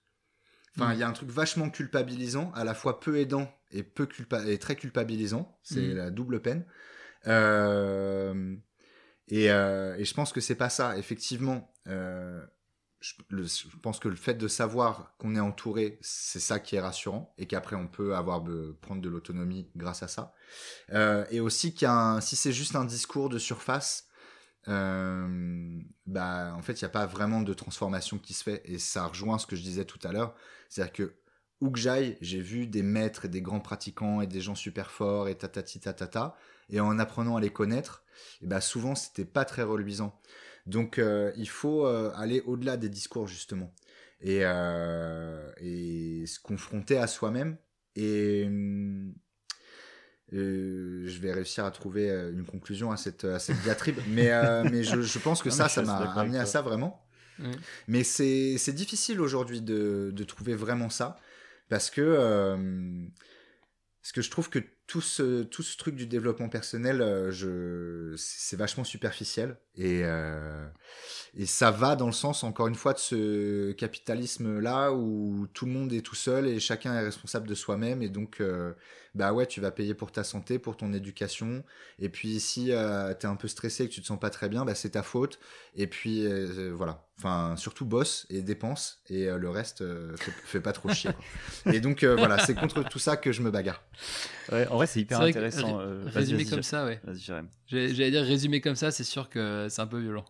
Enfin, 0.79 0.93
il 0.93 0.97
Mm. 0.97 1.01
y 1.01 1.03
a 1.03 1.09
un 1.09 1.13
truc 1.13 1.31
vachement 1.31 1.71
culpabilisant, 1.71 2.53
à 2.55 2.65
la 2.65 2.75
fois 2.75 3.01
peu 3.01 3.19
aidant 3.19 3.51
et, 3.71 3.83
peu 3.83 4.07
culpa 4.07 4.45
et 4.47 4.59
très 4.59 4.77
culpabilisant. 4.77 5.59
C'est 5.63 5.81
Mm. 5.81 5.97
la 5.97 6.11
double 6.11 6.41
peine. 6.43 6.65
Euh, 7.27 8.55
et, 9.29 9.51
euh, 9.51 9.97
et 9.97 10.05
je 10.05 10.15
pense 10.15 10.33
que 10.33 10.41
c'est 10.41 10.55
pas 10.55 10.69
ça. 10.71 10.97
Effectivement, 10.99 11.73
euh, 11.89 12.45
je, 13.01 13.15
le- 13.31 13.45
je 13.45 13.77
pense 13.83 13.99
que 13.99 14.09
le 14.09 14.17
fait 14.17 14.35
de 14.35 14.49
savoir 14.49 15.15
qu'on 15.19 15.35
est 15.35 15.41
entouré, 15.41 15.99
c'est 16.01 16.41
ça 16.41 16.59
qui 16.61 16.77
est 16.77 16.81
rassurant 16.81 17.35
et 17.39 17.47
qu'après 17.47 17.77
on 17.77 17.89
peut 17.89 18.15
avoir 18.15 18.43
prendre 18.81 19.03
de 19.03 19.09
l'autonomie 19.09 19.71
grâce 19.77 20.03
à 20.03 20.09
ça. 20.09 20.33
Et 21.31 21.41
aussi 21.41 21.75
qu'il 21.75 21.83
y 21.83 21.89
a 21.89 21.95
un, 21.95 22.21
si 22.21 22.37
c'est 22.37 22.53
juste 22.53 22.77
un 22.77 22.85
discours 22.85 23.29
de 23.29 23.39
surface, 23.39 24.06
euh, 24.69 25.81
bah 26.07 26.53
en 26.57 26.63
fait 26.63 26.81
il 26.81 26.85
n'y 26.85 26.87
a 26.87 26.91
pas 26.91 27.07
vraiment 27.07 27.41
de 27.43 27.55
transformation 27.55 28.19
qui 28.19 28.35
se 28.35 28.43
fait 28.43 28.63
et 28.65 28.79
ça 28.79 29.07
rejoint 29.07 29.39
ce 29.39 29.47
que 29.47 29.57
je 29.57 29.63
disais 29.63 29.85
tout 29.85 29.99
à 30.05 30.13
l'heure, 30.13 30.35
c'est-à-dire 30.69 30.93
que 30.93 31.17
où 31.61 31.71
que 31.71 31.79
j'aille, 31.79 32.19
j'ai 32.21 32.41
vu 32.41 32.67
des 32.67 32.83
maîtres 32.83 33.25
et 33.27 33.29
des 33.29 33.41
grands 33.41 33.61
pratiquants 33.61 34.21
et 34.21 34.27
des 34.27 34.41
gens 34.43 34.55
super 34.55 34.91
forts 34.91 35.29
et 35.29 35.37
tatati 35.37 35.81
tatata. 35.81 36.37
Et 36.69 36.81
en 36.81 36.99
apprenant 36.99 37.37
à 37.37 37.41
les 37.41 37.51
connaître, 37.51 38.05
et 38.43 38.47
bah 38.47 38.61
souvent 38.61 38.95
c'était 38.95 39.25
pas 39.25 39.45
très 39.45 39.63
reluisant. 39.63 40.21
Donc 40.67 40.99
euh, 40.99 41.33
il 41.37 41.49
faut 41.49 41.87
euh, 41.87 42.13
aller 42.17 42.41
au-delà 42.43 42.77
des 42.77 42.89
discours 42.89 43.29
justement 43.29 43.73
et, 44.21 44.41
et 45.61 46.27
se 46.27 46.41
confronter 46.41 46.99
à 46.99 47.07
soi-même. 47.07 47.57
Et 47.95 48.45
hum, 48.47 49.15
euh, 50.37 51.07
je 51.07 51.19
vais 51.21 51.33
réussir 51.33 51.65
à 51.65 51.71
trouver 51.71 52.11
euh, 52.11 52.33
une 52.33 52.45
conclusion 52.45 52.91
à 52.91 52.97
cette, 52.97 53.25
à 53.25 53.39
cette 53.39 53.61
diatribe. 53.63 53.99
mais 54.09 54.31
euh, 54.31 54.65
mais 54.71 54.83
je, 54.83 55.01
je 55.01 55.19
pense 55.19 55.43
que 55.43 55.49
Ah, 55.49 55.53
ça, 55.53 55.69
ça 55.69 55.83
m'a 55.83 55.97
amené 55.97 56.39
à 56.39 56.47
ça 56.47 56.63
vraiment. 56.63 57.07
Ouais. 57.39 57.51
Mais 57.89 58.03
c'est 58.05 58.73
difficile 58.73 59.21
aujourd'hui 59.21 59.61
de, 59.61 60.11
de 60.13 60.25
trouver 60.25 60.55
vraiment 60.55 60.91
ça 60.91 61.17
parce 61.69 61.91
que 61.91 62.01
euh, 62.01 63.07
parce 64.01 64.13
que 64.13 64.23
je 64.23 64.31
trouve 64.31 64.49
que 64.49 64.61
tout 64.87 65.01
ce 65.01 65.43
tout 65.43 65.63
ce 65.63 65.77
truc 65.77 65.97
du 65.97 66.07
développement 66.07 66.49
personnel, 66.49 67.05
c'est 68.17 68.57
vachement 68.57 68.85
superficiel 68.85 69.59
et 69.75 70.03
et 71.35 71.45
ça 71.45 71.73
va 71.73 71.97
dans 71.97 72.07
le 72.07 72.13
sens 72.13 72.45
encore 72.45 72.69
une 72.69 72.77
fois 72.77 72.93
de 72.93 72.99
ce 72.99 73.73
capitalisme 73.73 74.61
là 74.61 74.93
où 74.93 75.49
tout 75.53 75.67
le 75.67 75.73
monde 75.73 75.93
est 75.93 76.03
tout 76.03 76.15
seul 76.15 76.47
et 76.47 76.61
chacun 76.61 76.95
est 76.95 77.05
responsable 77.05 77.49
de 77.49 77.55
soi-même 77.55 78.01
et 78.01 78.09
donc 78.09 78.41
bah 79.17 79.33
ouais 79.33 79.47
tu 79.47 79.61
vas 79.61 79.71
payer 79.71 79.95
pour 79.95 80.13
ta 80.13 80.23
santé, 80.23 80.59
pour 80.59 80.77
ton 80.77 80.93
éducation 80.93 81.65
et 81.99 82.09
puis 82.09 82.39
si 82.39 82.71
euh, 82.73 83.13
t'es 83.15 83.27
un 83.27 83.37
peu 83.37 83.49
stressé 83.49 83.85
et 83.85 83.89
que 83.89 83.93
tu 83.95 84.01
te 84.03 84.07
sens 84.07 84.21
pas 84.21 84.31
très 84.31 84.49
bien, 84.49 84.65
bah 84.65 84.75
c'est 84.75 84.91
ta 84.91 85.03
faute 85.03 85.39
et 85.75 85.87
puis 85.87 86.27
euh, 86.27 86.73
voilà. 86.75 87.03
Enfin, 87.19 87.57
surtout 87.57 87.87
bosse 87.87 88.27
et 88.29 88.43
dépense 88.43 89.01
et 89.09 89.27
euh, 89.27 89.39
le 89.39 89.49
reste 89.49 89.81
euh, 89.81 90.15
fait, 90.19 90.31
fait 90.45 90.61
pas 90.61 90.73
trop 90.73 90.91
chier. 90.91 91.11
quoi. 91.11 91.73
Et 91.73 91.81
donc 91.81 92.03
euh, 92.03 92.15
voilà, 92.15 92.39
c'est 92.39 92.55
contre 92.55 92.83
tout 92.83 92.99
ça 92.99 93.17
que 93.17 93.33
je 93.33 93.41
me 93.41 93.51
bagarre. 93.51 93.83
Ouais, 94.53 94.69
en 94.69 94.77
vrai, 94.77 94.87
c'est 94.87 95.01
hyper 95.01 95.19
vrai 95.21 95.31
intéressant. 95.31 95.81
euh, 95.81 96.05
Résumé 96.13 96.45
comme 96.45 96.63
ça, 96.63 96.85
ouais. 96.85 97.01
J'allais 97.69 98.11
dire 98.11 98.23
résumé 98.23 98.61
comme 98.61 98.77
ça, 98.77 98.91
c'est 98.91 99.03
sûr 99.03 99.31
que 99.31 99.67
c'est 99.71 99.81
un 99.81 99.87
peu 99.87 99.99
violent. 99.99 100.27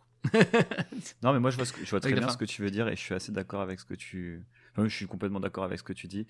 Non, 1.22 1.32
mais 1.32 1.40
moi, 1.40 1.50
je 1.50 1.56
vois, 1.56 1.64
ce 1.66 1.72
que- 1.72 1.84
je 1.84 1.90
vois 1.90 2.00
très 2.00 2.10
bien 2.12 2.26
fin. 2.28 2.32
ce 2.32 2.36
que 2.38 2.44
tu 2.44 2.62
veux 2.62 2.70
dire 2.70 2.88
et 2.88 2.96
je 2.96 3.00
suis 3.00 3.14
assez 3.14 3.32
d'accord 3.32 3.60
avec 3.60 3.80
ce 3.80 3.84
que 3.84 3.94
tu. 3.94 4.44
Je 4.78 4.88
suis 4.88 5.06
complètement 5.06 5.40
d'accord 5.40 5.64
avec 5.64 5.78
ce 5.78 5.84
que 5.84 5.92
tu 5.92 6.06
dis. 6.06 6.26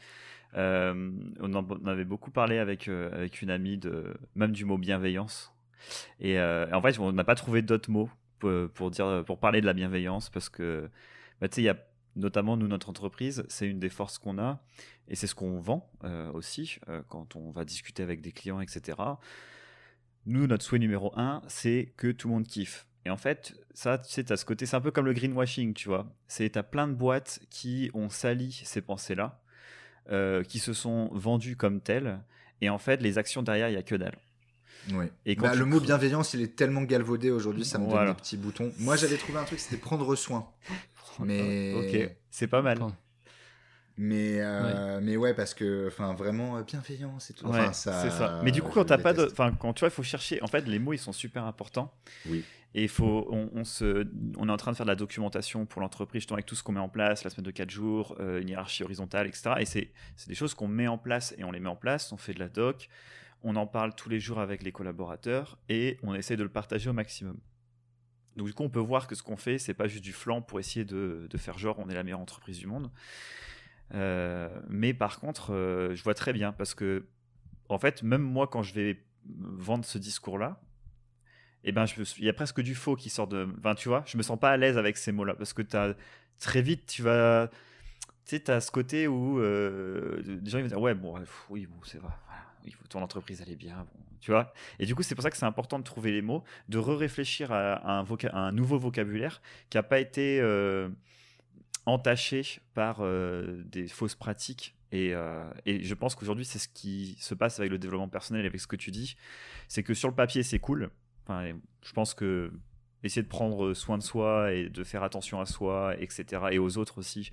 Euh, 0.55 1.11
on 1.41 1.55
en 1.55 1.87
avait 1.87 2.05
beaucoup 2.05 2.31
parlé 2.31 2.59
avec, 2.59 2.89
euh, 2.89 3.11
avec 3.13 3.43
une 3.43 3.51
amie, 3.51 3.79
de, 3.79 4.15
même 4.35 4.53
du 4.53 4.65
mot 4.65 4.79
bienveillance. 4.79 5.53
Et, 6.21 6.39
euh, 6.39 6.67
et 6.69 6.73
en 6.73 6.83
fait, 6.83 6.99
on 6.99 7.13
n'a 7.13 7.25
pas 7.25 7.35
trouvé 7.35 7.63
d'autres 7.63 7.91
mots 7.91 8.11
pour, 8.39 8.91
dire, 8.91 9.25
pour 9.27 9.39
parler 9.39 9.61
de 9.61 9.67
la 9.67 9.73
bienveillance 9.73 10.31
parce 10.31 10.49
que, 10.49 10.89
bah, 11.41 11.49
tu 11.49 11.57
sais, 11.57 11.63
il 11.63 11.65
y 11.65 11.69
a 11.69 11.77
notamment 12.15 12.57
nous, 12.57 12.69
notre 12.69 12.89
entreprise, 12.89 13.45
c'est 13.49 13.69
une 13.69 13.79
des 13.79 13.89
forces 13.91 14.19
qu'on 14.19 14.39
a 14.39 14.63
et 15.09 15.15
c'est 15.15 15.27
ce 15.27 15.35
qu'on 15.35 15.61
vend 15.61 15.91
aussi 16.33 16.79
quand 17.09 17.37
on 17.37 17.51
va 17.51 17.65
discuter 17.67 18.03
avec 18.03 18.23
des 18.23 18.33
clients, 18.33 18.61
etc. 18.61 18.97
Nous, 20.25 20.47
notre 20.47 20.65
souhait 20.65 20.79
numéro 20.79 21.13
un, 21.19 21.43
c'est 21.47 21.93
que 21.97 22.11
tout 22.11 22.29
le 22.29 22.35
monde 22.35 22.47
kiffe. 22.47 22.86
Et 23.07 23.11
en 23.11 23.17
fait, 23.17 23.55
ça, 23.73 23.99
tu 23.99 24.13
sais, 24.13 24.33
as 24.33 24.37
ce 24.37 24.45
côté, 24.45 24.67
c'est 24.67 24.75
un 24.75 24.81
peu 24.81 24.91
comme 24.91 25.07
le 25.07 25.13
greenwashing, 25.13 25.75
tu 25.75 25.89
vois. 25.89 26.13
C'est, 26.27 26.51
t'as 26.51 26.65
plein 26.65 26.89
de 26.89 26.93
boîtes 26.93 27.39
qui 27.51 27.89
ont 27.95 28.11
sali 28.11 28.51
ces 28.65 28.81
pensées-là, 28.81 29.41
euh, 30.11 30.43
qui 30.43 30.59
se 30.59 30.73
sont 30.73 31.09
vendues 31.13 31.55
comme 31.55 31.81
telles, 31.81 32.19
et 32.63 32.69
en 32.69 32.79
fait, 32.79 33.01
les 33.01 33.17
actions 33.17 33.45
derrière, 33.45 33.69
il 33.69 33.75
y 33.75 33.77
a 33.77 33.85
que 33.85 33.95
dalle. 33.95 34.19
Oui. 34.91 35.05
Et 35.25 35.37
bah, 35.37 35.55
le 35.55 35.65
mot 35.65 35.79
bienveillance, 35.79 36.35
il 36.35 36.41
est 36.41 36.57
tellement 36.57 36.83
galvaudé 36.83 37.31
aujourd'hui, 37.31 37.65
ça 37.65 37.79
me 37.79 37.89
donne 37.89 38.09
des 38.09 38.15
petits 38.15 38.37
boutons. 38.37 38.73
Moi, 38.81 38.97
j'avais 38.97 39.19
trouvé 39.19 39.39
un 39.39 39.45
truc, 39.45 39.61
c'était 39.61 39.77
prendre 39.77 40.17
soin. 40.17 40.51
Mais 41.21 41.75
ok, 41.75 42.11
c'est 42.29 42.49
pas 42.49 42.61
mal. 42.61 42.81
Mais, 43.99 44.41
euh, 44.41 44.97
ouais. 44.97 45.01
mais 45.03 45.17
ouais, 45.17 45.33
parce 45.33 45.55
que, 45.55 45.87
enfin, 45.89 46.13
vraiment, 46.13 46.59
euh, 46.59 46.63
bienveillance 46.63 47.31
et 47.31 47.35
tout. 47.35 47.47
Enfin, 47.47 47.73
ça, 47.73 48.03
c'est 48.03 48.11
ça. 48.11 48.41
Mais 48.45 48.51
du 48.51 48.63
coup, 48.63 48.71
quand 48.73 48.85
t'as 48.85 48.99
pas 48.99 49.15
de. 49.15 49.29
Enfin, 49.31 49.53
quand 49.53 49.73
tu 49.73 49.81
vois, 49.81 49.89
il 49.89 49.93
faut 49.95 50.03
chercher. 50.03 50.43
En 50.43 50.49
fait, 50.49 50.67
les 50.67 50.79
mots, 50.79 50.93
ils 50.93 50.99
sont 50.99 51.13
super 51.13 51.45
importants. 51.45 51.95
Oui. 52.29 52.45
Et 52.75 52.83
il 52.83 52.89
faut. 52.91 53.27
On, 53.31 53.65
se, 53.65 54.07
on 54.37 54.49
est 54.49 54.53
en 54.53 54.57
train 54.59 54.73
de 54.73 54.77
faire 54.77 54.85
de 54.85 54.91
la 54.91 54.97
documentation 54.97 55.65
pour 55.65 55.81
l'entreprise, 55.81 56.21
justement, 56.21 56.37
avec 56.37 56.45
tout 56.47 56.55
ce 56.55 56.63
qu'on 56.63 56.73
met 56.73 56.81
en 56.81 56.91
place, 56.91 57.25
la 57.25 57.31
semaine 57.31 57.47
de 57.47 57.51
4 57.51 57.71
jours, 57.71 58.17
euh, 58.21 58.43
une 58.43 58.51
hiérarchie 58.51 58.85
horizontale, 58.85 59.27
etc. 59.27 59.55
Et 59.61 59.65
c'est, 59.65 59.91
c'est 60.17 60.29
des 60.29 60.35
choses 60.35 60.53
qu'on 60.53 60.69
met 60.69 60.89
en 60.89 60.99
place 60.99 61.35
et 61.39 61.45
on 61.45 61.51
les 61.51 61.61
met 61.61 61.71
en 61.71 61.77
place. 61.77 62.13
On 62.13 62.19
fait 62.19 62.35
de 62.35 62.39
la 62.39 62.51
doc. 62.51 62.91
On 63.43 63.57
en 63.57 63.67
parle 63.67 63.95
tous 63.95 64.11
les 64.11 64.21
jours 64.21 64.41
avec 64.41 64.63
les 64.63 64.73
collaborateurs 64.73 65.59
et 65.71 65.99
on 66.03 66.15
essaie 66.15 66.37
de 66.37 66.43
le 66.43 66.49
partager 66.51 66.91
au 66.91 66.93
maximum. 66.93 67.39
Donc, 68.37 68.47
du 68.49 68.53
coup, 68.53 68.65
on 68.65 68.69
peut 68.69 68.81
voir 68.81 69.07
que 69.07 69.15
ce 69.15 69.23
qu'on 69.23 69.37
fait, 69.37 69.57
c'est 69.57 69.73
pas 69.73 69.89
juste 69.89 70.05
du 70.05 70.13
flanc 70.13 70.43
pour 70.43 70.61
essayer 70.61 70.85
de, 70.85 71.27
de 71.31 71.39
faire 71.39 71.57
genre 71.59 71.79
on 71.79 71.89
est 71.89 71.95
la 71.95 72.03
meilleure 72.03 72.21
entreprise 72.21 72.59
du 72.59 72.67
monde. 72.67 72.91
Euh, 73.95 74.49
mais 74.69 74.95
par 74.95 75.21
contre, 75.21 75.53
euh, 75.53 75.95
je 75.95 76.03
vois 76.03 76.15
très 76.15 76.33
bien 76.33 76.53
parce 76.53 76.75
que, 76.75 77.07
en 77.69 77.79
fait, 77.79 78.03
même 78.03 78.23
moi, 78.23 78.47
quand 78.47 78.63
je 78.63 78.75
vais 78.75 79.05
vendre 79.25 79.85
ce 79.85 79.99
discours-là, 79.99 80.61
eh 81.65 81.73
ben, 81.73 81.85
il 82.19 82.25
y 82.25 82.29
a 82.29 82.33
presque 82.33 82.61
du 82.61 82.75
faux 82.75 82.97
qui 82.97 83.11
sort 83.11 83.27
de. 83.27 83.49
Enfin, 83.59 83.75
tu 83.75 83.89
vois, 83.89 84.05
je 84.07 84.17
me 84.17 84.23
sens 84.23 84.39
pas 84.39 84.51
à 84.51 84.57
l'aise 84.57 84.79
avec 84.79 84.97
ces 84.97 85.13
mots-là 85.13 85.35
parce 85.35 85.53
que 85.53 85.63
as, 85.77 85.95
très 86.39 86.63
vite, 86.63 86.87
tu 86.87 87.03
vas. 87.03 87.49
Tu 88.25 88.37
sais, 88.37 88.41
tu 88.41 88.51
as 88.51 88.61
ce 88.61 88.71
côté 88.71 89.09
où 89.09 89.41
euh, 89.41 90.23
les 90.25 90.51
gens 90.51 90.59
ils 90.59 90.63
vont 90.63 90.69
dire 90.69 90.81
Ouais, 90.81 90.95
bon, 90.95 91.15
oui, 91.51 91.67
bon, 91.67 91.77
c'est 91.85 91.99
vrai. 91.99 92.13
Ton 92.89 93.03
entreprise, 93.03 93.43
elle 93.45 93.53
est 93.53 93.57
bien. 93.57 93.77
Bon, 93.77 94.01
tu 94.21 94.33
vois 94.33 94.53
Et 94.81 94.87
du 94.87 94.95
coup, 94.95 95.03
c'est 95.03 95.15
pour 95.15 95.23
ça 95.23 95.31
que 95.31 95.37
c'est 95.37 95.47
important 95.47 95.79
de 95.79 95.85
trouver 95.85 96.11
les 96.13 96.23
mots, 96.23 96.43
de 96.69 96.79
re-réfléchir 96.79 97.53
à, 97.53 98.05
un 98.33 98.53
nouveau 98.53 98.79
vocabulaire 98.79 99.41
qui 99.71 99.77
n'a 99.77 99.85
pas 99.85 100.01
été 100.01 100.41
entaché 101.87 102.61
par 102.75 102.99
euh, 103.01 103.63
des 103.65 103.89
fausses 103.89 104.15
pratiques. 104.15 104.75
Et, 104.93 105.15
euh, 105.15 105.49
et 105.65 105.83
je 105.83 105.95
pense 105.95 106.15
qu'aujourd'hui, 106.15 106.45
c'est 106.45 106.59
ce 106.59 106.69
qui 106.69 107.17
se 107.19 107.35
passe 107.35 107.59
avec 107.59 107.71
le 107.71 107.79
développement 107.79 108.09
personnel, 108.09 108.45
avec 108.45 108.61
ce 108.61 108.67
que 108.67 108.77
tu 108.77 108.91
dis. 108.91 109.17
C'est 109.69 109.83
que 109.83 109.95
sur 109.95 110.09
le 110.09 110.15
papier, 110.15 110.43
c'est 110.43 110.59
cool. 110.59 110.91
Je 111.29 111.93
pense 111.93 112.15
que 112.15 112.53
essayer 113.03 113.23
de 113.23 113.29
prendre 113.29 113.75
soin 113.75 113.99
de 113.99 114.03
soi 114.03 114.53
et 114.53 114.69
de 114.69 114.85
faire 114.85 115.03
attention 115.03 115.41
à 115.41 115.47
soi, 115.47 115.95
etc., 115.99 116.43
et 116.53 116.59
aux 116.59 116.79
autres 116.79 116.99
aussi, 116.99 117.31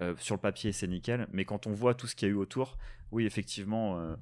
euh, 0.00 0.14
sur 0.18 0.34
le 0.34 0.40
papier, 0.40 0.72
c'est 0.72 0.86
nickel. 0.86 1.26
Mais 1.32 1.44
quand 1.44 1.66
on 1.66 1.72
voit 1.72 1.94
tout 1.94 2.06
ce 2.06 2.14
qu'il 2.14 2.28
y 2.28 2.30
a 2.30 2.34
eu 2.34 2.36
autour, 2.36 2.78
oui, 3.10 3.26
effectivement, 3.26 4.16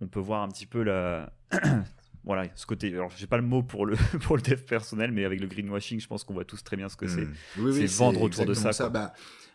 on 0.00 0.08
peut 0.08 0.20
voir 0.20 0.42
un 0.42 0.48
petit 0.48 0.66
peu 0.66 0.82
la 0.82 1.32
voilà, 2.24 2.46
ce 2.54 2.66
côté. 2.66 2.88
Alors, 2.92 3.10
j'ai 3.16 3.26
pas 3.26 3.36
le 3.36 3.42
mot 3.42 3.62
pour 3.62 3.86
le 3.86 3.96
pour 4.22 4.36
le 4.36 4.42
dev 4.42 4.60
personnel, 4.62 5.12
mais 5.12 5.24
avec 5.24 5.40
le 5.40 5.46
greenwashing, 5.46 6.00
je 6.00 6.06
pense 6.06 6.24
qu'on 6.24 6.34
voit 6.34 6.44
tous 6.44 6.62
très 6.62 6.76
bien 6.76 6.88
ce 6.88 6.96
que 6.96 7.08
c'est. 7.08 7.26
Hmm. 7.56 7.72
c'est 7.72 7.86
vendre 7.86 8.22
autour 8.22 8.46
de 8.46 8.54
ça. 8.54 8.88
Bah, 8.88 9.12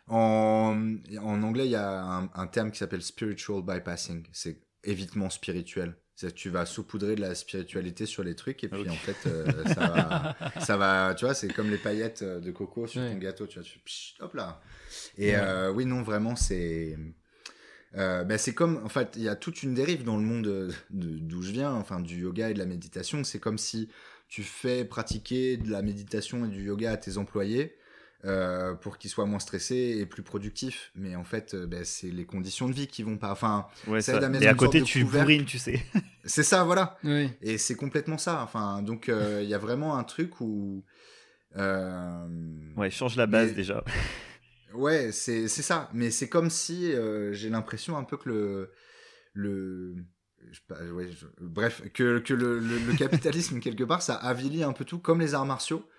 en, 0.08 0.96
en, 1.22 1.44
anglais, 1.44 1.66
il 1.66 1.72
y 1.72 1.76
a 1.76 2.30
un, 2.34 2.48
terme 2.48 2.72
qui 2.72 2.80
s'appelle 2.80 3.02
spiritual 3.02 3.62
bypassing. 3.62 4.26
C'est 4.32 4.62
évitement 4.84 5.30
spirituel. 5.30 5.96
C'est 6.16 6.34
tu 6.34 6.50
vas 6.50 6.66
saupoudrer 6.66 7.16
de 7.16 7.22
la 7.22 7.36
spiritualité 7.36 8.08
sur 8.08 8.24
les 8.24 8.34
trucs 8.34 8.64
et 8.64 8.70
puis 8.70 8.90
en 8.90 8.96
fait 8.96 9.30
euh, 9.30 9.46
ça 9.66 9.88
va 9.88 10.36
ça 10.60 10.76
va 10.76 11.14
tu 11.14 11.26
vois 11.26 11.36
c'est 11.36 11.48
comme 11.48 11.70
les 11.70 11.78
paillettes 11.78 12.24
de 12.24 12.50
coco 12.50 12.88
sur 12.88 13.08
ton 13.08 13.18
gâteau 13.20 13.46
tu 13.46 13.60
vois 13.60 13.64
tu, 13.64 13.80
hop 14.20 14.34
là 14.34 14.60
et 15.16 15.36
euh, 15.36 15.72
oui 15.72 15.86
non 15.86 16.02
vraiment 16.02 16.36
c'est 16.36 16.98
euh, 17.96 18.24
ben, 18.24 18.38
c'est 18.38 18.54
comme, 18.54 18.82
en 18.84 18.90
fait, 18.90 19.14
il 19.16 19.24
y 19.24 19.30
a 19.30 19.36
toute 19.36 19.64
une 19.64 19.74
dérive 19.74 20.04
dans 20.04 20.18
le 20.18 20.24
monde 20.24 20.74
d'où 20.90 21.42
je 21.42 21.52
viens, 21.52 21.72
enfin 21.74 22.00
du 22.00 22.22
yoga 22.22 22.50
et 22.50 22.54
de 22.54 22.60
la 22.60 22.66
méditation. 22.66 23.24
C'est 23.24 23.40
comme 23.40 23.58
si 23.58 23.90
tu 24.28 24.44
fais 24.44 24.84
pratiquer 24.84 25.58
de 25.58 25.72
la 25.72 25.82
méditation 25.82 26.46
et 26.46 26.50
du 26.50 26.64
yoga 26.64 26.92
à 26.92 26.98
tes 26.98 27.18
employés 27.18 27.76
euh, 28.26 28.74
pour 28.74 28.98
qu'ils 28.98 29.10
soient 29.10 29.26
moins 29.26 29.40
stressés 29.40 29.98
et 30.00 30.06
plus 30.06 30.22
productifs. 30.22 30.92
Mais 30.96 31.16
en 31.16 31.24
fait, 31.24 31.54
euh, 31.54 31.66
ben, 31.66 31.86
c'est 31.86 32.10
les 32.10 32.26
conditions 32.26 32.68
de 32.68 32.74
vie 32.74 32.88
qui 32.88 33.04
vont 33.04 33.18
pas. 33.18 33.32
Enfin, 33.32 33.68
ça. 34.02 34.20
et 34.42 34.48
à 34.48 34.54
côté, 34.54 34.82
tu 34.82 35.06
bourrines, 35.06 35.46
tu 35.46 35.58
sais. 35.58 35.82
c'est 36.26 36.44
ça, 36.44 36.66
voilà. 36.66 36.98
Et 37.42 37.58
c'est 37.58 37.76
complètement 37.76 38.18
ça. 38.18 38.42
Enfin, 38.44 38.82
donc 38.82 39.10
il 39.10 39.48
y 39.48 39.54
a 39.54 39.60
vraiment 39.60 39.98
un 39.98 40.04
truc 40.04 40.42
où. 40.42 40.84
Ouais, 41.56 42.92
change 42.92 43.16
la 43.16 43.28
base 43.28 43.54
déjà. 43.54 43.84
Ouais, 44.78 45.12
c'est 45.12 45.48
ça. 45.48 45.90
Mais 45.94 46.12
c'est 46.12 46.30
comme 46.30 46.50
si 46.52 46.94
euh, 46.94 47.34
j'ai 47.34 47.50
l'impression 47.50 47.98
un 47.98 48.04
peu 48.04 48.16
que 48.16 48.30
le. 48.30 48.72
le 49.34 49.96
bref, 51.42 51.82
que, 51.94 52.20
que 52.20 52.34
le, 52.34 52.60
le, 52.60 52.96
capitalisme, 52.96 53.60
quelque 53.62 53.84
part, 53.84 54.04
ça 54.04 54.16
avilit 54.16 54.64
un 54.64 54.74
peu 54.74 54.86
tout, 54.86 55.00
comme 55.00 55.20
les 55.20 55.34
arts 55.34 55.46
martiaux. 55.46 55.90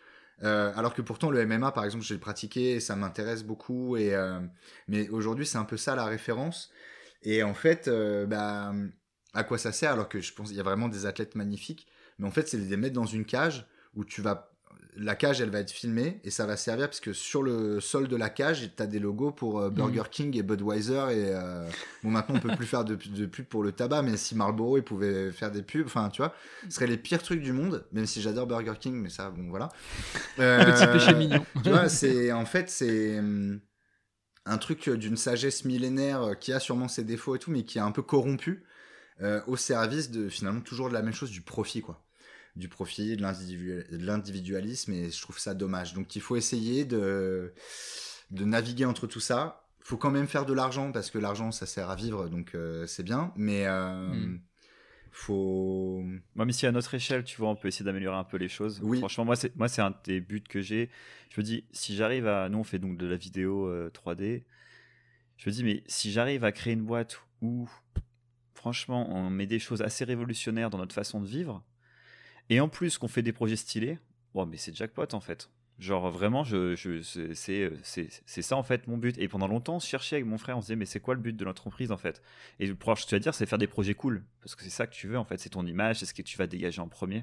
Euh, 0.44 0.72
alors 0.76 0.94
que 0.94 1.02
pourtant, 1.02 1.30
le 1.30 1.44
MMA, 1.44 1.72
par 1.72 1.84
exemple, 1.84 2.04
j'ai 2.04 2.18
pratiqué 2.18 2.76
et 2.76 2.80
ça 2.80 2.94
m'intéresse 2.94 3.42
beaucoup. 3.42 3.96
Et, 3.96 4.14
euh, 4.14 4.38
mais 4.86 5.08
aujourd'hui, 5.08 5.44
c'est 5.44 5.58
un 5.58 5.64
peu 5.64 5.76
ça 5.76 5.96
la 5.96 6.04
référence. 6.04 6.70
Et 7.22 7.42
en 7.42 7.54
fait, 7.54 7.90
bah, 8.28 8.72
à 9.34 9.42
quoi 9.42 9.58
ça 9.58 9.72
sert 9.72 9.92
Alors 9.92 10.08
que 10.08 10.20
je 10.20 10.32
pense 10.32 10.48
qu'il 10.48 10.56
y 10.56 10.60
a 10.60 10.64
vraiment 10.64 10.88
des 10.88 11.04
athlètes 11.04 11.34
magnifiques. 11.34 11.88
Mais 12.18 12.28
en 12.28 12.30
fait, 12.30 12.48
c'est 12.48 12.58
de 12.58 12.70
les 12.70 12.76
mettre 12.76 12.94
dans 12.94 13.06
une 13.06 13.24
cage 13.24 13.66
où 13.94 14.04
tu 14.04 14.22
vas 14.22 14.52
la 14.98 15.14
cage, 15.14 15.40
elle 15.40 15.50
va 15.50 15.60
être 15.60 15.70
filmée 15.70 16.20
et 16.24 16.30
ça 16.30 16.46
va 16.46 16.56
servir 16.56 16.86
parce 16.86 17.00
que 17.00 17.12
sur 17.12 17.42
le 17.42 17.80
sol 17.80 18.08
de 18.08 18.16
la 18.16 18.28
cage, 18.28 18.70
tu 18.76 18.82
as 18.82 18.86
des 18.86 18.98
logos 18.98 19.30
pour 19.30 19.60
euh, 19.60 19.70
Burger 19.70 20.00
mm. 20.00 20.10
King 20.10 20.36
et 20.36 20.42
Budweiser. 20.42 21.06
Et 21.10 21.30
euh, 21.34 21.68
bon, 22.02 22.10
maintenant, 22.10 22.36
on 22.36 22.40
peut 22.40 22.54
plus 22.56 22.66
faire 22.66 22.84
de, 22.84 22.94
de 22.96 23.26
pub 23.26 23.46
pour 23.46 23.62
le 23.62 23.72
tabac, 23.72 24.02
mais 24.02 24.16
si 24.16 24.34
Marlboro, 24.34 24.76
il 24.76 24.82
pouvait 24.82 25.30
faire 25.32 25.50
des 25.50 25.62
pubs, 25.62 25.86
enfin, 25.86 26.08
tu 26.10 26.22
vois, 26.22 26.34
ce 26.64 26.74
serait 26.74 26.86
les 26.86 26.98
pires 26.98 27.22
trucs 27.22 27.42
du 27.42 27.52
monde, 27.52 27.86
même 27.92 28.06
si 28.06 28.20
j'adore 28.20 28.46
Burger 28.46 28.74
King, 28.78 28.94
mais 28.94 29.10
ça, 29.10 29.30
bon, 29.30 29.48
voilà. 29.50 29.68
Petit 30.36 30.86
péché 30.86 31.14
mignon. 31.14 31.44
tu 31.62 31.70
vois, 31.70 31.88
c'est, 31.88 32.32
en 32.32 32.44
fait, 32.44 32.68
c'est 32.68 33.18
hum, 33.18 33.60
un 34.46 34.58
truc 34.58 34.90
d'une 34.90 35.16
sagesse 35.16 35.64
millénaire 35.64 36.38
qui 36.38 36.52
a 36.52 36.60
sûrement 36.60 36.88
ses 36.88 37.04
défauts 37.04 37.36
et 37.36 37.38
tout, 37.38 37.50
mais 37.50 37.64
qui 37.64 37.78
est 37.78 37.82
un 37.82 37.92
peu 37.92 38.02
corrompu 38.02 38.64
euh, 39.20 39.40
au 39.48 39.56
service 39.56 40.10
de 40.10 40.28
finalement 40.28 40.60
toujours 40.60 40.88
de 40.88 40.94
la 40.94 41.02
même 41.02 41.12
chose, 41.12 41.30
du 41.30 41.42
profit, 41.42 41.82
quoi 41.82 42.04
du 42.56 42.68
profit, 42.68 43.16
de 43.16 43.22
l'individualisme, 44.04 44.92
et 44.92 45.10
je 45.10 45.22
trouve 45.22 45.38
ça 45.38 45.54
dommage. 45.54 45.94
Donc 45.94 46.16
il 46.16 46.22
faut 46.22 46.36
essayer 46.36 46.84
de, 46.84 47.54
de 48.30 48.44
naviguer 48.44 48.84
entre 48.84 49.06
tout 49.06 49.20
ça. 49.20 49.64
Il 49.80 49.86
faut 49.88 49.96
quand 49.96 50.10
même 50.10 50.26
faire 50.26 50.44
de 50.44 50.52
l'argent, 50.52 50.92
parce 50.92 51.10
que 51.10 51.18
l'argent, 51.18 51.50
ça 51.50 51.66
sert 51.66 51.88
à 51.88 51.96
vivre, 51.96 52.28
donc 52.28 52.54
euh, 52.54 52.86
c'est 52.86 53.04
bien, 53.04 53.32
mais... 53.36 53.66
Euh, 53.66 54.08
hmm. 54.08 54.40
Faut. 55.10 56.04
Moi, 56.36 56.44
mais 56.44 56.52
si 56.52 56.66
à 56.66 56.70
notre 56.70 56.94
échelle, 56.94 57.24
tu 57.24 57.38
vois, 57.38 57.48
on 57.48 57.56
peut 57.56 57.66
essayer 57.66 57.84
d'améliorer 57.84 58.16
un 58.16 58.24
peu 58.24 58.36
les 58.36 58.48
choses. 58.48 58.78
Oui. 58.84 58.98
Franchement, 58.98 59.24
moi, 59.24 59.36
c'est 59.36 59.56
moi, 59.56 59.66
c'est 59.66 59.80
un 59.80 59.92
des 60.04 60.20
buts 60.20 60.44
que 60.46 60.60
j'ai. 60.60 60.90
Je 61.30 61.40
me 61.40 61.44
dis, 61.44 61.64
si 61.72 61.96
j'arrive 61.96 62.28
à, 62.28 62.48
nous, 62.48 62.58
on 62.58 62.62
fait 62.62 62.78
donc 62.78 62.98
de 62.98 63.06
la 63.06 63.16
vidéo 63.16 63.68
3D. 63.88 64.22
Euh, 64.22 64.40
je 65.38 65.48
me 65.48 65.54
dis, 65.54 65.64
mais 65.64 65.82
si 65.86 66.12
j'arrive 66.12 66.44
à 66.44 66.52
créer 66.52 66.74
une 66.74 66.84
boîte 66.84 67.20
où, 67.40 67.68
franchement, 68.54 69.08
on 69.10 69.30
met 69.30 69.46
des 69.46 69.58
choses 69.58 69.82
assez 69.82 70.04
révolutionnaires 70.04 70.68
dans 70.68 70.78
notre 70.78 70.94
façon 70.94 71.20
de 71.20 71.26
vivre, 71.26 71.64
et 72.50 72.60
en 72.60 72.68
plus 72.68 72.98
qu'on 72.98 73.08
fait 73.08 73.22
des 73.22 73.32
projets 73.32 73.56
stylés, 73.56 73.98
bon, 74.34 74.46
mais 74.46 74.56
c'est 74.56 74.74
jackpot 74.74 75.06
en 75.12 75.20
fait. 75.20 75.50
Genre 75.78 76.10
vraiment, 76.10 76.42
je 76.42 76.74
c'est 77.04 78.42
ça 78.42 78.56
en 78.56 78.62
fait 78.64 78.88
mon 78.88 78.96
but. 78.96 79.16
Et 79.18 79.28
pendant 79.28 79.46
longtemps, 79.46 79.76
on 79.76 79.80
cherchait 79.80 80.16
avec 80.16 80.26
mon 80.26 80.38
frère, 80.38 80.58
on 80.58 80.60
se 80.60 80.66
disait 80.66 80.76
mais 80.76 80.86
c'est 80.86 80.98
quoi 80.98 81.14
le 81.14 81.20
but 81.20 81.36
de 81.36 81.44
l'entreprise 81.44 81.92
en 81.92 81.96
fait? 81.96 82.20
Et 82.58 82.66
le 82.66 82.74
que 82.74 83.06
tu 83.06 83.14
vas 83.14 83.20
dire, 83.20 83.32
c'est 83.32 83.46
faire 83.46 83.58
des 83.58 83.68
projets 83.68 83.94
cool. 83.94 84.24
Parce 84.40 84.56
que 84.56 84.64
c'est 84.64 84.70
ça 84.70 84.88
que 84.88 84.94
tu 84.94 85.06
veux 85.06 85.18
en 85.18 85.24
fait, 85.24 85.38
c'est 85.38 85.50
ton 85.50 85.64
image, 85.66 86.00
c'est 86.00 86.06
ce 86.06 86.14
que 86.14 86.22
tu 86.22 86.36
vas 86.36 86.48
dégager 86.48 86.80
en 86.80 86.88
premier. 86.88 87.22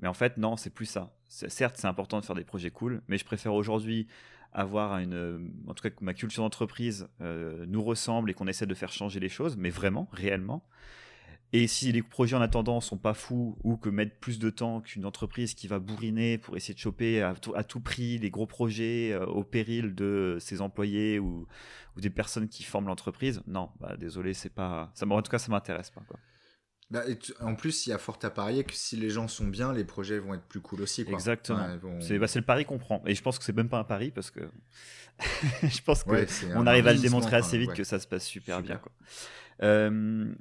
Mais 0.00 0.08
en 0.08 0.14
fait, 0.14 0.38
non, 0.38 0.56
c'est 0.56 0.70
plus 0.70 0.86
ça. 0.86 1.14
Certes, 1.28 1.76
c'est 1.78 1.86
important 1.86 2.18
de 2.18 2.24
faire 2.24 2.34
des 2.34 2.44
projets 2.44 2.70
cool, 2.70 3.02
mais 3.08 3.18
je 3.18 3.24
préfère 3.24 3.54
aujourd'hui 3.54 4.08
avoir 4.52 4.98
une. 4.98 5.52
En 5.66 5.74
tout 5.74 5.82
cas, 5.82 5.90
que 5.90 6.02
ma 6.02 6.14
culture 6.14 6.42
d'entreprise 6.42 7.08
euh, 7.20 7.66
nous 7.68 7.82
ressemble 7.82 8.30
et 8.30 8.34
qu'on 8.34 8.46
essaie 8.46 8.66
de 8.66 8.74
faire 8.74 8.92
changer 8.92 9.20
les 9.20 9.28
choses, 9.28 9.56
mais 9.56 9.70
vraiment, 9.70 10.08
réellement. 10.12 10.66
Et 11.56 11.68
si 11.68 11.92
les 11.92 12.02
projets 12.02 12.34
en 12.34 12.40
attendant 12.40 12.80
sont 12.80 12.98
pas 12.98 13.14
fous 13.14 13.56
ou 13.62 13.76
que 13.76 13.88
mettre 13.88 14.16
plus 14.16 14.40
de 14.40 14.50
temps 14.50 14.80
qu'une 14.80 15.06
entreprise 15.06 15.54
qui 15.54 15.68
va 15.68 15.78
bourriner 15.78 16.36
pour 16.36 16.56
essayer 16.56 16.74
de 16.74 16.80
choper 16.80 17.22
à 17.22 17.32
tout, 17.62 17.80
prix 17.80 18.18
les 18.18 18.28
gros 18.28 18.48
projets 18.48 19.12
euh, 19.12 19.24
au 19.26 19.44
péril 19.44 19.94
de 19.94 20.36
ses 20.40 20.60
employés 20.60 21.20
ou, 21.20 21.46
des 21.96 22.10
personnes 22.10 22.48
qui 22.48 22.64
forment 22.64 22.88
l'entreprise, 22.88 23.40
non, 23.46 23.70
bah, 23.78 23.96
désolé, 23.96 24.34
c'est 24.34 24.52
pas. 24.52 24.90
Ça, 24.94 25.06
en 25.06 25.22
tout 25.22 25.30
cas, 25.30 25.38
ça 25.38 25.52
m'intéresse 25.52 25.90
pas. 25.90 26.00
Quoi. 26.08 26.18
Bah, 26.90 27.04
en 27.40 27.54
plus, 27.54 27.86
il 27.86 27.90
y 27.90 27.92
a 27.92 27.98
fort 27.98 28.18
à 28.24 28.30
parier 28.30 28.64
que 28.64 28.74
si 28.74 28.96
les 28.96 29.10
gens 29.10 29.28
sont 29.28 29.46
bien, 29.46 29.72
les 29.72 29.84
projets 29.84 30.18
vont 30.18 30.34
être 30.34 30.46
plus 30.46 30.60
cool 30.60 30.82
aussi. 30.82 31.04
Quoi. 31.04 31.14
Exactement. 31.14 31.68
Bah, 31.78 32.26
c'est 32.26 32.40
le 32.40 32.44
pari 32.44 32.64
qu'on 32.64 32.78
prend. 32.78 33.00
Et 33.06 33.14
je 33.14 33.22
pense 33.22 33.38
que 33.38 33.44
c'est 33.44 33.54
même 33.54 33.68
pas 33.68 33.78
un 33.78 33.84
pari 33.84 34.10
parce 34.10 34.32
que 34.32 34.40
je 35.62 35.80
pense 35.82 36.02
qu'on 36.02 36.16
on 36.56 36.66
arrive 36.66 36.88
à 36.88 36.94
le 36.94 36.98
démontrer 36.98 37.36
assez 37.36 37.58
vite 37.58 37.74
que 37.74 37.84
ça 37.84 38.00
se 38.00 38.08
passe 38.08 38.24
super, 38.24 38.60
bien. 38.60 38.78
Quoi. 38.78 38.90
Euh, 39.62 40.34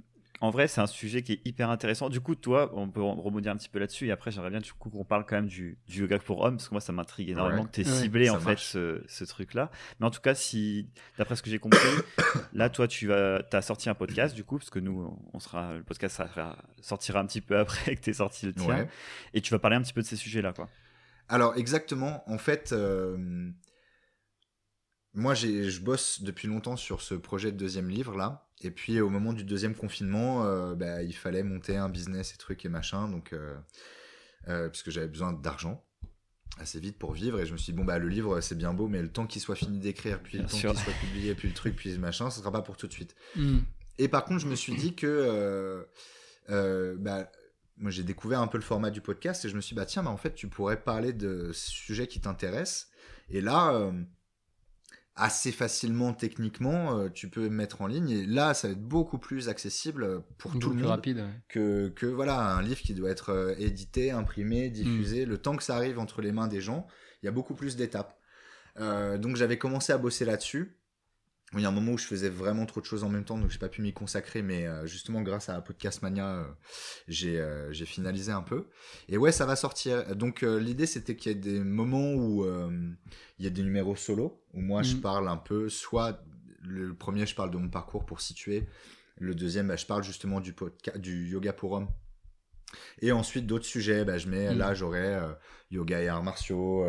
en 0.44 0.50
vrai, 0.50 0.68
c'est 0.68 0.82
un 0.82 0.88
sujet 0.88 1.22
qui 1.22 1.32
est 1.32 1.42
hyper 1.46 1.70
intéressant. 1.70 2.10
Du 2.10 2.20
coup, 2.20 2.36
toi, 2.36 2.70
on 2.74 2.90
peut 2.90 3.02
rebondir 3.02 3.54
un 3.54 3.56
petit 3.56 3.70
peu 3.70 3.80
là-dessus. 3.80 4.08
Et 4.08 4.12
après, 4.12 4.30
j'aimerais 4.30 4.50
bien 4.50 4.60
du 4.60 4.74
coup 4.74 4.90
qu'on 4.90 5.06
parle 5.06 5.26
quand 5.26 5.38
même 5.38 5.48
du, 5.48 5.78
du, 5.88 6.02
yoga 6.02 6.20
pour 6.20 6.42
hommes, 6.42 6.58
parce 6.58 6.68
que 6.68 6.74
moi, 6.74 6.82
ça 6.82 6.92
m'intrigue 6.92 7.30
énormément 7.30 7.64
que 7.64 7.72
tu 7.72 7.80
aies 7.80 7.86
ciblé 7.86 8.30
en 8.30 8.42
fait 8.42 8.60
ce, 8.60 9.02
ce 9.08 9.24
truc-là. 9.24 9.72
Mais 10.02 10.06
en 10.06 10.12
tout 10.12 10.20
cas, 10.20 10.36
si, 10.36 10.90
d'après 11.18 11.38
ce 11.38 11.44
que 11.44 11.50
j'ai 11.50 11.60
compris, 11.60 11.80
là, 12.54 12.70
toi, 12.70 12.90
tu 12.90 13.08
vas, 13.08 13.42
as 13.54 13.62
sorti 13.62 13.90
un 13.90 13.96
podcast, 13.96 14.36
du 14.36 14.44
coup, 14.44 14.58
parce 14.58 14.70
que 14.70 14.80
nous, 14.80 15.18
on 15.32 15.40
sera, 15.40 15.76
le 15.76 15.84
podcast 15.84 16.18
ça 16.18 16.58
sortira 16.82 17.22
un 17.22 17.26
petit 17.26 17.40
peu 17.40 17.58
après 17.58 17.96
que 17.96 18.02
tu 18.02 18.10
aies 18.10 18.14
sorti 18.14 18.46
le 18.46 18.54
tien. 18.54 18.86
Et 19.34 19.40
tu 19.40 19.52
vas 19.52 19.60
parler 19.60 19.78
un 19.78 19.82
petit 19.82 19.94
peu 19.94 20.02
de 20.02 20.08
ces 20.08 20.18
sujets-là, 20.18 20.52
quoi. 20.52 20.68
Alors, 21.30 21.56
exactement. 21.56 22.22
En 22.30 22.38
fait, 22.38 22.74
euh, 22.74 23.50
moi, 25.14 25.36
je 25.36 25.80
bosse 25.80 26.22
depuis 26.22 26.50
longtemps 26.50 26.76
sur 26.76 27.00
ce 27.02 27.16
projet 27.16 27.54
de 27.54 27.58
deuxième 27.58 27.88
livre 27.90 28.18
là. 28.18 28.46
Et 28.64 28.72
puis 28.72 29.02
au 29.02 29.10
moment 29.10 29.34
du 29.34 29.44
deuxième 29.44 29.76
confinement, 29.76 30.46
euh, 30.46 30.74
bah, 30.74 31.04
il 31.04 31.16
fallait 31.16 31.44
monter 31.44 31.76
un 31.76 31.90
business 31.90 32.34
et 32.34 32.38
trucs 32.38 32.66
et 32.66 32.70
machin, 32.70 33.10
donc 33.10 33.34
euh, 33.34 33.56
euh, 34.48 34.70
puisque 34.70 34.90
j'avais 34.90 35.08
besoin 35.08 35.34
d'argent 35.34 35.84
assez 36.60 36.80
vite 36.80 36.98
pour 36.98 37.14
vivre. 37.14 37.40
Et 37.40 37.46
je 37.46 37.52
me 37.52 37.58
suis 37.58 37.74
dit 37.74 37.78
bon 37.78 37.84
bah 37.84 38.00
le 38.00 38.08
livre 38.08 38.40
c'est 38.40 38.58
bien 38.58 38.74
beau 38.74 38.88
mais 38.88 39.02
le 39.02 39.12
temps 39.12 39.28
qu'il 39.28 39.42
soit 39.42 39.56
fini 39.56 39.80
d'écrire 39.80 40.22
puis 40.22 40.38
le 40.38 40.46
temps 40.46 40.58
qu'il 40.58 40.78
soit 40.78 40.94
publié 41.02 41.36
puis 41.36 41.48
le 41.48 41.54
truc 41.54 41.76
puis 41.76 41.92
le 41.92 42.00
machin 42.00 42.30
ce 42.30 42.40
sera 42.40 42.52
pas 42.52 42.62
pour 42.62 42.78
tout 42.78 42.88
de 42.88 42.94
suite. 42.94 43.16
Hmm. 43.36 43.60
et 43.98 44.08
par 44.08 44.24
contre 44.24 44.40
je 44.40 44.48
me 44.48 44.56
suis 44.56 44.76
dit 44.76 44.96
que 44.96 45.86
bah, 46.48 47.30
moi 47.78 47.92
j'ai 47.92 48.04
découvert 48.04 48.40
un 48.40 48.48
peu 48.48 48.58
le 48.58 48.64
format 48.64 48.92
du 48.92 49.02
podcast 49.02 49.44
et 49.46 49.50
je 49.50 49.56
me 49.56 49.62
suis 49.62 49.74
dit 49.74 49.80
bah 49.80 49.86
tiens 49.86 50.04
bah 50.04 50.12
en 50.12 50.18
fait 50.18 50.36
tu 50.36 50.48
pourrais 50.48 50.82
parler 50.82 51.12
de 51.12 51.52
sujets 51.54 52.08
qui 52.08 52.22
t'intéressent. 52.22 52.88
Et 53.30 53.42
là 53.42 53.92
assez 55.16 55.52
facilement 55.52 56.14
techniquement, 56.14 56.98
euh, 56.98 57.10
tu 57.10 57.30
peux 57.30 57.50
mettre 57.50 57.82
en 57.82 57.88
ligne. 57.88 58.10
Et 58.10 58.26
là, 58.26 58.54
ça 58.54 58.68
va 58.68 58.72
être 58.74 58.82
beaucoup 58.82 59.20
plus 59.20 59.48
accessible 59.48 60.24
pour 60.38 60.58
tout 60.58 60.70
le 60.70 60.76
monde 60.78 60.86
rapide, 60.86 61.24
que, 61.50 61.90
que 61.90 62.06
voilà 62.06 62.56
un 62.56 62.62
livre 62.62 62.82
qui 62.82 62.94
doit 62.94 63.10
être 63.10 63.30
euh, 63.30 63.56
édité, 63.58 64.12
imprimé, 64.12 64.70
diffusé. 64.70 65.26
Mm. 65.26 65.30
Le 65.30 65.38
temps 65.38 65.56
que 65.56 65.64
ça 65.64 65.76
arrive 65.76 66.00
entre 66.00 66.22
les 66.22 66.32
mains 66.32 66.48
des 66.48 66.62
gens, 66.62 66.88
il 67.22 67.28
y 67.28 67.30
a 67.30 67.32
beaucoup 67.32 67.54
plus 67.54 67.76
d'étapes. 67.76 68.18
Euh, 68.80 69.20
donc 69.20 69.36
j'avais 69.36 69.58
commencé 69.58 69.94
à 69.94 69.98
bosser 69.98 70.26
là-dessus. 70.26 70.78
Il 71.56 71.62
y 71.62 71.66
a 71.66 71.70
un 71.70 71.72
moment 71.72 71.92
où 71.94 71.98
je 71.98 72.06
faisais 72.06 72.30
vraiment 72.30 72.66
trop 72.66 72.82
de 72.82 72.86
choses 72.86 73.04
en 73.04 73.10
même 73.10 73.26
temps, 73.26 73.38
donc 73.38 73.52
j'ai 73.52 73.60
pas 73.60 73.70
pu 73.70 73.82
m'y 73.82 73.94
consacrer, 73.94 74.42
mais 74.42 74.66
euh, 74.66 74.86
justement 74.88 75.22
grâce 75.22 75.50
à 75.50 75.62
Podcast 75.62 76.02
Mania, 76.02 76.28
euh, 76.28 76.44
j'ai 77.08 77.40
euh, 77.40 77.72
j'ai 77.72 77.86
finalisé 77.86 78.32
un 78.32 78.42
peu. 78.42 78.68
Et 79.08 79.18
ouais, 79.18 79.32
ça 79.32 79.46
va 79.46 79.56
sortir. 79.56 80.16
Donc 80.16 80.42
l'idée 80.42 80.86
c'était 80.86 81.16
qu'il 81.16 81.32
y 81.32 81.36
ait 81.36 81.38
des 81.38 81.60
moments 81.60 82.14
où 82.14 82.46
il 82.46 83.46
y 83.46 83.48
a 83.48 83.52
des 83.52 83.64
numéros 83.64 83.96
solo, 83.96 84.44
où 84.54 84.62
moi 84.62 84.82
je 84.84 84.96
mm. 84.96 85.02
parle 85.02 85.28
un 85.28 85.38
peu, 85.38 85.70
soit 85.70 86.24
le 86.62 86.96
premier 86.96 87.26
je 87.26 87.36
parle 87.36 87.52
de 87.52 87.58
mon 87.58 87.70
parcours 87.70 88.06
pour 88.06 88.22
situer, 88.22 88.68
le 89.18 89.36
deuxième 89.36 89.68
bah, 89.68 89.76
je 89.76 89.86
parle 89.86 90.04
justement 90.04 90.40
du 90.40 90.54
podcast, 90.54 90.98
du 90.98 91.28
yoga 91.28 91.54
pour 91.54 91.74
hommes. 91.74 91.90
Et 93.02 93.12
ensuite 93.12 93.46
d'autres 93.46 93.66
sujets, 93.66 94.04
bah, 94.06 94.18
je 94.18 94.28
mets 94.28 94.54
mm. 94.54 94.58
là 94.58 94.74
j'aurai 94.74 95.20
yoga 95.70 96.02
et 96.02 96.08
arts 96.08 96.24
martiaux 96.24 96.84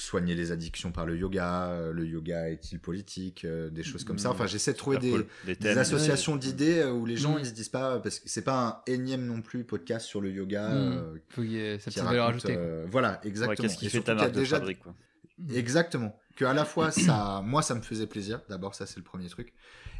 soigner 0.00 0.34
les 0.34 0.52
addictions 0.52 0.90
par 0.90 1.06
le 1.06 1.16
yoga, 1.16 1.66
euh, 1.68 1.92
le 1.92 2.06
yoga 2.06 2.48
est-il 2.48 2.80
politique, 2.80 3.44
euh, 3.44 3.68
des 3.70 3.82
choses 3.82 4.04
comme 4.04 4.18
ça. 4.18 4.30
Enfin, 4.30 4.46
j'essaie 4.46 4.72
de 4.72 4.78
trouver 4.78 4.98
des, 4.98 5.78
associations 5.78 6.36
d'idées 6.36 6.78
euh, 6.78 6.92
où 6.92 7.04
les 7.04 7.16
gens 7.16 7.36
mm. 7.36 7.40
ils 7.40 7.46
se 7.46 7.52
disent 7.52 7.68
pas 7.68 7.98
parce 7.98 8.18
que 8.18 8.28
c'est 8.28 8.42
pas 8.42 8.82
un 8.86 8.92
énième 8.92 9.26
non 9.26 9.42
plus 9.42 9.64
podcast 9.64 10.06
sur 10.06 10.20
le 10.20 10.30
yoga. 10.30 10.68
Mm. 10.68 11.20
Faut 11.30 11.42
y 11.42 11.78
cette 11.80 11.98
valeur 11.98 12.28
ajoutée. 12.28 12.58
voilà, 12.90 13.20
exactement. 13.24 13.54
Qu'est-ce 13.54 13.76
qui 13.76 13.90
fait 13.90 14.00
ta 14.00 14.14
marque 14.14 14.32
de 14.32 14.40
déjà... 14.40 14.58
fabrique 14.58 14.80
quoi. 14.80 14.94
Mm. 15.38 15.54
Exactement. 15.54 16.18
Que 16.36 16.44
à 16.46 16.54
la 16.54 16.64
fois 16.64 16.90
ça, 16.90 17.42
moi 17.44 17.62
ça 17.62 17.74
me 17.74 17.82
faisait 17.82 18.06
plaisir. 18.06 18.40
D'abord 18.48 18.74
ça 18.74 18.86
c'est 18.86 18.96
le 18.96 19.04
premier 19.04 19.28
truc. 19.28 19.52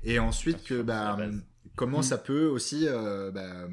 Et 0.05 0.19
ensuite 0.19 0.65
que 0.65 0.83
bah 0.83 1.19
comment 1.77 2.03
ça 2.03 2.19
peut 2.19 2.47
aussi 2.47 2.87
bah, 3.33 3.69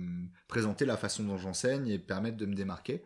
présenter 0.48 0.86
la 0.86 0.98
façon 0.98 1.24
dont 1.24 1.38
j'enseigne 1.38 1.88
et 1.88 1.98
permettre 1.98 2.38
de 2.38 2.46
me 2.46 2.56
démarquer, 2.56 3.04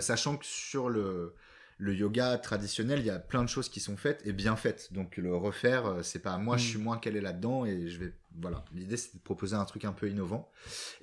sachant 0.00 0.36
que 0.36 0.44
sur 0.44 0.88
le 0.88 1.34
le 1.80 1.94
yoga 1.94 2.36
traditionnel, 2.36 3.00
il 3.00 3.06
y 3.06 3.10
a 3.10 3.18
plein 3.18 3.42
de 3.42 3.48
choses 3.48 3.70
qui 3.70 3.80
sont 3.80 3.96
faites 3.96 4.20
et 4.26 4.32
bien 4.32 4.54
faites. 4.54 4.92
Donc 4.92 5.16
le 5.16 5.34
refaire, 5.34 5.86
euh, 5.86 6.02
c'est 6.02 6.18
pas 6.18 6.36
moi, 6.36 6.58
je 6.58 6.66
suis 6.66 6.78
mm. 6.78 6.82
moins 6.82 6.98
calé 6.98 7.20
là-dedans 7.20 7.64
et 7.64 7.88
je 7.88 7.98
vais 7.98 8.12
voilà. 8.38 8.64
L'idée 8.72 8.96
c'est 8.96 9.14
de 9.14 9.22
proposer 9.22 9.56
un 9.56 9.64
truc 9.64 9.84
un 9.84 9.92
peu 9.92 10.08
innovant. 10.08 10.50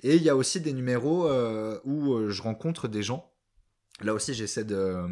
Et 0.02 0.16
il 0.16 0.22
y 0.22 0.30
a 0.30 0.36
aussi 0.36 0.60
des 0.60 0.72
numéros 0.72 1.28
euh, 1.28 1.80
où 1.84 2.14
euh, 2.14 2.30
je 2.30 2.42
rencontre 2.42 2.86
des 2.88 3.02
gens. 3.02 3.30
Là 4.00 4.14
aussi, 4.14 4.32
j'essaie 4.34 4.64
de 4.64 5.04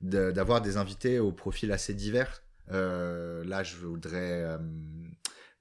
d'avoir 0.00 0.60
des 0.60 0.76
invités 0.76 1.18
au 1.18 1.32
profil 1.32 1.72
assez 1.72 1.94
divers. 1.94 2.42
là, 2.68 3.62
je 3.62 3.76
voudrais 3.76 4.58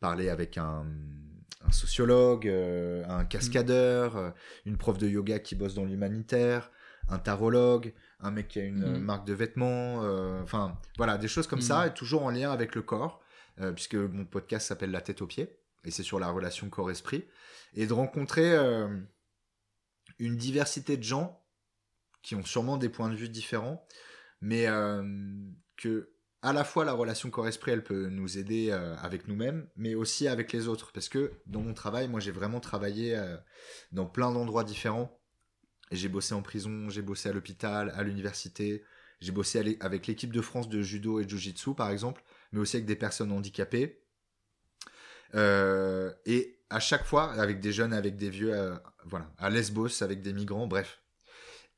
parler 0.02 0.30
avec 0.30 0.58
un, 0.58 0.86
sociologue, 1.72 2.48
un 2.48 3.26
cascadeur, 3.26 4.16
mm. 4.16 4.34
une 4.66 4.78
prof 4.78 4.98
de 4.98 5.08
yoga 5.08 5.40
qui 5.40 5.56
bosse 5.56 5.74
dans 5.74 5.86
l'humanitaire, 5.86 6.70
un 7.10 7.20
tarologue, 7.20 7.94
un 8.20 8.32
mec 8.32 8.48
qui 8.48 8.60
a 8.60 8.64
une 8.64 8.98
mm. 8.98 9.00
marque 9.00 9.26
de 9.26 9.34
vêtements, 9.34 10.04
euh, 10.04 10.42
enfin 10.42 10.80
voilà, 10.98 11.18
des 11.18 11.28
choses 11.28 11.48
comme 11.48 11.62
ça, 11.62 11.86
mm. 11.86 11.88
et 11.88 11.94
toujours 11.94 12.24
en 12.24 12.32
lien 12.32 12.52
avec 12.52 12.76
le 12.76 12.82
corps, 12.82 13.22
euh, 13.60 13.72
puisque 13.72 13.96
mon 13.96 14.26
podcast 14.26 14.68
s'appelle 14.68 14.92
La 14.92 15.02
tête 15.02 15.22
aux 15.22 15.28
pieds, 15.28 15.60
et 15.84 15.92
c'est 15.92 16.04
sur 16.04 16.20
la 16.20 16.30
relation 16.30 16.70
corps-esprit, 16.70 17.26
et 17.74 17.88
de 17.88 17.94
rencontrer 17.94 18.54
euh, 18.54 18.88
une 20.20 20.38
diversité 20.38 20.98
de 20.98 21.04
gens 21.04 21.42
qui 22.22 22.36
ont 22.36 22.46
sûrement 22.46 22.78
des 22.78 22.90
points 22.90 23.10
de 23.10 23.16
vue 23.16 23.30
différents, 23.30 23.86
mais 24.42 24.66
que 25.78 26.10
à 26.42 26.54
la 26.54 26.64
fois 26.64 26.86
la 26.86 26.94
relation 26.94 27.30
corps-esprit, 27.30 27.72
elle 27.72 27.84
peut 27.84 28.08
nous 28.08 28.40
aider 28.40 28.72
avec 28.72 29.28
nous-mêmes, 29.28 29.68
mais 29.76 29.94
aussi 29.94 30.28
avec 30.28 30.52
les 30.52 30.68
autres, 30.68 30.92
parce 30.92 31.08
que 31.08 31.34
dans 31.46 31.62
mon 31.62 31.76
travail, 31.76 32.08
moi 32.08 32.20
j'ai 32.20 32.32
vraiment 32.32 32.60
travaillé 32.60 33.16
dans 33.92 34.08
plein 34.08 34.32
d'endroits 34.32 34.64
différents 34.64 35.20
j'ai 35.92 36.10
bossé 36.10 36.34
en 36.34 36.42
prison, 36.42 36.90
j'ai 36.90 37.02
bossé 37.02 37.30
à 37.30 37.34
l'hôpital, 37.34 37.92
à 37.96 38.04
l'université, 38.04 38.84
j'ai 39.22 39.32
bossé 39.32 39.78
avec 39.80 40.08
l'équipe 40.08 40.34
de 40.34 40.42
France 40.42 40.70
de 40.70 40.82
judo 40.82 41.20
et 41.20 41.26
de 41.26 41.30
jiu-jitsu 41.30 41.74
par 41.76 41.90
exemple, 41.90 42.24
mais 42.52 42.60
aussi 42.60 42.78
avec 42.78 42.86
des 42.86 42.96
personnes 42.96 43.32
handicapées. 43.32 44.02
Euh, 45.36 46.12
et 46.26 46.60
à 46.70 46.80
chaque 46.80 47.06
fois, 47.06 47.34
avec 47.34 47.60
des 47.60 47.72
jeunes, 47.72 47.94
avec 47.94 48.18
des 48.18 48.30
vieux, 48.30 48.54
euh, 48.54 48.76
voilà, 49.06 49.32
à 49.38 49.50
Lesbos, 49.50 50.02
avec 50.02 50.22
des 50.22 50.34
migrants, 50.34 50.68
bref. 50.68 51.02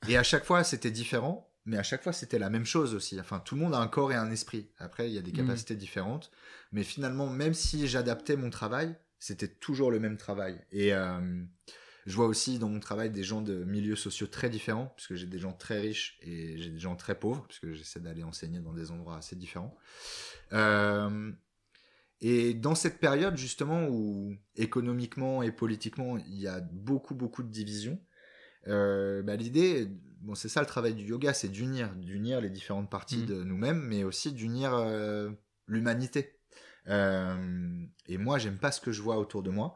Et 0.08 0.18
à 0.18 0.24
chaque 0.24 0.46
fois, 0.46 0.64
c'était 0.64 0.92
différent, 0.92 1.52
mais 1.66 1.78
à 1.78 1.84
chaque 1.84 2.04
fois, 2.04 2.14
c'était 2.14 2.40
la 2.40 2.50
même 2.50 2.66
chose 2.66 2.94
aussi. 2.94 3.20
Enfin, 3.20 3.40
tout 3.40 3.56
le 3.56 3.62
monde 3.62 3.74
a 3.74 3.80
un 3.80 3.88
corps 3.88 4.12
et 4.12 4.16
un 4.16 4.32
esprit. 4.32 4.70
Après, 4.78 5.10
il 5.10 5.14
y 5.14 5.18
a 5.18 5.22
des 5.22 5.32
mmh. 5.32 5.36
capacités 5.36 5.76
différentes, 5.76 6.32
mais 6.72 6.84
finalement, 6.84 7.28
même 7.28 7.54
si 7.54 7.88
j'adaptais 7.88 8.38
mon 8.38 8.50
travail, 8.50 8.96
c'était 9.20 9.48
toujours 9.48 9.92
le 9.92 10.00
même 10.00 10.18
travail. 10.18 10.62
Et 10.72 10.94
euh, 10.94 11.20
je 12.08 12.16
vois 12.16 12.28
aussi 12.28 12.58
dans 12.58 12.70
mon 12.70 12.80
travail 12.80 13.12
des 13.12 13.24
gens 13.24 13.42
de 13.42 13.66
milieux 13.66 13.98
sociaux 13.98 14.28
très 14.28 14.50
différents, 14.50 14.94
puisque 14.96 15.16
j'ai 15.16 15.28
des 15.28 15.40
gens 15.40 15.52
très 15.52 15.78
riches 15.78 16.18
et 16.22 16.58
j'ai 16.58 16.70
des 16.70 16.80
gens 16.80 16.96
très 16.96 17.20
pauvres, 17.20 17.46
puisque 17.50 17.74
j'essaie 17.74 18.00
d'aller 18.00 18.24
enseigner 18.24 18.60
dans 18.60 18.72
des 18.72 18.92
endroits 18.92 19.18
assez 19.18 19.36
différents. 19.36 19.76
Euh, 20.54 21.34
et 22.22 22.54
dans 22.54 22.76
cette 22.76 23.00
période 23.00 23.36
justement 23.36 23.90
où 23.90 24.38
économiquement 24.56 25.44
et 25.44 25.52
politiquement 25.52 26.18
il 26.18 26.40
y 26.40 26.48
a 26.48 26.62
beaucoup 26.62 27.14
beaucoup 27.14 27.44
de 27.44 27.52
divisions, 27.52 28.00
euh, 28.68 29.22
bah, 29.22 29.36
l'idée, 29.36 29.90
bon 30.22 30.34
c'est 30.34 30.50
ça 30.50 30.62
le 30.62 30.66
travail 30.66 30.94
du 30.94 31.04
yoga, 31.04 31.34
c'est 31.34 31.50
d'unir, 31.50 31.94
d'unir 31.96 32.40
les 32.40 32.50
différentes 32.50 32.90
parties 32.90 33.24
mmh. 33.24 33.26
de 33.26 33.44
nous-mêmes, 33.44 33.82
mais 33.82 34.06
aussi 34.06 34.32
d'unir 34.32 34.74
euh, 34.74 35.30
l'humanité. 35.68 36.40
et 36.88 38.18
moi 38.18 38.38
j'aime 38.38 38.60
pas 38.60 38.72
ce 38.72 38.80
que 38.80 38.94
je 38.94 39.02
vois 39.02 39.18
autour 39.18 39.44
de 39.44 39.50
moi. 39.50 39.76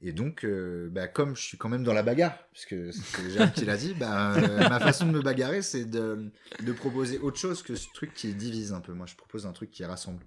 Et 0.00 0.12
donc, 0.12 0.44
euh, 0.44 0.88
bah, 0.90 1.08
comme 1.08 1.34
je 1.34 1.42
suis 1.42 1.58
quand 1.58 1.68
même 1.68 1.82
dans 1.82 1.92
la 1.92 2.04
bagarre, 2.04 2.38
puisque 2.52 2.92
c'est 2.92 3.22
déjà 3.22 3.48
qui 3.48 3.64
l'a 3.64 3.76
dit, 3.76 3.94
bah, 3.94 4.34
euh, 4.36 4.68
ma 4.68 4.78
façon 4.78 5.06
de 5.06 5.10
me 5.10 5.20
bagarrer, 5.20 5.60
c'est 5.60 5.86
de, 5.86 6.30
de, 6.64 6.72
proposer 6.72 7.18
autre 7.18 7.38
chose 7.38 7.62
que 7.62 7.74
ce 7.74 7.88
truc 7.94 8.14
qui 8.14 8.32
divise 8.34 8.72
un 8.72 8.80
peu. 8.80 8.92
Moi, 8.92 9.06
je 9.06 9.16
propose 9.16 9.44
un 9.44 9.52
truc 9.52 9.72
qui 9.72 9.84
rassemble. 9.84 10.24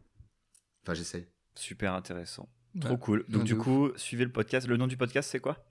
Enfin, 0.83 0.93
j'essaye. 0.93 1.25
Super 1.55 1.93
intéressant. 1.93 2.49
Trop 2.81 2.97
cool. 2.97 3.25
Donc, 3.29 3.45
du 3.45 3.57
coup, 3.57 3.91
suivez 3.95 4.25
le 4.25 4.31
podcast. 4.31 4.67
Le 4.67 4.75
nom 4.75 4.87
du 4.87 4.97
podcast, 4.97 5.29
c'est 5.31 5.39
quoi? 5.39 5.63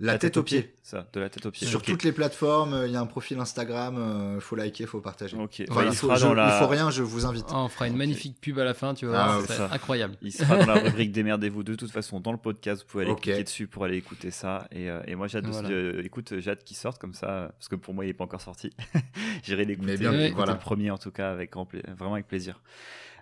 La, 0.00 0.18
tête, 0.18 0.36
aux 0.36 0.42
pieds. 0.42 0.74
Ça, 0.82 1.06
de 1.12 1.20
la 1.20 1.28
tête 1.28 1.46
aux 1.46 1.50
pieds. 1.50 1.66
Sur 1.66 1.82
toutes 1.82 2.02
les 2.04 2.12
plateformes, 2.12 2.84
il 2.86 2.92
y 2.92 2.96
a 2.96 3.00
un 3.00 3.06
profil 3.06 3.38
Instagram, 3.38 4.34
il 4.36 4.40
faut 4.40 4.56
liker, 4.56 4.86
faut 4.86 5.00
partager. 5.00 5.36
Ok. 5.36 5.58
il, 5.60 5.66
faut, 5.94 6.14
faut 6.14 6.66
rien, 6.66 6.90
je 6.90 7.02
vous 7.02 7.26
invite. 7.26 7.46
on 7.50 7.68
fera 7.68 7.88
une 7.88 7.96
magnifique 7.96 8.40
pub 8.40 8.58
à 8.58 8.64
la 8.64 8.74
fin, 8.74 8.94
tu 8.94 9.06
vois. 9.06 9.18
Ah, 9.18 9.68
incroyable. 9.72 10.16
Il 10.22 10.32
sera 10.32 10.58
dans 10.58 10.66
la 10.66 10.74
rubrique 10.82 11.12
Démerdez-vous 11.12 11.62
de 11.62 11.74
toute 11.74 11.90
façon 11.90 12.20
dans 12.20 12.32
le 12.32 12.38
podcast. 12.38 12.82
Vous 12.82 12.88
pouvez 12.88 13.04
aller 13.04 13.14
cliquer 13.14 13.44
dessus 13.44 13.66
pour 13.66 13.84
aller 13.84 13.96
écouter 13.96 14.30
ça. 14.30 14.68
Et, 14.70 14.90
euh, 14.90 15.00
et 15.06 15.14
moi, 15.14 15.26
j'ai 15.26 15.38
hâte, 15.38 15.70
écoute, 16.04 16.38
j'ai 16.38 16.50
hâte 16.50 16.64
qu'il 16.64 16.76
sorte 16.76 16.98
comme 16.98 17.14
ça, 17.14 17.50
parce 17.58 17.68
que 17.68 17.76
pour 17.76 17.94
moi, 17.94 18.04
il 18.04 18.08
n'est 18.08 18.14
pas 18.14 18.24
encore 18.24 18.40
sorti. 18.40 18.70
J'irai 19.42 19.64
l'écouter. 19.64 19.96
bien, 19.96 20.32
voilà. 20.34 20.52
le 20.52 20.58
premier 20.58 20.90
en 20.90 20.98
tout 20.98 21.10
cas, 21.10 21.30
avec 21.30 21.54
vraiment 21.54 22.14
avec 22.14 22.26
plaisir. 22.26 22.60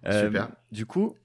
Euh, 0.07 0.27
Super. 0.27 0.49
Du 0.73 0.87
coup, 0.87 1.17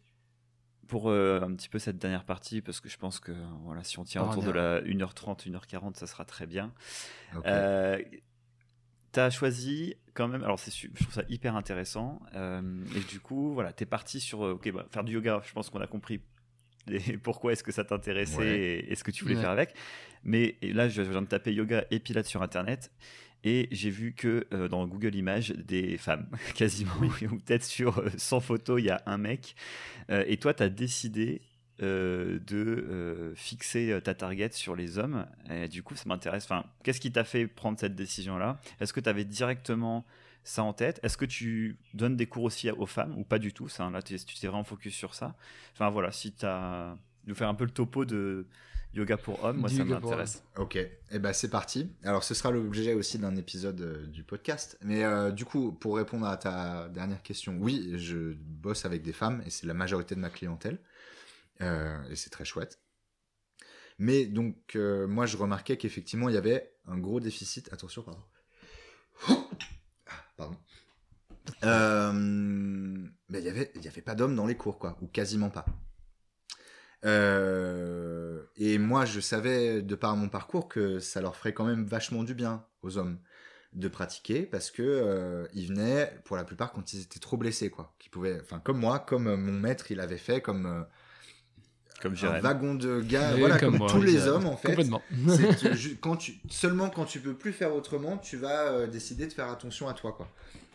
pour 0.91 1.09
euh, 1.09 1.39
un 1.41 1.55
petit 1.55 1.69
peu 1.69 1.79
cette 1.79 1.97
dernière 1.99 2.25
partie, 2.25 2.59
parce 2.59 2.81
que 2.81 2.89
je 2.89 2.97
pense 2.97 3.21
que 3.21 3.31
voilà, 3.63 3.81
si 3.81 3.97
on 3.97 4.03
tient 4.03 4.29
autour 4.29 4.43
de 4.43 4.51
la 4.51 4.81
1h30, 4.81 5.49
1h40, 5.49 5.95
ça 5.95 6.05
sera 6.05 6.25
très 6.25 6.45
bien. 6.45 6.73
Euh, 7.45 7.97
tu 9.13 9.19
as 9.21 9.29
choisi 9.29 9.95
quand 10.13 10.27
même, 10.27 10.43
alors 10.43 10.57
je 10.57 10.87
trouve 10.87 11.13
ça 11.13 11.23
hyper 11.29 11.55
intéressant, 11.55 12.21
euh, 12.35 12.83
et 12.93 12.99
du 13.09 13.21
coup, 13.21 13.53
voilà, 13.53 13.71
tu 13.71 13.83
es 13.83 13.85
parti 13.85 14.19
sur 14.19 14.41
ok, 14.41 14.69
bah, 14.73 14.85
faire 14.91 15.05
du 15.05 15.13
yoga, 15.13 15.41
je 15.45 15.53
pense 15.53 15.69
qu'on 15.69 15.79
a 15.79 15.87
compris 15.87 16.19
et 16.91 17.17
pourquoi 17.17 17.53
est-ce 17.53 17.63
que 17.63 17.71
ça 17.71 17.85
t'intéressait 17.85 18.85
et, 18.85 18.93
ce 18.95 19.05
que 19.05 19.11
tu 19.11 19.23
voulais 19.23 19.39
faire 19.39 19.51
avec. 19.51 19.73
Mais 20.25 20.57
là, 20.61 20.89
je 20.89 21.01
viens 21.03 21.21
de 21.21 21.27
taper 21.27 21.53
yoga 21.53 21.85
et 21.89 21.99
pilates 21.99 22.25
sur 22.25 22.41
Internet 22.41 22.91
et 23.43 23.67
j'ai 23.71 23.89
vu 23.89 24.13
que 24.13 24.47
euh, 24.53 24.67
dans 24.67 24.85
Google 24.87 25.15
Images, 25.15 25.51
des 25.51 25.97
femmes, 25.97 26.27
quasiment, 26.55 26.93
ou 27.01 27.37
peut-être 27.37 27.63
sur 27.63 28.03
100 28.17 28.39
photos, 28.39 28.79
il 28.81 28.85
y 28.85 28.89
a 28.89 29.01
un 29.05 29.17
mec. 29.17 29.55
et 30.09 30.37
toi, 30.37 30.53
tu 30.53 30.63
as 30.63 30.69
décidé 30.69 31.41
euh, 31.81 32.37
de 32.45 32.57
euh, 32.57 33.33
fixer 33.35 33.99
ta 34.03 34.13
target 34.13 34.51
sur 34.51 34.75
les 34.75 34.99
hommes. 34.99 35.25
Et 35.49 35.67
du 35.67 35.81
coup, 35.81 35.95
ça 35.95 36.03
m'intéresse. 36.05 36.43
Enfin, 36.43 36.65
qu'est-ce 36.83 37.01
qui 37.01 37.11
t'a 37.11 37.23
fait 37.23 37.47
prendre 37.47 37.79
cette 37.79 37.95
décision-là? 37.95 38.61
Est-ce 38.79 38.93
que 38.93 38.99
tu 38.99 39.09
avais 39.09 39.25
directement 39.25 40.05
ça 40.43 40.63
en 40.63 40.73
tête? 40.73 40.99
Est-ce 41.01 41.17
que 41.17 41.25
tu 41.25 41.77
donnes 41.95 42.15
des 42.15 42.27
cours 42.27 42.43
aussi 42.43 42.69
aux 42.69 42.85
femmes 42.85 43.17
ou 43.17 43.23
pas 43.23 43.39
du 43.39 43.51
tout? 43.51 43.67
Ça, 43.67 43.89
Là, 43.89 44.03
tu 44.03 44.15
t'es 44.15 44.47
vraiment 44.47 44.63
focus 44.63 44.93
sur 44.93 45.15
ça. 45.15 45.35
Enfin, 45.73 45.89
voilà, 45.89 46.11
si 46.11 46.31
tu 46.33 46.45
as. 46.45 46.97
Nous 47.25 47.35
faire 47.35 47.49
un 47.49 47.55
peu 47.55 47.65
le 47.65 47.71
topo 47.71 48.03
de 48.03 48.47
yoga 48.93 49.17
pour 49.17 49.43
hommes, 49.43 49.57
moi, 49.57 49.69
ça 49.69 49.83
m'intéresse. 49.83 50.43
Ok, 50.57 50.75
et 50.75 50.91
eh 51.11 51.19
ben 51.19 51.33
c'est 51.33 51.49
parti. 51.49 51.89
Alors, 52.03 52.23
ce 52.23 52.33
sera 52.33 52.51
l'objet 52.51 52.93
aussi 52.93 53.19
d'un 53.19 53.35
épisode 53.35 53.81
euh, 53.81 54.05
du 54.07 54.23
podcast. 54.23 54.77
Mais 54.81 55.31
du 55.31 55.45
coup, 55.45 55.71
pour 55.71 55.97
répondre 55.97 56.27
à 56.27 56.37
ta 56.37 56.89
dernière 56.89 57.21
question, 57.21 57.57
oui, 57.59 57.93
je 57.97 58.33
bosse 58.33 58.85
avec 58.85 59.01
des 59.01 59.13
femmes 59.13 59.41
et 59.45 59.49
c'est 59.49 59.67
la 59.67 59.73
majorité 59.73 60.15
de 60.15 60.19
ma 60.19 60.29
clientèle. 60.29 60.79
Euh, 61.61 61.97
et 62.09 62.15
c'est 62.15 62.29
très 62.29 62.45
chouette. 62.45 62.79
Mais 63.97 64.25
donc, 64.25 64.75
euh, 64.75 65.07
moi, 65.07 65.25
je 65.25 65.37
remarquais 65.37 65.77
qu'effectivement, 65.77 66.29
il 66.29 66.35
y 66.35 66.37
avait 66.37 66.73
un 66.87 66.97
gros 66.97 67.19
déficit. 67.19 67.71
Attention, 67.71 68.03
pardon. 68.03 68.23
Ah, 70.07 70.25
pardon. 70.37 70.57
Euh, 71.63 72.11
mais 72.13 73.39
il 73.39 73.43
n'y 73.43 73.49
avait, 73.49 73.71
y 73.81 73.87
avait 73.87 74.01
pas 74.01 74.15
d'hommes 74.15 74.35
dans 74.35 74.47
les 74.47 74.55
cours, 74.55 74.79
quoi, 74.79 74.97
ou 75.01 75.07
quasiment 75.07 75.49
pas. 75.49 75.65
Et 77.03 78.77
moi, 78.77 79.05
je 79.05 79.19
savais, 79.19 79.81
de 79.81 79.95
par 79.95 80.15
mon 80.15 80.29
parcours, 80.29 80.67
que 80.67 80.99
ça 80.99 81.21
leur 81.21 81.35
ferait 81.35 81.53
quand 81.53 81.65
même 81.65 81.85
vachement 81.85 82.23
du 82.23 82.33
bien 82.33 82.63
aux 82.83 82.97
hommes 82.97 83.19
de 83.73 83.87
pratiquer 83.87 84.41
parce 84.41 84.69
que 84.69 85.47
ils 85.53 85.67
venaient 85.67 86.19
pour 86.25 86.35
la 86.35 86.43
plupart 86.43 86.71
quand 86.71 86.93
ils 86.93 87.01
étaient 87.01 87.19
trop 87.19 87.37
blessés, 87.37 87.69
quoi. 87.69 87.93
Qui 87.99 88.09
pouvaient, 88.09 88.39
enfin, 88.41 88.59
comme 88.59 88.79
moi, 88.79 88.99
comme 88.99 89.35
mon 89.35 89.59
maître, 89.59 89.91
il 89.91 89.99
avait 89.99 90.17
fait, 90.17 90.41
comme 90.41 90.85
comme 92.01 92.15
un 92.23 92.39
wagon 92.39 92.75
de 92.75 93.01
gars, 93.01 93.35
voilà, 93.37 93.59
comme, 93.59 93.79
tous 93.87 94.01
les 94.01 94.27
hommes 94.27 94.47
en 94.47 94.57
fait. 94.57 94.69
Complètement. 94.69 95.01
quand 96.01 96.17
tu, 96.17 96.39
seulement 96.49 96.89
quand 96.89 97.05
tu 97.05 97.19
peux 97.19 97.33
plus 97.33 97.53
faire 97.53 97.73
autrement, 97.73 98.17
tu 98.17 98.37
vas 98.37 98.67
euh, 98.67 98.87
décider 98.87 99.27
de 99.27 99.33
faire 99.33 99.49
attention 99.49 99.87
à 99.87 99.93
toi, 99.93 100.11
quoi. 100.13 100.27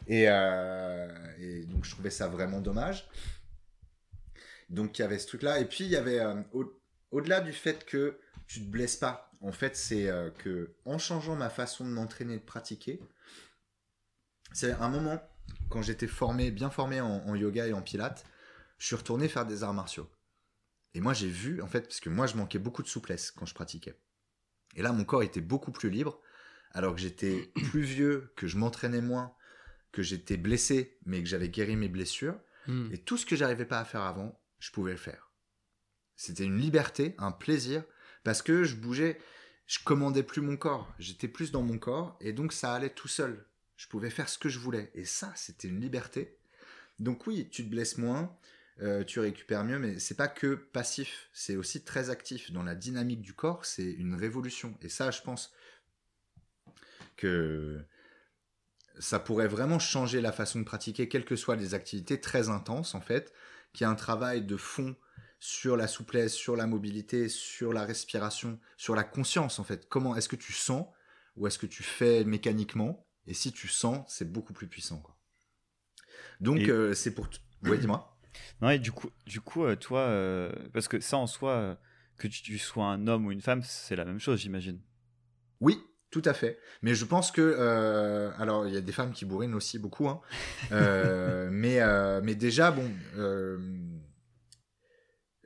Et, 0.09 0.27
euh, 0.29 1.09
et, 1.41 1.65
donc 1.65 1.85
je 1.85 1.91
trouvais 1.91 2.11
ça 2.11 2.29
vraiment 2.29 2.61
dommage. 2.61 3.09
Donc 4.69 4.99
il 4.99 5.03
y 5.03 5.05
avait 5.05 5.19
ce 5.19 5.27
truc-là, 5.29 5.61
et 5.61 5.65
puis 5.65 5.85
il 5.85 5.91
y 5.91 5.97
avait 5.97 6.21
euh, 6.21 6.43
au-delà 7.11 7.41
du 7.41 7.53
fait 7.53 7.85
que 7.85 8.19
tu 8.47 8.61
te 8.61 8.69
blesses 8.69 8.97
pas. 8.97 9.31
En 9.41 9.53
fait, 9.53 9.77
c'est 9.77 10.11
que 10.39 10.75
en 10.87 10.99
changeant 10.99 11.37
ma 11.37 11.51
façon 11.51 11.85
de 11.85 11.91
m'entraîner, 11.91 12.37
de 12.39 12.43
pratiquer, 12.43 13.01
c'est 14.53 14.73
un 14.73 14.89
moment 14.89 15.21
quand 15.69 15.83
j'étais 15.83 16.07
formé, 16.07 16.51
bien 16.51 16.71
formé 16.71 17.01
en 17.01 17.35
yoga 17.35 17.67
et 17.67 17.73
en 17.73 17.83
pilates, 17.83 18.25
je 18.79 18.87
suis 18.87 18.97
retourné 18.97 19.29
faire 19.29 19.47
des 19.47 19.63
arts 19.63 19.75
martiaux. 19.75 20.09
Et 20.95 21.01
moi, 21.01 21.13
j'ai 21.13 21.29
vu, 21.29 21.61
en 21.61 21.67
fait, 21.67 21.83
parce 21.83 22.01
que 22.01 22.09
moi, 22.09 22.27
je 22.27 22.37
manquais 22.37 22.59
beaucoup 22.59 22.83
de 22.83 22.89
souplesse 22.89 23.31
quand 23.31 23.47
je 23.47 23.55
pratiquais. 23.55 23.99
Et 24.75 24.83
là, 24.83 24.93
mon 24.93 25.05
corps 25.05 25.23
était 25.23 25.41
beaucoup 25.41 25.73
plus 25.73 25.91
libre, 25.91 26.21
alors 26.73 26.95
que 26.95 27.01
j'étais 27.01 27.53
plus 27.71 27.83
vieux, 27.83 28.33
que 28.37 28.47
je 28.47 28.57
m'entraînais 28.57 29.01
moins, 29.01 29.35
que 29.93 30.03
j'étais 30.03 30.37
blessé, 30.37 30.99
mais 31.05 31.23
que 31.23 31.29
j'avais 31.29 31.49
guéri 31.49 31.77
mes 31.77 31.89
blessures. 31.89 32.39
Hmm. 32.67 32.89
Et 32.93 32.99
tout 32.99 33.17
ce 33.17 33.27
que 33.27 33.37
j'arrivais 33.37 33.67
pas 33.67 33.79
à 33.81 33.85
faire 33.85 34.03
avant, 34.03 34.41
je 34.59 34.71
pouvais 34.71 34.93
le 34.93 34.99
faire. 34.99 35.31
C'était 36.17 36.45
une 36.45 36.59
liberté, 36.59 37.15
un 37.19 37.33
plaisir, 37.33 37.85
parce 38.25 38.43
que 38.43 38.65
je 38.65 38.77
bougeais, 38.77 39.21
je 39.67 39.79
commandais 39.85 40.23
plus 40.23 40.41
mon 40.41 40.57
corps, 40.57 40.93
j'étais 40.99 41.29
plus 41.29 41.53
dans 41.53 41.63
mon 41.63 41.79
corps, 41.79 42.17
et 42.21 42.33
donc 42.33 42.53
ça 42.53 42.73
allait 42.73 42.91
tout 42.91 43.09
seul. 43.09 43.45
Je 43.77 43.89
pouvais 43.89 44.11
faire 44.11 44.29
ce 44.29 44.39
que 44.39 44.49
je 44.49 44.59
voulais. 44.59 44.91
Et 44.95 45.05
ça, 45.05 45.33
c'était 45.37 45.69
une 45.69 45.81
liberté. 45.81 46.39
Donc 46.99 47.27
oui, 47.27 47.49
tu 47.51 47.65
te 47.65 47.71
blesses 47.71 47.99
moins, 47.99 48.35
euh, 48.81 49.05
tu 49.05 49.21
récupères 49.21 49.65
mieux, 49.65 49.79
mais 49.79 49.99
c'est 49.99 50.15
pas 50.15 50.29
que 50.29 50.55
passif, 50.55 51.29
c'est 51.33 51.57
aussi 51.57 51.85
très 51.85 52.09
actif. 52.09 52.51
Dans 52.53 52.63
la 52.63 52.75
dynamique 52.75 53.21
du 53.21 53.35
corps, 53.35 53.65
c'est 53.65 53.91
une 53.91 54.15
révolution. 54.15 54.77
Et 54.81 54.89
ça, 54.89 55.11
je 55.11 55.21
pense 55.21 55.53
que 57.17 57.85
ça 58.99 59.19
pourrait 59.19 59.49
vraiment 59.49 59.79
changer 59.79 60.21
la 60.21 60.33
façon 60.33 60.59
de 60.59 60.65
pratiquer, 60.65 61.09
quelles 61.09 61.25
que 61.25 61.37
soient 61.37 61.57
les 61.57 61.75
activités 61.75 62.21
très 62.21 62.49
intenses, 62.49 62.95
en 62.95 63.01
fait, 63.01 63.33
qui 63.77 63.85
a 63.85 63.91
un 63.91 63.95
travail 63.95 64.43
de 64.43 64.57
fond 64.57 64.97
sur 65.39 65.77
la 65.77 65.87
souplesse, 65.87 66.33
sur 66.33 66.57
la 66.57 66.67
mobilité, 66.67 67.29
sur 67.29 67.75
la 67.75 67.85
respiration, 67.85 68.59
sur 68.79 68.97
la 68.97 69.05
conscience, 69.05 69.59
en 69.59 69.65
fait. 69.65 69.87
Comment 69.87 70.17
est-ce 70.17 70.31
que 70.31 70.37
tu 70.37 70.55
sens 70.55 70.87
ou 71.37 71.47
est-ce 71.47 71.59
que 71.59 71.67
tu 71.67 71.83
fais 71.83 72.25
mécaniquement? 72.25 73.07
Et 73.27 73.35
si 73.35 73.53
tu 73.53 73.69
sens, 73.69 74.03
c'est 74.09 74.33
beaucoup 74.33 74.55
plus 74.55 74.67
puissant. 74.67 74.99
Quoi. 75.01 75.15
Donc, 76.41 76.61
euh, 76.61 76.95
c'est 76.95 77.15
pour... 77.15 77.29
Oui, 77.65 77.79
dis-moi. 77.79 78.13
Non, 78.61 78.69
et 78.69 78.79
du 78.79 78.93
coup, 78.93 79.09
du 79.25 79.41
coup 79.41 79.65
euh, 79.65 79.77
toi, 79.77 80.01
euh, 80.01 80.53
parce 80.75 80.89
que 80.89 81.01
ça 81.01 81.17
en 81.17 81.27
soi, 81.27 81.79
que 82.19 82.29
tu, 82.29 82.59
sois 82.59 82.85
un 82.85 83.07
homme 83.07 83.25
ou 83.25 83.33
une 83.33 83.41
femme, 83.41 83.63
c'est 83.63 83.97
la 83.97 84.05
même 84.05 84.19
chose, 84.19 84.41
j'imagine. 84.41 84.79
Oui, 85.61 85.83
tout 86.11 86.23
à 86.25 86.33
fait. 86.33 86.59
Mais 86.83 86.95
je 86.95 87.05
pense 87.05 87.31
que, 87.31 88.33
alors, 88.39 88.67
il 88.67 88.75
y 88.75 88.77
a 88.77 88.81
des 88.81 88.93
femmes 88.93 89.13
qui 89.13 89.25
bourrinent 89.25 89.55
aussi 89.55 89.79
beaucoup, 89.79 90.09
hein. 90.09 90.21
mais, 91.51 91.81
mais 92.23 92.35
déjà, 92.35 92.71
bon, 92.71 92.91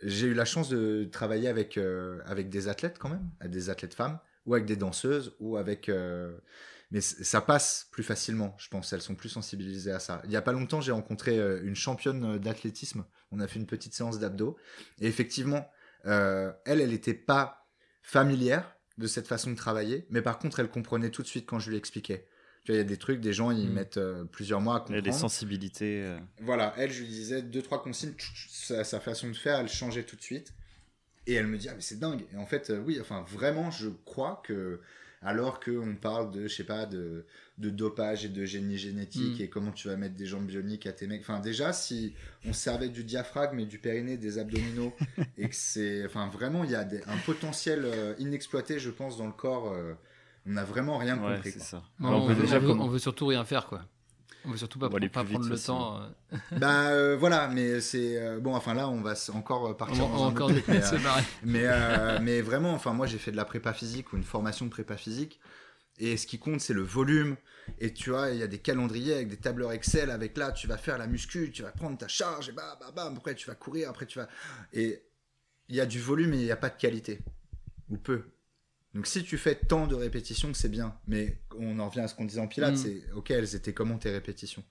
j'ai 0.02 0.26
eu 0.26 0.34
la 0.34 0.44
chance 0.44 0.68
de 0.68 1.08
travailler 1.10 1.48
avec, 1.48 1.78
avec 2.26 2.50
des 2.50 2.68
athlètes 2.68 2.98
quand 2.98 3.08
même, 3.08 3.30
des 3.44 3.70
athlètes 3.70 3.94
femmes, 3.94 4.18
ou 4.46 4.54
avec 4.54 4.66
des 4.66 4.76
danseuses, 4.76 5.34
ou 5.40 5.56
avec 5.56 5.90
mais 6.90 7.00
ça 7.00 7.40
passe 7.40 7.86
plus 7.92 8.02
facilement, 8.02 8.56
je 8.58 8.68
pense. 8.68 8.92
Elles 8.92 9.02
sont 9.02 9.14
plus 9.14 9.28
sensibilisées 9.28 9.92
à 9.92 10.00
ça. 10.00 10.20
Il 10.24 10.30
y 10.32 10.36
a 10.36 10.42
pas 10.42 10.52
longtemps, 10.52 10.80
j'ai 10.80 10.92
rencontré 10.92 11.38
euh, 11.38 11.62
une 11.62 11.76
championne 11.76 12.34
euh, 12.34 12.38
d'athlétisme. 12.38 13.04
On 13.30 13.38
a 13.38 13.46
fait 13.46 13.60
une 13.60 13.66
petite 13.66 13.94
séance 13.94 14.18
d'abdos. 14.18 14.56
Et 15.00 15.06
effectivement, 15.06 15.70
euh, 16.06 16.52
elle, 16.64 16.80
elle 16.80 16.90
n'était 16.90 17.14
pas 17.14 17.68
familière 18.02 18.76
de 19.00 19.06
cette 19.06 19.26
façon 19.26 19.50
de 19.50 19.56
travailler. 19.56 20.06
Mais 20.10 20.22
par 20.22 20.38
contre, 20.38 20.60
elle 20.60 20.68
comprenait 20.68 21.10
tout 21.10 21.22
de 21.22 21.26
suite 21.26 21.46
quand 21.46 21.58
je 21.58 21.70
lui 21.70 21.76
expliquais. 21.76 22.26
Tu 22.64 22.72
vois, 22.72 22.76
il 22.76 22.78
y 22.78 22.82
a 22.82 22.84
des 22.84 22.96
trucs, 22.96 23.20
des 23.20 23.32
gens, 23.32 23.50
ils 23.50 23.68
mm. 23.68 23.72
mettent 23.72 24.00
plusieurs 24.30 24.60
mois 24.60 24.76
à 24.76 24.78
comprendre. 24.78 25.00
Il 25.00 25.06
y 25.06 25.08
a 25.08 25.12
des 25.12 25.18
sensibilités. 25.18 26.16
Voilà, 26.40 26.74
elle, 26.76 26.92
je 26.92 27.00
lui 27.00 27.08
disais 27.08 27.42
deux, 27.42 27.62
trois 27.62 27.82
consignes. 27.82 28.14
Sa, 28.48 28.84
sa, 28.84 29.00
façon 29.00 29.28
de 29.28 29.34
faire, 29.34 29.58
elle 29.58 29.68
changeait 29.68 30.04
tout 30.04 30.16
de 30.16 30.22
suite. 30.22 30.52
Et 31.26 31.34
elle 31.34 31.46
me 31.46 31.58
dit, 31.58 31.68
ah, 31.68 31.74
mais 31.74 31.80
c'est 31.80 31.98
dingue. 31.98 32.24
Et 32.32 32.36
en 32.36 32.46
fait, 32.46 32.72
oui, 32.84 32.98
enfin, 33.00 33.24
vraiment, 33.28 33.70
je 33.70 33.88
crois 34.04 34.42
que 34.44 34.80
alors 35.22 35.60
qu'on 35.60 35.96
parle 36.00 36.30
de, 36.30 36.48
je 36.48 36.54
sais 36.54 36.64
pas, 36.64 36.86
de, 36.86 37.26
dopage 37.58 38.24
et 38.24 38.28
de 38.28 38.44
génie 38.44 38.78
génétique 38.78 39.38
mm. 39.38 39.42
et 39.42 39.48
comment 39.48 39.70
tu 39.70 39.88
vas 39.88 39.96
mettre 39.96 40.14
des 40.14 40.26
jambes 40.26 40.46
bioniques 40.46 40.86
à 40.86 40.92
tes 40.92 41.06
mecs. 41.06 41.20
Enfin, 41.20 41.40
déjà, 41.40 41.72
si 41.72 42.14
on 42.46 42.52
servait 42.52 42.88
du 42.88 43.04
diaphragme 43.04 43.58
et 43.60 43.66
du 43.66 43.78
périnée, 43.78 44.16
des 44.16 44.38
abdominaux, 44.38 44.94
et 45.38 45.48
que 45.48 45.54
c'est, 45.54 46.04
enfin, 46.06 46.28
vraiment, 46.28 46.64
il 46.64 46.70
y 46.70 46.74
a 46.74 46.80
un 47.06 47.18
potentiel 47.26 47.82
euh, 47.84 48.14
inexploité, 48.18 48.78
je 48.78 48.90
pense, 48.90 49.18
dans 49.18 49.26
le 49.26 49.32
corps. 49.32 49.72
Euh, 49.72 49.92
on 50.46 50.52
n'a 50.52 50.64
vraiment 50.64 50.96
rien 50.96 51.18
compris. 51.18 51.52
Ça. 51.52 51.82
on, 52.00 52.26
veut, 52.26 52.70
on 52.70 52.88
veut 52.88 52.98
surtout 52.98 53.26
rien 53.26 53.44
faire, 53.44 53.66
quoi. 53.66 53.84
On 54.44 54.50
veut 54.50 54.56
surtout 54.56 54.78
pas, 54.78 54.88
pas 54.88 54.98
prendre 55.24 55.48
le 55.48 55.58
temps. 55.58 56.00
Euh. 56.00 56.36
bah 56.58 56.88
euh, 56.88 57.16
voilà, 57.16 57.48
mais 57.48 57.80
c'est 57.80 58.16
euh, 58.16 58.40
bon. 58.40 58.54
Enfin 58.54 58.74
là, 58.74 58.88
on 58.88 59.00
va 59.02 59.14
encore 59.34 59.76
partir 59.76 60.08
dans 60.08 60.26
encore 60.26 60.50
mais 61.44 61.66
mais, 62.20 62.40
vraiment, 62.40 62.72
enfin 62.72 62.92
moi 62.92 63.06
j'ai 63.06 63.18
fait 63.18 63.32
de 63.32 63.36
la 63.36 63.44
prépa 63.44 63.72
physique 63.72 64.12
ou 64.12 64.16
une 64.16 64.24
formation 64.24 64.64
de 64.64 64.70
prépa 64.70 64.96
physique. 64.96 65.40
Et 65.98 66.16
ce 66.16 66.26
qui 66.26 66.38
compte, 66.38 66.60
c'est 66.60 66.72
le 66.72 66.82
volume. 66.82 67.36
Et 67.78 67.92
tu 67.92 68.10
vois, 68.10 68.30
il 68.30 68.38
y 68.38 68.42
a 68.42 68.46
des 68.46 68.58
calendriers 68.58 69.14
avec 69.14 69.28
des 69.28 69.36
tableurs 69.36 69.72
Excel. 69.72 70.10
Avec 70.10 70.36
là, 70.38 70.50
tu 70.50 70.66
vas 70.66 70.78
faire 70.78 70.96
la 70.96 71.06
muscu, 71.06 71.50
tu 71.52 71.62
vas 71.62 71.70
prendre 71.70 71.98
ta 71.98 72.08
charge, 72.08 72.48
et 72.48 72.52
bah, 72.52 72.78
bah, 72.80 72.90
bah, 72.94 73.12
après 73.14 73.34
tu 73.34 73.46
vas 73.46 73.54
courir, 73.54 73.90
après 73.90 74.06
tu 74.06 74.18
vas. 74.18 74.28
Et 74.72 75.02
il 75.68 75.76
y 75.76 75.80
a 75.80 75.86
du 75.86 76.00
volume 76.00 76.32
et 76.32 76.38
il 76.38 76.44
n'y 76.44 76.50
a 76.50 76.56
pas 76.56 76.70
de 76.70 76.76
qualité. 76.76 77.20
Ou 77.90 77.98
peu. 77.98 78.24
Donc 78.94 79.06
si 79.06 79.22
tu 79.22 79.38
fais 79.38 79.54
tant 79.54 79.86
de 79.86 79.94
répétitions, 79.94 80.52
c'est 80.54 80.68
bien. 80.68 80.98
Mais 81.06 81.40
on 81.56 81.78
en 81.78 81.88
revient 81.88 82.00
à 82.00 82.08
ce 82.08 82.14
qu'on 82.14 82.24
disait 82.24 82.40
en 82.40 82.48
pilates, 82.48 82.74
mm. 82.74 82.76
c'est 82.76 83.12
ok, 83.12 83.30
elles 83.30 83.54
étaient 83.54 83.72
comment 83.72 83.98
tes 83.98 84.10
répétitions? 84.10 84.64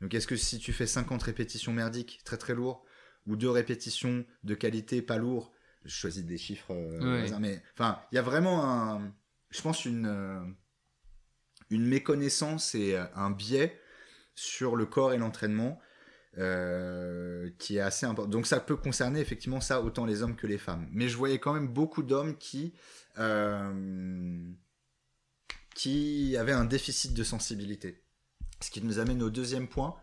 Donc 0.00 0.14
est-ce 0.14 0.26
que 0.26 0.36
si 0.36 0.58
tu 0.58 0.72
fais 0.72 0.86
50 0.86 1.22
répétitions 1.22 1.72
merdiques, 1.72 2.20
très 2.24 2.36
très 2.36 2.54
lourd, 2.54 2.84
ou 3.26 3.36
deux 3.36 3.50
répétitions 3.50 4.24
de 4.44 4.54
qualité 4.54 5.02
pas 5.02 5.18
lourd, 5.18 5.52
je 5.84 5.94
choisis 5.94 6.24
des 6.24 6.38
chiffres, 6.38 6.72
euh, 6.72 7.28
mais 7.38 7.62
enfin, 7.74 8.00
il 8.10 8.16
y 8.16 8.18
a 8.18 8.22
vraiment 8.22 8.64
un, 8.64 9.14
je 9.50 9.62
pense 9.62 9.84
une 9.84 10.06
euh, 10.06 10.40
une 11.68 11.86
méconnaissance 11.86 12.74
et 12.74 12.96
un 12.96 13.30
biais 13.30 13.78
sur 14.34 14.74
le 14.74 14.86
corps 14.86 15.12
et 15.12 15.18
l'entraînement 15.18 15.78
qui 17.58 17.76
est 17.76 17.80
assez 17.80 18.06
important. 18.06 18.30
Donc 18.30 18.46
ça 18.46 18.60
peut 18.60 18.76
concerner 18.76 19.20
effectivement 19.20 19.60
ça 19.60 19.82
autant 19.82 20.06
les 20.06 20.22
hommes 20.22 20.36
que 20.36 20.46
les 20.46 20.58
femmes. 20.58 20.88
Mais 20.92 21.08
je 21.08 21.16
voyais 21.16 21.38
quand 21.38 21.52
même 21.52 21.68
beaucoup 21.68 22.02
d'hommes 22.02 22.36
qui 22.36 22.72
euh, 23.18 24.52
avait 26.38 26.52
un 26.52 26.64
déficit 26.64 27.14
de 27.14 27.24
sensibilité. 27.24 28.02
Ce 28.60 28.70
qui 28.70 28.82
nous 28.82 28.98
amène 28.98 29.22
au 29.22 29.30
deuxième 29.30 29.68
point, 29.68 29.96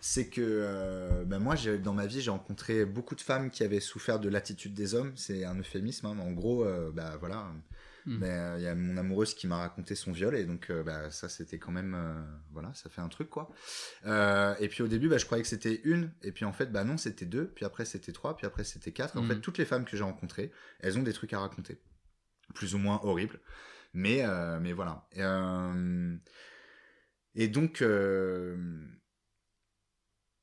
c'est 0.00 0.28
que 0.28 0.42
euh, 0.42 1.24
ben 1.24 1.38
moi, 1.38 1.54
dans 1.82 1.94
ma 1.94 2.06
vie, 2.06 2.20
j'ai 2.20 2.30
rencontré 2.30 2.84
beaucoup 2.84 3.14
de 3.14 3.20
femmes 3.20 3.50
qui 3.50 3.64
avaient 3.64 3.80
souffert 3.80 4.20
de 4.20 4.28
l'attitude 4.28 4.74
des 4.74 4.94
hommes. 4.94 5.12
C'est 5.16 5.44
un 5.44 5.58
euphémisme. 5.58 6.06
Hein, 6.06 6.18
en 6.18 6.32
gros, 6.32 6.64
euh, 6.64 6.90
bah, 6.92 7.16
voilà. 7.18 7.50
Mais 8.06 8.30
euh, 8.30 8.58
il 8.58 8.64
y 8.64 8.66
a 8.66 8.74
mon 8.74 8.96
amoureuse 8.96 9.34
qui 9.34 9.46
m'a 9.46 9.58
raconté 9.58 9.94
son 9.94 10.12
viol 10.12 10.34
et 10.34 10.44
donc 10.44 10.72
bah, 10.72 11.10
ça 11.10 11.28
c'était 11.28 11.58
quand 11.58 11.70
même 11.70 11.96
voilà 12.50 12.72
ça 12.74 12.90
fait 12.90 13.00
un 13.00 13.08
truc 13.08 13.30
quoi. 13.30 13.50
et 14.04 14.68
puis 14.68 14.82
au 14.82 14.88
début 14.88 15.08
bah, 15.08 15.18
je 15.18 15.24
croyais 15.24 15.42
que 15.42 15.48
c'était 15.48 15.80
une 15.84 16.10
et 16.22 16.32
puis 16.32 16.44
en 16.44 16.52
fait 16.52 16.72
bah 16.72 16.84
non 16.84 16.96
c'était 16.96 17.26
deux 17.26 17.46
puis 17.48 17.64
après 17.64 17.84
c'était 17.84 18.12
trois 18.12 18.36
puis 18.36 18.46
après 18.46 18.64
c'était 18.64 18.92
quatre. 18.92 19.16
En 19.16 19.22
fait 19.22 19.36
hmm. 19.36 19.40
toutes 19.40 19.58
les 19.58 19.64
femmes 19.64 19.84
que 19.84 19.96
j'ai 19.96 20.04
rencontrées 20.04 20.50
elles 20.80 20.98
ont 20.98 21.02
des 21.02 21.12
trucs 21.12 21.32
à 21.32 21.40
raconter 21.40 21.80
plus 22.54 22.74
ou 22.74 22.78
moins 22.78 23.00
horribles 23.04 23.40
mais 23.94 24.24
mais 24.60 24.72
voilà. 24.72 25.06
Et, 25.12 25.22
et 27.34 27.48
donc 27.48 27.82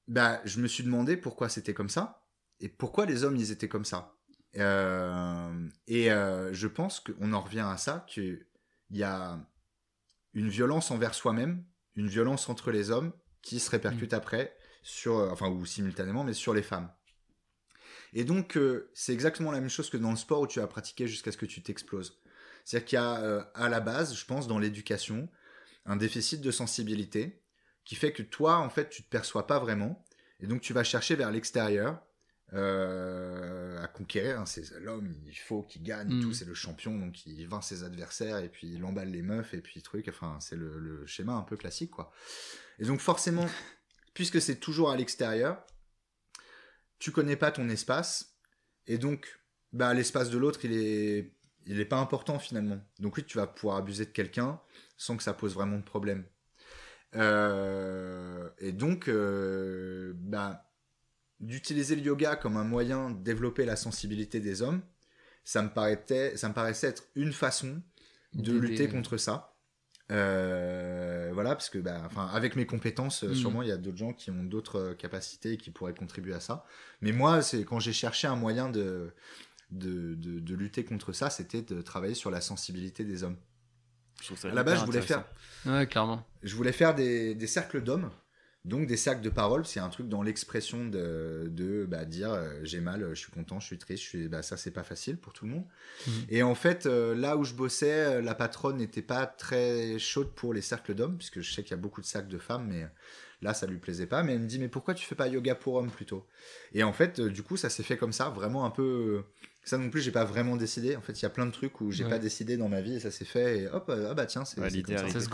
bah, 0.10 0.42
je 0.44 0.60
me 0.60 0.68
suis 0.68 0.84
demandé 0.84 1.18
pourquoi 1.18 1.50
c'était 1.50 1.74
comme 1.74 1.90
ça 1.90 2.26
et 2.60 2.68
pourquoi 2.68 3.06
les 3.06 3.24
hommes 3.24 3.36
ils 3.36 3.52
étaient 3.52 3.70
comme 3.70 3.86
ça. 3.86 4.19
Euh, 4.58 5.70
et 5.88 6.12
euh, 6.12 6.54
je 6.54 6.68
pense 6.68 7.00
qu'on 7.00 7.34
en 7.34 7.42
revient 7.42 7.66
à 7.68 7.78
ça, 7.78 8.06
qu'il 8.08 8.46
y 8.92 9.04
a 9.04 9.40
une 10.34 10.50
violence 10.50 10.92
envers 10.92 11.14
soi-même, 11.14 11.64
une 11.96 12.08
violence 12.08 12.50
entre 12.50 12.72
les 12.72 12.92
hommes 12.92 13.14
qui 13.42 13.60
se 13.60 13.70
répercute 13.70 14.14
mm. 14.14 14.16
après 14.16 14.56
sur, 14.82 15.18
euh, 15.18 15.30
enfin 15.30 15.50
ou 15.50 15.66
simultanément, 15.66 16.24
mais 16.24 16.34
sur 16.34 16.54
les 16.54 16.64
femmes. 16.64 16.92
Et 18.14 18.24
donc 18.24 18.58
c'est 18.96 19.14
exactement 19.14 19.52
la 19.52 19.60
même 19.60 19.70
chose 19.70 19.92
que 19.92 19.98
dans 19.98 20.10
le 20.10 20.18
sport 20.18 20.42
où 20.42 20.48
tu 20.48 20.60
as 20.60 20.66
pratiqué 20.66 21.08
jusqu'à 21.08 21.32
ce 21.32 21.38
que 21.38 21.46
tu 21.46 21.62
t'exploses. 21.62 22.20
C'est-à-dire 22.66 22.88
qu'il 22.88 22.96
y 22.96 23.00
a 23.00 23.52
à 23.54 23.70
la 23.70 23.80
base, 23.80 24.16
je 24.16 24.26
pense, 24.26 24.48
dans 24.48 24.58
l'éducation, 24.58 25.30
un 25.86 25.96
déficit 25.96 26.42
de 26.42 26.50
sensibilité 26.50 27.44
qui 27.86 27.94
fait 27.94 28.12
que 28.12 28.24
toi, 28.24 28.58
en 28.58 28.70
fait, 28.72 28.90
tu 28.90 29.04
te 29.04 29.10
perçois 29.10 29.46
pas 29.46 29.60
vraiment. 29.60 30.04
Et 30.40 30.48
donc, 30.48 30.62
tu 30.62 30.74
vas 30.74 30.84
chercher 30.84 31.16
vers 31.16 31.30
l'extérieur 31.30 32.02
euh, 32.54 33.82
à 33.82 33.88
conquérir. 33.88 34.40
Hein, 34.40 34.46
c'est 34.46 34.80
l'homme, 34.80 35.14
il 35.26 35.38
faut 35.38 35.64
qu'il 35.64 35.84
gagne, 35.84 36.22
tout, 36.22 36.30
mm. 36.30 36.34
c'est 36.34 36.46
le 36.46 36.54
champion, 36.54 36.98
donc 36.98 37.26
il 37.26 37.48
vainc 37.48 37.64
ses 37.64 37.84
adversaires 37.84 38.38
et 38.40 38.50
puis 38.50 38.68
il 38.74 38.84
emballe 38.84 39.12
les 39.12 39.22
meufs 39.22 39.54
et 39.54 39.62
puis 39.62 39.82
truc. 39.82 40.08
Enfin, 40.08 40.38
c'est 40.40 40.56
le, 40.56 41.06
schéma 41.06 41.34
un 41.34 41.44
peu 41.44 41.58
classique, 41.58 41.92
quoi. 41.92 42.12
Et 42.80 42.86
donc, 42.86 43.00
forcément, 43.00 43.46
puisque 44.14 44.42
c'est 44.42 44.60
toujours 44.60 44.92
à 44.92 44.98
l'extérieur, 44.98 45.64
tu 46.98 47.12
connais 47.12 47.36
pas 47.36 47.52
ton 47.52 47.70
espace 47.70 48.36
et 48.88 48.98
donc, 48.98 49.40
bah, 49.72 49.94
l'espace 49.94 50.32
de 50.32 50.38
l'autre, 50.38 50.66
il 50.66 50.74
est, 50.74 51.34
il 51.68 51.80
est 51.80 51.86
pas 51.86 52.00
important 52.00 52.40
finalement. 52.40 52.82
Donc 53.00 53.18
oui, 53.18 53.24
tu 53.24 53.38
vas 53.38 53.48
pouvoir 53.48 53.78
abuser 53.78 54.06
de 54.06 54.12
quelqu'un 54.12 54.60
sans 54.98 55.16
que 55.16 55.24
ça 55.24 55.34
pose 55.34 55.54
vraiment 55.54 55.78
de 55.78 55.84
problème. 55.84 56.26
Euh, 57.16 58.50
et 58.58 58.72
donc, 58.72 59.08
euh, 59.08 60.14
bah, 60.16 60.69
d'utiliser 61.40 61.96
le 61.96 62.02
yoga 62.02 62.36
comme 62.36 62.58
un 62.58 62.64
moyen 62.64 63.12
de 63.12 63.24
développer 63.24 63.66
la 63.66 63.76
sensibilité 63.76 64.40
des 64.40 64.62
hommes, 64.62 64.82
ça 65.44 65.62
me, 65.62 65.70
paraissait, 65.70 66.36
ça 66.38 66.50
me 66.50 66.54
paraissait 66.54 66.88
être 66.88 67.04
une 67.16 67.34
façon 67.34 67.82
de 68.34 68.54
lutter 68.54 68.88
contre 68.88 69.18
ça. 69.18 69.56
Euh, 70.12 71.30
voilà, 71.34 71.52
parce 71.52 71.70
que 71.70 71.78
bah, 71.78 72.02
enfin, 72.06 72.28
avec 72.34 72.56
mes 72.56 72.66
compétences, 72.66 73.24
mm. 73.24 73.36
sûrement 73.36 73.62
il 73.62 73.70
y 73.70 73.72
a 73.72 73.78
d'autres 73.78 73.98
gens 73.98 74.14
qui 74.14 74.32
ont 74.32 74.44
d'autres 74.44 74.94
capacités 74.94 75.54
et 75.54 75.58
qui 75.58 75.72
pourraient 75.72 75.94
contribuer 75.94 76.34
à 76.34 76.40
ça. 76.40 76.66
Mais 77.02 77.12
moi, 77.12 77.42
c'est 77.42 77.64
quand 77.64 77.80
j'ai 77.80 77.94
cherché 77.94 78.28
un 78.28 78.36
moyen 78.36 78.70
de, 78.70 79.14
de, 79.72 80.16
de 80.16 80.56
lutter 80.56 80.84
contre 80.84 81.14
ça, 81.14 81.30
c'était 81.30 81.62
de 81.62 81.82
travailler 81.82 82.16
sur 82.16 82.32
la 82.32 82.42
sensibilité 82.42 83.04
des 83.04 83.24
hommes 83.24 83.38
à 84.44 84.48
la 84.50 84.64
base, 84.64 84.80
je 84.80 84.86
voulais 84.86 85.02
faire. 85.02 85.26
Ouais, 85.66 85.88
clairement. 85.88 86.26
Je 86.44 86.56
voulais 86.56 86.72
faire 86.72 86.96
des, 86.96 87.36
des 87.36 87.48
cercles 87.48 87.82
d'hommes, 87.82 88.10
donc 88.66 88.88
des 88.88 88.98
cercles 88.98 89.22
de 89.22 89.30
parole. 89.30 89.66
C'est 89.66 89.80
un 89.80 89.90
truc 89.90 90.10
dans 90.10 90.22
l'expression 90.22 90.86
de, 90.86 91.48
de 91.50 91.86
bah, 91.86 92.06
dire 92.06 92.32
euh, 92.32 92.60
j'ai 92.64 92.82
mal, 92.82 93.08
je 93.10 93.20
suis 93.20 93.32
content, 93.32 93.60
je 93.60 93.66
suis 93.66 93.78
triste. 93.78 94.04
Je 94.04 94.08
suis, 94.08 94.28
bah, 94.28 94.42
ça, 94.42 94.58
c'est 94.58 94.72
pas 94.72 94.84
facile 94.84 95.18
pour 95.18 95.34
tout 95.34 95.46
le 95.46 95.52
monde. 95.52 95.66
Mhm. 96.08 96.14
Et 96.30 96.44
en 96.44 96.56
fait, 96.56 96.86
euh, 96.86 97.16
là 97.16 97.38
où 97.38 97.44
je 97.44 97.54
bossais, 97.54 98.06
euh, 98.06 98.22
la 98.22 98.36
patronne 98.36 98.78
n'était 98.78 99.02
pas 99.02 99.26
très 99.26 99.98
chaude 99.98 100.32
pour 100.36 100.54
les 100.54 100.62
cercles 100.62 100.94
d'hommes, 100.94 101.18
puisque 101.18 101.42
je 101.42 101.52
sais 101.52 101.64
qu'il 101.64 101.72
y 101.72 101.80
a 101.80 101.82
beaucoup 101.82 102.02
de 102.02 102.06
cercles 102.06 102.30
de 102.30 102.38
femmes, 102.38 102.68
mais 102.68 102.88
là, 103.42 103.54
ça 103.54 103.66
lui 103.66 103.78
plaisait 103.78 104.08
pas. 104.08 104.24
Mais 104.24 104.34
elle 104.34 104.42
me 104.42 104.48
dit 104.48 104.60
mais 104.60 104.68
pourquoi 104.70 104.94
tu 104.94 105.06
fais 105.06 105.16
pas 105.16 105.28
yoga 105.28 105.56
pour 105.56 105.76
hommes 105.76 105.92
plutôt? 105.92 106.26
Et 106.74 106.84
en 106.84 106.94
fait, 106.94 107.22
du 107.22 107.44
coup, 107.44 107.56
ça 107.56 107.70
s'est 107.70 107.84
fait 107.84 107.98
comme 107.98 108.14
ça, 108.14 108.30
vraiment 108.30 108.66
un 108.66 108.72
peu 108.72 109.24
ça 109.64 109.78
non 109.78 109.90
plus, 109.90 110.02
j'ai 110.02 110.12
pas 110.12 110.26
vraiment 110.26 110.56
décidé. 110.56 110.96
En 110.96 111.02
fait, 111.02 111.14
il 111.14 111.24
y 111.24 111.26
a 111.26 111.30
plein 111.30 111.46
de 111.46 111.52
trucs 111.52 111.80
où 111.80 111.92
j'ai 111.92 112.06
pas 112.06 112.18
décidé 112.18 112.58
dans 112.58 112.70
ma 112.70 112.82
vie 112.82 112.96
et 112.96 113.00
ça 113.00 113.12
s'est 113.12 113.26
fait. 113.26 113.60
Et 113.60 113.68
hop, 113.68 113.90
ah 113.90 114.14
bah 114.14 114.26
tiens, 114.26 114.44
c'est 114.44 114.60
ça. 114.60 115.10
Ça, 115.10 115.20
se 115.20 115.30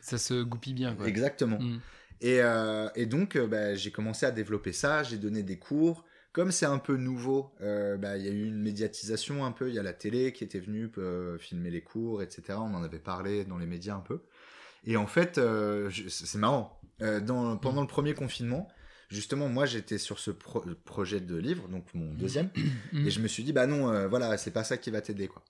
ça 0.00 0.18
se 0.18 0.42
goupille 0.42 0.74
bien. 0.74 0.94
Quoi. 0.94 1.08
Exactement. 1.08 1.58
Mm. 1.58 1.80
Et, 2.22 2.40
euh, 2.40 2.88
et, 2.94 3.04
donc, 3.04 3.36
euh, 3.36 3.46
bah, 3.46 3.74
j'ai 3.74 3.90
commencé 3.90 4.24
à 4.24 4.30
développer 4.30 4.72
ça. 4.72 5.02
J'ai 5.02 5.18
donné 5.18 5.42
des 5.42 5.58
cours. 5.58 6.04
Comme 6.32 6.50
c'est 6.50 6.64
un 6.64 6.78
peu 6.78 6.96
nouveau, 6.96 7.52
euh, 7.60 7.98
bah, 7.98 8.16
il 8.16 8.24
y 8.24 8.28
a 8.28 8.32
eu 8.32 8.46
une 8.46 8.62
médiatisation 8.62 9.44
un 9.44 9.52
peu. 9.52 9.68
Il 9.68 9.74
y 9.74 9.78
a 9.78 9.82
la 9.82 9.92
télé 9.92 10.32
qui 10.32 10.44
était 10.44 10.60
venue 10.60 10.90
filmer 11.38 11.70
les 11.70 11.82
cours, 11.82 12.22
etc. 12.22 12.58
On 12.58 12.74
en 12.74 12.82
avait 12.82 12.98
parlé 12.98 13.44
dans 13.44 13.58
les 13.58 13.66
médias 13.66 13.96
un 13.96 14.00
peu. 14.00 14.22
Et 14.84 14.96
en 14.96 15.06
fait, 15.06 15.38
c'est 16.08 16.38
marrant. 16.38 16.80
Dans, 17.00 17.56
pendant 17.56 17.80
le 17.82 17.88
premier 17.88 18.14
confinement, 18.14 18.68
justement, 19.12 19.48
moi, 19.48 19.66
j'étais 19.66 19.98
sur 19.98 20.18
ce 20.18 20.30
projet 20.30 21.20
de 21.20 21.36
livre, 21.36 21.68
donc 21.68 21.92
mon 21.94 22.14
deuxième, 22.14 22.50
mm. 22.92 23.06
et 23.06 23.10
je 23.10 23.20
me 23.20 23.28
suis 23.28 23.44
dit, 23.44 23.52
bah 23.52 23.66
non, 23.66 23.90
euh, 23.90 24.08
voilà, 24.08 24.36
c'est 24.38 24.50
pas 24.50 24.64
ça 24.64 24.76
qui 24.76 24.90
va 24.90 25.00
t'aider, 25.00 25.28
quoi. 25.28 25.44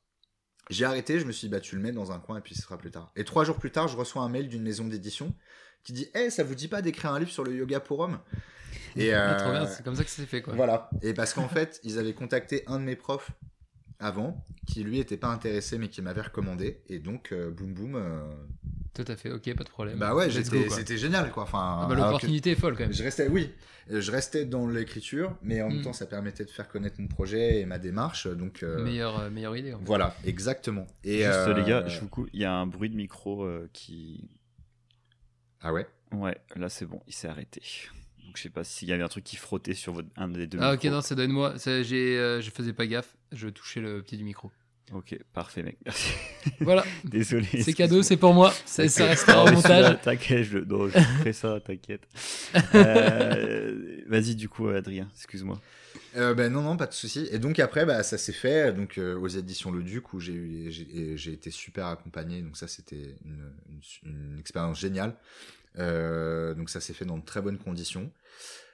J'ai 0.71 0.85
arrêté, 0.85 1.19
je 1.19 1.25
me 1.25 1.33
suis 1.33 1.49
dit, 1.49 1.51
bah 1.51 1.61
tu 1.61 1.75
le 1.75 1.83
mets 1.83 1.93
dans 1.93 2.13
un 2.13 2.21
coin 2.21 2.39
et 2.39 2.41
puis 2.41 2.55
ce 2.55 2.63
sera 2.63 2.79
plus 2.79 2.93
tard. 2.93 3.13
Et 3.17 3.25
trois 3.25 3.45
jours 3.45 3.59
plus 3.59 3.73
tard, 3.73 3.89
je 3.89 3.97
reçois 3.97 4.23
un 4.23 4.29
mail 4.29 4.49
d'une 4.49 4.63
maison 4.63 4.87
d'édition 4.87 5.35
qui 5.85 5.93
dit, 5.93 6.09
eh, 6.15 6.31
ça 6.31 6.45
vous 6.45 6.55
dit 6.55 6.69
pas 6.69 6.83
d'écrire 6.83 7.13
un 7.13 7.19
livre 7.19 7.31
sur 7.31 7.45
le 7.45 7.55
yoga 7.55 7.81
pour 7.81 8.01
hommes 8.01 8.19
Et 8.97 9.15
euh, 9.15 9.67
c'est 9.67 9.83
comme 9.83 9.97
ça 9.97 10.05
que 10.05 10.11
c'est 10.11 10.27
fait, 10.27 10.43
quoi. 10.43 10.55
Voilà. 10.55 10.91
Et 11.03 11.15
parce 11.15 11.33
qu'en 11.33 11.49
fait, 11.49 11.81
ils 11.83 11.99
avaient 11.99 12.13
contacté 12.13 12.63
un 12.67 12.79
de 12.79 12.85
mes 12.85 12.97
profs 12.97 13.31
avant, 13.99 14.45
qui 14.67 14.83
lui 14.83 14.99
était 14.99 15.17
pas 15.17 15.29
intéressé 15.29 15.79
mais 15.79 15.89
qui 15.89 16.03
m'avait 16.03 16.23
recommandé, 16.23 16.83
et 16.89 16.99
donc, 16.99 17.33
euh, 17.33 17.51
boum 17.51 17.73
boum, 17.73 18.03
tout 18.95 19.05
à 19.09 19.17
fait, 19.17 19.31
ok, 19.31 19.55
pas 19.55 19.65
de 19.65 19.71
problème. 19.71 19.99
Bah 19.99 20.15
ouais, 20.15 20.29
c'était 20.31 20.99
génial 20.99 21.31
quoi. 21.31 21.45
Enfin, 21.45 21.81
ah 21.83 21.87
bah, 21.89 21.95
l'opportunité 21.95 22.51
est 22.51 22.57
folle 22.57 22.77
quand 22.77 22.85
même. 22.85 22.93
Je 22.93 23.03
restais, 23.03 23.27
oui, 23.27 23.51
je 23.89 24.11
restais 24.11 24.45
dans 24.45 24.67
l'écriture, 24.67 25.35
mais 25.43 25.63
en 25.63 25.69
même 25.69 25.79
hmm. 25.79 25.85
temps, 25.85 25.93
ça 25.95 26.05
permettait 26.05 26.45
de 26.45 26.51
faire 26.51 26.69
connaître 26.69 27.01
mon 27.01 27.09
projet 27.09 27.61
et 27.61 27.67
ma 27.67 27.79
démarche. 27.79 28.27
Donc 28.27 28.63
euh, 28.63 28.85
meilleure, 28.85 29.19
euh, 29.19 29.31
meilleure 29.31 29.57
idée. 29.57 29.75
Voilà, 29.81 30.15
exactement. 30.25 30.87
Et 31.05 31.25
Juste 31.25 31.49
les 31.57 31.65
gars, 31.65 31.85
euh, 31.85 31.89
je 31.89 32.01
vous 32.01 32.27
il 32.35 32.41
y 32.41 32.45
a 32.45 32.53
un 32.53 32.67
bruit 32.67 32.91
de 32.91 32.97
micro 32.97 33.49
qui. 33.73 34.29
Ah 35.63 35.73
ouais? 35.73 35.87
Ouais, 36.13 36.37
là 36.57 36.69
c'est 36.69 36.87
bon, 36.87 37.01
il 37.07 37.15
s'est 37.15 37.29
arrêté. 37.29 37.63
Donc 38.25 38.37
je 38.37 38.43
sais 38.43 38.51
pas 38.51 38.65
s'il 38.65 38.89
y 38.89 38.93
avait 38.93 39.03
un 39.03 39.09
truc 39.09 39.25
qui 39.25 39.37
frottait 39.37 39.75
sur 39.75 39.93
votre... 39.93 40.09
un 40.17 40.29
des 40.29 40.47
deux. 40.47 40.59
Ah 40.61 40.75
ok, 40.75 40.85
non, 40.85 41.01
ça 41.01 41.15
doit 41.15 41.25
être 41.25 41.31
moi. 41.31 41.55
J'ai, 41.65 42.41
je 42.41 42.51
faisais 42.51 42.73
pas 42.73 42.87
gaffe. 42.87 43.17
Je 43.33 43.49
touchais 43.49 43.81
le 43.81 44.03
pied 44.03 44.19
du 44.19 44.25
micro. 44.25 44.51
Ok, 44.93 45.19
parfait, 45.33 45.63
mec. 45.63 45.79
Merci. 45.85 46.13
Voilà. 46.61 46.85
Désolé. 47.05 47.47
C'est 47.63 47.73
cadeau, 47.73 48.03
c'est 48.03 48.17
pour 48.19 48.35
moi. 48.35 48.53
Ça, 48.67 48.87
ça 48.89 49.07
restera 49.07 49.45
au 49.45 49.51
montage. 49.51 50.01
T'inquiète, 50.03 50.43
je, 50.45 50.59
non, 50.59 50.89
je 50.89 50.99
ferai 51.19 51.33
ça, 51.33 51.61
t'inquiète. 51.61 52.07
Euh, 52.75 54.03
Vas-y, 54.07 54.35
du 54.35 54.49
coup, 54.49 54.69
Adrien, 54.69 55.09
excuse-moi. 55.15 55.59
Euh, 56.17 56.35
ben 56.35 56.53
non, 56.53 56.63
non, 56.63 56.77
pas 56.77 56.87
de 56.87 56.93
souci. 56.93 57.29
Et 57.31 57.39
donc 57.39 57.59
après, 57.59 57.85
bah, 57.87 58.03
ça 58.03 58.19
s'est 58.19 58.33
fait 58.33 58.73
donc 58.73 58.99
euh, 58.99 59.17
aux 59.19 59.29
éditions 59.29 59.71
Le 59.71 59.83
Duc 59.83 60.13
où 60.13 60.21
j'ai 60.21 60.71
j'ai 60.71 61.33
été 61.33 61.51
super 61.51 61.87
accompagné. 61.87 62.43
Donc 62.43 62.57
ça, 62.57 62.69
c'était 62.69 63.17
une, 63.25 63.53
une, 63.69 64.11
une, 64.11 64.39
expérience 64.39 64.79
géniale. 64.79 65.15
Euh, 65.79 66.55
donc 66.55 66.71
ça 66.71 66.81
s'est 66.81 66.93
fait 66.93 67.05
dans 67.05 67.19
de 67.19 67.25
très 67.25 67.41
bonnes 67.41 67.59
conditions. 67.59 68.11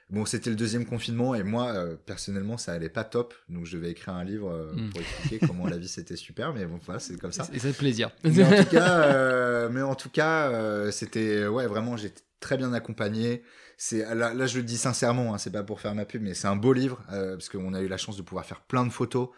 Bon, 0.09 0.25
c'était 0.25 0.49
le 0.49 0.55
deuxième 0.55 0.85
confinement 0.85 1.35
et 1.35 1.43
moi, 1.43 1.71
euh, 1.75 1.95
personnellement, 2.03 2.57
ça 2.57 2.73
allait 2.73 2.89
pas 2.89 3.03
top. 3.03 3.35
Donc, 3.47 3.67
je 3.67 3.77
devais 3.77 3.91
écrire 3.91 4.15
un 4.15 4.23
livre 4.23 4.49
euh, 4.51 4.73
hmm. 4.73 4.89
pour 4.89 5.01
expliquer 5.01 5.39
comment 5.47 5.67
la 5.67 5.77
vie 5.77 5.87
c'était 5.87 6.15
super. 6.15 6.51
Mais 6.51 6.65
bon, 6.65 6.79
voilà, 6.83 6.99
c'est 6.99 7.19
comme 7.19 7.31
ça. 7.31 7.47
Et 7.53 7.59
c'est 7.59 7.77
plaisir. 7.77 8.09
Mais 8.23 8.43
en 8.43 8.63
tout 8.63 8.69
cas, 8.71 9.03
euh, 9.03 9.69
mais 9.71 9.83
en 9.83 9.93
tout 9.93 10.09
cas, 10.09 10.91
c'était 10.91 11.45
ouais, 11.45 11.67
vraiment, 11.67 11.95
j'étais 11.95 12.21
très 12.39 12.57
bien 12.57 12.73
accompagné. 12.73 13.43
C'est 13.81 14.13
là, 14.13 14.33
là, 14.33 14.45
je 14.45 14.57
le 14.57 14.63
dis 14.63 14.77
sincèrement, 14.77 15.33
hein, 15.33 15.37
c'est 15.37 15.51
pas 15.51 15.63
pour 15.63 15.79
faire 15.79 15.95
ma 15.95 16.03
pub, 16.03 16.21
mais 16.21 16.33
c'est 16.33 16.47
un 16.47 16.57
beau 16.57 16.73
livre 16.73 17.01
parce 17.07 17.47
qu'on 17.47 17.73
a 17.73 17.81
eu 17.81 17.87
la 17.87 17.97
chance 17.97 18.17
de 18.17 18.21
pouvoir 18.21 18.45
faire 18.45 18.59
plein 18.61 18.85
de 18.85 18.91
photos. 18.91 19.29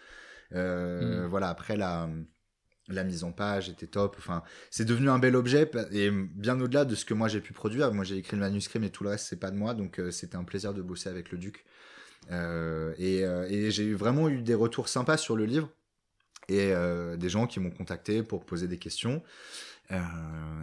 Hmm. 0.51 1.27
Voilà, 1.27 1.49
après 1.49 1.77
la 1.77 2.09
la 2.91 3.03
mise 3.03 3.23
en 3.23 3.31
page 3.31 3.69
était 3.69 3.87
top. 3.87 4.15
Enfin, 4.17 4.43
c'est 4.69 4.85
devenu 4.85 5.09
un 5.09 5.19
bel 5.19 5.35
objet 5.35 5.69
et 5.91 6.11
bien 6.11 6.59
au-delà 6.59 6.85
de 6.85 6.95
ce 6.95 7.05
que 7.05 7.13
moi 7.13 7.27
j'ai 7.27 7.41
pu 7.41 7.53
produire. 7.53 7.93
Moi 7.93 8.03
j'ai 8.03 8.17
écrit 8.17 8.35
le 8.35 8.41
manuscrit, 8.41 8.79
mais 8.79 8.89
tout 8.89 9.03
le 9.03 9.11
reste 9.11 9.27
c'est 9.27 9.39
pas 9.39 9.51
de 9.51 9.57
moi, 9.57 9.73
donc 9.73 9.99
euh, 9.99 10.11
c'était 10.11 10.35
un 10.35 10.43
plaisir 10.43 10.73
de 10.73 10.81
bosser 10.81 11.09
avec 11.09 11.31
le 11.31 11.37
Duc. 11.37 11.65
Euh, 12.31 12.93
euh, 12.99 13.47
et, 13.49 13.71
j'ai 13.71 13.93
vraiment 13.93 14.29
eu 14.29 14.41
des 14.41 14.53
retours 14.53 14.89
sympas 14.89 15.17
sur 15.17 15.35
le 15.35 15.45
livre 15.45 15.69
et 16.47 16.73
des 17.17 17.29
gens 17.29 17.47
qui 17.47 17.61
m'ont 17.61 17.71
contacté 17.71 18.23
pour 18.23 18.45
poser 18.45 18.67
des 18.67 18.77
questions. 18.77 19.23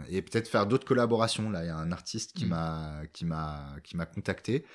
Et 0.09 0.21
peut-être 0.21 0.47
faire 0.47 0.65
d'autres 0.65 0.85
collaborations. 0.85 1.49
Là, 1.49 1.63
il 1.63 1.67
y 1.67 1.71
a 1.71 1.75
un 1.75 1.91
artiste 1.91 2.33
qui 2.33 2.45
mm. 2.45 2.49
m'a 2.49 3.01
qui 3.13 3.25
m'a 3.25 3.75
qui 3.83 3.97
m'a 3.97 4.05
contacté 4.05 4.65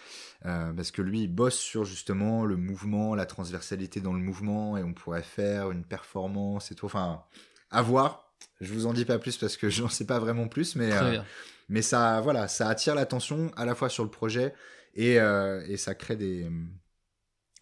parce 0.43 0.91
que 0.91 1.03
lui, 1.03 1.23
il 1.23 1.29
bosse 1.29 1.59
sur 1.59 1.85
justement 1.85 2.45
le 2.45 2.57
mouvement, 2.57 3.15
la 3.15 3.27
transversalité 3.27 4.01
dans 4.01 4.13
le 4.13 4.21
mouvement, 4.21 4.77
et 4.77 4.83
on 4.83 4.93
pourrait 4.93 5.23
faire 5.23 5.71
une 5.71 5.85
performance 5.85 6.71
et 6.71 6.75
tout. 6.75 6.87
Enfin, 6.87 7.25
à 7.71 7.83
voir. 7.83 8.33
je 8.61 8.73
vous 8.73 8.87
en 8.87 8.93
dis 8.93 9.05
pas 9.05 9.19
plus 9.19 9.37
parce 9.37 9.57
que 9.57 9.69
j'en 9.71 9.89
sais 9.89 10.07
pas 10.07 10.19
vraiment 10.19 10.49
plus, 10.49 10.77
mais 10.77 10.91
Très 10.91 11.11
bien. 11.11 11.25
mais 11.69 11.83
ça 11.83 12.21
voilà, 12.21 12.49
ça 12.49 12.69
attire 12.69 12.95
l'attention 12.95 13.51
à 13.57 13.65
la 13.65 13.75
fois 13.75 13.89
sur 13.89 14.05
le 14.05 14.11
projet 14.11 14.55
et, 14.95 15.15
et 15.15 15.77
ça 15.77 15.95
crée 15.95 16.17
des 16.17 16.49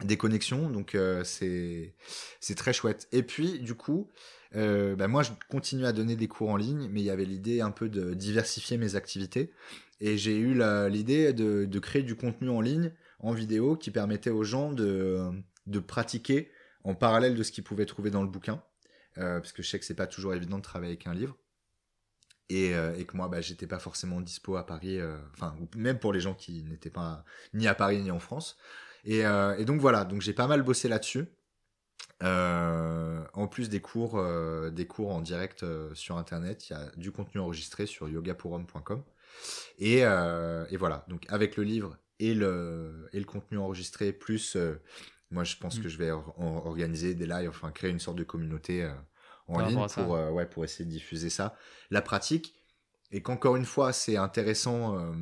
des 0.05 0.17
connexions, 0.17 0.69
donc 0.69 0.97
c'est 1.25 1.95
c'est 2.41 2.55
très 2.55 2.73
chouette. 2.73 3.09
Et 3.13 3.23
puis 3.23 3.61
du 3.61 3.75
coup, 3.75 4.11
euh, 4.55 4.97
bah, 4.97 5.09
moi 5.09 5.23
je 5.23 5.31
continue 5.49 5.87
à 5.87 5.93
donner 5.93 6.17
des 6.17 6.29
cours 6.29 6.51
en 6.51 6.57
ligne, 6.57 6.89
mais 6.91 7.01
il 7.01 7.05
y 7.05 7.11
avait 7.11 7.25
l'idée 7.25 7.61
un 7.61 7.71
peu 7.71 7.89
de 7.89 8.15
diversifier 8.15 8.77
mes 8.77 8.97
activités. 8.97 9.53
Et 10.01 10.19
j'ai 10.19 10.37
eu 10.37 10.61
l'idée 10.91 11.33
de, 11.33 11.65
de, 11.65 11.79
créer 11.79 12.03
du 12.03 12.17
contenu 12.17 12.51
en 12.51 12.61
ligne, 12.61 12.93
en 13.21 13.33
vidéo, 13.33 13.77
qui 13.77 13.93
permettait 13.93 14.31
aux 14.31 14.43
gens 14.43 14.73
de, 14.73 15.31
de 15.67 15.79
pratiquer 15.79 16.51
en 16.85 16.95
parallèle 16.95 17.37
de 17.37 17.43
ce 17.45 17.53
qu'ils 17.53 17.65
pouvaient 17.65 17.87
trouver 17.87 18.11
dans 18.11 18.23
le 18.23 18.29
bouquin. 18.29 18.63
Euh, 19.19 19.41
parce 19.41 19.53
que 19.53 19.63
je 19.63 19.69
sais 19.69 19.79
que 19.79 19.85
c'est 19.85 19.95
pas 19.95 20.07
toujours 20.07 20.35
évident 20.35 20.59
de 20.59 20.63
travailler 20.63 20.93
avec 20.93 21.07
un 21.07 21.15
livre. 21.15 21.37
Et, 22.49 22.75
euh, 22.75 22.95
et 22.97 23.05
que 23.05 23.17
moi, 23.17 23.29
bah, 23.29 23.41
j'étais 23.41 23.67
pas 23.67 23.79
forcément 23.79 24.21
dispo 24.21 24.57
à 24.57 24.67
Paris, 24.67 24.99
euh, 24.99 25.17
enfin, 25.35 25.57
même 25.77 25.99
pour 25.99 26.13
les 26.13 26.21
gens 26.21 26.35
qui 26.35 26.63
n'étaient 26.65 26.91
pas 26.91 27.25
ni 27.55 27.67
à 27.67 27.75
Paris 27.75 28.01
ni 28.03 28.11
en 28.11 28.19
France. 28.19 28.57
Et, 29.05 29.21
et 29.21 29.65
donc 29.65 29.81
voilà, 29.81 30.05
donc 30.05 30.21
j'ai 30.21 30.33
pas 30.33 30.47
mal 30.47 30.63
bossé 30.63 30.89
là-dessus. 30.89 31.27
Euh, 32.23 33.25
en 33.33 33.49
plus 33.49 33.69
des 33.69 33.81
cours, 33.81 34.17
euh, 34.17 34.71
des 34.71 34.87
cours 34.87 35.11
en 35.11 35.21
direct 35.21 35.65
euh, 35.65 35.93
sur 35.95 36.17
internet, 36.17 36.69
il 36.69 36.73
y 36.73 36.77
a 36.77 36.91
du 36.97 37.11
contenu 37.11 37.41
enregistré 37.41 37.87
sur 37.87 38.09
yogapourhomme.com. 38.09 39.03
Et, 39.79 40.01
et 40.01 40.77
voilà, 40.77 41.05
donc 41.09 41.25
avec 41.29 41.57
le 41.57 41.65
livre 41.65 41.97
et 42.21 42.35
le, 42.35 43.09
et 43.13 43.19
le 43.19 43.25
contenu 43.25 43.59
enregistré, 43.59 44.13
plus 44.13 44.57
moi 45.31 45.43
je 45.43 45.57
pense 45.57 45.79
mm. 45.79 45.83
que 45.83 45.89
je 45.89 45.97
vais 45.97 46.11
organiser 46.11 47.15
des 47.15 47.27
lives, 47.27 47.49
enfin 47.49 47.73
créer 47.73 47.91
une 47.91 47.99
sorte 47.99 48.19
de 48.19 48.25
communauté 48.25 48.89
en 49.49 49.61
ligne 49.61 49.87
pour, 49.95 50.11
ouais, 50.11 50.47
pour 50.47 50.65
essayer 50.65 50.85
de 50.85 50.91
diffuser 50.91 51.31
ça. 51.31 51.57
La 51.91 52.03
pratique, 52.03 52.55
et 53.11 53.23
qu'encore 53.23 53.57
une 53.57 53.65
fois 53.65 53.93
c'est 53.95 54.19
intéressant 54.19 55.13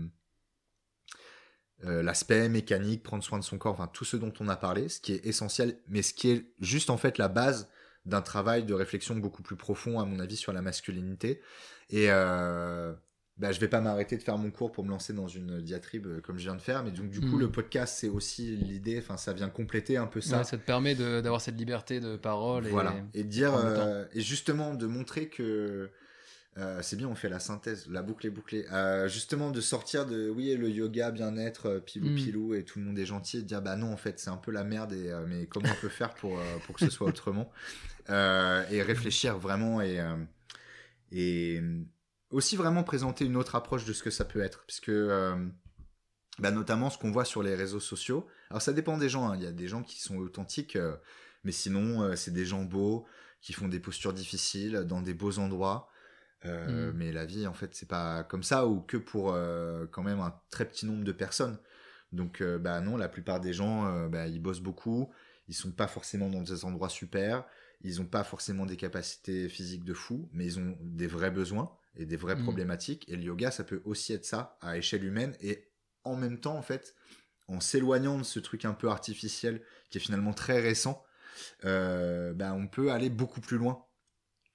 euh, 1.85 2.02
l'aspect 2.02 2.48
mécanique, 2.48 3.02
prendre 3.02 3.24
soin 3.24 3.39
de 3.39 3.44
son 3.44 3.59
corps, 3.59 3.73
enfin 3.73 3.90
tout 3.93 4.05
ce 4.05 4.16
dont 4.16 4.32
on 4.40 4.48
a 4.48 4.57
parlé, 4.57 4.89
ce 4.89 5.01
qui 5.01 5.12
est 5.12 5.27
essentiel, 5.27 5.78
mais 5.89 6.02
ce 6.02 6.12
qui 6.12 6.31
est 6.31 6.44
juste 6.61 6.90
en 6.90 6.97
fait 6.97 7.19
la 7.19 7.28
base 7.28 7.69
d'un 8.07 8.23
travail 8.23 8.65
de 8.65 8.74
réflexion 8.74 9.16
beaucoup 9.16 9.43
plus 9.43 9.57
profond, 9.57 10.01
à 10.01 10.05
mon 10.05 10.20
avis, 10.20 10.36
sur 10.36 10.52
la 10.52 10.62
masculinité. 10.62 11.40
Et 11.90 12.07
euh, 12.11 12.93
bah, 13.36 13.52
je 13.52 13.61
vais 13.61 13.69
pas 13.69 13.81
m'arrêter 13.81 14.16
de 14.16 14.23
faire 14.23 14.39
mon 14.39 14.51
cours 14.51 14.73
pour 14.73 14.85
me 14.85 14.90
lancer 14.90 15.12
dans 15.12 15.28
une 15.28 15.61
diatribe 15.61 16.07
euh, 16.07 16.20
comme 16.20 16.39
je 16.39 16.44
viens 16.44 16.55
de 16.55 16.61
faire, 16.61 16.85
mais 16.85 16.90
donc 16.90 17.11
du 17.11 17.20
coup, 17.20 17.36
mm. 17.36 17.40
le 17.40 17.51
podcast, 17.51 17.97
c'est 17.98 18.09
aussi 18.09 18.57
l'idée, 18.57 18.98
enfin, 18.98 19.16
ça 19.16 19.32
vient 19.32 19.48
compléter 19.48 19.97
un 19.97 20.07
peu 20.07 20.20
ça. 20.20 20.44
ça 20.44 20.59
te 20.59 20.65
permet 20.65 20.94
d'avoir 20.94 21.40
cette 21.40 21.57
liberté 21.57 22.01
de 22.01 22.16
parole. 22.16 22.66
Et, 22.66 22.70
voilà. 22.70 22.94
et 23.15 23.24
dire, 23.24 23.55
euh, 23.55 24.05
et 24.12 24.20
justement 24.20 24.74
de 24.74 24.86
montrer 24.86 25.28
que 25.28 25.90
euh, 26.59 26.81
c'est 26.82 26.97
bien, 26.97 27.06
on 27.06 27.14
fait 27.14 27.28
la 27.28 27.39
synthèse, 27.39 27.89
la 27.89 28.02
boucle 28.02 28.27
est 28.27 28.31
bouclée. 28.31 28.66
Euh, 28.72 29.09
justement, 29.09 29.51
de 29.51 29.60
sortir 29.60 30.05
de 30.05 30.28
oui, 30.28 30.56
le 30.56 30.68
yoga, 30.68 31.12
bien-être, 31.12 31.66
euh, 31.66 31.81
pilou 31.81 32.10
mm. 32.10 32.14
pilou, 32.16 32.55
et 32.55 32.64
tout 32.64 32.81
le 32.81 32.85
monde 32.86 32.98
est 32.98 33.06
gentil, 33.06 33.39
et 33.39 33.43
de 33.43 33.47
dire 33.47 33.62
bah 33.62 33.77
non, 33.77 33.93
en 33.93 33.97
fait, 33.97 34.18
c'est 34.18 34.31
un 34.31 34.36
peu 34.36 34.51
la 34.51 34.64
merde, 34.64 34.93
et, 34.93 35.12
mais 35.28 35.47
comment 35.47 35.68
on 35.70 35.81
peut 35.81 35.89
faire 35.89 36.12
pour, 36.14 36.40
pour 36.66 36.74
que 36.74 36.85
ce 36.85 36.90
soit 36.90 37.06
autrement 37.06 37.51
Et 38.09 38.82
réfléchir 38.82 39.39
vraiment, 39.39 39.81
et, 39.81 40.05
et 41.12 41.60
aussi 42.31 42.56
vraiment 42.56 42.82
présenter 42.82 43.24
une 43.24 43.36
autre 43.36 43.55
approche 43.55 43.85
de 43.85 43.93
ce 43.93 44.02
que 44.02 44.10
ça 44.10 44.24
peut 44.24 44.40
être, 44.40 44.64
puisque 44.66 44.90
bah, 46.40 46.51
notamment 46.51 46.90
ce 46.90 46.98
qu'on 46.98 47.12
voit 47.12 47.24
sur 47.24 47.44
les 47.44 47.55
réseaux 47.55 47.81
sociaux. 47.81 48.27
Alors, 48.51 48.62
ça 48.62 48.72
dépend 48.72 48.98
des 48.98 49.09
gens, 49.09 49.28
hein. 49.28 49.36
il 49.36 49.44
y 49.44 49.47
a 49.47 49.52
des 49.52 49.68
gens 49.68 49.85
qui 49.85 50.01
sont 50.01 50.16
authentiques, 50.16 50.77
mais 51.44 51.52
sinon, 51.52 52.16
c'est 52.16 52.32
des 52.32 52.44
gens 52.44 52.64
beaux 52.64 53.06
qui 53.40 53.52
font 53.52 53.68
des 53.68 53.78
postures 53.78 54.12
difficiles 54.12 54.85
dans 54.89 55.01
des 55.01 55.14
beaux 55.14 55.39
endroits. 55.39 55.90
Euh, 56.47 56.91
mm. 56.91 56.97
Mais 56.97 57.12
la 57.12 57.25
vie, 57.25 57.47
en 57.47 57.55
fait, 57.55 57.75
c'est 57.75 57.89
pas 57.89 58.25
comme 58.25 58.43
ça 58.43 58.67
ou 58.67 58.81
que 58.81 58.97
pour 58.97 59.33
euh, 59.33 59.87
quand 59.91 60.03
même 60.03 60.21
un 60.21 60.35
très 60.51 60.65
petit 60.65 60.87
nombre 60.87 61.05
de 61.05 61.12
personnes. 61.12 61.59
Donc, 62.12 62.41
euh, 62.41 62.59
bah 62.59 62.81
non, 62.81 62.97
la 62.97 63.09
plupart 63.09 63.41
des 63.41 63.53
gens, 63.53 64.09
bah, 64.09 64.27
ils 64.27 64.41
bossent 64.41 64.61
beaucoup. 64.61 65.11
Ils 65.49 65.55
sont 65.55 65.73
pas 65.73 65.87
forcément 65.87 66.29
dans 66.29 66.43
des 66.43 66.65
endroits 66.65 66.89
super. 66.89 67.45
Ils 67.83 68.01
ont 68.01 68.07
pas 68.07 68.25
forcément 68.25 68.67
des 68.67 68.77
capacités 68.77 69.49
physiques 69.49 69.85
de 69.85 69.95
fou, 69.95 70.29
mais 70.33 70.45
ils 70.45 70.59
ont 70.59 70.77
des 70.81 71.07
vrais 71.07 71.31
besoins 71.31 71.73
et 71.97 72.05
des 72.05 72.17
vraies 72.17 72.37
mm. 72.37 72.43
problématiques. 72.43 73.09
Et 73.09 73.17
le 73.17 73.23
yoga, 73.23 73.51
ça 73.51 73.65
peut 73.65 73.83
aussi 73.85 74.12
être 74.12 74.25
ça 74.25 74.59
à 74.61 74.77
échelle 74.77 75.05
humaine. 75.05 75.35
Et 75.41 75.69
en 76.05 76.17
même 76.17 76.39
temps, 76.39 76.57
en 76.57 76.62
fait, 76.62 76.95
en 77.49 77.61
s'éloignant 77.61 78.19
de 78.19 78.23
ce 78.23 78.39
truc 78.39 78.65
un 78.65 78.75
peu 78.75 78.89
artificiel 78.89 79.61
qui 79.91 79.99
est 79.99 80.01
finalement 80.01 80.33
très 80.33 80.61
récent, 80.61 81.05
bah, 81.62 82.53
on 82.55 82.67
peut 82.67 82.91
aller 82.91 83.11
beaucoup 83.11 83.41
plus 83.41 83.57
loin 83.57 83.85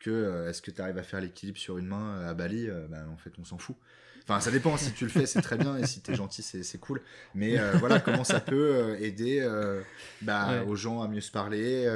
euh, 0.07 0.49
est-ce 0.49 0.61
que 0.61 0.71
tu 0.71 0.81
arrives 0.81 0.97
à 0.97 1.03
faire 1.03 1.21
l'équilibre 1.21 1.57
sur 1.57 1.77
une 1.77 1.87
main 1.87 2.17
euh, 2.17 2.29
à 2.29 2.33
Bali 2.33 2.67
euh, 2.69 2.87
ben, 2.87 3.07
En 3.11 3.17
fait, 3.17 3.31
on 3.39 3.43
s'en 3.43 3.57
fout. 3.57 3.75
Enfin, 4.23 4.39
ça 4.39 4.49
dépend. 4.49 4.75
Si 4.77 4.91
tu 4.93 5.03
le 5.03 5.11
fais, 5.11 5.25
c'est 5.27 5.41
très 5.41 5.57
bien. 5.57 5.77
Et 5.77 5.85
si 5.85 6.01
tu 6.01 6.11
es 6.11 6.15
gentil, 6.15 6.41
c'est 6.41 6.77
cool. 6.79 7.01
Mais 7.35 7.57
voilà, 7.79 7.99
comment 7.99 8.23
ça 8.23 8.39
peut 8.39 8.97
aider 8.99 9.47
bah, 10.23 10.63
aux 10.63 10.75
gens 10.75 11.03
à 11.03 11.07
mieux 11.07 11.21
se 11.21 11.31
parler 11.31 11.87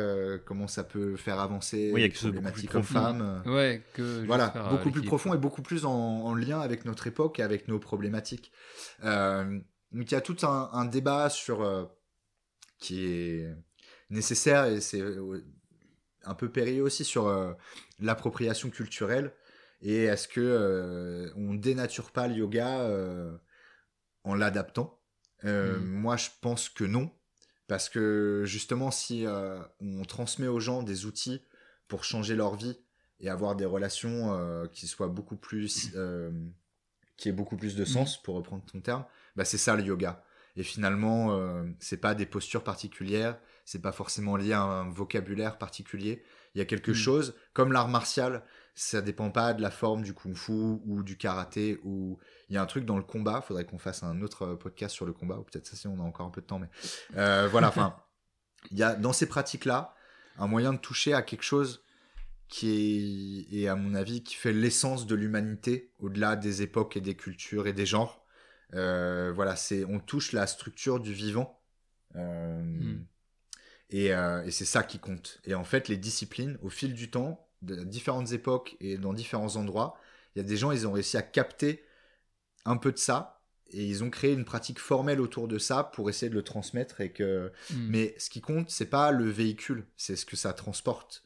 Comment 0.45 0.67
ça 0.67 0.84
peut 0.84 1.15
faire 1.15 1.39
avancer 1.39 1.89
oui, 1.91 2.01
les 2.01 2.09
problématiques 2.09 2.76
hommes-femmes 2.76 3.41
Ouais, 3.47 3.81
que 3.93 4.26
voilà, 4.27 4.53
beaucoup 4.69 4.91
plus 4.91 5.01
profond 5.01 5.34
et 5.34 5.39
beaucoup 5.39 5.63
plus 5.63 5.85
en, 5.85 6.35
lien 6.35 6.59
avec 6.59 6.85
notre 6.85 7.07
époque 7.07 7.39
et 7.39 7.43
avec 7.43 7.67
nos 7.67 7.80
problématiques. 7.80 8.51
donc, 9.01 9.63
il 9.91 10.11
y 10.11 10.15
a 10.15 10.21
tout 10.21 10.38
un, 10.43 10.69
un 10.71 10.85
débat 10.85 11.31
sur 11.31 11.89
qui 12.77 13.07
est 13.07 13.55
nécessaire 14.11 14.65
et 14.65 14.81
c'est 14.81 15.01
un 16.26 16.35
peu 16.35 16.49
périlleux 16.49 16.84
aussi 16.84 17.03
sur 17.03 17.27
l'appropriation 17.99 18.69
culturelle 18.69 19.34
et 19.81 20.03
est-ce 20.03 20.27
que 20.27 20.41
euh, 20.41 21.31
on 21.35 21.53
dénature 21.53 22.11
pas 22.11 22.27
le 22.27 22.35
yoga 22.35 22.81
euh, 22.81 23.38
en 24.23 24.35
l'adaptant? 24.35 24.99
Mm. 25.43 25.77
Moi, 25.77 26.17
je 26.17 26.30
pense 26.41 26.67
que 26.67 26.84
non, 26.84 27.11
parce 27.67 27.88
que 27.88 28.43
justement, 28.45 28.91
si 28.91 29.26
on 29.80 30.03
transmet 30.03 30.47
aux 30.47 30.59
gens 30.59 30.84
des 30.84 31.05
outils 31.05 31.41
pour 31.88 32.03
changer 32.03 32.35
leur 32.35 32.55
vie 32.55 32.77
et 33.21 33.30
avoir 33.30 33.55
des 33.55 33.65
relations 33.65 34.67
qui 34.73 34.85
soient 34.88 35.07
beaucoup 35.07 35.38
plus, 35.38 35.93
qui 37.15 37.30
aient 37.30 37.34
beaucoup 37.34 37.55
plus 37.55 37.76
de 37.76 37.85
sens, 37.85 38.19
mm. 38.19 38.23
pour 38.23 38.35
reprendre 38.35 38.65
ton 38.65 38.81
terme, 38.81 39.05
bah 39.38 39.45
c'est 39.45 39.57
ça 39.57 39.77
le 39.77 39.84
yoga. 39.84 40.26
Et 40.57 40.63
finalement, 40.63 41.63
c'est 41.80 42.01
pas 42.01 42.15
des 42.15 42.26
postures 42.26 42.65
particulières, 42.65 43.39
c'est 43.63 43.81
pas 43.81 43.93
forcément 43.93 44.35
lié 44.35 44.51
à 44.51 44.61
un 44.61 44.89
vocabulaire 44.89 45.57
particulier. 45.57 46.21
Il 46.55 46.59
y 46.59 46.61
a 46.61 46.65
quelque 46.65 46.91
hmm. 46.91 46.95
chose, 46.95 47.35
comme 47.53 47.71
l'art 47.71 47.88
martial, 47.88 48.43
ça 48.76 49.01
dépend 49.01 49.30
pas 49.30 49.53
de 49.53 49.61
la 49.61 49.71
forme 49.71 50.03
du 50.03 50.13
kung-fu 50.13 50.80
ou 50.85 51.03
du 51.03 51.17
karaté 51.17 51.80
ou 51.84 52.17
il 52.49 52.55
y 52.55 52.57
a 52.57 52.61
un 52.61 52.65
truc 52.65 52.85
dans 52.85 52.97
le 52.97 53.03
combat. 53.03 53.41
Faudrait 53.41 53.65
qu'on 53.65 53.77
fasse 53.77 54.03
un 54.03 54.21
autre 54.21 54.55
podcast 54.55 54.95
sur 54.95 55.05
le 55.05 55.11
combat 55.13 55.38
ou 55.38 55.43
peut-être 55.43 55.67
ça 55.67 55.76
si 55.76 55.88
on 55.88 55.99
a 55.99 56.03
encore 56.03 56.26
un 56.26 56.31
peu 56.31 56.41
de 56.41 56.45
temps, 56.45 56.59
mais 56.59 56.69
euh, 57.17 57.47
voilà. 57.51 57.67
Enfin, 57.67 57.95
il 58.71 58.77
y 58.77 58.84
a 58.84 58.95
dans 58.95 59.13
ces 59.13 59.27
pratiques-là 59.27 59.95
un 60.38 60.47
moyen 60.47 60.73
de 60.73 60.77
toucher 60.77 61.13
à 61.13 61.21
quelque 61.21 61.43
chose 61.43 61.84
qui 62.47 63.47
est, 63.51 63.57
et 63.59 63.67
à 63.67 63.76
mon 63.76 63.93
avis, 63.93 64.23
qui 64.23 64.35
fait 64.35 64.53
l'essence 64.53 65.05
de 65.05 65.15
l'humanité 65.15 65.91
au-delà 65.99 66.35
des 66.35 66.61
époques 66.61 66.97
et 66.97 67.01
des 67.01 67.15
cultures 67.15 67.67
et 67.67 67.73
des 67.73 67.85
genres. 67.85 68.26
Euh, 68.73 69.31
voilà, 69.34 69.55
c'est 69.55 69.85
on 69.85 69.99
touche 69.99 70.31
la 70.31 70.47
structure 70.47 70.99
du 70.99 71.13
vivant. 71.13 71.59
Euh, 72.15 72.97
Euh, 73.94 74.44
et, 74.44 74.52
c'est 74.52 74.66
ça 74.66 74.84
qui 74.84 74.99
compte. 74.99 75.40
Et 75.45 75.56
en 75.56 75.64
fait, 75.64 75.88
les 75.88 75.98
disciplines, 75.98 76.57
au 76.61 76.70
fil 76.70 76.94
du 76.94 77.10
temps, 77.10 77.48
de 77.61 77.84
différentes 77.84 78.32
époques 78.32 78.78
et 78.80 78.98
dans 78.98 79.14
différents 79.14 79.56
endroits, 79.56 79.98
il 80.36 80.40
y 80.40 80.41
a 80.41 80.48
des 80.48 80.57
gens, 80.57 80.72
ils 80.72 80.88
ont 80.88 80.91
réussi 80.91 81.18
à 81.18 81.22
capter 81.22 81.84
un 82.66 82.78
peu 82.78 82.91
de 82.91 82.98
ça 82.98 83.41
et 83.72 83.86
ils 83.86 84.03
ont 84.03 84.10
créé 84.10 84.34
une 84.34 84.45
pratique 84.45 84.80
formelle 84.80 85.22
autour 85.22 85.48
de 85.48 85.57
ça 85.57 85.84
pour 85.84 86.10
essayer 86.10 86.30
de 86.30 86.36
le 86.36 86.44
transmettre 86.44 87.02
et 87.02 87.11
que 87.11 87.52
hmm. 87.72 87.88
mais 87.90 88.16
ce 88.18 88.30
qui 88.30 88.41
compte 88.41 88.70
c'est 88.70 88.88
pas 88.88 89.11
le 89.11 89.30
véhicule 89.30 89.86
c'est 89.95 90.16
ce 90.16 90.26
que 90.26 90.36
ça 90.36 90.53
transporte 90.53 91.24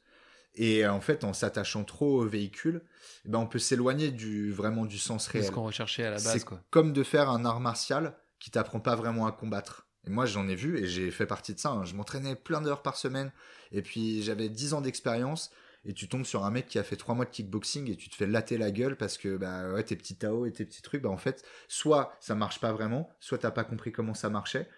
et 0.56 0.86
en 0.86 1.00
fait 1.00 1.24
en 1.24 1.34
s'attachant 1.34 1.84
trop 1.84 2.22
au 2.22 2.28
véhicule 2.28 2.84
eh 3.26 3.30
ben 3.30 3.40
on 3.40 3.48
peut 3.48 3.60
s'éloigner 3.60 4.12
du 4.12 4.52
vraiment 4.52 4.86
du 4.86 4.98
sens 4.98 5.28
réel 5.28 5.46
c'est 5.46 5.50
ce 5.50 5.56
qu'on 5.56 5.64
recherchait 5.64 6.04
à 6.04 6.12
la 6.12 6.22
base 6.22 6.44
quoi 6.44 6.62
comme 6.70 6.92
de 6.92 7.04
faire 7.04 7.30
un 7.30 7.46
art 7.46 7.62
martial 7.62 8.18
qui 8.40 8.52
t'apprend 8.52 8.82
pas 8.82 8.96
vraiment 8.96 9.26
à 9.26 9.32
combattre 9.32 9.88
et 10.06 10.10
moi, 10.10 10.26
j'en 10.26 10.48
ai 10.48 10.56
vu 10.56 10.78
et 10.80 10.88
j'ai 10.88 11.12
fait 11.12 11.26
partie 11.26 11.54
de 11.54 11.60
ça. 11.60 11.70
Hein. 11.70 11.86
Je 11.86 11.96
m'entraînais 11.96 12.36
plein 12.36 12.62
d'heures 12.62 12.82
par 12.82 12.98
semaine. 12.98 13.32
Et 13.72 13.82
puis, 13.82 14.22
j'avais 14.22 14.50
10 14.50 14.74
ans 14.74 14.82
d'expérience. 14.82 15.52
Et 15.86 15.94
tu 15.94 16.08
tombes 16.08 16.26
sur 16.26 16.46
un 16.46 16.52
mec 16.52 16.68
qui 16.68 16.80
a 16.80 16.84
fait 16.84 16.96
3 16.96 17.14
mois 17.14 17.26
de 17.26 17.30
kickboxing 17.30 17.92
et 17.92 17.98
tu 17.98 18.10
te 18.10 18.16
fais 18.16 18.26
latter 18.26 18.58
la 18.58 18.72
gueule 18.72 18.96
parce 18.96 19.18
que 19.18 19.36
bah, 19.36 19.70
ouais, 19.74 19.84
tes 19.84 19.98
petits 19.98 20.16
Tao 20.16 20.46
et 20.46 20.52
tes 20.54 20.64
petits 20.66 20.82
trucs, 20.82 21.02
bah, 21.02 21.10
en 21.10 21.18
fait, 21.18 21.44
soit 21.68 22.16
ça 22.22 22.36
marche 22.36 22.62
pas 22.62 22.72
vraiment, 22.72 23.10
soit 23.20 23.40
t'as 23.40 23.52
pas 23.52 23.66
compris 23.66 23.92
comment 23.92 24.14
ça 24.14 24.30
marchait. 24.30 24.70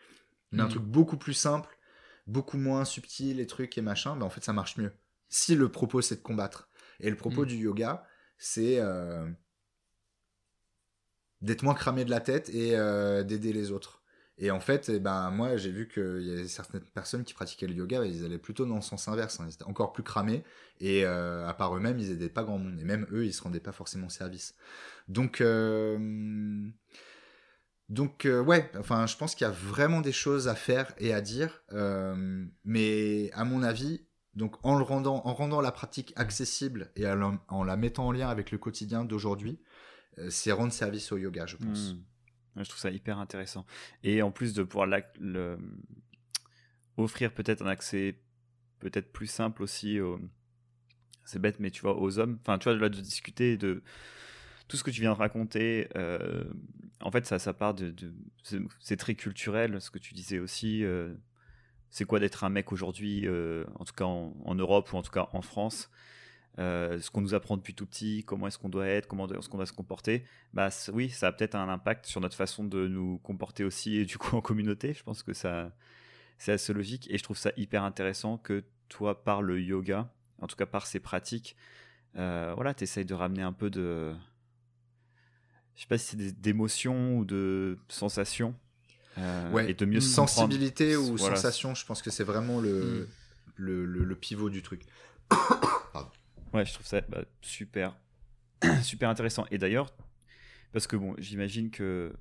Mais 0.52 0.64
un 0.64 0.66
mm. 0.66 0.70
truc 0.70 0.84
beaucoup 0.84 1.18
plus 1.18 1.36
simple, 1.36 1.78
beaucoup 2.26 2.58
moins 2.58 2.86
subtil, 2.86 3.38
les 3.38 3.46
trucs 3.46 3.78
et 3.78 3.82
machin, 3.82 4.16
bah, 4.16 4.26
en 4.26 4.32
fait, 4.32 4.44
ça 4.44 4.54
marche 4.54 4.78
mieux. 4.78 4.94
Si 5.30 5.54
le 5.54 5.70
propos, 5.70 6.02
c'est 6.02 6.16
de 6.16 6.22
combattre. 6.22 6.70
Et 7.00 7.12
le 7.12 7.18
propos 7.18 7.44
mm. 7.44 7.50
du 7.50 7.58
yoga, 7.58 8.08
c'est 8.40 8.80
euh, 8.80 9.30
d'être 11.42 11.62
moins 11.62 11.76
cramé 11.76 12.04
de 12.04 12.10
la 12.10 12.20
tête 12.20 12.50
et 12.50 12.76
euh, 12.76 13.24
d'aider 13.24 13.54
les 13.54 13.72
autres. 13.72 14.02
Et 14.38 14.52
en 14.52 14.60
fait, 14.60 14.90
eh 14.90 15.00
ben, 15.00 15.30
moi, 15.32 15.56
j'ai 15.56 15.72
vu 15.72 15.88
qu'il 15.88 16.22
y 16.24 16.32
avait 16.32 16.48
certaines 16.48 16.82
personnes 16.82 17.24
qui 17.24 17.34
pratiquaient 17.34 17.68
le 17.68 17.74
yoga, 17.74 18.04
ils 18.04 18.26
allaient 18.26 18.38
plutôt 18.38 18.66
dans 18.66 18.76
le 18.76 18.82
sens 18.82 19.08
inverse. 19.08 19.40
Hein. 19.40 19.46
Ils 19.48 19.54
étaient 19.54 19.64
encore 19.64 19.94
plus 19.94 20.04
cramés. 20.04 20.44
Et 20.82 21.06
euh, 21.06 21.48
à 21.48 21.54
part 21.54 21.76
eux-mêmes, 21.76 22.00
ils 22.00 22.10
n'aidaient 22.10 22.30
pas 22.30 22.44
grand 22.44 22.58
monde. 22.58 22.78
Et 22.80 22.84
même 22.84 23.08
eux, 23.12 23.26
ils 23.26 23.34
se 23.34 23.42
rendaient 23.42 23.62
pas 23.62 23.72
forcément 23.72 24.10
service. 24.10 24.56
Donc, 25.08 25.40
euh, 25.40 26.68
donc 27.88 28.26
euh, 28.26 28.44
ouais, 28.44 28.70
enfin, 28.78 29.06
je 29.08 29.16
pense 29.16 29.36
qu'il 29.36 29.46
y 29.46 29.50
a 29.50 29.54
vraiment 29.54 30.02
des 30.02 30.12
choses 30.12 30.50
à 30.50 30.56
faire 30.56 30.94
et 30.98 31.14
à 31.14 31.22
dire. 31.22 31.64
mais 32.66 33.32
à 33.34 33.46
mon 33.46 33.64
avis, 33.64 34.06
donc 34.34 34.58
en 34.66 34.84
rendant, 34.84 35.22
en 35.26 35.34
rendant 35.34 35.62
la 35.62 35.72
pratique 35.72 36.12
accessible 36.18 36.92
et 36.98 37.06
en 37.08 37.64
la 37.64 37.78
mettant 37.78 38.08
en 38.08 38.12
lien 38.12 38.28
avec 38.28 38.52
le 38.52 38.58
quotidien 38.58 39.06
d'aujourd'hui, 39.06 39.62
c'est 40.30 40.52
rendre 40.52 40.74
service 40.74 41.14
au 41.14 41.18
yoga, 41.18 41.46
je 41.46 41.56
pense. 41.56 41.94
Mmh. 41.94 42.04
Je 42.58 42.70
trouve 42.70 42.80
ça 42.80 42.90
hyper 42.90 43.20
intéressant. 43.20 43.66
Et 44.04 44.22
en 44.22 44.32
plus 44.32 44.54
de 44.54 44.64
pouvoir 44.64 44.88
offrir 46.98 47.34
peut-être 47.34 47.62
un 47.62 47.68
accès 47.68 48.20
peut-être 48.80 49.12
plus 49.12 49.28
simple 49.28 49.64
aussi 49.64 50.00
c'est 51.26 51.40
bête 51.40 51.60
mais 51.60 51.72
tu 51.72 51.82
vois 51.82 52.00
aux 52.00 52.20
hommes 52.20 52.38
enfin 52.42 52.58
tu 52.58 52.70
vois 52.70 52.90
de 52.90 53.02
discuter 53.02 53.58
de 53.58 53.84
tout 54.68 54.78
ce 54.78 54.84
que 54.84 54.92
tu 54.92 55.02
viens 55.02 55.12
de 55.12 55.18
raconter 55.18 55.88
euh, 55.96 56.44
en 57.02 57.12
fait 57.12 57.26
ça 57.26 57.40
ça 57.40 57.54
part 57.54 57.74
de, 57.74 57.94
c'est 58.80 58.98
très 58.98 59.16
culturel 59.16 59.82
ce 59.82 59.90
que 59.90 60.00
tu 60.00 60.14
disais 60.14 60.40
aussi 60.40 60.84
euh, 60.84 61.14
c'est 61.90 62.06
quoi 62.06 62.20
d'être 62.20 62.44
un 62.44 62.50
mec 62.50 62.72
aujourd'hui 62.72 63.28
euh, 63.28 63.66
en 63.76 63.86
tout 63.86 63.94
cas 63.94 64.06
en, 64.06 64.56
Europe 64.56 64.92
ou 64.94 64.98
en 64.98 65.02
tout 65.02 65.12
cas 65.12 65.30
en 65.34 65.42
France 65.42 65.90
euh, 66.58 67.00
ce 67.00 67.12
qu'on 67.12 67.22
nous 67.22 67.34
apprend 67.34 67.58
depuis 67.58 67.74
tout 67.74 67.86
petit, 67.86 68.24
comment 68.26 68.48
est-ce 68.48 68.58
qu'on 68.58 68.70
doit 68.70 68.88
être, 68.88 69.08
comment 69.08 69.28
est-ce 69.28 69.50
qu'on 69.50 69.58
doit 69.58 69.66
se 69.66 69.74
comporter, 69.74 70.24
bah 70.54 70.70
oui, 70.94 71.10
ça 71.10 71.28
a 71.28 71.32
peut-être 71.32 71.56
un 71.56 71.68
impact 71.68 72.06
sur 72.06 72.22
notre 72.22 72.36
façon 72.36 72.64
de 72.64 72.88
nous 72.88 73.18
comporter 73.20 73.64
aussi 73.64 73.98
et 73.98 74.06
du 74.06 74.18
coup 74.18 74.36
en 74.36 74.42
communauté. 74.42 74.94
Je 74.94 75.04
pense 75.04 75.22
que 75.22 75.34
ça, 75.34 75.72
c'est 76.38 76.54
assez 76.54 76.74
logique 76.74 77.08
et 77.12 77.18
je 77.18 77.24
trouve 77.24 77.38
ça 77.38 77.52
hyper 77.58 77.84
intéressant 77.84 78.38
que 78.38 78.64
toi, 78.88 79.24
par 79.24 79.42
le 79.42 79.62
yoga, 79.62 80.10
en 80.42 80.48
tout 80.48 80.56
cas 80.56 80.66
par 80.66 80.88
ces 80.88 81.00
pratiques, 81.00 81.56
euh, 82.18 82.54
voilà, 82.56 82.74
tu 82.74 82.84
essayes 82.84 83.06
de 83.06 83.14
ramener 83.14 83.42
un 83.42 83.52
peu 83.52 83.70
de, 83.70 84.14
je 85.76 85.82
sais 85.82 85.88
pas 85.88 85.98
si 85.98 86.18
c'est 86.18 86.42
d'émotions 86.42 87.18
ou 87.18 87.26
de 87.26 87.78
sensations. 87.90 88.56
Euh, 89.18 89.52
ouais, 89.52 89.72
et 89.72 89.74
de 89.74 89.86
mieux 89.86 90.02
sensibilité 90.02 90.98
ou 90.98 91.18
sensation, 91.18 91.74
je 91.74 91.86
pense 91.86 92.02
que 92.02 92.10
c'est 92.10 92.24
vraiment 92.24 92.60
le, 92.60 92.72
mm. 92.82 93.08
le, 93.56 93.86
le, 93.86 94.16
pivot 94.16 94.50
du 94.50 94.62
truc. 94.62 94.82
Ouais, 96.56 96.66
je 96.66 96.74
trouve 96.74 96.86
ça 96.86 97.02
bah, 97.02 97.26
super, 97.42 99.10
intéressant. 99.10 99.46
Et 99.52 99.58
d'ailleurs, 99.58 99.94
parce 100.72 100.88
que 100.88 100.96
bon, 100.96 101.14
j'imagine 101.18 101.70
que 101.70 102.14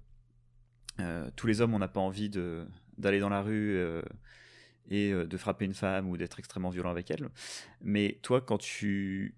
euh, 0.98 1.30
tous 1.36 1.46
les 1.46 1.60
hommes, 1.60 1.72
on 1.72 1.78
n'a 1.78 1.86
pas 1.86 2.00
envie 2.00 2.30
d'aller 2.98 3.20
dans 3.20 3.28
la 3.28 3.42
rue 3.42 3.76
euh, 3.76 4.02
et 4.90 5.12
euh, 5.12 5.24
de 5.24 5.36
frapper 5.36 5.66
une 5.66 5.74
femme 5.74 6.08
ou 6.08 6.16
d'être 6.16 6.40
extrêmement 6.40 6.70
violent 6.70 6.90
avec 6.90 7.12
elle. 7.12 7.28
Mais 7.80 8.18
toi, 8.22 8.40
quand 8.40 8.58
tu 8.58 9.36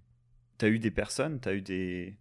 as 0.62 0.68
eu 0.68 0.78
des 0.78 0.90
personnes, 0.90 1.40
tu 1.40 1.48
as 1.50 1.52
eu 1.52 1.60
des, 1.60 2.16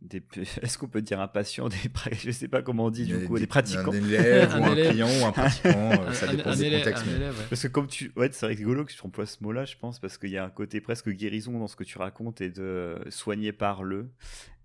est-ce 0.62 0.78
qu'on 0.78 0.86
peut 0.86 1.02
dire 1.02 1.20
un 1.20 1.28
patient, 1.28 1.68
des, 1.68 1.76
je 2.12 2.30
sais 2.30 2.48
pas 2.48 2.62
comment 2.62 2.86
on 2.86 2.90
dit 2.90 3.04
du 3.04 3.26
coup, 3.26 3.38
des, 3.38 3.46
pratiquants, 3.46 3.92
un 3.92 3.96
élève 3.96 4.54
ou 4.60 4.64
un 4.64 4.74
client 4.74 5.08
ou 5.08 5.26
un 5.26 5.32
pratiquant, 5.32 5.90
euh, 5.92 6.12
ça 6.12 6.28
dépend 6.28 6.54
des 6.54 6.70
contextes. 6.70 7.04
Parce 7.48 7.62
que 7.62 7.68
comme 7.68 7.88
tu, 7.88 8.12
ouais, 8.16 8.28
c'est 8.32 8.46
rigolo 8.46 8.84
que 8.84 8.92
tu 8.92 9.00
emploies 9.04 9.26
ce 9.26 9.42
mot-là, 9.42 9.64
je 9.64 9.76
pense, 9.76 9.98
parce 9.98 10.16
qu'il 10.16 10.30
y 10.30 10.38
a 10.38 10.44
un 10.44 10.50
côté 10.50 10.80
presque 10.80 11.10
guérison 11.10 11.58
dans 11.58 11.68
ce 11.68 11.76
que 11.76 11.84
tu 11.84 11.98
racontes 11.98 12.40
et 12.40 12.50
de 12.50 12.96
soigner 13.08 13.52
par 13.52 13.82
le. 13.82 14.08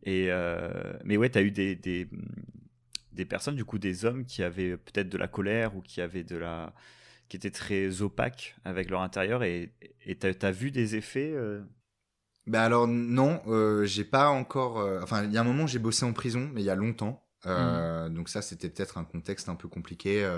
Et 0.04 0.28
euh, 0.30 0.94
mais 1.04 1.18
ouais, 1.18 1.30
tu 1.30 1.40
as 1.40 1.42
eu 1.42 1.52
des, 1.52 1.76
des, 1.76 2.08
des 3.12 3.26
personnes, 3.26 3.56
du 3.56 3.66
coup, 3.66 3.80
des 3.80 4.06
hommes 4.06 4.26
qui 4.26 4.44
avaient 4.44 4.78
peut-être 4.78 5.10
de 5.10 5.18
la 5.18 5.28
colère 5.28 5.76
ou 5.76 5.82
qui 5.82 6.02
avaient 6.02 6.24
de 6.24 6.38
la 6.38 6.74
qui 7.30 7.38
étaient 7.38 7.52
très 7.52 8.02
opaques 8.02 8.56
avec 8.64 8.92
leur 8.92 9.02
intérieur 9.02 9.44
et 9.44 9.72
tu 10.06 10.28
as, 10.46 10.52
vu 10.52 10.70
des 10.70 10.96
effets 10.96 11.32
euh, 11.34 11.64
bah 12.46 12.64
alors 12.64 12.88
non, 12.88 13.42
euh, 13.48 13.86
j'ai 13.86 14.04
pas 14.04 14.30
encore. 14.30 14.80
Euh, 14.80 15.00
enfin, 15.02 15.24
il 15.24 15.32
y 15.32 15.38
a 15.38 15.42
un 15.42 15.46
moment 15.46 15.66
j'ai 15.66 15.80
bossé 15.80 16.06
en 16.06 16.14
prison, 16.14 16.50
mais 16.54 16.62
il 16.62 16.66
y 16.66 16.70
a 16.70 16.76
longtemps. 16.76 17.24
Euh, 17.46 18.10
mmh. 18.10 18.14
Donc 18.14 18.30
ça, 18.30 18.42
c'était 18.42 18.70
peut-être 18.70 18.98
un 18.98 19.06
contexte 19.06 19.50
un 19.50 19.56
peu 19.56 19.68
compliqué. 19.68 20.30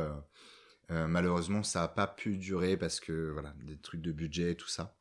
malheureusement, 0.90 1.64
ça 1.64 1.84
a 1.84 1.88
pas 1.88 2.08
pu 2.08 2.38
durer 2.38 2.78
parce 2.78 3.00
que 3.00 3.32
voilà, 3.32 3.54
des 3.64 3.78
trucs 3.78 4.02
de 4.02 4.12
budget 4.12 4.52
et 4.52 4.56
tout 4.56 4.68
ça. 4.68 4.96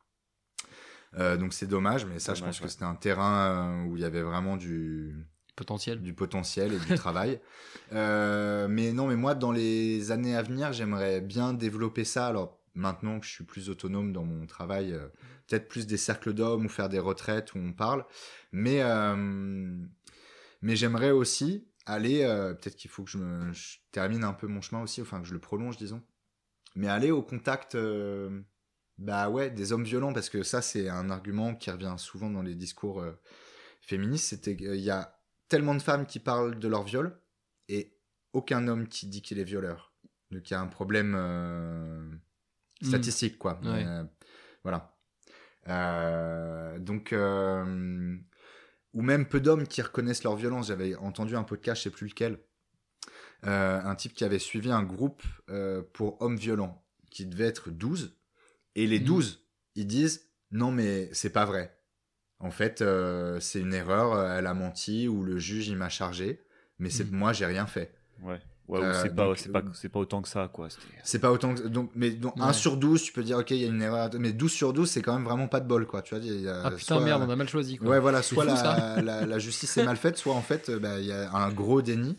donc 1.18 1.52
c'est 1.52 1.66
dommage, 1.66 2.06
mais 2.06 2.18
ça, 2.18 2.35
je 2.35 2.43
pense 2.43 2.60
que 2.60 2.68
c'était 2.68 2.85
un 2.85 2.94
terrain 2.94 3.85
où 3.86 3.97
il 3.97 4.02
y 4.02 4.06
avait 4.06 4.22
vraiment 4.22 4.56
du 4.56 5.14
potentiel, 5.56 6.01
du 6.01 6.14
potentiel 6.14 6.72
et 6.72 6.78
du 6.78 6.94
travail. 6.97 7.39
mais 7.93 8.93
non, 8.93 9.09
mais 9.09 9.16
moi, 9.16 9.35
dans 9.35 9.52
les 9.52 10.10
années 10.10 10.36
à 10.36 10.43
venir, 10.43 10.72
j'aimerais 10.72 11.20
bien 11.20 11.52
développer 11.52 12.05
ça. 12.05 12.28
Alors 12.28 12.63
maintenant 12.74 13.20
que 13.20 13.26
je 13.26 13.32
suis 13.32 13.44
plus 13.44 13.70
autonome 13.70 14.12
dans 14.12 14.24
mon 14.24 14.46
travail, 14.46 14.92
euh, 14.92 15.09
peut-être 15.46 15.68
plus 15.68 15.86
des 15.86 15.96
cercles 15.96 16.34
d'hommes 16.34 16.66
ou 16.66 16.68
faire 16.68 16.88
des 16.88 16.98
retraites 16.98 17.55
où 17.55 17.59
on 17.59 17.72
parle. 17.72 18.05
Mais, 18.52 18.82
euh, 18.82 19.16
mais 20.62 20.76
j'aimerais 20.76 21.10
aussi 21.10 21.68
aller, 21.86 22.22
euh, 22.24 22.55
peut-être 22.55 22.76
qu'il 22.76 22.90
faut 22.90 23.05
que 23.05 23.10
je, 23.10 23.78
termine 23.92 24.24
un 24.24 24.32
peu 24.32 24.46
mon 24.46 24.60
chemin 24.60 24.82
aussi, 24.82 25.02
enfin 25.02 25.20
que 25.20 25.26
je 25.26 25.34
le 25.34 25.40
prolonge, 25.40 25.76
disons. 25.76 26.02
Mais 26.76 26.88
aller 26.88 27.12
au 27.12 27.22
contact, 27.22 27.76
bah 28.98 29.30
ouais, 29.30 29.51
des 29.51 29.72
hommes 29.72 29.84
violents, 29.84 30.12
parce 30.12 30.28
que 30.28 30.42
ça, 30.42 30.60
c'est 30.60 30.88
un 30.88 31.09
argument 31.09 31.55
qui 31.55 31.70
revient 31.70 31.94
souvent 31.98 32.30
dans 32.30 32.42
les 32.42 32.56
discours 32.56 33.05
féministes. 33.80 34.30
C'était 34.30 34.56
qu'il 34.56 34.74
y 34.76 34.90
a 34.90 35.16
tellement 35.48 35.76
de 35.76 35.82
femmes 35.82 36.05
qui 36.05 36.18
parlent 36.18 36.59
de 36.59 36.66
leur 36.66 36.82
viol 36.82 37.16
et 37.68 37.96
aucun 38.32 38.66
homme 38.66 38.88
qui 38.88 39.06
dit 39.06 39.22
qu'il 39.22 39.38
est 39.38 39.44
violeur. 39.44 39.94
Donc 40.32 40.51
il 40.51 40.55
y 40.55 40.56
a 40.56 40.60
un 40.60 40.66
problème. 40.66 41.14
Statistique, 42.82 43.38
quoi. 43.38 43.60
Euh, 43.64 44.05
voilà. 44.62 44.96
Euh, 45.68 46.78
donc, 46.78 47.12
euh, 47.12 48.16
ou 48.92 49.02
même 49.02 49.26
peu 49.26 49.40
d'hommes 49.40 49.66
qui 49.66 49.82
reconnaissent 49.82 50.24
leur 50.24 50.36
violence. 50.36 50.68
J'avais 50.68 50.94
entendu 50.96 51.36
un 51.36 51.44
podcast, 51.44 51.78
je 51.78 51.84
sais 51.84 51.90
plus 51.90 52.09
lequel, 52.09 52.38
un 53.42 53.94
type 53.94 54.14
qui 54.14 54.24
avait 54.24 54.38
suivi 54.38 54.70
un 54.70 54.82
groupe 54.82 55.22
pour 55.92 56.20
hommes 56.22 56.36
violents, 56.36 56.84
qui 57.10 57.26
devait 57.26 57.46
être 57.46 57.70
12, 57.70 58.16
et 58.74 58.86
les 58.86 58.98
12, 58.98 59.36
mm. 59.36 59.80
ils 59.80 59.86
disent 59.86 60.30
non 60.51 60.70
mais 60.70 61.10
c'est 61.12 61.30
pas 61.30 61.44
vrai. 61.44 61.78
En 62.38 62.51
fait, 62.51 62.84
c'est 63.40 63.60
une 63.60 63.74
erreur, 63.74 64.30
elle 64.30 64.46
a 64.46 64.55
menti 64.55 65.09
ou 65.09 65.22
le 65.22 65.38
juge 65.38 65.68
il 65.68 65.76
m'a 65.76 65.88
chargé, 65.88 66.42
mais 66.78 66.90
c'est 66.90 67.05
mm. 67.05 67.16
moi 67.16 67.32
j'ai 67.32 67.46
rien 67.46 67.66
fait. 67.66 67.94
Ouais. 68.22 68.40
Ouais, 68.66 68.80
euh, 68.80 69.02
c'est 69.02 69.14
pas, 69.14 69.30
c'est 69.36 69.52
pas, 69.52 69.62
c'est 69.74 69.90
pas 69.90 69.98
autant 69.98 70.22
que 70.22 70.28
ça, 70.28 70.48
quoi. 70.50 70.68
C'est 71.02 71.18
pas 71.18 71.30
autant 71.30 71.54
que, 71.54 71.62
donc, 71.68 71.90
mais 71.94 72.10
donc, 72.10 72.32
1 72.40 72.52
sur 72.54 72.78
12, 72.78 73.02
tu 73.02 73.12
peux 73.12 73.22
dire, 73.22 73.36
ok, 73.38 73.50
il 73.50 73.58
y 73.58 73.64
a 73.64 73.68
une 73.68 73.82
erreur, 73.82 74.08
mais 74.18 74.32
12 74.32 74.50
sur 74.50 74.72
12, 74.72 74.90
c'est 74.90 75.02
quand 75.02 75.12
même 75.12 75.24
vraiment 75.24 75.48
pas 75.48 75.60
de 75.60 75.68
bol, 75.68 75.86
quoi. 75.86 76.00
Tu 76.00 76.14
vois, 76.14 76.24
y 76.24 76.48
a, 76.48 76.62
ah 76.64 76.70
putain, 76.70 77.00
merde, 77.00 77.24
on 77.26 77.30
a 77.30 77.36
mal 77.36 77.48
choisi, 77.48 77.76
quoi. 77.76 77.88
Ouais, 77.88 78.00
voilà, 78.00 78.22
soit 78.22 78.46
la, 78.46 79.26
la, 79.26 79.38
justice 79.38 79.76
est 79.76 79.84
mal 79.84 79.98
faite, 79.98 80.16
soit 80.16 80.34
en 80.34 80.40
fait, 80.40 80.70
bah, 80.70 80.98
il 80.98 81.06
y 81.06 81.12
a 81.12 81.30
un 81.32 81.50
gros 81.50 81.82
déni. 81.82 82.16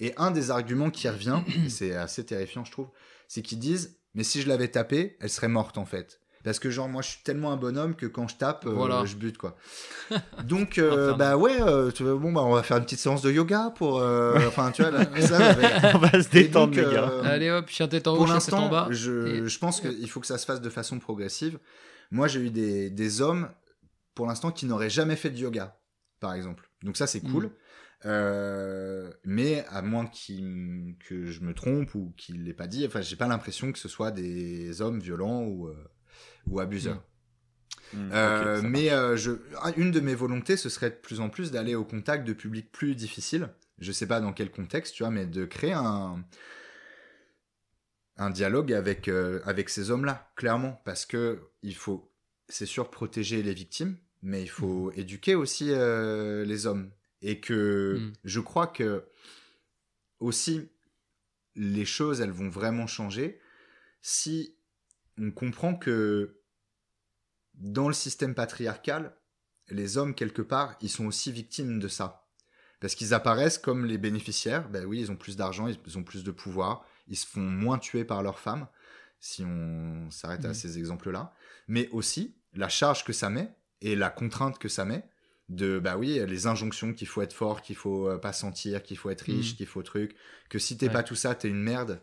Et 0.00 0.12
un 0.16 0.30
des 0.32 0.50
arguments 0.50 0.90
qui 0.90 1.08
revient, 1.08 1.40
c'est 1.68 1.94
assez 1.94 2.24
terrifiant, 2.24 2.64
je 2.64 2.72
trouve, 2.72 2.88
c'est 3.28 3.42
qu'ils 3.42 3.60
disent, 3.60 3.96
mais 4.14 4.24
si 4.24 4.42
je 4.42 4.48
l'avais 4.48 4.68
tapée, 4.68 5.16
elle 5.20 5.30
serait 5.30 5.48
morte, 5.48 5.78
en 5.78 5.84
fait. 5.84 6.20
Parce 6.46 6.60
que 6.60 6.70
genre 6.70 6.88
moi 6.88 7.02
je 7.02 7.08
suis 7.08 7.22
tellement 7.24 7.50
un 7.50 7.56
bonhomme 7.56 7.96
que 7.96 8.06
quand 8.06 8.28
je 8.28 8.36
tape, 8.36 8.66
euh, 8.66 9.04
je 9.04 9.16
bute 9.16 9.36
quoi. 9.36 9.56
Donc 10.44 10.78
euh, 10.78 11.12
bah 11.12 11.36
ouais, 11.36 11.60
euh, 11.60 11.90
bon 12.00 12.30
bah 12.30 12.42
on 12.44 12.54
va 12.54 12.62
faire 12.62 12.76
une 12.76 12.84
petite 12.84 13.00
séance 13.00 13.20
de 13.20 13.32
yoga 13.32 13.72
pour, 13.74 13.96
enfin 13.96 14.70
tu 14.70 14.84
vois, 14.84 14.92
ça, 15.22 15.56
on 15.96 15.98
va 15.98 16.22
se 16.22 16.28
détendre 16.28 16.72
les 16.72 16.84
gars. 16.84 17.10
Allez 17.24 17.50
hop, 17.50 17.68
chien 17.68 17.88
tête 17.88 18.06
en 18.06 18.12
haut, 18.12 18.18
pour 18.18 18.28
chien 18.28 18.38
tête 18.38 18.54
en 18.54 18.68
bas. 18.68 18.86
Je, 18.90 19.48
je 19.48 19.58
pense 19.58 19.80
qu'il 19.80 20.08
faut 20.08 20.20
que 20.20 20.26
ça 20.28 20.38
se 20.38 20.46
fasse 20.46 20.60
de 20.60 20.70
façon 20.70 21.00
progressive. 21.00 21.58
Moi 22.12 22.28
j'ai 22.28 22.38
eu 22.38 22.50
des, 22.50 22.90
des 22.90 23.20
hommes 23.20 23.48
pour 24.14 24.28
l'instant 24.28 24.52
qui 24.52 24.66
n'auraient 24.66 24.88
jamais 24.88 25.16
fait 25.16 25.30
de 25.30 25.38
yoga, 25.38 25.76
par 26.20 26.32
exemple. 26.32 26.70
Donc 26.84 26.96
ça 26.96 27.08
c'est 27.08 27.24
mm. 27.24 27.32
cool. 27.32 27.50
mais 29.24 29.64
à 29.68 29.82
moins 29.82 30.06
que 30.06 31.26
je 31.26 31.40
me 31.40 31.54
trompe 31.54 31.92
ou 31.96 32.14
qu'il 32.16 32.44
l'ait 32.44 32.54
pas 32.54 32.68
dit, 32.68 32.86
enfin 32.86 33.00
j'ai 33.00 33.16
pas 33.16 33.26
l'impression 33.26 33.72
que 33.72 33.80
ce 33.80 33.88
soit 33.88 34.12
des 34.12 34.80
hommes 34.80 35.00
violents 35.00 35.42
ou 35.42 35.72
ou 36.48 36.60
abuseur. 36.60 36.96
Mm. 36.96 37.00
Mm, 37.92 38.10
euh, 38.12 38.62
mais 38.62 38.90
euh, 38.90 39.16
je, 39.16 39.32
une 39.76 39.90
de 39.90 40.00
mes 40.00 40.14
volontés, 40.14 40.56
ce 40.56 40.68
serait 40.68 40.90
de 40.90 40.96
plus 40.96 41.20
en 41.20 41.28
plus 41.28 41.50
d'aller 41.50 41.74
au 41.74 41.84
contact 41.84 42.26
de 42.26 42.32
publics 42.32 42.70
plus 42.72 42.94
difficiles. 42.94 43.48
Je 43.78 43.92
sais 43.92 44.06
pas 44.06 44.20
dans 44.20 44.32
quel 44.32 44.50
contexte, 44.50 44.94
tu 44.94 45.02
vois, 45.02 45.10
mais 45.10 45.26
de 45.26 45.44
créer 45.44 45.72
un, 45.72 46.24
un 48.16 48.30
dialogue 48.30 48.72
avec, 48.72 49.08
euh, 49.08 49.40
avec 49.44 49.68
ces 49.68 49.90
hommes-là, 49.90 50.30
clairement. 50.36 50.80
Parce 50.84 51.06
que 51.06 51.40
il 51.62 51.74
faut, 51.74 52.10
c'est 52.48 52.66
sûr, 52.66 52.90
protéger 52.90 53.42
les 53.42 53.54
victimes, 53.54 53.96
mais 54.22 54.42
il 54.42 54.50
faut 54.50 54.90
mm. 54.90 54.92
éduquer 54.96 55.34
aussi 55.34 55.66
les 55.66 56.66
hommes. 56.66 56.90
Et 57.22 57.40
que 57.40 58.12
je 58.24 58.40
crois 58.40 58.66
que 58.66 59.04
aussi, 60.20 60.68
les 61.54 61.84
choses, 61.84 62.20
elles 62.20 62.30
vont 62.30 62.50
vraiment 62.50 62.86
changer 62.86 63.40
si 64.02 64.55
on 65.18 65.30
comprend 65.30 65.74
que 65.74 66.40
dans 67.54 67.88
le 67.88 67.94
système 67.94 68.34
patriarcal, 68.34 69.16
les 69.68 69.98
hommes, 69.98 70.14
quelque 70.14 70.42
part, 70.42 70.76
ils 70.80 70.90
sont 70.90 71.06
aussi 71.06 71.32
victimes 71.32 71.78
de 71.78 71.88
ça. 71.88 72.28
Parce 72.80 72.94
qu'ils 72.94 73.14
apparaissent 73.14 73.58
comme 73.58 73.86
les 73.86 73.98
bénéficiaires. 73.98 74.68
Ben 74.68 74.84
oui, 74.84 75.00
ils 75.00 75.10
ont 75.10 75.16
plus 75.16 75.36
d'argent, 75.36 75.66
ils 75.66 75.98
ont 75.98 76.04
plus 76.04 76.22
de 76.22 76.30
pouvoir, 76.30 76.86
ils 77.08 77.16
se 77.16 77.26
font 77.26 77.40
moins 77.40 77.78
tuer 77.78 78.04
par 78.04 78.22
leurs 78.22 78.38
femmes, 78.38 78.68
si 79.18 79.42
on 79.44 80.10
s'arrête 80.10 80.44
à 80.44 80.48
Mhm. 80.48 80.54
ces 80.54 80.78
exemples-là. 80.78 81.32
Mais 81.68 81.88
aussi 81.88 82.36
la 82.52 82.68
charge 82.68 83.04
que 83.04 83.12
ça 83.12 83.30
met 83.30 83.54
et 83.80 83.96
la 83.96 84.10
contrainte 84.10 84.58
que 84.58 84.68
ça 84.68 84.84
met 84.84 85.08
de 85.48 85.78
bah 85.78 85.96
oui 85.96 86.18
les 86.26 86.46
injonctions 86.48 86.92
qu'il 86.92 87.06
faut 87.06 87.22
être 87.22 87.32
fort 87.32 87.62
qu'il 87.62 87.76
faut 87.76 88.08
euh, 88.08 88.18
pas 88.18 88.32
sentir 88.32 88.82
qu'il 88.82 88.96
faut 88.98 89.10
être 89.10 89.20
riche 89.22 89.50
Mhm. 89.52 89.56
qu'il 89.58 89.66
faut 89.66 89.82
truc 89.84 90.16
que 90.48 90.58
si 90.58 90.76
t'es 90.76 90.86
Ouais. 90.86 90.92
pas 90.92 91.02
tout 91.04 91.14
ça 91.14 91.34
t'es 91.36 91.48
une 91.48 91.62
merde 91.62 92.00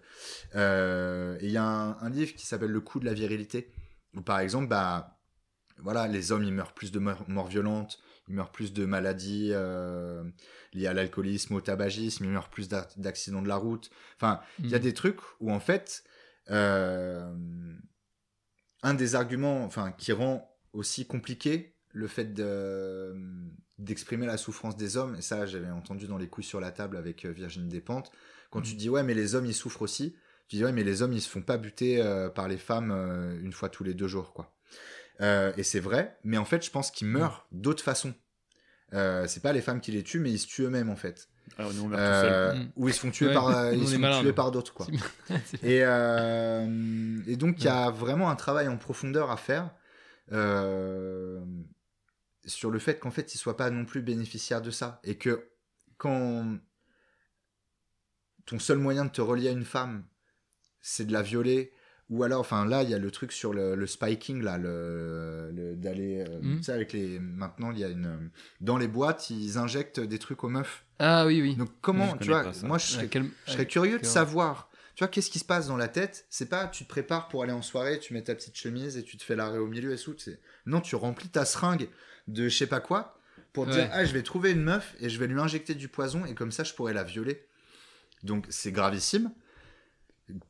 Euh, 0.56 1.38
et 1.42 1.46
il 1.48 1.52
y 1.52 1.58
a 1.58 1.64
un, 1.66 1.98
un 2.00 2.10
livre 2.10 2.34
qui 2.36 2.46
s'appelle 2.46 2.72
le 2.72 2.80
coût 2.82 3.00
de 3.00 3.06
la 3.06 3.14
virilité 3.14 3.70
où 4.16 4.22
par 4.22 4.40
exemple 4.40 4.68
bah 4.68 5.20
voilà 5.80 6.08
les 6.08 6.32
hommes 6.32 6.44
ils 6.44 6.54
meurent 6.54 6.74
plus 6.74 6.92
de 6.92 7.00
morts, 7.00 7.48
violentes 7.48 8.00
ils 8.30 8.36
meurent 8.36 8.52
plus 8.52 8.72
de 8.72 8.86
maladies 8.86 9.50
euh, 9.52 10.24
liées 10.74 10.88
à 10.88 10.94
l'alcoolisme 10.94 11.56
au 11.56 11.62
tabagisme 11.62 12.24
ils 12.24 12.30
meurent 12.32 12.50
plus 12.50 12.70
d'a- 12.70 12.88
d'accidents 12.96 13.42
de 13.42 13.50
la 13.50 13.58
route 13.58 13.90
enfin 14.16 14.40
il 14.60 14.70
y 14.70 14.76
a 14.76 14.80
Mm. 14.80 14.84
des 14.84 14.94
trucs 14.94 15.20
où 15.42 15.52
en 15.52 15.60
fait 15.60 16.04
euh, 16.50 17.34
un 18.84 18.94
des 18.94 19.16
arguments 19.16 19.64
enfin 19.66 19.92
qui 19.92 20.12
rend 20.14 20.50
aussi 20.74 21.06
compliqué 21.06 21.73
le 21.94 22.08
fait 22.08 22.34
de- 22.34 23.16
d'exprimer 23.80 24.26
la 24.26 24.38
souffrance 24.38 24.76
des 24.78 24.98
hommes 24.98 25.16
et 25.16 25.22
ça 25.22 25.46
j'avais 25.46 25.70
entendu 25.70 26.06
dans 26.08 26.18
les 26.18 26.28
couilles 26.28 26.44
sur 26.44 26.60
la 26.60 26.72
table 26.72 26.98
avec 26.98 27.26
euh, 27.26 27.32
Virginie 27.32 27.68
Despentes 27.70 28.12
quand 28.52 28.62
tu 28.62 28.76
dis 28.76 28.90
ouais 28.90 29.04
mais 29.04 29.14
les 29.14 29.36
hommes 29.36 29.46
ils 29.46 29.54
souffrent 29.54 29.82
aussi 29.82 30.16
tu 30.48 30.58
dis 30.58 30.64
ouais 30.66 30.72
mais 30.72 30.84
les 30.84 31.02
hommes 31.02 31.14
ils 31.14 31.22
se 31.22 31.30
font 31.30 31.42
pas 31.42 31.58
buter 31.58 32.02
euh, 32.02 32.30
par 32.30 32.48
les 32.48 32.58
femmes 32.58 32.92
euh, 32.92 33.40
une 33.42 33.52
fois 33.54 33.70
tous 33.70 33.84
les 33.84 33.94
deux 33.94 34.08
jours 34.08 34.34
quoi. 34.34 34.54
Euh, 35.22 35.52
et 35.58 35.64
c'est 35.64 35.80
vrai 35.80 36.18
mais 36.24 36.38
en 36.38 36.46
fait 36.46 36.64
je 36.66 36.70
pense 36.72 36.92
qu'ils 36.92 37.08
meurent 37.08 37.48
d'autres 37.52 37.84
façons. 37.84 38.14
Euh, 38.94 39.26
c'est 39.28 39.42
pas 39.42 39.54
les 39.54 39.62
femmes 39.62 39.82
qui 39.82 39.92
les 39.92 40.04
tuent 40.04 40.20
mais 40.20 40.32
ils 40.32 40.38
se 40.40 40.48
tuent 40.48 40.64
eux-mêmes 40.64 40.90
en 40.90 40.96
fait. 40.96 41.30
Alors, 41.58 41.74
nous, 41.74 41.84
on 41.84 41.88
meurt 41.88 42.02
tout 42.02 42.22
seul. 42.22 42.32
euh, 42.34 42.54
Mm. 42.54 42.72
ou 42.78 42.88
ils 42.88 42.94
se 42.94 43.00
font 43.02 43.12
tuer 43.12 43.28
Ouais, 43.28 43.34
par 43.34 43.48
euh, 43.50 43.74
ils 43.76 43.88
se 43.88 43.96
font 44.00 44.22
tuer 44.22 44.34
par 44.34 44.52
d'autres 44.52 44.74
quoi. 44.74 44.88
Et, 45.64 45.82
euh, 45.84 47.20
et 47.28 47.36
donc, 47.36 47.60
il 47.60 47.66
y 47.66 47.68
a 47.68 47.90
vraiment 47.92 48.30
un 48.30 48.36
travail 48.36 48.68
en 48.68 48.78
profondeur 48.78 49.30
à 49.30 49.38
faire. 49.38 49.72
Euh, 50.32 51.40
sur 52.46 52.72
le 52.72 52.80
fait 52.80 53.00
qu'en 53.00 53.12
fait, 53.12 53.34
ils 53.34 53.38
ne 53.38 53.42
soient 53.42 53.58
pas 53.58 53.70
non 53.70 53.86
plus 53.86 54.02
bénéficiaires 54.02 54.62
de 54.62 54.72
ça. 54.72 55.00
Et 55.04 55.18
que 55.18 55.48
quand 55.98 56.58
ton 58.46 58.60
seul 58.60 58.78
moyen 58.78 59.06
de 59.06 59.12
te 59.12 59.22
relier 59.22 59.50
à 59.50 59.52
une 59.52 59.66
femme, 59.66 60.06
c'est 60.82 61.06
de 61.06 61.14
la 61.14 61.22
violer, 61.22 61.72
ou 62.10 62.24
alors, 62.24 62.42
enfin 62.42 62.66
là, 62.66 62.84
il 62.84 62.90
y 62.90 62.94
a 62.94 62.98
le 63.00 63.10
truc 63.10 63.32
sur 63.32 63.54
le, 63.54 63.76
le 63.76 63.88
spiking, 63.88 64.42
là, 64.42 64.58
le, 64.58 65.50
le- 65.54 65.76
d'aller. 65.76 66.26
euh, 66.28 66.40
Mhm. 66.42 66.58
Tu 66.58 66.64
sais, 66.64 66.74
avec 66.74 66.92
les. 66.94 67.20
Maintenant, 67.20 67.72
il 67.72 67.80
y 67.80 67.84
a 67.84 67.88
une. 67.90 68.30
Dans 68.60 68.78
les 68.78 68.90
boîtes, 68.90 69.30
ils 69.30 69.58
injectent 69.58 70.02
des 70.02 70.20
trucs 70.20 70.44
aux 70.44 70.50
meufs. 70.50 70.86
Ah 71.00 71.26
oui, 71.26 71.42
oui. 71.42 71.56
Donc, 71.56 71.70
comment, 71.82 72.14
Je 72.20 72.24
tu 72.26 72.30
vois, 72.30 72.44
moi, 72.64 72.78
je 72.78 72.86
serais 72.88 73.08
quel- 73.08 73.30
je 73.48 73.52
serais 73.54 73.68
curieux 73.68 74.00
de 74.00 74.06
savoir. 74.06 74.70
Tu 74.96 75.04
vois, 75.04 75.08
qu'est-ce 75.08 75.32
qui 75.32 75.40
se 75.40 75.46
passe 75.46 75.68
dans 75.68 75.78
la 75.78 75.88
tête 75.88 76.28
C'est 76.30 76.50
pas 76.50 76.68
tu 76.68 76.84
te 76.84 76.90
prépares 76.90 77.28
pour 77.30 77.42
aller 77.42 77.52
en 77.54 77.64
soirée, 77.64 77.98
tu 78.00 78.14
mets 78.14 78.22
ta 78.22 78.36
petite 78.36 78.56
chemise 78.56 78.96
et 78.98 79.04
tu 79.04 79.18
te 79.18 79.24
fais 79.24 79.36
l'arrêt 79.36 79.58
au 79.58 79.66
milieu 79.68 79.92
et 79.92 79.98
tout. 79.98 80.14
c'est- 80.20 80.40
Non, 80.68 80.82
tu 80.82 80.96
remplis 80.96 81.30
ta 81.30 81.46
seringue 81.46 81.90
de 82.28 82.48
je 82.50 82.58
sais 82.58 82.68
pas 82.68 82.80
quoi 82.80 83.18
pour 83.54 83.66
Ouais. 83.66 83.72
dire 83.72 83.90
ah 83.92 84.06
je 84.06 84.14
vais 84.14 84.24
trouver 84.24 84.52
une 84.52 84.64
meuf 84.64 84.96
et 85.00 85.10
je 85.10 85.20
vais 85.20 85.28
lui 85.28 85.40
injecter 85.40 85.76
du 85.76 85.88
poison 85.88 86.26
et 86.26 86.34
comme 86.36 86.52
ça 86.52 86.64
je 86.64 86.74
pourrais 86.74 86.94
la 86.94 87.04
violer. 87.04 87.46
Donc 88.24 88.46
c'est 88.50 88.72
gravissime 88.72 89.32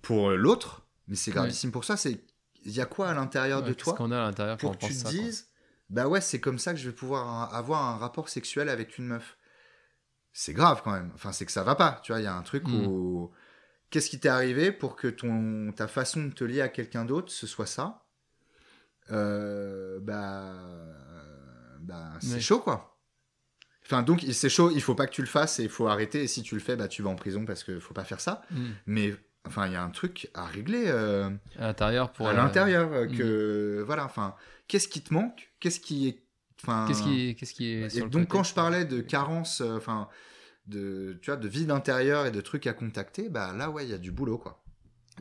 pour 0.02 0.32
l'autre, 0.32 0.86
mais 1.08 1.16
c'est 1.16 1.32
gravissime 1.32 1.72
pour 1.72 1.84
ça. 1.86 1.98
C'est 1.98 2.20
il 2.66 2.72
y 2.72 2.80
a 2.82 2.86
quoi 2.86 3.10
à 3.10 3.14
l'intérieur 3.14 3.62
Ouais, 3.62 3.70
de 3.70 3.74
toi 3.74 3.94
qu'on 3.94 4.12
a 4.12 4.18
à 4.22 4.26
l'intérieur 4.26 4.58
quand 4.58 4.70
pour 4.70 4.78
que 4.78 4.86
tu 4.86 4.94
te 4.94 5.10
dises 5.10 5.48
bah 5.90 6.08
ouais 6.08 6.22
c'est 6.22 6.40
comme 6.40 6.60
ça 6.60 6.74
que 6.74 6.80
je 6.80 6.90
vais 6.90 6.95
pouvoir 6.95 7.28
un- 7.28 7.56
avoir 7.58 7.84
un 7.84 7.98
rapport 7.98 8.30
sexuel 8.30 8.70
avec 8.70 8.98
une 8.98 9.08
meuf 9.08 9.38
c'est 10.32 10.54
grave 10.54 10.82
quand 10.84 10.91
même 10.94 11.12
enfin 11.14 11.34
c'est 11.34 11.45
que 11.45 11.52
ça 11.52 11.64
va 11.64 11.76
pas 11.76 12.00
tu 12.04 12.14
vois 12.14 12.22
il 12.22 12.24
y 12.24 12.28
a 12.28 12.34
un 12.36 12.41
truc 12.41 12.64
Mm. 12.68 12.86
où 12.88 13.32
qu'est-ce 13.90 14.10
qui 14.10 14.20
t'est 14.20 14.30
arrivé 14.30 14.72
pour 14.72 14.95
que 14.95 15.08
ton 15.10 15.74
ta 15.76 15.88
façon 15.90 16.24
de 16.24 16.32
te 16.34 16.44
lier 16.45 16.62
à 16.62 16.70
quelqu'un 16.70 17.04
d'autre 17.06 17.32
ce 17.32 17.45
soit 17.48 17.66
ça? 17.68 18.06
Euh, 19.12 20.00
bah 20.00 20.54
bah 21.84 22.14
c'est 22.22 22.34
Ouais. 22.35 22.39
chaud 22.39 22.60
quoi 22.60 22.99
enfin 23.85 24.01
donc 24.03 24.26
c'est 24.31 24.49
chaud 24.49 24.72
il 24.73 24.81
faut 24.81 24.95
pas 24.95 25.07
que 25.07 25.11
tu 25.14 25.22
le 25.22 25.27
fasses 25.27 25.60
et 25.60 25.64
il 25.64 25.69
faut 25.69 25.88
arrêter 25.88 26.23
et 26.23 26.27
si 26.27 26.41
tu 26.41 26.55
le 26.55 26.61
fais 26.61 26.76
bah 26.76 26.88
tu 26.88 27.01
vas 27.01 27.10
en 27.10 27.15
prison 27.15 27.45
parce 27.45 27.64
que 27.64 27.80
faut 27.80 27.93
pas 27.93 28.03
faire 28.05 28.22
ça 28.22 28.41
Mm. 28.51 28.65
mais 28.88 29.14
enfin 29.45 29.68
il 29.68 29.73
y 29.73 29.76
a 29.76 29.84
un 29.84 29.89
truc 29.89 30.30
à 30.34 30.45
régler 30.45 30.85
euh, 30.88 31.30
À 31.60 31.68
l'intérieur 31.68 32.11
pour. 32.14 32.27
à 32.27 32.31
euh, 32.31 32.34
l'intérieur 32.34 32.91
euh, 32.93 33.07
que 33.07 33.84
voilà 33.85 34.05
enfin 34.05 34.35
qu'est-ce 34.68 34.88
qui 34.88 35.01
te 35.01 35.14
manque? 35.14 35.51
Qu'est-ce 35.60 35.80
qui 35.81 36.07
est 36.07 36.23
enfin 36.64 36.85
Qu'est-ce 36.88 37.03
qui 37.03 37.30
est, 37.30 37.35
qu'est-ce 37.35 37.53
qui 37.53 37.65
est 37.73 37.95
et 37.97 37.99
le 38.01 38.10
donc 38.10 38.22
côté 38.23 38.27
quand 38.27 38.43
je 38.43 38.53
parlais 38.53 38.85
de 38.85 39.01
carence 39.01 39.60
euh, 39.61 39.76
enfin 39.77 40.07
de 40.68 41.19
tu 41.22 41.30
vois 41.30 41.35
de 41.38 41.47
vide 41.49 41.72
intérieur 41.72 42.26
et 42.26 42.31
de 42.31 42.39
trucs 42.39 42.68
à 42.68 42.73
contacter 42.73 43.27
bah 43.27 43.53
là 43.53 43.69
ouais 43.69 43.84
il 43.84 43.89
y 43.91 43.93
a 43.93 43.97
du 43.97 44.11
boulot 44.11 44.38
quoi 44.38 44.60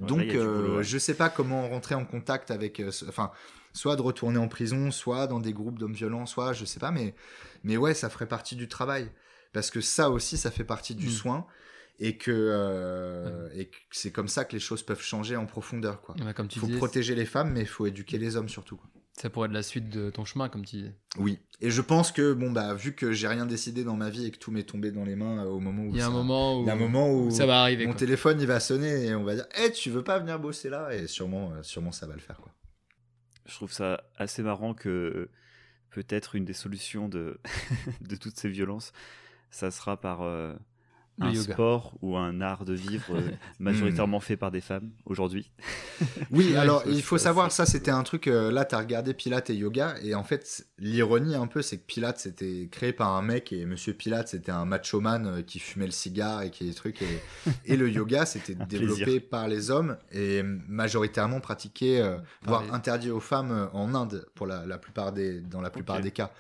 Ouais, 0.00 0.06
donc 0.06 0.24
là, 0.24 0.34
euh, 0.36 0.62
boulot, 0.62 0.76
ouais. 0.78 0.84
je 0.84 0.96
sais 0.96 1.12
pas 1.14 1.28
comment 1.28 1.68
rentrer 1.68 1.94
en 1.94 2.06
contact 2.06 2.50
avec 2.50 2.80
euh, 2.80 2.90
enfin 3.08 3.30
soit 3.72 3.96
de 3.96 4.02
retourner 4.02 4.38
en 4.38 4.48
prison 4.48 4.90
soit 4.90 5.26
dans 5.26 5.40
des 5.40 5.52
groupes 5.52 5.78
d'hommes 5.78 5.94
violents 5.94 6.26
soit 6.26 6.52
je 6.52 6.64
sais 6.64 6.80
pas 6.80 6.90
mais 6.90 7.14
mais 7.64 7.76
ouais 7.76 7.94
ça 7.94 8.08
ferait 8.10 8.26
partie 8.28 8.56
du 8.56 8.68
travail 8.68 9.10
parce 9.52 9.70
que 9.70 9.80
ça 9.80 10.10
aussi 10.10 10.36
ça 10.36 10.50
fait 10.50 10.64
partie 10.64 10.94
du 10.94 11.06
Mm. 11.08 11.10
soin 11.10 11.46
et 11.98 12.16
que 12.16 12.30
euh, 12.32 13.48
et 13.54 13.66
que 13.66 13.76
c'est 13.90 14.10
comme 14.10 14.28
ça 14.28 14.44
que 14.44 14.52
les 14.54 14.60
choses 14.60 14.82
peuvent 14.82 15.02
changer 15.02 15.36
en 15.36 15.46
profondeur 15.46 16.00
quoi 16.00 16.14
Ouais, 16.24 16.34
Comme 16.34 16.48
tu 16.48 16.58
il 16.58 16.60
faut 16.60 16.66
disais, 16.66 16.78
protéger 16.78 17.14
les 17.14 17.26
femmes, 17.26 17.52
mais 17.52 17.60
il 17.60 17.66
faut 17.66 17.86
éduquer 17.86 18.18
les 18.18 18.36
hommes 18.36 18.48
surtout. 18.48 18.76
quoi. 18.76 18.88
ça 19.12 19.28
pourrait 19.30 19.46
être 19.48 19.52
la 19.54 19.62
suite 19.62 19.90
de 19.90 20.08
ton 20.10 20.24
chemin, 20.24 20.48
comme 20.48 20.64
tu 20.64 20.76
disais. 20.76 20.94
Oui. 21.18 21.38
Et 21.60 21.70
je 21.70 21.82
pense 21.82 22.10
que, 22.10 22.32
bon, 22.32 22.50
bah, 22.50 22.74
vu 22.74 22.94
que 22.94 23.12
j'ai 23.12 23.28
rien 23.28 23.44
décidé 23.46 23.84
dans 23.84 23.94
ma 23.94 24.08
vie 24.10 24.26
et 24.26 24.30
que 24.30 24.38
tout 24.38 24.50
m'est 24.50 24.62
tombé 24.64 24.90
dans 24.90 25.04
les 25.04 25.14
mains 25.16 25.44
euh, 25.44 25.48
au 25.48 25.60
moment 25.60 25.82
où. 25.84 25.90
Il 25.90 25.96
y 25.98 26.00
a 26.00 26.06
un 26.06 26.08
ça- 26.08 26.14
moment 26.14 26.58
où, 26.58 26.62
il 26.62 26.66
y 26.66 26.70
a 26.70 26.72
un 26.72 26.76
moment 26.76 27.12
où 27.12 27.30
ça 27.30 27.44
va 27.46 27.60
arriver. 27.60 27.84
Mon 27.86 27.92
quoi. 27.92 27.98
téléphone, 28.00 28.40
il 28.40 28.46
va 28.46 28.58
sonner 28.58 29.04
et 29.06 29.14
on 29.14 29.22
va 29.22 29.34
dire 29.34 29.46
Eh, 29.62 29.70
tu 29.70 29.90
veux 29.90 30.02
pas 30.02 30.18
venir 30.18 30.38
bosser 30.40 30.70
là? 30.70 30.92
Et 30.94 31.06
sûrement, 31.06 31.52
euh, 31.52 31.62
sûrement, 31.62 31.92
ça 31.92 32.06
va 32.06 32.14
le 32.14 32.20
faire, 32.20 32.36
quoi. 32.38 32.52
Je 33.46 33.54
trouve 33.54 33.72
ça 33.72 34.04
assez 34.16 34.42
marrant 34.42 34.74
que 34.74 35.28
peut-être 35.90 36.34
une 36.34 36.44
des 36.44 36.52
solutions 36.52 37.08
de, 37.08 37.40
toutes 38.20 38.36
ces 38.36 38.48
violences, 38.48 38.92
ça 39.50 39.70
sera 39.70 40.00
par 40.00 40.22
euh, 40.22 40.54
Le 41.18 41.26
un 41.26 41.30
yoga. 41.30 41.52
sport 41.52 41.92
ou 42.00 42.16
un 42.16 42.40
art 42.40 42.64
de 42.64 42.72
vivre 42.72 43.14
euh, 43.14 43.20
majoritairement 43.60 44.18
fait 44.20 44.36
par 44.38 44.50
des 44.50 44.62
femmes 44.62 44.90
aujourd'hui. 45.04 45.52
Oui, 46.30 46.56
alors 46.56 46.82
il 46.86 47.02
faut 47.02 47.18
savoir, 47.18 47.52
ça 47.52 47.66
c'était 47.66 47.90
un 47.90 48.02
truc, 48.02 48.26
euh, 48.26 48.50
là 48.50 48.64
t'as 48.64 48.78
regardé 48.78 49.14
Pilates 49.14 49.50
et 49.50 49.54
yoga, 49.54 49.94
et 50.02 50.14
en 50.14 50.24
fait 50.24 50.66
l'ironie 50.78 51.34
un 51.36 51.46
peu 51.46 51.62
c'est 51.62 51.76
que 51.78 51.84
Pilates 51.86 52.18
c'était 52.18 52.68
créé 52.72 52.92
par 52.92 53.10
un 53.14 53.22
mec, 53.22 53.52
et 53.52 53.66
Monsieur 53.66 53.92
Pilates 53.92 54.28
c'était 54.28 54.50
un 54.50 54.64
macho-man 54.64 55.26
euh, 55.26 55.42
qui 55.42 55.58
fumait 55.58 55.84
le 55.86 55.92
cigare 55.92 56.42
et 56.42 56.50
qui 56.50 56.64
des 56.64 56.74
trucs, 56.74 57.02
et, 57.02 57.20
et 57.66 57.76
le 57.76 57.88
yoga 57.90 58.24
c'était 58.26 58.54
développé 58.54 59.04
plaisir. 59.04 59.28
par 59.30 59.46
les 59.48 59.70
hommes 59.70 59.96
et 60.10 60.42
majoritairement 60.42 61.40
pratiqué, 61.40 62.00
euh, 62.00 62.16
voire 62.42 62.64
les- 62.64 62.70
interdit 62.70 63.10
aux 63.10 63.20
femmes 63.20 63.68
en 63.72 63.94
Inde 63.94 64.26
pour 64.34 64.46
la, 64.46 64.66
la 64.66 64.78
plupart 64.78 65.12
des, 65.12 65.40
dans 65.40 65.60
la 65.60 65.70
plupart 65.70 66.00
des 66.00 66.10
cas. 66.10 66.32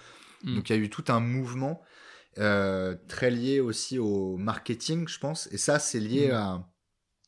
Mm. 0.44 0.54
Donc 0.56 0.70
il 0.70 0.76
y 0.76 0.78
a 0.78 0.82
eu 0.82 0.90
tout 0.90 1.04
un 1.08 1.20
mouvement 1.20 1.82
euh, 2.38 2.94
très 3.08 3.30
lié 3.30 3.60
aussi 3.60 3.98
au 3.98 4.36
marketing, 4.36 5.06
je 5.08 5.18
pense. 5.18 5.48
Et 5.52 5.58
ça, 5.58 5.78
c'est 5.78 6.00
lié 6.00 6.28
Mm. 6.28 6.34
à. 6.34 6.68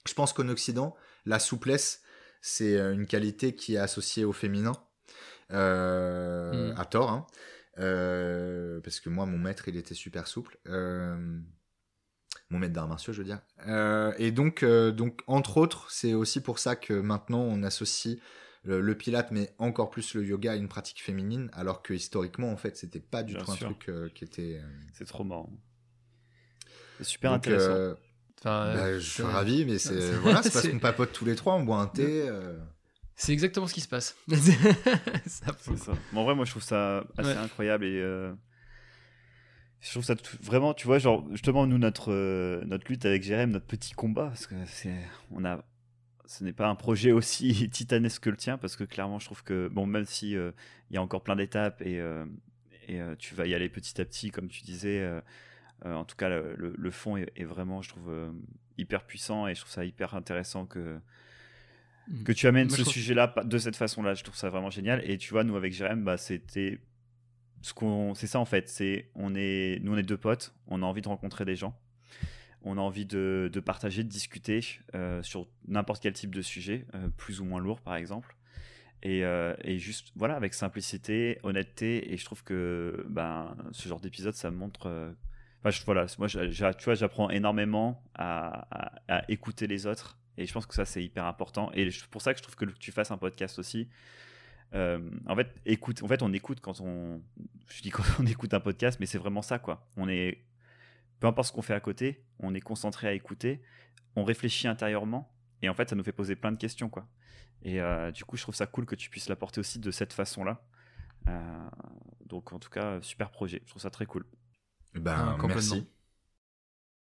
Je 0.06 0.14
pense 0.14 0.32
qu'en 0.32 0.48
Occident, 0.48 0.94
la 1.24 1.39
souplesse, 1.39 2.02
c'est 2.43 2.76
euh, 2.78 2.93
une 2.93 3.06
qualité 3.06 3.55
qui 3.55 3.74
est 3.74 3.78
associée 3.78 4.24
au 4.24 4.32
féminin. 4.32 4.72
Euh, 5.51 6.72
Mm. 6.72 6.78
À 6.78 6.85
tort, 6.85 7.10
hein. 7.10 7.26
Euh, 7.78 8.81
parce 8.82 9.01
que 9.01 9.09
moi, 9.09 9.26
mon 9.26 9.39
maître, 9.39 9.68
il 9.68 9.76
était 9.76 9.94
super 9.94 10.26
souple. 10.26 10.59
Mon 12.51 12.59
maître 12.59 12.72
d'arts 12.74 12.89
martiaux, 12.89 13.12
je 13.12 13.18
veux 13.18 13.24
dire. 13.24 13.40
Et 14.18 14.31
donc, 14.31 14.64
donc, 14.64 15.22
entre 15.26 15.56
autres, 15.56 15.90
c'est 15.90 16.14
aussi 16.14 16.40
pour 16.40 16.59
ça 16.59 16.76
que 16.76 16.93
maintenant, 16.93 17.40
on 17.40 17.62
associe 17.62 18.18
le, 18.65 18.81
le 18.81 18.95
pilate, 18.97 19.31
mais 19.31 19.51
encore 19.59 19.91
plus 19.91 20.15
le 20.15 20.24
yoga 20.24 20.53
à 20.53 20.57
une 20.57 20.69
pratique 20.69 21.03
féminine, 21.03 21.51
alors 21.53 21.82
que 21.82 21.93
historiquement, 21.95 22.51
en 22.51 22.57
fait, 22.57 22.77
c'était 22.77 23.01
pas 23.01 23.23
du 23.23 23.35
Bien 23.35 23.45
tout 23.45 23.51
un 23.53 23.57
truc 23.57 23.89
euh, 23.89 24.09
qui 24.15 24.24
était. 24.24 24.61
euh, 24.62 24.66
C'est 24.95 25.05
trop 25.07 25.23
marrant. 25.24 25.53
C'est 26.99 27.05
super 27.05 27.32
donc, 27.32 27.47
intéressant. 27.47 27.70
euh, 27.73 27.95
Enfin, 28.41 28.74
bah, 28.74 28.93
je 28.99 28.99
suis 29.01 29.23
ravi, 29.23 29.65
mais 29.65 29.78
c'est 29.78 30.16
voilà, 30.20 30.43
c'est 30.43 30.53
parce 30.53 30.69
qu'on 30.69 30.78
papote 30.78 31.12
tous 31.12 31.24
les 31.24 31.35
trois, 31.35 31.55
on 31.55 31.65
boit 31.65 31.78
un 31.78 31.86
thé. 31.86 32.27
euh, 32.28 32.59
C'est 33.16 33.32
exactement 33.32 33.66
ce 33.66 33.74
qui 33.74 33.81
se 33.81 33.89
passe. 33.89 34.16
Ça 35.27 35.47
C'est 35.59 35.78
ça. 35.78 35.93
Mais 36.12 36.19
en 36.19 36.24
vrai, 36.24 36.35
moi, 36.35 36.45
je 36.45 36.51
trouve 36.51 36.62
ça 36.62 37.05
assez 37.16 37.31
Ouais. 37.31 37.36
incroyable 37.36 37.85
et 37.85 38.01
euh, 38.01 38.32
je 39.81 39.91
trouve 39.91 40.05
ça 40.05 40.15
tout- 40.16 40.36
vraiment, 40.43 40.74
tu 40.74 40.86
vois, 40.86 40.99
genre 40.99 41.27
justement 41.32 41.66
nous 41.66 41.78
notre 41.78 42.11
euh, 42.12 42.62
notre 42.66 42.86
lutte 42.89 43.05
avec 43.07 43.23
Jérém, 43.23 43.51
notre 43.51 43.66
petit 43.66 43.93
combat, 43.95 44.27
parce 44.28 44.47
que 44.47 44.55
c'est, 44.66 44.95
on 45.31 45.45
a, 45.45 45.65
ce 46.26 46.42
n'est 46.44 46.52
pas 46.52 46.68
un 46.68 46.74
projet 46.74 47.12
aussi 47.12 47.68
titanesque 47.70 48.22
que 48.24 48.30
le 48.30 48.36
tien, 48.36 48.59
parce 48.59 48.76
que 48.76 48.84
clairement, 48.84 49.18
je 49.18 49.26
trouve 49.26 49.42
que 49.44 49.68
bon, 49.68 49.86
même 49.86 50.05
si 50.06 50.36
euh, 50.36 50.52
il 50.90 50.94
y 50.94 50.96
a 50.96 51.02
encore 51.02 51.22
plein 51.22 51.36
d'étapes 51.36 51.80
et 51.82 52.01
euh, 52.01 52.24
et 52.88 53.01
euh, 53.01 53.14
tu 53.18 53.34
vas 53.34 53.46
y 53.46 53.55
aller 53.55 53.68
petit 53.70 54.01
à 54.01 54.05
petit, 54.05 54.30
comme 54.30 54.48
tu 54.48 54.62
disais. 54.62 55.01
euh, 55.01 55.20
euh, 55.86 55.94
en 55.94 56.05
tout 56.05 56.16
cas, 56.16 56.28
le, 56.28 56.55
le- 56.56 56.74
le 56.78 56.90
fond 56.90 57.16
est, 57.16 57.30
est 57.36 57.44
vraiment, 57.44 57.82
je 57.82 57.88
trouve, 57.90 58.09
euh, 58.10 58.30
hyper 58.78 59.05
puissant 59.05 59.46
et 59.48 59.55
je 59.55 59.60
trouve 59.60 59.72
ça 59.72 59.84
hyper 59.84 60.14
intéressant 60.14 60.66
que 60.66 60.98
Mm. 62.06 62.22
que 62.24 62.32
tu 62.32 62.46
amènes 62.46 62.68
Moi, 62.68 62.76
ce 62.76 62.82
trouve- 62.82 62.92
sujet-là 62.92 63.34
de 63.44 63.56
cette 63.59 63.76
façon-là. 63.76 64.12
Je 64.14 64.22
trouve 64.22 64.36
ça 64.36 64.51
vraiment 64.51 64.68
génial. 64.70 65.02
Et 65.10 65.16
tu 65.16 65.30
vois, 65.32 65.42
nous, 65.44 65.56
avec 65.56 65.72
Jérém, 65.72 66.05
bah, 66.05 66.18
c'était 66.18 66.78
ce 67.62 67.72
qu'on, 67.72 68.14
c'est 68.14 68.26
ça 68.26 68.38
en 68.40 68.44
fait. 68.44 68.68
C'est 68.68 69.09
on 69.14 69.34
est, 69.34 69.78
nous 69.82 69.94
on 69.94 69.96
est 69.96 70.02
deux 70.02 70.18
potes. 70.18 70.55
On 70.68 70.82
a 70.82 70.86
envie 70.86 71.01
de 71.01 71.09
rencontrer 71.09 71.46
des 71.46 71.56
gens. 71.56 71.74
On 72.65 72.78
a 72.78 72.81
envie 72.81 73.05
de, 73.05 73.51
de 73.53 73.61
partager, 73.61 74.03
de 74.03 74.09
discuter 74.09 74.61
euh, 74.95 75.23
sur 75.23 75.47
n'importe 75.69 76.03
quel 76.03 76.15
type 76.15 76.35
de 76.35 76.41
sujet, 76.41 76.86
euh, 76.95 77.09
plus 77.16 77.41
ou 77.41 77.45
moins 77.45 77.61
lourd 77.61 77.81
par 77.81 77.95
exemple. 77.95 78.36
Et, 79.03 79.23
euh, 79.23 79.55
et, 79.62 79.78
juste 79.78 80.12
voilà 80.16 80.35
avec 80.35 80.55
simplicité, 80.55 81.39
honnêteté. 81.43 82.12
Et 82.12 82.16
je 82.16 82.24
trouve 82.24 82.43
que 82.43 83.05
ben 83.11 83.55
ce 83.73 83.86
genre 83.86 84.01
d'épisode 84.01 84.35
ça 84.35 84.51
montre. 84.51 85.15
Enfin, 85.62 85.78
voilà, 85.85 86.07
moi 86.19 86.27
tu 86.28 86.85
vois 86.85 86.95
j'apprends 86.95 87.28
énormément 87.28 88.03
à, 88.15 88.66
à, 89.09 89.31
écouter 89.31 89.66
les 89.66 89.86
autres. 89.86 90.19
Et 90.39 90.47
je 90.47 90.53
pense 90.53 90.65
que 90.65 90.74
ça 90.74 90.86
c'est 90.86 91.05
hyper 91.05 91.27
important. 91.27 91.70
Et 91.74 91.91
c'est 91.91 92.07
pour 92.07 92.23
ça 92.23 92.32
que 92.32 92.39
je 92.39 92.43
trouve 92.43 92.57
que 92.57 92.65
tu 92.65 92.93
fasses 92.93 93.11
un 93.11 93.19
podcast 93.19 93.59
aussi. 93.59 93.89
En 94.73 95.36
fait, 95.36 95.55
écoute, 95.66 96.03
en 96.03 96.09
fait, 96.09 96.23
on 96.23 96.32
écoute 96.32 96.61
quand 96.61 96.81
on, 96.81 97.20
je 97.69 97.82
dis 97.82 97.91
quand 97.91 98.03
on 98.19 98.27
écoute 98.27 98.55
un 98.55 98.61
podcast, 98.61 98.99
mais 99.01 99.07
c'est 99.07 99.19
vraiment 99.19 99.43
ça, 99.43 99.59
quoi. 99.59 99.86
On 99.97 100.09
est, 100.09 100.39
peu 101.24 101.28
importe 101.28 101.48
ce 101.48 101.52
qu'on 101.55 101.62
fait 101.62 101.72
à 101.72 101.80
côté, 101.80 102.22
on 102.38 102.55
est 102.55 102.60
concentré 102.60 103.09
à 103.09 103.14
écouter, 103.14 103.62
on 104.14 104.24
réfléchit 104.24 104.68
intérieurement, 104.68 105.34
et 105.62 105.70
en 105.70 105.74
fait, 105.74 105.88
ça 105.88 105.96
nous 105.96 106.05
fait 106.05 106.12
poser 106.12 106.36
plein 106.36 106.52
de 106.52 106.59
questions, 106.59 106.90
quoi. 106.90 107.09
Et 107.62 107.80
euh, 107.80 108.10
du 108.10 108.26
coup, 108.26 108.36
je 108.36 108.42
trouve 108.42 108.55
ça 108.55 108.66
cool 108.66 108.84
que 108.84 108.94
tu 108.94 109.09
puisses 109.09 109.30
l'apporter 109.30 109.59
aussi 109.59 109.78
de 109.78 109.90
cette 109.90 110.12
façon-là. 110.12 110.62
Euh, 111.28 111.70
donc, 112.26 112.52
en 112.52 112.59
tout 112.59 112.68
cas, 112.68 113.01
super 113.01 113.30
projet. 113.30 113.62
Je 113.64 113.70
trouve 113.70 113.80
ça 113.80 113.88
très 113.88 114.05
cool. 114.05 114.26
Ben, 114.92 115.38
ah, 115.40 115.46
merci. 115.46 115.88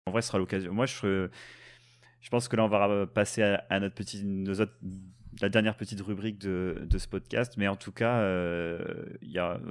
En 0.07 0.11
vrai, 0.11 0.23
ce 0.23 0.29
sera 0.29 0.39
l'occasion. 0.39 0.73
Moi, 0.73 0.87
je, 0.87 1.29
je 2.21 2.29
pense 2.29 2.47
que 2.47 2.55
là, 2.55 2.65
on 2.65 2.67
va 2.67 3.07
passer 3.07 3.43
à, 3.69 3.79
notre 3.79 3.95
petit, 3.95 4.23
nos 4.23 4.59
autres 4.59 4.73
la 5.41 5.49
dernière 5.49 5.75
petite 5.75 6.01
rubrique 6.01 6.39
de, 6.39 6.85
de, 6.89 6.97
ce 6.97 7.07
podcast. 7.07 7.53
Mais 7.57 7.67
en 7.67 7.75
tout 7.75 7.91
cas, 7.91 8.19
euh, 8.19 8.79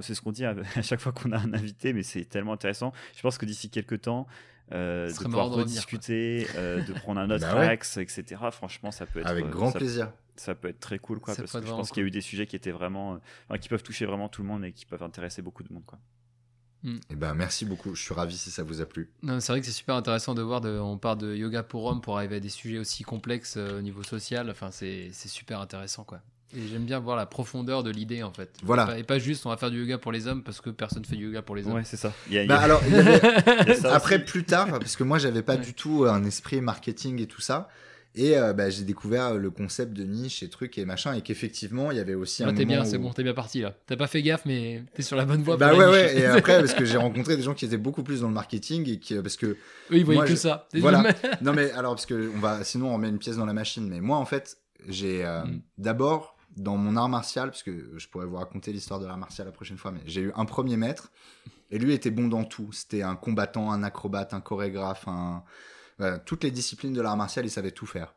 c'est 0.01 0.15
ce 0.15 0.21
qu'on 0.21 0.31
dit 0.31 0.45
à, 0.45 0.55
chaque 0.81 0.99
fois 0.99 1.11
qu'on 1.11 1.31
a 1.31 1.37
un 1.37 1.53
invité, 1.53 1.93
mais 1.93 2.03
c'est 2.03 2.25
tellement 2.25 2.53
intéressant. 2.53 2.93
Je 3.15 3.21
pense 3.21 3.37
que 3.37 3.45
d'ici 3.45 3.69
quelques 3.69 4.01
temps, 4.01 4.27
euh, 4.73 5.09
de 5.09 5.23
pouvoir 5.23 5.49
rediscuter, 5.49 6.47
euh, 6.55 6.83
de 6.83 6.93
prendre 6.93 7.21
un 7.21 7.29
autre 7.31 7.53
bah 7.53 7.61
axe, 7.61 7.97
etc. 7.97 8.41
Franchement, 8.51 8.91
ça 8.91 9.05
peut 9.05 9.19
être 9.19 9.27
avec 9.27 9.47
grand 9.49 9.71
plaisir. 9.71 10.11
Ça 10.35 10.53
peut 10.53 10.67
être 10.67 10.79
très 10.79 10.99
cool, 10.99 11.19
quoi, 11.19 11.35
parce 11.35 11.51
que 11.51 11.65
je 11.65 11.71
pense 11.71 11.89
qu'il 11.89 12.03
y 12.03 12.05
a 12.05 12.07
eu 12.07 12.11
des 12.11 12.21
sujets 12.21 12.45
qui 12.45 12.55
étaient 12.55 12.71
vraiment, 12.71 13.19
qui 13.59 13.69
peuvent 13.69 13.83
toucher 13.83 14.05
vraiment 14.05 14.29
tout 14.29 14.43
le 14.43 14.47
monde 14.47 14.65
et 14.65 14.71
qui 14.71 14.85
peuvent 14.85 15.03
intéresser 15.03 15.41
beaucoup 15.41 15.63
de 15.63 15.73
monde, 15.73 15.85
quoi. 15.85 15.99
Et 16.85 16.89
eh 17.11 17.15
ben, 17.15 17.33
merci 17.33 17.65
beaucoup, 17.65 17.95
je 17.95 18.01
suis 18.01 18.13
ravi 18.13 18.37
si 18.37 18.51
ça 18.51 18.63
vous 18.63 18.81
a 18.81 18.85
plu. 18.85 19.09
C'est 19.39 19.47
vrai 19.47 19.59
que 19.59 19.65
c'est 19.65 19.71
super 19.71 19.95
intéressant 19.95 20.35
de 20.35 20.41
voir, 20.41 20.61
de, 20.61 20.77
on 20.79 20.97
part 20.97 21.17
de 21.17 21.35
yoga 21.35 21.63
pour 21.63 21.85
homme 21.85 22.01
pour 22.01 22.17
arriver 22.17 22.37
à 22.37 22.39
des 22.39 22.49
sujets 22.49 22.77
aussi 22.77 23.03
complexes 23.03 23.55
euh, 23.57 23.79
au 23.79 23.81
niveau 23.81 24.03
social, 24.03 24.49
enfin, 24.49 24.69
c'est 24.71 25.11
super 25.11 25.59
intéressant 25.59 26.03
quoi. 26.03 26.21
Et 26.55 26.65
j'aime 26.67 26.85
bien 26.85 26.99
voir 26.99 27.17
la 27.17 27.25
profondeur 27.25 27.83
de 27.83 27.91
l'idée 27.91 28.23
en 28.23 28.31
fait. 28.31 28.49
Voilà. 28.63 28.97
Et 28.97 29.03
pas, 29.03 29.19
juste 29.19 29.45
on 29.45 29.49
va 29.49 29.57
faire 29.57 29.69
du 29.69 29.81
yoga 29.81 29.97
pour 29.97 30.13
les 30.13 30.27
hommes 30.27 30.43
parce 30.43 30.61
que 30.61 30.69
personne 30.69 31.03
fait 31.03 31.17
du 31.17 31.25
yoga 31.25 31.41
pour 31.41 31.57
les 31.57 31.67
hommes. 31.67 31.73
Ouais, 31.73 31.83
c'est 31.83 31.97
ça. 31.97 32.13
alors, 32.49 32.81
après, 33.91 34.23
plus 34.23 34.45
tard, 34.45 34.67
parce 34.79 34.95
que 34.95 35.03
moi 35.03 35.17
j'avais 35.17 35.43
pas 35.43 35.57
du 35.57 35.73
tout 35.73 36.05
un 36.07 36.23
esprit 36.23 36.61
marketing 36.61 37.21
et 37.21 37.27
tout 37.27 37.41
ça. 37.41 37.67
Et 38.15 38.37
euh, 38.37 38.53
bah, 38.53 38.69
j'ai 38.69 38.83
découvert 38.83 39.35
le 39.35 39.51
concept 39.51 39.93
de 39.93 40.03
niche 40.03 40.41
et 40.41 40.49
trucs 40.49 40.77
et 40.77 40.85
machin, 40.85 41.13
et 41.13 41.21
qu'effectivement, 41.21 41.91
il 41.91 41.97
y 41.97 41.99
avait 41.99 42.15
aussi 42.15 42.43
un. 42.43 42.53
t'es 42.53 42.65
bien, 42.65 42.83
c'est 42.83 42.97
bon, 42.97 43.11
t'es 43.11 43.23
bien 43.23 43.33
parti 43.33 43.61
là. 43.61 43.75
T'as 43.85 43.95
pas 43.95 44.07
fait 44.07 44.21
gaffe, 44.21 44.45
mais 44.45 44.83
t'es 44.93 45.03
sur 45.03 45.15
la 45.15 45.25
bonne 45.25 45.43
voie. 45.43 45.57
Bah 45.57 45.75
ouais, 45.75 45.85
ouais. 45.85 46.17
Et 46.17 46.25
après, 46.25 46.59
parce 46.59 46.73
que 46.73 46.85
j'ai 46.85 46.97
rencontré 46.97 47.37
des 47.37 47.43
gens 47.43 47.53
qui 47.53 47.65
étaient 47.65 47.77
beaucoup 47.77 48.03
plus 48.03 48.21
dans 48.21 48.27
le 48.27 48.33
marketing 48.33 48.89
et 48.89 48.99
qui, 48.99 49.15
parce 49.15 49.37
que. 49.37 49.45
Eux, 49.45 49.57
ils 49.91 50.05
voyaient 50.05 50.25
que 50.25 50.35
ça. 50.35 50.67
Voilà. 50.73 51.03
non, 51.41 51.53
mais 51.53 51.71
alors, 51.71 51.93
parce 51.93 52.05
que 52.05 52.31
on 52.35 52.39
va, 52.39 52.63
sinon, 52.63 52.93
on 52.93 52.97
met 52.97 53.09
une 53.09 53.19
pièce 53.19 53.37
dans 53.37 53.45
la 53.45 53.53
machine. 53.53 53.87
Mais 53.87 54.01
moi, 54.01 54.17
en 54.17 54.25
fait, 54.25 54.57
j'ai 54.87 55.23
euh, 55.25 55.43
mm. 55.43 55.61
d'abord, 55.77 56.37
dans 56.55 56.77
mon 56.77 56.95
art 56.95 57.09
martial, 57.09 57.49
parce 57.49 57.63
que 57.63 57.91
je 57.97 58.07
pourrais 58.07 58.25
vous 58.25 58.37
raconter 58.37 58.71
l'histoire 58.71 58.99
de 58.99 59.05
l'art 59.05 59.17
martial 59.17 59.45
la 59.45 59.53
prochaine 59.53 59.77
fois, 59.77 59.91
mais 59.91 60.01
j'ai 60.05 60.21
eu 60.21 60.31
un 60.35 60.45
premier 60.45 60.77
maître, 60.77 61.11
et 61.69 61.77
lui 61.77 61.93
était 61.93 62.11
bon 62.11 62.27
dans 62.27 62.43
tout. 62.43 62.71
C'était 62.71 63.03
un 63.03 63.15
combattant, 63.15 63.71
un 63.71 63.83
acrobate, 63.83 64.33
un 64.33 64.41
chorégraphe, 64.41 65.07
un 65.07 65.43
toutes 66.25 66.43
les 66.43 66.51
disciplines 66.51 66.93
de 66.93 67.01
l'art 67.01 67.17
martial, 67.17 67.45
il 67.45 67.49
savait 67.49 67.71
tout 67.71 67.85
faire. 67.85 68.13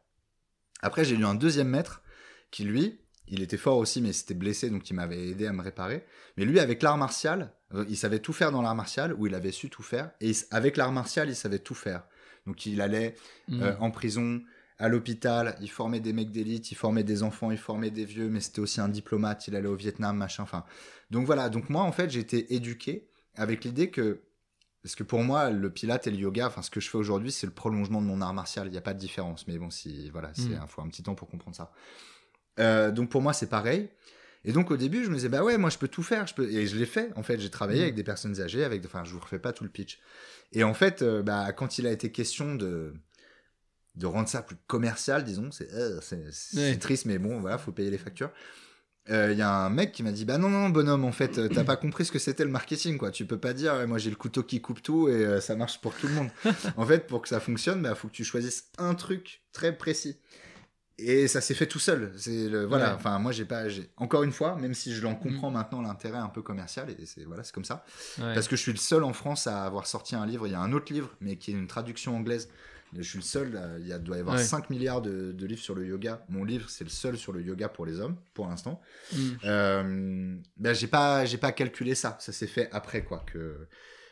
Après, 0.83 1.05
j'ai 1.05 1.17
eu 1.17 1.25
un 1.25 1.35
deuxième 1.35 1.69
maître 1.69 2.03
qui, 2.51 2.65
lui, 2.65 3.01
il 3.29 3.43
était 3.43 3.57
fort 3.57 3.77
aussi, 3.79 4.03
mais 4.03 4.13
c'était 4.13 4.35
blessé, 4.35 4.71
donc 4.71 4.91
il 4.91 4.95
m'avait 4.95 5.29
aidé 5.29 5.47
à 5.47 5.53
me 5.53 5.63
réparer. 5.63 6.05
Mais 6.37 6.45
lui, 6.45 6.59
avec 6.59 6.83
l'art 6.83 6.99
martial, 6.99 7.55
euh, 7.75 7.85
il 7.89 7.97
savait 7.97 8.19
tout 8.19 8.33
faire 8.33 8.51
dans 8.51 8.63
l'art 8.63 8.75
martial, 8.75 9.15
ou 9.15 9.27
il 9.27 9.35
avait 9.35 9.53
su 9.53 9.71
tout 9.71 9.83
faire. 9.83 10.11
Et 10.21 10.33
avec 10.51 10.77
l'art 10.77 10.93
martial, 10.93 11.29
il 11.29 11.37
savait 11.37 11.61
tout 11.61 11.75
faire. 11.75 12.05
Donc 12.47 12.67
il 12.67 12.81
allait 12.81 13.15
mmh. 13.49 13.63
euh, 13.63 13.77
en 13.79 13.91
prison, 13.91 14.43
à 14.79 14.89
l'hôpital, 14.89 15.57
il 15.61 15.71
formait 15.71 16.01
des 16.01 16.13
mecs 16.13 16.33
d'élite, 16.33 16.73
il 16.73 16.75
formait 16.75 17.05
des 17.05 17.23
enfants, 17.23 17.51
il 17.51 17.59
formait 17.59 17.91
des 17.91 18.07
vieux, 18.07 18.29
mais 18.31 18.41
c'était 18.41 18.61
aussi 18.61 18.81
un 18.81 18.89
diplomate, 18.89 19.47
il 19.47 19.55
allait 19.55 19.69
au 19.69 19.77
Vietnam, 19.77 20.17
machin, 20.17 20.43
enfin. 20.43 20.65
Donc 21.11 21.27
voilà, 21.27 21.51
donc 21.51 21.69
moi, 21.69 21.83
en 21.83 21.93
fait, 21.93 22.17
été 22.17 22.55
éduqué 22.55 23.09
avec 23.37 23.65
l'idée 23.65 23.91
que 23.91 24.23
parce 24.83 24.95
que 24.95 25.03
pour 25.03 25.23
moi, 25.23 25.51
le 25.51 25.71
pilate 25.71 26.07
et 26.07 26.11
le 26.11 26.17
yoga, 26.17 26.47
enfin, 26.47 26.63
ce 26.63 26.71
que 26.71 26.81
je 26.81 26.89
fais 26.89 26.97
aujourd'hui, 26.97 27.31
c'est 27.31 27.47
le 27.47 27.53
prolongement 27.53 28.01
de 28.01 28.07
mon 28.07 28.23
art 28.23 28.33
martial. 28.33 28.67
Il 28.67 28.71
n'y 28.71 28.79
a 28.79 28.83
pas 28.83 28.95
de 28.95 28.99
différence. 28.99 29.47
Mais 29.47 29.59
bon, 29.59 29.69
si, 29.69 30.09
voilà, 30.11 30.31
c'est 30.35 30.51
mm. 30.51 30.63
un, 30.63 30.67
faut 30.67 30.81
un 30.81 30.89
petit 30.89 31.03
temps 31.03 31.15
pour 31.15 31.29
comprendre 31.29 31.57
ça. 31.57 31.73
Euh, 32.59 32.91
donc 32.91 33.11
pour 33.11 33.21
moi, 33.21 33.33
c'est 33.33 33.49
pareil. 33.49 33.91
Et 34.45 34.53
donc 34.53 34.71
au 34.71 34.79
début, 34.79 35.05
je 35.05 35.11
me 35.11 35.17
disais, 35.17 35.29
bah 35.29 35.45
ouais, 35.45 35.59
moi 35.59 35.69
je 35.69 35.77
peux 35.77 35.89
tout 35.89 36.03
faire. 36.03 36.27
Je 36.27 36.35
peux... 36.35 36.51
Et 36.51 36.67
je 36.67 36.77
l'ai 36.77 36.87
fait. 36.87 37.13
En 37.15 37.23
fait, 37.23 37.39
j'ai 37.39 37.51
travaillé 37.51 37.81
mm. 37.81 37.85
avec 37.85 37.95
des 37.95 38.05
personnes 38.05 38.41
âgées, 38.41 38.65
avec, 38.65 38.83
enfin, 38.87 39.05
je 39.05 39.13
vous 39.13 39.21
refais 39.21 39.39
pas 39.39 39.53
tout 39.53 39.65
le 39.65 39.71
pitch. 39.71 40.01
Et 40.53 40.65
en 40.65 40.73
fait, 40.73 41.03
euh, 41.03 41.23
bah, 41.23 41.53
quand 41.53 41.79
il 41.79 41.87
a 41.87 41.93
été 41.93 42.11
question 42.11 42.55
de 42.55 42.95
de 43.97 44.07
rendre 44.07 44.29
ça 44.29 44.41
plus 44.41 44.57
commercial, 44.69 45.25
disons, 45.25 45.51
c'est 45.51 45.69
euh, 45.73 46.01
triste, 46.79 47.07
mais 47.07 47.19
bon, 47.19 47.41
voilà, 47.41 47.59
faut 47.59 47.73
payer 47.73 47.91
les 47.91 47.99
factures 47.99 48.31
il 49.09 49.15
euh, 49.15 49.33
y 49.33 49.43
a 49.43 49.51
un 49.51 49.71
mec 49.71 49.93
qui 49.93 50.03
m'a 50.03 50.13
dit 50.13 50.25
bah 50.25 50.39
non 50.39 50.51
non 50.51 50.69
bonhomme 50.69 51.05
en 51.05 51.13
fait 51.13 51.39
euh, 51.39 51.49
t'as 51.49 51.65
pas 51.65 51.77
compris 51.77 52.05
ce 52.05 52.13
que 52.13 52.19
c'était 52.19 52.45
le 52.45 52.51
marketing 52.51 52.99
quoi. 52.99 53.11
Tu 53.11 53.25
peux 53.25 53.39
pas 53.39 53.55
dire 53.55 53.87
moi 53.89 53.99
j'ai 53.99 54.11
le 54.11 54.17
couteau 54.17 54.43
qui 54.43 54.61
coupe 54.61 54.83
tout 54.83 55.09
et 55.09 55.13
euh, 55.13 55.41
ça 55.41 55.57
marche 55.57 55.81
pour 55.81 55.95
tout 55.95 56.07
le 56.07 56.15
monde. 56.15 56.29
En 56.77 56.87
fait 56.87 57.07
pour 57.07 57.23
que 57.23 57.29
ça 57.29 57.41
fonctionne 57.41 57.83
bah 57.83 57.95
faut 57.95 58.09
que 58.09 58.13
tu 58.13 58.25
choisisses 58.25 58.71
un 58.79 58.95
truc 58.95 59.43
très 59.53 59.77
précis. 59.77 60.19
Et 60.99 61.29
ça 61.29 61.41
s'est 61.41 61.55
fait 61.55 61.67
tout 61.67 61.79
seul. 61.79 62.13
C'est 62.17 62.49
le 62.49 62.67
voilà 62.67 62.95
enfin 62.95 63.19
moi 63.19 63.33
j'ai 63.33 63.47
pas 63.47 63.65
encore 63.97 64.23
une 64.23 64.33
fois 64.33 64.55
même 64.57 64.75
si 64.75 64.95
je 64.95 65.03
l'en 65.03 65.15
comprends 65.15 65.51
mm. 65.51 65.55
maintenant 65.55 65.81
l'intérêt 65.81 66.19
un 66.19 66.29
peu 66.29 66.43
commercial 66.43 66.91
et 66.91 67.07
c'est 67.07 67.25
voilà 67.25 67.43
c'est 67.43 67.55
comme 67.55 67.65
ça. 67.65 67.85
Parce 68.19 68.49
que 68.49 68.55
je 68.55 68.61
suis 68.61 68.73
le 68.73 68.79
seul 68.79 69.03
en 69.03 69.15
France 69.15 69.47
à 69.47 69.65
avoir 69.65 69.87
sorti 69.87 70.15
un 70.15 70.27
livre. 70.27 70.47
Il 70.47 70.53
y 70.53 70.57
a 70.57 70.61
un 70.61 70.73
autre 70.73 70.93
livre 70.93 71.11
mais 71.21 71.37
qui 71.37 71.53
est 71.53 71.55
une 71.55 71.69
traduction 71.69 72.17
anglaise 72.17 72.49
je 72.97 73.03
suis 73.03 73.19
le 73.19 73.25
seul, 73.25 73.57
euh, 73.57 73.79
il 73.81 73.87
y 73.87 73.93
a, 73.93 73.99
doit 73.99 74.17
y 74.17 74.21
avoir 74.21 74.39
5 74.39 74.71
milliards 74.71 75.03
de, 75.03 75.35
livres 75.47 75.63
sur 75.63 75.75
le 75.75 75.87
yoga. 75.87 76.25
Mon 76.29 76.45
livre, 76.45 76.69
c'est 76.69 76.85
le 76.85 76.91
seul 76.91 77.17
sur 77.17 77.33
le 77.33 77.43
yoga 77.43 77.69
pour 77.69 77.87
les 77.87 78.01
hommes, 78.01 78.17
pour 78.35 78.49
l'instant. 78.49 78.81
Mm. 79.13 79.19
Euh, 79.45 80.37
ben, 80.57 80.75
j'ai 80.75 80.87
pas, 80.87 81.25
j'ai 81.25 81.39
pas 81.39 81.53
calculé 81.53 81.95
ça. 81.95 82.17
Ça 82.21 82.33
s'est 82.33 82.47
fait 82.47 82.69
après, 82.73 83.05
quoi. 83.05 83.25
Que... 83.27 83.69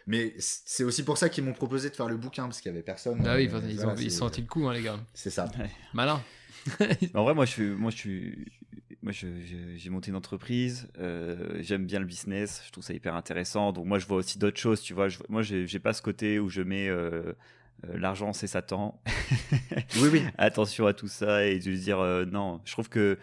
Mais 0.06 0.34
c'est 0.38 0.84
aussi 0.84 1.04
pour 1.04 1.18
ça 1.18 1.28
qu'ils 1.28 1.44
m'ont 1.44 1.52
proposé 1.52 1.90
de 1.90 1.96
faire 1.96 2.08
le 2.08 2.16
bouquin, 2.16 2.44
parce 2.44 2.60
qu'il 2.60 2.70
y 2.70 2.74
avait 2.74 2.82
personne. 2.82 3.22
Ah 3.26 3.36
oui, 3.36 3.50
ils, 3.68 3.84
ont, 3.84 3.94
ils 3.96 4.10
senti 4.10 4.42
le 4.42 4.46
coup, 4.46 4.68
hein, 4.68 4.74
les 4.74 4.82
gars. 4.82 4.98
C'est 5.12 5.30
ça. 5.30 5.50
Malin. 5.92 6.22
en 7.14 7.24
vrai, 7.24 7.34
moi, 7.34 7.44
je 7.44 7.50
suis, 7.50 7.68
moi, 7.68 7.90
je 7.90 7.96
suis, 7.96 8.46
moi, 9.02 9.12
j'ai 9.12 9.90
monté 9.90 10.10
une 10.10 10.16
entreprise. 10.16 10.88
Euh, 10.98 11.58
j'aime 11.60 11.86
bien 11.86 12.00
le 12.00 12.04
business. 12.04 12.62
Je 12.66 12.72
trouve 12.72 12.84
ça 12.84 12.92
hyper 12.92 13.14
intéressant. 13.14 13.72
Donc, 13.72 13.86
moi, 13.86 13.98
je 13.98 14.06
vois 14.06 14.18
aussi 14.18 14.38
d'autres 14.38 14.58
choses. 14.58 14.80
Tu 14.82 14.92
vois, 14.92 15.08
je, 15.08 15.18
moi, 15.28 15.42
j'ai 15.42 15.78
pas 15.78 15.92
ce 15.92 16.02
côté 16.02 16.38
où 16.38 16.48
je 16.48 16.62
mets 16.62 16.88
euh, 16.88 17.32
l'argent 17.86 18.32
c'est 18.32 18.46
Satan. 18.46 19.00
oui, 19.96 20.08
oui. 20.12 20.22
Attention 20.38 20.86
à 20.86 20.94
tout 20.94 21.08
ça 21.08 21.44
et 21.44 21.58
de 21.58 21.72
dire 21.72 22.00
euh, 22.00 22.24
non. 22.24 22.60
Je 22.64 22.72
trouve 22.72 22.88
que 22.88 23.18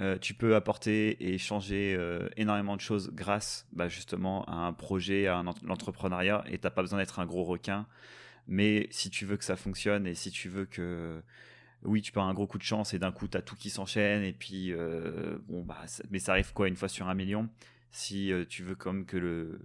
euh, 0.00 0.18
tu 0.18 0.34
peux 0.34 0.56
apporter 0.56 1.32
et 1.32 1.38
changer 1.38 1.98
énormément 2.36 2.76
de 2.76 2.80
choses 2.80 3.10
grâce 3.12 3.66
bah, 3.72 3.88
justement 3.88 4.44
à 4.46 4.54
un 4.54 4.72
projet, 4.72 5.26
à 5.26 5.42
l'entrepreneuriat 5.62 6.44
et 6.48 6.58
t'as 6.58 6.70
pas 6.70 6.82
besoin 6.82 6.98
d'être 6.98 7.18
un 7.18 7.26
gros 7.26 7.44
requin. 7.44 7.86
Mais 8.46 8.88
si 8.90 9.08
tu 9.08 9.24
veux 9.24 9.36
que 9.36 9.44
ça 9.44 9.56
fonctionne 9.56 10.06
et 10.06 10.14
si 10.14 10.30
tu 10.30 10.48
veux 10.48 10.66
que 10.66 11.22
oui, 11.82 12.00
tu 12.00 12.10
avoir 12.12 12.28
un 12.28 12.34
gros 12.34 12.46
coup 12.46 12.58
de 12.58 12.62
chance 12.62 12.94
et 12.94 12.98
d'un 12.98 13.12
coup, 13.12 13.28
tu 13.28 13.36
as 13.36 13.42
tout 13.42 13.56
qui 13.56 13.68
s'enchaîne. 13.70 14.22
Et 14.22 14.32
puis, 14.32 14.72
bon, 15.48 15.62
bah, 15.62 15.84
mais 16.10 16.18
ça 16.18 16.32
arrive 16.32 16.52
quoi 16.52 16.68
une 16.68 16.76
fois 16.76 16.88
sur 16.88 17.08
un 17.08 17.14
million? 17.14 17.48
Si 17.90 18.32
tu 18.48 18.64
veux 18.64 18.74
comme 18.74 19.06
que, 19.06 19.16
le, 19.16 19.60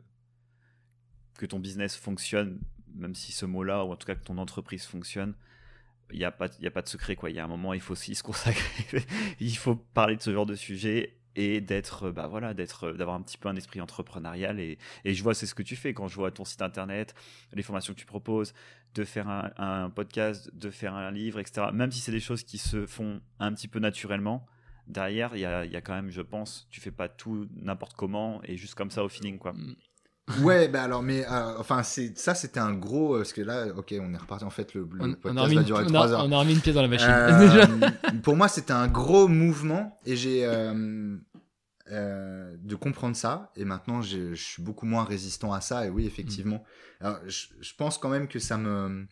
que 1.38 1.46
ton 1.46 1.60
business 1.60 1.96
fonctionne 1.96 2.60
même 2.96 3.16
si 3.16 3.32
ce 3.32 3.46
mot-là, 3.46 3.86
ou 3.86 3.92
en 3.92 3.96
tout 3.96 4.08
cas 4.08 4.16
que 4.16 4.24
ton 4.24 4.38
entreprise 4.38 4.86
fonctionne, 4.86 5.36
il 6.12 6.18
n'y 6.18 6.26
a, 6.26 6.32
pas, 6.32 6.46
a 6.46 6.70
pas 6.72 6.82
de 6.82 6.88
secret. 6.88 7.16
Il 7.28 7.36
y 7.36 7.40
a 7.40 7.44
un 7.44 7.48
moment, 7.48 7.74
il 7.74 7.82
faut 7.82 7.94
aussi 7.94 8.16
se 8.16 8.24
consacrer. 8.24 9.04
il 9.40 9.56
faut 9.58 9.76
parler 9.76 10.16
de 10.16 10.22
ce 10.22 10.34
genre 10.34 10.46
de 10.46 10.56
sujet 10.56 11.20
et 11.36 11.62
d'être 11.62 12.10
bah 12.10 12.28
voilà 12.28 12.54
d'être 12.54 12.92
d'avoir 12.94 13.16
un 13.16 13.22
petit 13.22 13.38
peu 13.38 13.50
un 13.50 13.56
esprit 13.56 13.80
entrepreneurial 13.82 14.60
et, 14.60 14.78
et 15.06 15.14
je 15.14 15.24
vois 15.24 15.36
c'est 15.36 15.46
ce 15.46 15.54
que 15.54 15.62
tu 15.62 15.76
fais 15.76 15.94
quand 15.94 16.08
je 16.08 16.16
vois 16.16 16.32
ton 16.32 16.44
site 16.44 16.62
internet 16.62 17.14
les 17.54 17.62
formations 17.62 17.94
que 17.94 18.00
tu 18.00 18.06
proposes 18.06 18.54
de 18.96 19.04
faire 19.04 19.30
un, 19.30 19.52
un 19.58 19.90
podcast 19.92 20.54
de 20.56 20.72
faire 20.72 20.96
un 20.96 21.12
livre 21.12 21.40
etc 21.40 21.68
même 21.72 21.92
si 21.92 22.00
c'est 22.00 22.12
des 22.12 22.20
choses 22.20 22.44
qui 22.44 22.58
se 22.58 22.88
font 22.88 23.22
un 23.40 23.54
petit 23.54 23.68
peu 23.68 23.80
naturellement 23.80 24.48
derrière 24.88 25.36
il 25.36 25.42
y 25.42 25.46
a, 25.46 25.66
y 25.66 25.76
a, 25.76 25.82
quand 25.82 25.94
même 25.94 26.10
je 26.10 26.22
pense 26.22 26.68
tu 26.72 26.82
fais 26.82 26.92
pas 26.92 27.08
tout 27.08 27.48
n'importe 27.56 27.94
comment 27.94 28.42
et 28.44 28.58
juste 28.58 28.74
comme 28.74 28.90
ça 28.90 29.04
au 29.04 29.10
feeling 29.10 29.38
quoi 29.38 29.54
mm 29.54 29.76
ouais, 30.42 30.68
bah 30.68 30.84
alors, 30.84 31.02
mais 31.04 31.26
euh, 31.26 31.58
enfin, 31.58 31.84
c'est 31.84 32.18
ça, 32.18 32.36
c'était 32.36 32.60
un 32.60 32.74
gros. 32.74 33.16
Euh, 33.16 33.18
parce 33.20 33.34
que 33.34 33.42
là, 33.42 33.68
ok, 33.76 33.94
on 34.00 34.14
est 34.14 34.18
reparti. 34.18 34.44
En 34.44 34.50
fait, 34.50 34.74
le, 34.74 34.86
podcast 34.86 35.54
va 35.54 35.64
durer 35.64 35.86
3 35.86 36.12
heures. 36.14 36.26
On 36.26 36.32
a 36.32 36.38
remis 36.38 36.54
une 36.54 36.62
pièce 36.62 36.76
dans 36.76 36.82
la 36.82 36.88
machine. 36.88 37.08
Euh, 37.10 37.90
pour 38.24 38.36
moi, 38.36 38.48
c'était 38.48 38.74
un 38.74 38.88
gros 38.88 39.28
mouvement 39.28 40.00
et 40.06 40.16
j'ai. 40.16 40.46
euh, 41.92 42.56
de 42.62 42.76
comprendre 42.76 43.16
ça. 43.16 43.52
Et 43.56 43.66
maintenant, 43.66 44.02
je 44.04 44.36
je 44.36 44.44
suis 44.44 44.62
beaucoup 44.62 44.86
moins 44.86 45.04
résistant 45.04 45.54
à 45.54 45.62
ça. 45.62 45.86
Et 45.86 45.90
oui, 45.90 46.06
effectivement. 46.06 46.64
Alors, 47.02 47.18
je, 47.28 47.48
je 47.60 47.74
pense 47.76 47.98
quand 47.98 48.10
même 48.10 48.28
que 48.28 48.40
ça 48.40 48.58
me. 48.58 49.08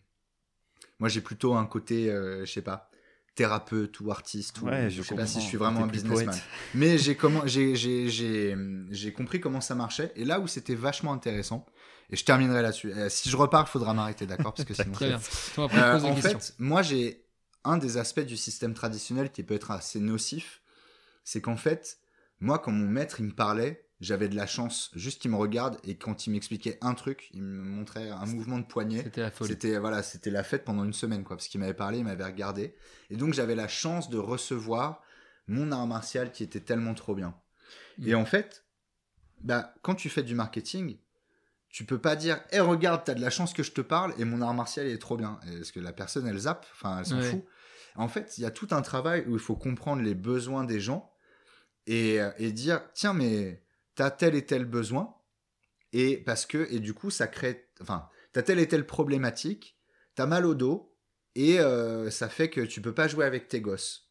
Moi, 1.00 1.08
j'ai 1.08 1.20
plutôt 1.20 1.54
un 1.54 1.66
côté, 1.66 2.10
euh, 2.10 2.44
je 2.44 2.52
sais 2.52 2.62
pas, 2.62 2.90
thérapeute 3.38 4.00
ou 4.00 4.10
artiste. 4.10 4.60
Ou, 4.60 4.66
Ouais, 4.66 4.90
je 4.90 5.00
je 5.00 5.02
sais 5.02 5.14
pas 5.14 5.26
si 5.26 5.40
je 5.40 5.46
suis 5.46 5.56
vraiment 5.56 5.84
un 5.84 5.86
businessman. 5.86 6.34
Mais 6.74 6.98
j'ai 6.98 7.14
compris 9.12 9.40
comment 9.40 9.60
ça 9.60 9.76
marchait. 9.76 10.12
Et 10.16 10.24
là 10.24 10.40
où 10.40 10.48
c'était 10.48 10.74
vachement 10.74 11.12
intéressant, 11.12 11.64
et 12.10 12.16
je 12.16 12.24
terminerai 12.24 12.62
là-dessus. 12.62 12.92
Euh, 12.92 13.08
si 13.08 13.28
je 13.28 13.36
repars, 13.36 13.68
faudra 13.68 13.94
m'arrêter, 13.94 14.26
d'accord 14.26 14.54
Parce 14.54 14.66
que 14.66 14.74
sinon. 14.74 14.92
Euh, 15.00 16.00
en 16.02 16.16
fait, 16.16 16.54
moi, 16.58 16.82
j'ai 16.82 17.24
un 17.64 17.76
des 17.76 17.96
aspects 17.96 18.20
du 18.20 18.36
système 18.36 18.74
traditionnel 18.74 19.30
qui 19.30 19.44
peut 19.44 19.54
être 19.54 19.70
assez 19.70 20.00
nocif, 20.00 20.60
c'est 21.22 21.40
qu'en 21.40 21.56
fait, 21.56 21.98
moi, 22.40 22.58
quand 22.58 22.72
mon 22.72 22.88
maître 22.88 23.20
il 23.20 23.26
me 23.26 23.34
parlait, 23.34 23.87
j'avais 24.00 24.28
de 24.28 24.36
la 24.36 24.46
chance, 24.46 24.90
juste 24.94 25.20
qu'il 25.20 25.30
me 25.30 25.36
regarde 25.36 25.78
et 25.82 25.96
quand 25.96 26.26
il 26.26 26.30
m'expliquait 26.30 26.78
un 26.80 26.94
truc, 26.94 27.30
il 27.32 27.42
me 27.42 27.62
montrait 27.62 28.10
un 28.10 28.26
mouvement 28.26 28.58
de 28.58 28.64
poignet. 28.64 29.02
C'était 29.02 29.22
la 29.22 29.30
folie. 29.30 29.50
C'était 29.50 29.78
voilà, 29.78 30.02
c'était 30.02 30.30
la 30.30 30.44
fête 30.44 30.64
pendant 30.64 30.84
une 30.84 30.92
semaine 30.92 31.24
quoi, 31.24 31.36
parce 31.36 31.48
qu'il 31.48 31.58
m'avait 31.60 31.74
parlé, 31.74 31.98
il 31.98 32.04
m'avait 32.04 32.24
regardé, 32.24 32.74
et 33.10 33.16
donc 33.16 33.34
j'avais 33.34 33.54
la 33.56 33.66
chance 33.68 34.08
de 34.08 34.18
recevoir 34.18 35.02
mon 35.48 35.72
art 35.72 35.86
martial 35.86 36.30
qui 36.30 36.44
était 36.44 36.60
tellement 36.60 36.94
trop 36.94 37.14
bien. 37.14 37.34
Mm. 37.98 38.08
Et 38.08 38.14
en 38.14 38.24
fait, 38.24 38.64
bah 39.40 39.74
quand 39.82 39.94
tu 39.94 40.08
fais 40.08 40.22
du 40.22 40.34
marketing, 40.34 40.98
tu 41.68 41.84
peux 41.84 41.98
pas 41.98 42.16
dire, 42.16 42.40
eh 42.52 42.60
regarde, 42.60 43.02
t'as 43.04 43.14
de 43.14 43.20
la 43.20 43.30
chance 43.30 43.52
que 43.52 43.62
je 43.62 43.72
te 43.72 43.80
parle 43.80 44.14
et 44.18 44.24
mon 44.24 44.40
art 44.42 44.54
martial 44.54 44.86
il 44.86 44.92
est 44.92 44.98
trop 44.98 45.16
bien, 45.16 45.40
parce 45.56 45.72
que 45.72 45.80
la 45.80 45.92
personne 45.92 46.26
elle 46.26 46.38
zappe, 46.38 46.66
enfin 46.72 47.00
elle 47.00 47.06
s'en 47.06 47.16
Ouais. 47.18 47.30
fout. 47.30 47.44
En 47.96 48.06
fait, 48.06 48.38
il 48.38 48.42
y 48.42 48.46
a 48.46 48.52
tout 48.52 48.68
un 48.70 48.80
travail 48.80 49.24
où 49.26 49.32
il 49.32 49.40
faut 49.40 49.56
comprendre 49.56 50.02
les 50.02 50.14
besoins 50.14 50.62
des 50.62 50.78
gens 50.78 51.12
et, 51.88 52.20
et 52.38 52.52
dire, 52.52 52.80
tiens 52.94 53.12
mais 53.12 53.64
t'as 53.98 54.12
tel 54.12 54.36
et 54.36 54.46
tel 54.46 54.64
besoin 54.64 55.12
et 55.92 56.18
parce 56.18 56.46
que 56.46 56.68
et 56.70 56.78
du 56.78 56.94
coup 56.94 57.10
ça 57.10 57.26
crée, 57.26 57.68
enfin 57.80 58.08
t'as 58.32 58.42
telle 58.42 58.60
et 58.60 58.68
telle 58.68 58.86
problématique, 58.86 59.76
t'as 60.14 60.26
mal 60.26 60.46
au 60.46 60.54
dos 60.54 60.94
et 61.34 61.58
euh, 61.58 62.08
ça 62.08 62.28
fait 62.28 62.48
que 62.48 62.60
tu 62.60 62.80
peux 62.80 62.94
pas 62.94 63.08
jouer 63.08 63.24
avec 63.24 63.48
tes 63.48 63.60
gosses. 63.60 64.08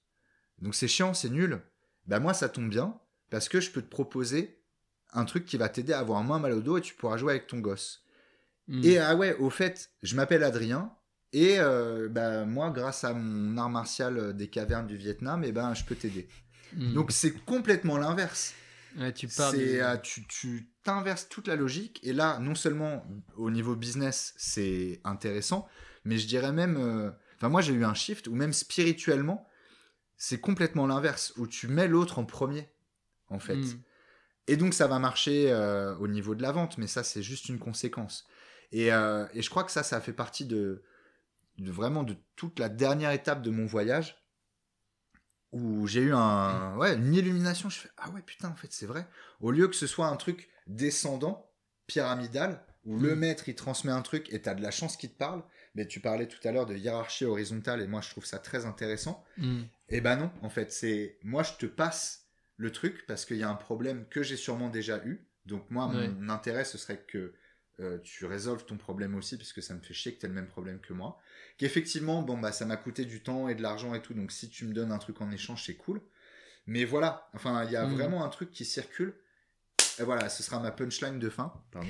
Donc 0.60 0.76
c'est 0.76 0.90
chiant, 0.90 1.14
c'est 1.14 1.30
nul. 1.30 1.62
Bah 2.06 2.20
moi 2.20 2.34
ça 2.34 2.50
tombe 2.50 2.70
bien 2.70 3.00
parce 3.30 3.48
que 3.48 3.62
je 3.62 3.72
peux 3.72 3.82
te 3.82 3.88
proposer 3.88 4.62
un 5.14 5.24
truc 5.24 5.46
qui 5.46 5.56
va 5.56 5.70
t'aider 5.70 5.94
à 5.94 6.00
avoir 6.00 6.22
moins 6.22 6.40
mal 6.40 6.52
au 6.52 6.62
dos 6.62 6.78
et 6.78 6.82
tu 6.82 6.94
pourras 6.94 7.16
jouer 7.16 7.32
avec 7.32 7.48
ton 7.48 7.60
gosse. 7.60 8.04
Mm. 8.68 8.84
Et 8.84 8.98
ah 8.98 9.16
ouais, 9.16 9.38
au 9.38 9.50
fait, 9.50 9.92
je 10.04 10.18
m'appelle 10.18 10.44
Adrien 10.44 10.94
et 11.32 11.60
euh, 11.60 12.10
bah 12.10 12.44
moi 12.44 12.72
grâce 12.72 13.06
à 13.06 13.14
mon 13.14 13.58
art 13.58 13.70
martial 13.70 14.18
euh, 14.18 14.34
des 14.34 14.50
cavernes 14.50 14.88
du 14.88 14.98
Vietnam, 14.98 15.46
et 15.46 15.54
ben 15.54 15.74
je 15.74 15.86
peux 15.86 15.96
t'aider. 15.96 16.28
Mm. 16.74 16.94
Donc 16.94 17.14
c'est 17.14 17.32
complètement 17.46 17.98
l'inverse. 17.98 18.54
Ouais, 18.98 19.14
tu 19.14 19.28
parles. 19.28 19.56
Euh, 19.60 19.98
tu, 19.98 20.26
tu 20.28 20.70
t'inverses 20.84 21.28
toute 21.30 21.48
la 21.48 21.56
logique 21.56 22.00
et 22.04 22.14
là 22.14 22.40
non 22.40 22.56
seulement 22.56 23.06
au 23.36 23.52
niveau 23.52 23.76
business 23.76 24.34
c'est 24.38 25.02
intéressant 25.04 25.68
mais 26.06 26.18
je 26.18 26.28
dirais 26.28 26.54
même 26.54 26.78
euh, 26.78 27.12
enfin 27.36 27.50
moi 27.50 27.62
j'ai 27.62 27.74
eu 27.74 27.84
un 27.84 27.94
shift 27.94 28.28
où 28.28 28.34
même 28.36 28.54
spirituellement 28.54 29.48
c'est 30.16 30.40
complètement 30.40 30.88
l'inverse 30.88 31.34
où 31.38 31.46
tu 31.46 31.68
mets 31.68 31.88
l'autre 31.88 32.20
en 32.20 32.26
premier 32.26 32.70
en 33.30 33.40
fait 33.40 33.58
Mm. 33.58 33.82
et 34.48 34.56
donc 34.58 34.74
ça 34.74 34.88
va 34.88 34.98
marcher 35.00 35.52
euh, 35.52 35.96
au 35.98 36.08
niveau 36.08 36.34
de 36.36 36.42
la 36.42 36.54
vente 36.54 36.78
mais 36.78 36.88
ça 36.88 37.04
c'est 37.04 37.22
juste 37.22 37.50
une 37.50 37.60
conséquence 37.60 38.26
et, 38.72 38.92
euh, 38.94 39.28
et 39.34 39.42
je 39.42 39.50
crois 39.50 39.64
que 39.66 39.72
ça 39.72 39.84
ça 39.84 40.00
fait 40.00 40.14
partie 40.14 40.46
de, 40.46 40.82
de 41.58 41.72
vraiment 41.72 42.04
de 42.04 42.16
toute 42.38 42.60
la 42.60 42.70
dernière 42.70 43.12
étape 43.12 43.42
de 43.42 43.50
mon 43.52 43.66
voyage 43.66 44.16
où 45.52 45.88
j'ai 45.88 46.02
eu 46.02 46.14
un 46.14 46.76
ouais 46.78 46.96
une 46.96 47.14
illumination 47.14 47.70
je 47.70 47.80
fais 47.80 47.90
ah 47.98 48.10
ouais 48.12 48.22
putain 48.22 48.50
en 48.50 48.56
fait 48.56 48.72
c'est 48.72 48.86
vrai 48.86 49.08
au 49.40 49.52
lieu 49.52 49.68
que 49.68 49.76
ce 49.76 49.88
soit 49.88 50.08
un 50.08 50.16
truc 50.18 50.50
descendant 50.68 51.50
pyramidal 51.88 52.64
où 52.86 53.00
le 53.00 53.16
Mm. 53.16 53.20
maître 53.20 53.50
il 53.50 53.56
transmet 53.56 53.92
un 53.92 54.02
truc 54.02 54.32
et 54.34 54.42
t'as 54.42 54.54
de 54.56 54.62
la 54.62 54.72
chance 54.72 54.98
qu'il 54.98 55.10
te 55.12 55.18
parle 55.18 55.44
mais 55.76 55.88
tu 55.88 56.00
parlais 56.00 56.28
tout 56.28 56.46
à 56.48 56.52
l'heure 56.52 56.66
de 56.66 56.76
hiérarchie 56.76 57.26
horizontale 57.26 57.82
et 57.82 57.88
moi 57.88 58.02
je 58.02 58.10
trouve 58.10 58.26
ça 58.26 58.40
très 58.40 58.66
intéressant 58.66 59.24
Mm. 59.38 59.62
et 59.90 60.02
ben 60.02 60.16
non 60.18 60.32
en 60.42 60.50
fait 60.50 60.72
c'est 60.72 61.18
moi 61.24 61.44
je 61.44 61.54
te 61.54 61.66
passe 61.66 62.26
le 62.58 62.72
truc 62.72 63.06
parce 63.08 63.24
qu'il 63.26 63.38
y 63.38 63.44
a 63.44 63.50
un 63.50 63.56
problème 63.56 64.06
que 64.10 64.24
j'ai 64.24 64.38
sûrement 64.38 64.70
déjà 64.70 64.98
eu 65.06 65.26
donc 65.46 65.70
moi 65.70 65.88
Ouais. 65.88 66.10
mon 66.10 66.30
intérêt 66.30 66.66
ce 66.66 66.78
serait 66.78 67.02
que 67.08 67.34
euh, 67.80 67.98
tu 68.04 68.26
résolves 68.26 68.66
ton 68.66 68.78
problème 68.78 69.16
aussi 69.16 69.38
puisque 69.38 69.62
ça 69.62 69.74
me 69.74 69.80
fait 69.82 69.94
chier 69.94 70.14
que 70.16 70.20
t'aies 70.22 70.28
le 70.28 70.34
même 70.34 70.48
problème 70.48 70.80
que 70.80 70.94
moi. 70.94 71.20
Qu'effectivement 71.58 72.22
bon 72.22 72.38
bah 72.38 72.52
ça 72.52 72.66
m'a 72.66 72.78
coûté 72.78 73.06
du 73.06 73.22
temps 73.22 73.48
et 73.50 73.56
de 73.56 73.62
l'argent 73.62 73.94
et 73.96 74.02
tout 74.02 74.14
donc 74.14 74.32
si 74.32 74.50
tu 74.50 74.66
me 74.66 74.74
donnes 74.74 74.92
un 74.92 74.98
truc 74.98 75.22
en 75.22 75.32
échange 75.32 75.64
c'est 75.66 75.76
cool. 75.76 76.02
Mais 76.66 76.86
voilà 76.86 77.30
enfin 77.34 77.64
il 77.66 77.72
y 77.72 77.76
a 77.76 77.86
Mm. 77.86 77.94
vraiment 77.94 78.24
un 78.26 78.30
truc 78.30 78.52
qui 78.52 78.66
circule. 78.66 79.14
Et 80.00 80.04
voilà 80.04 80.30
ce 80.30 80.44
sera 80.44 80.60
ma 80.60 80.70
punchline 80.72 81.18
de 81.18 81.30
fin. 81.30 81.52
Pardon. 81.72 81.88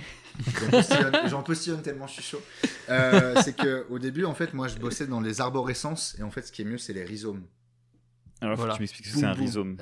J'en 1.28 1.44
postillonne- 1.44 1.82
tellement 1.84 2.08
je 2.08 2.14
suis 2.14 2.24
chaud. 2.24 2.42
Euh, 2.90 3.36
c'est 3.44 3.56
que 3.56 3.86
au 3.90 4.00
début 4.00 4.24
en 4.26 4.34
fait 4.34 4.54
moi 4.54 4.68
je 4.68 4.78
bossais 4.78 5.08
dans 5.08 5.20
les 5.22 5.42
arborescences 5.42 6.16
et 6.20 6.24
en 6.24 6.32
fait 6.32 6.42
ce 6.44 6.52
qui 6.52 6.62
est 6.62 6.66
mieux 6.66 6.78
c'est 6.78 6.94
les 6.94 7.04
rhizomes. 7.04 7.46
Alors, 8.40 8.58
faut 8.58 8.68
que 8.68 8.74
tu 8.76 8.82
m'expliques 8.82 9.08
ce 9.08 9.14
que 9.14 9.20
c'est 9.20 9.26
un 9.26 9.34
rhizome. 9.34 9.78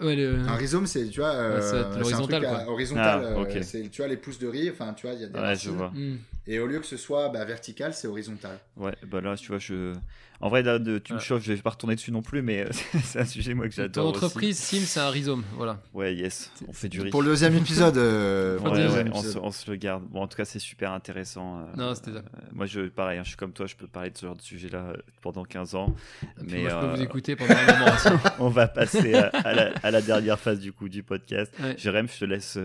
Ouais, 0.00 0.14
le- 0.14 0.40
Un 0.40 0.56
rhizome, 0.56 0.86
c'est, 0.86 1.08
tu 1.08 1.20
vois, 1.20 1.30
euh, 1.34 1.56
Ouais, 1.56 1.62
c'est 1.62 1.76
un 1.76 1.98
l'horizontal, 1.98 2.42
truc 2.42 2.44
à- 2.60 2.70
horizontal, 2.70 3.20
Ah, 3.24 3.26
euh, 3.28 3.42
ok. 3.42 3.58
c'est, 3.62 3.88
tu 3.90 4.02
vois, 4.02 4.08
les 4.08 4.16
pousses 4.18 4.38
de 4.38 4.46
riz, 4.46 4.70
enfin, 4.70 4.92
tu 4.92 5.06
vois, 5.06 5.14
il 5.16 5.22
y 5.22 5.24
a 5.24 5.28
des 5.28 5.38
Ouais, 5.40 5.54
je 5.56 5.70
vois. 5.70 5.88
Mm. 5.94 6.18
Et 6.48 6.58
au 6.60 6.66
lieu 6.66 6.78
que 6.78 6.86
ce 6.86 6.96
soit 6.96 7.28
bah, 7.30 7.44
vertical, 7.44 7.92
c'est 7.92 8.06
horizontal. 8.06 8.58
Ouais, 8.76 8.94
bah 9.06 9.20
là, 9.20 9.36
tu 9.36 9.48
vois, 9.48 9.58
je. 9.58 9.94
En 10.38 10.50
vrai, 10.50 10.62
là, 10.62 10.78
de- 10.78 10.98
tu 10.98 11.14
me 11.14 11.18
chauffes, 11.18 11.42
je 11.42 11.52
vais 11.54 11.62
pas 11.62 11.70
retourner 11.70 11.94
dessus 11.94 12.12
non 12.12 12.20
plus, 12.20 12.42
mais 12.42 12.66
c'est 13.02 13.20
un 13.20 13.24
sujet, 13.24 13.54
moi, 13.54 13.66
que 13.68 13.74
Ton 13.74 13.82
j'adore. 13.82 14.06
aussi. 14.14 14.16
entreprise, 14.24 14.58
Sim, 14.58 14.80
c'est 14.84 15.00
un 15.00 15.08
rhizome. 15.08 15.42
Voilà. 15.54 15.80
Ouais, 15.94 16.14
yes, 16.14 16.52
on 16.68 16.74
fait 16.74 16.90
du 16.90 17.00
riz. 17.00 17.08
Pour 17.10 17.22
le 17.22 17.28
deuxième 17.28 17.56
épisode, 17.56 17.96
euh, 17.96 18.58
Ouais, 18.58 18.70
ouais, 18.70 18.86
on, 18.86 18.92
se, 18.92 19.00
épisode. 19.28 19.40
on 19.42 19.50
se 19.50 19.70
le 19.70 19.76
garde. 19.78 20.04
Bon, 20.04 20.20
en 20.20 20.28
tout 20.28 20.36
cas, 20.36 20.44
c'est 20.44 20.58
super 20.58 20.92
intéressant. 20.92 21.60
euh, 21.60 21.62
Non, 21.76 21.94
c'était 21.94 22.12
ça. 22.12 22.18
euh, 22.18 22.40
moi, 22.52 22.66
je, 22.66 22.82
pareil, 22.82 23.18
hein, 23.18 23.22
je 23.24 23.28
suis 23.28 23.36
comme 23.38 23.52
toi, 23.54 23.64
je 23.66 23.74
peux 23.76 23.86
parler 23.88 24.10
de 24.10 24.18
ce 24.18 24.26
genre 24.26 24.36
de 24.36 24.42
sujet-là 24.42 24.92
pendant 25.22 25.44
15 25.44 25.74
ans. 25.74 25.96
Mais, 26.42 26.60
moi, 26.60 26.70
je 26.70 26.76
peux 26.86 26.94
vous 26.96 27.02
écouter 27.02 27.34
pendant 27.34 27.54
un 27.54 27.78
moment 27.78 27.92
on 28.38 28.48
va 28.50 28.68
passer 28.68 29.14
à, 29.14 29.28
à 29.28 29.54
la, 29.54 29.72
à 29.82 29.90
la 29.90 30.02
dernière 30.02 30.38
phase 30.38 30.60
du 30.60 30.70
coup 30.70 30.90
du 30.90 31.02
podcast. 31.02 31.50
Ouais. 31.60 31.74
Jérém, 31.78 32.06
je 32.08 32.18
te 32.20 32.24
laisse 32.26 32.58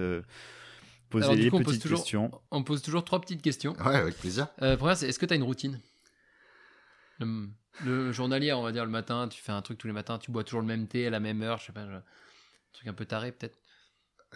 poser 1.12 1.26
Alors, 1.26 1.36
du 1.36 1.44
les 1.44 1.50
coup, 1.52 1.58
on 1.58 1.64
pose 1.64 1.78
toujours- 1.80 2.00
questions. 2.00 2.32
On 2.50 2.64
pose 2.64 2.82
toujours 2.82 3.04
trois 3.06 3.22
petites 3.22 3.42
questions. 3.44 3.74
Ouais, 3.86 3.96
avec 3.96 4.18
plaisir. 4.18 4.48
Euh, 4.64 4.76
première, 4.78 4.98
c'est 4.98 5.08
est-ce 5.08 5.20
que 5.20 5.26
tu 5.28 5.34
as 5.34 5.36
une 5.36 5.44
routine? 5.44 5.80
Le, 7.20 7.48
le 7.86 8.12
journalier, 8.12 8.52
on 8.54 8.64
va 8.64 8.72
dire, 8.72 8.84
le 8.86 8.90
matin, 8.92 9.28
tu 9.28 9.40
fais 9.42 9.52
un 9.52 9.62
truc 9.62 9.78
tous 9.78 9.88
les 9.88 9.94
matins, 9.94 10.18
tu 10.18 10.32
bois 10.32 10.44
toujours 10.44 10.62
le 10.62 10.68
même 10.68 10.88
thé 10.88 11.06
à 11.06 11.10
la 11.12 11.20
même 11.20 11.42
heure, 11.44 11.60
je 11.60 11.68
sais 11.68 11.72
pas, 11.72 11.86
je- 11.86 11.92
un 11.96 12.04
truc 12.74 12.88
un 12.88 12.94
peu 12.94 13.06
taré 13.06 13.32
peut-être? 13.32 13.58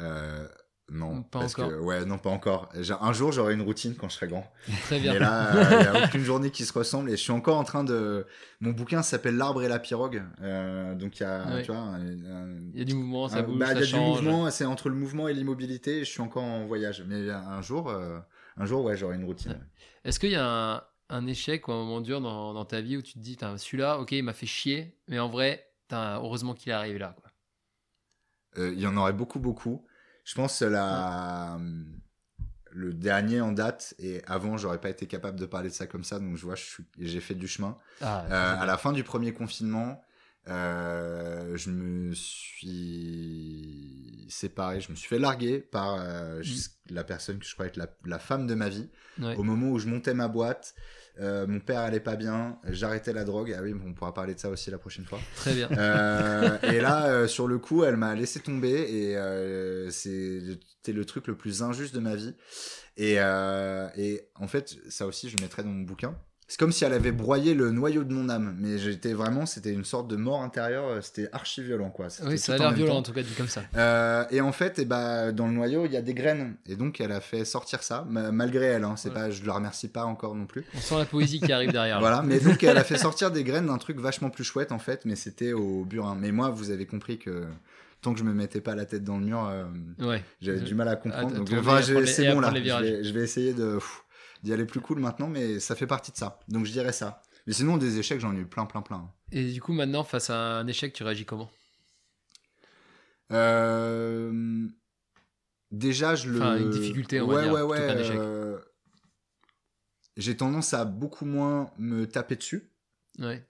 Euh, 0.01 0.47
non, 0.91 1.23
Pas 1.23 1.39
parce 1.39 1.53
encore. 1.55 1.69
que, 1.69 1.75
ouais, 1.79 2.05
non, 2.05 2.19
pas 2.19 2.29
encore. 2.29 2.69
Un 3.01 3.11
jour, 3.13 3.31
j'aurai 3.31 3.53
une 3.55 3.61
routine 3.63 3.95
quand 3.95 4.07
je 4.07 4.15
serai 4.15 4.27
grand. 4.27 4.51
Très 4.83 4.99
bien. 4.99 5.13
Et 5.15 5.19
là, 5.19 5.51
il 5.71 5.77
n'y 5.79 5.87
a 5.87 6.05
aucune 6.05 6.23
journée 6.23 6.51
qui 6.51 6.63
se 6.63 6.73
ressemble. 6.73 7.09
Et 7.09 7.13
je 7.17 7.21
suis 7.21 7.31
encore 7.31 7.57
en 7.57 7.63
train 7.63 7.83
de. 7.83 8.27
Mon 8.61 8.69
bouquin 8.71 9.01
s'appelle 9.01 9.35
L'arbre 9.35 9.63
et 9.63 9.67
la 9.67 9.79
pirogue. 9.79 10.21
Euh, 10.41 10.93
donc, 10.93 11.19
il 11.19 11.23
y 11.23 11.25
a, 11.25 11.55
Ouais. 11.55 11.63
tu 11.63 11.71
vois, 11.71 11.81
un- 11.81 12.05
Il 12.73 12.77
y 12.79 12.81
a 12.81 12.85
du 12.85 12.93
mouvement, 12.93 13.27
ça 13.27 13.41
bouge, 13.41 13.57
bah, 13.57 13.73
il 13.73 13.79
y 13.79 13.83
a 13.83 13.85
du 13.85 13.95
mouvement, 13.95 14.51
c'est 14.51 14.65
entre 14.65 14.89
le 14.89 14.95
mouvement 14.95 15.27
et 15.27 15.33
l'immobilité. 15.33 15.99
Je 16.05 16.09
suis 16.11 16.21
encore 16.21 16.43
en 16.43 16.65
voyage. 16.65 17.03
Mais 17.07 17.29
un 17.31 17.61
jour, 17.63 17.89
euh, 17.89 18.19
un 18.57 18.65
jour, 18.65 18.83
ouais, 18.85 18.95
j'aurai 18.95 19.15
une 19.15 19.25
routine. 19.25 19.59
Est-ce 20.03 20.19
qu'il 20.19 20.31
y 20.31 20.35
a 20.35 20.45
un, 20.75 20.83
un 21.09 21.25
échec 21.25 21.67
ou 21.67 21.71
un 21.71 21.77
moment 21.83 21.99
dur 22.01 22.21
dans, 22.21 22.53
dans 22.53 22.65
ta 22.65 22.81
vie 22.81 22.97
où 22.97 23.01
tu 23.01 23.13
te 23.13 23.19
dis, 23.19 23.37
celui-là, 23.57 23.97
ok, 23.99 24.11
il 24.11 24.23
m'a 24.23 24.33
fait 24.33 24.45
chier, 24.45 24.95
mais 25.07 25.17
en 25.17 25.29
vrai, 25.29 25.67
heureusement 25.91 26.53
qu'il 26.53 26.71
est 26.71 26.75
arrivé 26.75 26.99
là. 26.99 27.15
Euh, 28.57 28.71
Il 28.73 28.79
y 28.79 28.87
en 28.87 28.95
aurait 28.97 29.13
beaucoup, 29.13 29.39
beaucoup. 29.39 29.83
Je 30.25 30.35
pense 30.35 30.59
que 30.59 30.65
la... 30.65 31.57
le 32.71 32.93
dernier 32.93 33.39
en 33.41 33.51
date, 33.53 33.93
et 33.99 34.21
avant, 34.27 34.57
j'aurais 34.57 34.81
pas 34.81 34.89
été 34.89 35.07
capable 35.07 35.39
de 35.39 35.45
parler 35.45 35.69
de 35.69 35.73
ça 35.73 35.87
comme 35.87 36.03
ça, 36.03 36.19
donc 36.19 36.35
je 36.35 36.45
vois, 36.45 36.55
suis- 36.57 36.83
j'ai 36.99 37.21
fait 37.21 37.35
du 37.35 37.47
chemin. 37.47 37.77
Ah, 38.01 38.25
Euh, 38.29 38.55
à 38.59 38.65
la 38.65 38.77
fin 38.77 38.91
du 38.91 39.03
premier 39.03 39.33
confinement, 39.33 40.01
euh, 40.47 41.55
je 41.55 41.69
me 41.69 42.13
suis 42.13 44.25
séparé, 44.29 44.81
je 44.81 44.91
me 44.91 44.95
suis 44.95 45.07
fait 45.07 45.19
larguer 45.19 45.59
par 45.59 45.95
euh, 45.99 46.41
jus- 46.41 46.69
la 46.89 47.03
personne 47.03 47.39
que 47.39 47.45
je 47.45 47.53
croyais 47.53 47.69
être 47.69 47.77
la, 47.77 47.87
la 48.05 48.19
femme 48.19 48.47
de 48.47 48.55
ma 48.55 48.69
vie. 48.69 48.89
ouais. 49.21 49.35
Au 49.37 49.43
moment 49.43 49.69
où 49.69 49.79
je 49.79 49.87
montais 49.87 50.13
ma 50.13 50.27
boîte, 50.27 50.75
euh, 51.19 51.47
mon 51.47 51.59
père 51.59 51.79
allait 51.79 51.99
pas 51.99 52.15
bien, 52.15 52.59
j'arrêtais 52.65 53.13
la 53.13 53.23
drogue. 53.23 53.55
Ah 53.57 53.61
oui, 53.61 53.73
on 53.73 53.93
pourra 53.93 54.13
parler 54.13 54.35
de 54.35 54.39
ça 54.39 54.49
aussi 54.49 54.69
la 54.69 54.77
prochaine 54.77 55.05
fois. 55.05 55.19
Très 55.35 55.53
bien. 55.53 55.69
Euh, 55.71 56.57
et 56.63 56.81
là, 56.81 57.07
euh, 57.07 57.27
sur 57.27 57.47
le 57.47 57.57
coup, 57.57 57.83
elle 57.83 57.97
m'a 57.97 58.15
laissé 58.15 58.39
tomber 58.39 58.71
et 58.71 59.91
c'était 59.91 60.93
le 60.93 61.05
truc 61.05 61.27
le 61.27 61.35
plus 61.35 61.63
injuste 61.63 61.95
de 61.95 61.99
ma 61.99 62.15
vie. 62.15 62.35
Et, 62.97 63.15
et 63.15 64.29
en 64.35 64.47
fait, 64.47 64.75
ça 64.89 65.05
aussi, 65.05 65.29
je 65.29 65.37
le 65.37 65.41
mettrai 65.41 65.63
dans 65.63 65.69
mon 65.69 65.83
bouquin. 65.83 66.15
C'est 66.47 66.59
comme 66.59 66.71
si 66.71 66.85
elle 66.85 66.93
avait 66.93 67.11
broyé 67.11 67.53
le 67.55 67.71
noyau 67.71 68.03
de 68.03 68.13
mon 68.13 68.29
âme. 68.29 68.55
Mais 68.59 68.77
j'étais 68.77 69.13
vraiment, 69.13 69.45
c'était 69.45 69.71
une 69.73 69.83
sorte 69.83 70.07
de 70.07 70.15
mort 70.15 70.43
intérieure. 70.43 70.85
euh, 70.87 71.01
C'était 71.01 71.27
archi 71.31 71.63
violent, 71.63 71.89
quoi. 71.89 72.07
Oui, 72.25 72.37
ça 72.37 72.53
a 72.53 72.57
l'air 72.57 72.73
violent 72.73 72.93
temps. 72.93 72.97
en 72.99 73.03
tout 73.03 73.13
cas, 73.13 73.21
dit 73.23 73.33
comme 73.35 73.47
ça. 73.47 73.63
Euh, 73.75 74.25
et 74.29 74.41
en 74.41 74.51
fait, 74.51 74.77
eh 74.79 74.85
ben, 74.85 75.31
dans 75.31 75.47
le 75.47 75.53
noyau, 75.53 75.85
il 75.85 75.91
y 75.91 75.97
a 75.97 76.01
des 76.01 76.13
graines. 76.13 76.55
Et 76.67 76.75
donc, 76.75 77.01
elle 77.01 77.11
a 77.11 77.21
fait 77.21 77.45
sortir 77.45 77.81
ça, 77.81 78.05
ma- 78.09 78.31
malgré 78.31 78.65
elle. 78.65 78.83
Hein, 78.83 78.95
c'est 78.95 79.09
Voilà. 79.09 79.25
pas, 79.25 79.31
je 79.31 79.43
la 79.45 79.53
remercie 79.53 79.87
pas 79.87 80.05
encore 80.05 80.35
non 80.35 80.45
plus. 80.45 80.63
On 80.75 80.79
sent 80.79 80.97
la 80.99 81.05
poésie 81.05 81.39
qui 81.39 81.51
arrive 81.51 81.71
derrière. 81.71 81.95
là. 81.95 81.99
Voilà, 82.01 82.21
mais 82.21 82.39
donc 82.39 82.63
elle 82.63 82.77
a 82.77 82.83
fait 82.83 82.97
sortir 82.97 83.31
des 83.31 83.43
graines 83.43 83.67
d'un 83.67 83.77
truc 83.79 83.99
vachement 83.99 84.29
plus 84.29 84.43
chouette 84.43 84.71
en 84.71 84.79
fait, 84.79 85.05
mais 85.05 85.15
c'était 85.15 85.53
au 85.53 85.83
burin. 85.85 86.15
Mais 86.19 86.31
moi, 86.31 86.49
vous 86.49 86.69
avez 86.69 86.85
compris 86.85 87.17
que 87.17 87.45
tant 88.01 88.13
que 88.13 88.19
je 88.19 88.23
me 88.23 88.33
mettais 88.35 88.61
pas 88.61 88.75
la 88.75 88.85
tête 88.85 89.03
dans 89.03 89.17
le 89.17 89.25
mur, 89.25 89.47
euh, 89.49 89.65
Ouais. 90.05 90.23
j'avais 90.41 90.59
du 90.59 90.75
mal 90.75 90.87
à 90.89 90.95
comprendre. 90.95 91.33
à 91.33 91.37
Donc, 91.39 91.51
enfin, 91.51 91.81
c'est 92.05 92.31
bon 92.31 92.39
là. 92.39 92.53
Je 92.53 92.61
vais, 92.83 93.03
je 93.03 93.13
vais 93.13 93.21
essayer 93.23 93.53
de 93.53 93.73
pff, 93.75 94.03
d'y 94.45 94.53
aller 94.53 94.65
plus 94.65 94.79
cool 94.79 94.99
maintenant, 94.99 95.27
mais 95.27 95.59
ça 95.59 95.75
fait 95.75 95.87
partie 95.87 96.11
de 96.11 96.17
ça. 96.17 96.39
Donc 96.47 96.65
je 96.65 96.71
dirais 96.71 96.93
ça. 96.93 97.21
Mais 97.47 97.53
sinon, 97.53 97.77
des 97.77 97.97
échecs, 97.99 98.19
j'en 98.19 98.33
ai 98.35 98.39
eu 98.39 98.45
plein, 98.45 98.65
plein, 98.65 98.81
plein. 98.81 99.11
Et 99.31 99.51
du 99.51 99.61
coup, 99.61 99.73
maintenant, 99.73 100.03
face 100.03 100.29
à 100.29 100.37
un 100.59 100.67
échec, 100.67 100.93
tu 100.93 101.03
réagis 101.03 101.25
comment? 101.25 101.49
Euh, 103.31 104.67
Déjà, 105.71 106.15
je 106.15 106.29
le. 106.29 106.37
Enfin, 106.39 106.57
une 106.57 106.69
difficulté, 106.69 107.19
on 107.21 107.27
va 107.27 107.35
ouais, 107.35 107.43
dire, 107.43 107.53
Ouais, 107.53 107.61
ouais, 107.63 107.77
qu'un 107.77 107.97
échec. 107.97 108.15
euh, 108.17 108.59
J'ai 110.15 110.37
tendance 110.37 110.73
à 110.73 110.85
beaucoup 110.85 111.25
moins 111.25 111.71
me 111.77 112.07
taper 112.07 112.35
dessus. 112.35 112.71
Ouais. 113.19 113.45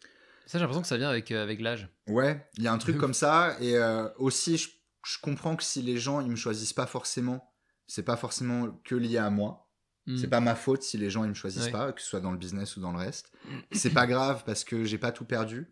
Ça, 0.45 0.57
j'ai 0.57 0.59
l'impression 0.59 0.81
que 0.81 0.87
ça 0.87 0.97
vient 0.97 1.09
avec, 1.09 1.31
euh, 1.31 1.43
avec 1.43 1.59
l'âge. 1.61 1.89
Ouais, 2.07 2.47
il 2.57 2.63
y 2.63 2.67
a 2.67 2.73
un 2.73 2.77
truc 2.79 2.97
comme 2.97 3.13
ça. 3.13 3.57
Et 3.61 3.75
aussi, 4.17 4.57
je, 4.57 4.69
je 5.05 5.17
comprends 5.21 5.55
que 5.55 5.63
si 5.63 5.81
les 5.81 5.97
gens 5.97 6.21
ils 6.21 6.29
me 6.31 6.35
choisissent 6.35 6.73
pas 6.73 6.87
forcément, 6.87 7.53
c'est 7.87 8.03
pas 8.03 8.17
forcément 8.17 8.69
que 8.83 8.95
lié 8.95 9.17
à 9.17 9.29
moi. 9.29 9.64
Hmm. 10.07 10.17
C'est 10.17 10.27
pas 10.27 10.39
ma 10.39 10.53
faute 10.55 10.83
si 10.83 10.97
les 10.97 11.09
gens 11.09 11.23
ils 11.23 11.29
me 11.29 11.33
choisissent 11.33 11.65
Ouais. 11.65 11.71
pas, 11.71 11.91
que 11.91 11.99
ce 12.01 12.07
soit 12.07 12.19
dans 12.19 12.31
le 12.31 12.37
business 12.37 12.77
ou 12.77 12.79
dans 12.81 12.91
le 12.91 12.97
reste. 12.99 13.31
C'est 13.71 13.89
pas 13.89 14.05
grave 14.05 14.43
parce 14.45 14.63
que 14.63 14.83
j'ai 14.83 14.97
pas 14.99 15.11
tout 15.11 15.25
perdu. 15.25 15.67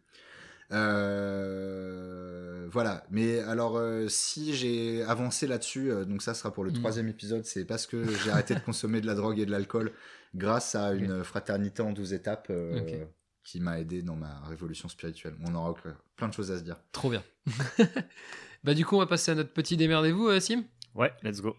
Euh, 1.33 2.67
voilà. 2.71 3.03
Mais 3.11 3.39
alors, 3.39 3.77
euh, 3.77 4.07
si 4.07 4.55
j'ai 4.55 5.03
avancé 5.03 5.47
là-dessus, 5.47 5.91
euh, 5.91 6.05
donc 6.05 6.21
ça 6.21 6.33
sera 6.33 6.51
pour 6.53 6.63
le 6.63 6.71
Mm. 6.71 6.75
troisième 6.75 7.07
épisode, 7.07 7.45
c'est 7.45 7.65
parce 7.65 7.85
que 7.85 8.05
j'ai 8.23 8.31
arrêté 8.31 8.55
de 8.55 8.59
consommer 8.59 9.01
de 9.01 9.05
la 9.07 9.15
drogue 9.15 9.39
et 9.39 9.45
de 9.45 9.51
l'alcool 9.51 9.91
grâce 10.35 10.75
à 10.75 10.93
une 10.93 11.23
fraternité 11.23 11.81
en 11.83 11.91
12 11.91 12.13
étapes 12.13 12.47
euh, 12.49 13.05
qui 13.43 13.59
m'a 13.59 13.79
aidé 13.79 14.01
dans 14.01 14.15
ma 14.15 14.39
révolution 14.47 14.87
spirituelle. 14.89 15.35
On 15.45 15.53
aura 15.53 15.75
plein 16.15 16.27
de 16.27 16.33
choses 16.33 16.51
à 16.51 16.57
se 16.57 16.63
dire. 16.63 16.77
Trop 16.91 17.09
bien. 17.09 17.23
bah, 18.63 18.73
du 18.73 18.85
coup, 18.85 18.95
on 18.95 18.99
va 18.99 19.05
passer 19.07 19.31
à 19.31 19.35
notre 19.35 19.51
petit 19.53 19.77
démerdez-vous, 19.77 20.39
Sim? 20.39 20.63
Ouais, 20.95 21.11
let's 21.23 21.41
go. 21.41 21.55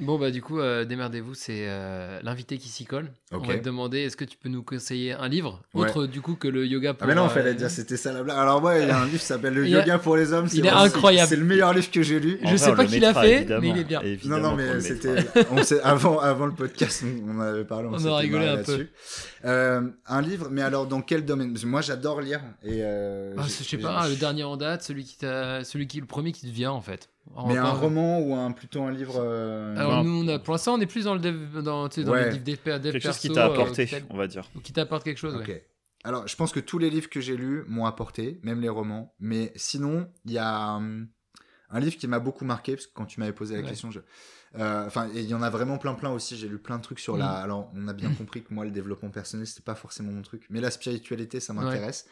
Bon, 0.00 0.18
bah, 0.18 0.30
du 0.30 0.42
coup, 0.42 0.60
euh, 0.60 0.84
démerdez-vous, 0.84 1.34
c'est 1.34 1.64
euh, 1.68 2.20
l'invité 2.22 2.56
qui 2.58 2.68
s'y 2.68 2.84
colle. 2.84 3.10
On 3.32 3.38
va 3.38 3.58
te 3.58 3.64
demander 3.64 3.98
est-ce 4.00 4.16
que 4.16 4.24
tu 4.24 4.36
peux 4.36 4.48
nous 4.48 4.62
conseiller 4.62 5.12
un 5.12 5.28
livre 5.28 5.60
Ouais. 5.74 5.88
autre, 5.88 6.06
du 6.06 6.20
coup, 6.20 6.34
que 6.34 6.48
le 6.48 6.66
yoga 6.66 6.94
pour. 6.94 7.04
Ah 7.04 7.06
mais 7.08 7.14
non, 7.14 7.26
euh, 7.26 7.28
fallait 7.28 7.54
dire 7.54 7.70
c'était 7.70 7.96
ça 7.96 8.12
la 8.12 8.22
blague. 8.22 8.36
Alors 8.38 8.62
ouais, 8.62 8.82
il 8.82 8.88
y 8.88 8.90
a 8.90 8.98
un 8.98 9.04
livre 9.06 9.18
qui 9.18 9.24
s'appelle 9.24 9.54
Le 9.54 9.66
Il 9.66 9.74
a- 9.76 9.80
yoga 9.80 9.98
pour 9.98 10.16
les 10.16 10.32
hommes. 10.32 10.48
c'est 10.48 10.58
il 10.58 10.66
est 10.66 10.70
incroyable. 10.70 11.28
C'est 11.28 11.36
le 11.36 11.44
meilleur 11.44 11.72
livre 11.74 11.90
que 11.90 12.02
j'ai 12.02 12.20
lu. 12.20 12.38
Je 12.42 12.46
vrai, 12.48 12.58
sais 12.58 12.74
pas 12.74 12.84
qui 12.86 13.00
l'a 13.00 13.12
fait, 13.14 13.46
mais 13.60 13.68
il 13.70 13.78
est 13.78 13.84
bien. 13.84 14.00
Non, 14.24 14.38
non, 14.38 14.54
mais 14.56 14.80
c'était 14.80 15.16
avant, 15.82 16.18
avant 16.20 16.46
le 16.46 16.52
podcast, 16.54 17.04
on 17.26 17.40
avait 17.40 17.64
parlé, 17.64 17.88
on, 17.88 17.94
On 17.94 18.06
a 18.06 18.16
rigolé 18.18 18.46
un 18.48 18.62
peu. 18.62 18.86
Euh, 19.44 19.82
un 20.06 20.22
livre, 20.22 20.48
mais 20.50 20.62
alors 20.62 20.86
dans 20.86 21.00
quel 21.02 21.24
domaine? 21.24 21.56
Moi, 21.64 21.80
j'adore 21.80 22.20
lire 22.20 22.40
et. 22.64 22.80
euh, 22.82 23.34
Ah, 23.38 23.42
je 23.46 23.62
sais 23.64 23.76
pas, 23.78 24.08
le 24.08 24.16
dernier 24.16 24.44
en 24.44 24.56
date, 24.56 24.82
celui 24.82 25.04
qui 25.04 25.16
t'a, 25.18 25.64
celui 25.64 25.86
qui 25.86 26.00
le 26.00 26.06
premier 26.06 26.32
qui 26.32 26.42
te 26.48 26.52
vient 26.52 26.70
en 26.72 26.80
fait. 26.80 27.08
En 27.34 27.48
Mais 27.48 27.56
un 27.56 27.70
roman 27.72 28.20
ou 28.20 28.34
un 28.34 28.50
plutôt 28.52 28.82
un 28.82 28.90
livre. 28.90 29.16
euh, 29.18 29.76
Alors 29.76 30.02
nous, 30.04 30.24
on 30.24 30.28
a, 30.28 30.38
pour 30.38 30.52
l'instant, 30.54 30.74
on 30.74 30.80
est 30.80 30.86
plus 30.86 31.04
dans 31.04 31.14
le 31.14 31.20
dev, 31.20 31.62
dans, 31.62 31.88
tu 31.88 31.96
sais, 32.00 32.04
dans 32.04 32.12
Ouais. 32.12 32.30
le 32.30 32.38
dev, 32.38 32.42
dev, 32.42 32.80
dev 32.80 32.92
Quelque 32.92 33.00
chose 33.02 33.18
qui 33.18 33.30
t'a 33.30 33.46
euh, 33.48 33.52
apporté, 33.52 33.86
qui 33.86 33.94
on 34.10 34.16
va 34.16 34.26
dire. 34.26 34.48
ou 34.56 34.60
qui 34.60 34.72
t'apporte 34.72 35.04
quelque 35.04 35.18
chose. 35.18 35.34
Ok. 35.36 35.46
ouais. 35.48 35.66
Alors, 36.04 36.26
je 36.26 36.36
pense 36.36 36.52
que 36.52 36.60
tous 36.60 36.78
les 36.78 36.90
livres 36.90 37.08
que 37.10 37.20
j'ai 37.20 37.36
lus 37.36 37.64
m'ont 37.68 37.84
apporté, 37.86 38.40
même 38.42 38.60
les 38.60 38.68
romans. 38.68 39.14
Mais 39.20 39.52
sinon, 39.56 40.08
il 40.24 40.32
y 40.32 40.38
a 40.38 40.74
hum, 40.76 41.08
un 41.70 41.80
livre 41.80 41.96
qui 41.96 42.06
m'a 42.06 42.18
beaucoup 42.20 42.44
marqué, 42.44 42.74
parce 42.76 42.86
que 42.86 42.92
quand 42.94 43.04
tu 43.06 43.20
m'avais 43.20 43.32
posé 43.32 43.54
la 43.56 43.62
Ouais. 43.62 43.68
question, 43.68 43.90
je... 43.90 44.00
euh, 44.58 44.86
Enfin, 44.86 45.08
il 45.14 45.22
y 45.28 45.34
en 45.34 45.42
a 45.42 45.50
vraiment 45.50 45.76
plein, 45.76 45.94
plein 45.94 46.10
aussi. 46.10 46.36
J'ai 46.36 46.48
lu 46.48 46.58
plein 46.58 46.78
de 46.78 46.82
trucs 46.82 47.00
sur 47.00 47.16
Mm. 47.16 47.18
la. 47.20 47.30
Alors, 47.32 47.70
on 47.74 47.88
a 47.88 47.92
bien 47.92 48.10
compris 48.14 48.42
que 48.42 48.54
moi, 48.54 48.64
le 48.64 48.70
développement 48.70 49.10
personnel, 49.10 49.46
c'était 49.46 49.62
pas 49.62 49.74
forcément 49.74 50.12
mon 50.12 50.22
truc. 50.22 50.46
Mais 50.50 50.60
la 50.60 50.70
spiritualité, 50.70 51.40
ça 51.40 51.52
m'intéresse. 51.52 52.06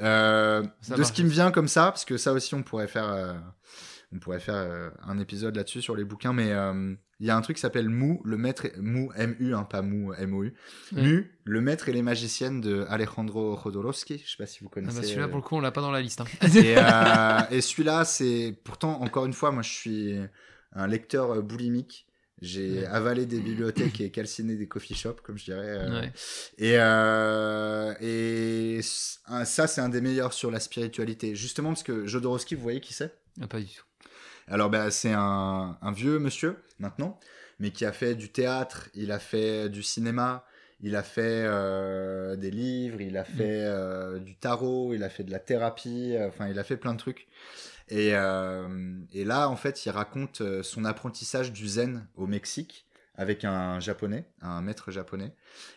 Euh, 0.00 0.62
de 0.62 0.68
marche 0.96 1.04
ce 1.08 1.12
qui 1.12 1.22
me 1.24 1.28
vient 1.30 1.50
comme 1.52 1.68
ça, 1.68 1.84
parce 1.92 2.04
que 2.04 2.16
ça 2.16 2.32
aussi, 2.32 2.54
on 2.54 2.62
pourrait 2.62 2.88
faire. 2.88 3.06
On 4.12 4.18
pourrait 4.20 4.40
faire 4.40 4.54
euh, 4.54 4.90
un 5.02 5.18
épisode 5.18 5.56
là-dessus 5.56 5.82
sur 5.82 5.96
les 5.96 6.04
bouquins, 6.04 6.32
mais 6.32 6.52
euh, 6.52 6.94
il 7.18 7.26
y 7.26 7.30
a 7.30 7.36
un 7.36 7.40
truc 7.40 7.56
qui 7.56 7.60
s'appelle 7.60 7.88
Mou, 7.88 8.22
le 8.24 8.36
maître, 8.36 8.66
Mou, 8.78 9.10
M-U, 9.16 9.54
hein, 9.54 9.64
pas 9.64 9.82
Mou, 9.82 10.14
M-O-U. 10.14 10.54
Mu, 10.92 11.36
le 11.44 11.60
maître 11.60 11.88
et 11.88 11.92
les 11.92 12.02
magiciennes 12.02 12.60
de 12.60 12.86
Alejandro 12.88 13.58
Jodorowsky. 13.62 14.22
Je 14.24 14.30
sais 14.30 14.36
pas 14.38 14.46
si 14.46 14.60
vous 14.60 14.68
Ah 14.70 14.74
connaissez. 14.74 14.96
bah, 15.00 15.02
celui-là, 15.02 15.24
euh, 15.24 15.28
pour 15.28 15.36
le 15.38 15.42
coup, 15.42 15.56
on 15.56 15.60
l'a 15.60 15.72
pas 15.72 15.80
dans 15.80 15.90
la 15.90 16.00
liste. 16.02 16.20
hein. 16.20 16.26
et, 16.54 16.74
euh, 16.78 17.40
et 17.56 17.60
celui-là, 17.60 18.04
c'est 18.04 18.56
pourtant 18.64 19.00
encore 19.02 19.26
une 19.26 19.32
fois, 19.32 19.50
moi, 19.50 19.62
je 19.62 19.70
suis 19.72 20.14
un 20.72 20.86
lecteur 20.86 21.42
boulimique. 21.42 22.06
J'ai 22.42 22.84
avalé 22.86 23.24
des 23.24 23.40
bibliothèques 23.40 24.00
et 24.02 24.10
calciné 24.10 24.56
des 24.56 24.68
coffee 24.68 24.94
shops, 24.94 25.22
comme 25.22 25.38
je 25.38 25.44
dirais. 25.46 25.88
Ouais. 25.90 26.12
Et, 26.58 26.74
euh, 26.76 27.94
et 28.00 28.80
ça, 28.82 29.66
c'est 29.66 29.80
un 29.80 29.88
des 29.88 30.02
meilleurs 30.02 30.34
sur 30.34 30.50
la 30.50 30.60
spiritualité. 30.60 31.34
Justement, 31.34 31.70
parce 31.70 31.82
que 31.82 32.06
Jodorowsky, 32.06 32.54
vous 32.54 32.62
voyez 32.62 32.80
qui 32.80 32.92
c'est? 32.92 33.16
Ah, 33.40 33.46
pas 33.46 33.58
du 33.58 33.66
tout. 33.66 33.82
Alors, 34.48 34.70
bah, 34.70 34.90
c'est 34.90 35.12
un, 35.12 35.76
un 35.80 35.92
vieux 35.92 36.18
monsieur, 36.18 36.56
maintenant, 36.78 37.18
mais 37.58 37.70
qui 37.70 37.84
a 37.84 37.92
fait 37.92 38.14
du 38.14 38.30
théâtre, 38.30 38.88
il 38.94 39.10
a 39.12 39.18
fait 39.18 39.68
du 39.68 39.82
cinéma, 39.82 40.44
il 40.80 40.94
a 40.94 41.02
fait 41.02 41.44
euh, 41.46 42.36
des 42.36 42.50
livres, 42.50 43.00
il 43.00 43.16
a 43.16 43.24
fait 43.24 43.64
euh, 43.64 44.18
du 44.18 44.36
tarot, 44.36 44.92
il 44.94 45.02
a 45.02 45.08
fait 45.08 45.24
de 45.24 45.30
la 45.30 45.38
thérapie, 45.38 46.14
euh, 46.16 46.28
enfin, 46.28 46.48
il 46.48 46.58
a 46.58 46.64
fait 46.64 46.76
plein 46.76 46.92
de 46.92 46.98
trucs. 46.98 47.26
Et, 47.88 48.08
et 48.08 49.24
là, 49.24 49.48
en 49.48 49.54
fait, 49.56 49.86
il 49.86 49.90
raconte 49.90 50.42
son 50.62 50.84
apprentissage 50.84 51.52
du 51.52 51.68
zen 51.68 52.06
au 52.16 52.26
Mexique 52.26 52.84
avec 53.14 53.44
un 53.44 53.78
japonais, 53.80 54.26
un 54.42 54.60
maître 54.60 54.90
japonais. 54.90 55.32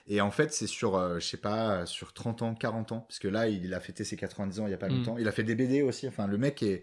Et 0.07 0.19
en 0.19 0.31
fait, 0.31 0.51
c'est 0.51 0.67
sur, 0.67 0.97
euh, 0.97 1.19
je 1.19 1.25
sais 1.27 1.37
pas, 1.37 1.85
sur 1.85 2.11
30 2.11 2.41
ans, 2.41 2.55
40 2.55 2.91
ans, 2.91 2.99
parce 3.07 3.19
que 3.19 3.27
là, 3.29 3.47
il 3.47 3.73
a 3.73 3.79
fêté 3.79 4.03
ses 4.03 4.17
90 4.17 4.59
ans 4.59 4.67
il 4.67 4.71
y 4.71 4.73
a 4.73 4.77
pas 4.77 4.89
Mm. 4.89 4.97
longtemps. 4.97 5.17
Il 5.19 5.27
a 5.27 5.31
fait 5.31 5.43
des 5.43 5.55
BD 5.55 5.81
aussi. 5.83 6.07
Enfin, 6.07 6.27
le 6.27 6.37
mec 6.37 6.61
est 6.63 6.81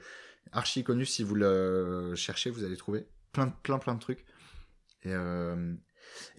archi 0.52 0.84
connu. 0.84 1.04
Si 1.04 1.22
vous 1.22 1.34
le 1.34 2.14
cherchez, 2.14 2.50
vous 2.50 2.64
allez 2.64 2.76
trouver 2.76 3.06
plein, 3.32 3.48
plein, 3.48 3.78
plein 3.78 3.94
de 3.94 4.00
trucs. 4.00 4.24
Et, 5.02 5.12
euh, 5.12 5.74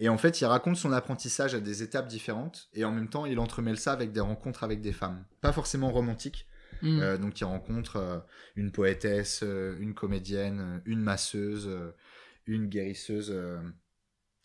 et 0.00 0.08
en 0.08 0.18
fait, 0.18 0.40
il 0.40 0.44
raconte 0.46 0.76
son 0.76 0.92
apprentissage 0.92 1.54
à 1.54 1.60
des 1.60 1.82
étapes 1.82 2.08
différentes. 2.08 2.68
Et 2.74 2.84
en 2.84 2.92
même 2.92 3.08
temps, 3.08 3.26
il 3.26 3.38
entremêle 3.38 3.78
ça 3.78 3.92
avec 3.92 4.12
des 4.12 4.20
rencontres 4.20 4.64
avec 4.64 4.80
des 4.80 4.92
femmes. 4.92 5.24
Pas 5.40 5.52
forcément 5.52 5.90
romantiques. 5.90 6.46
Hmm. 6.82 7.00
Euh, 7.00 7.18
donc, 7.18 7.40
il 7.40 7.44
rencontre 7.44 7.96
euh, 7.96 8.18
une 8.56 8.72
poétesse, 8.72 9.42
une 9.42 9.94
comédienne, 9.94 10.82
une 10.84 11.00
masseuse, 11.00 11.70
une 12.46 12.66
guérisseuse. 12.66 13.30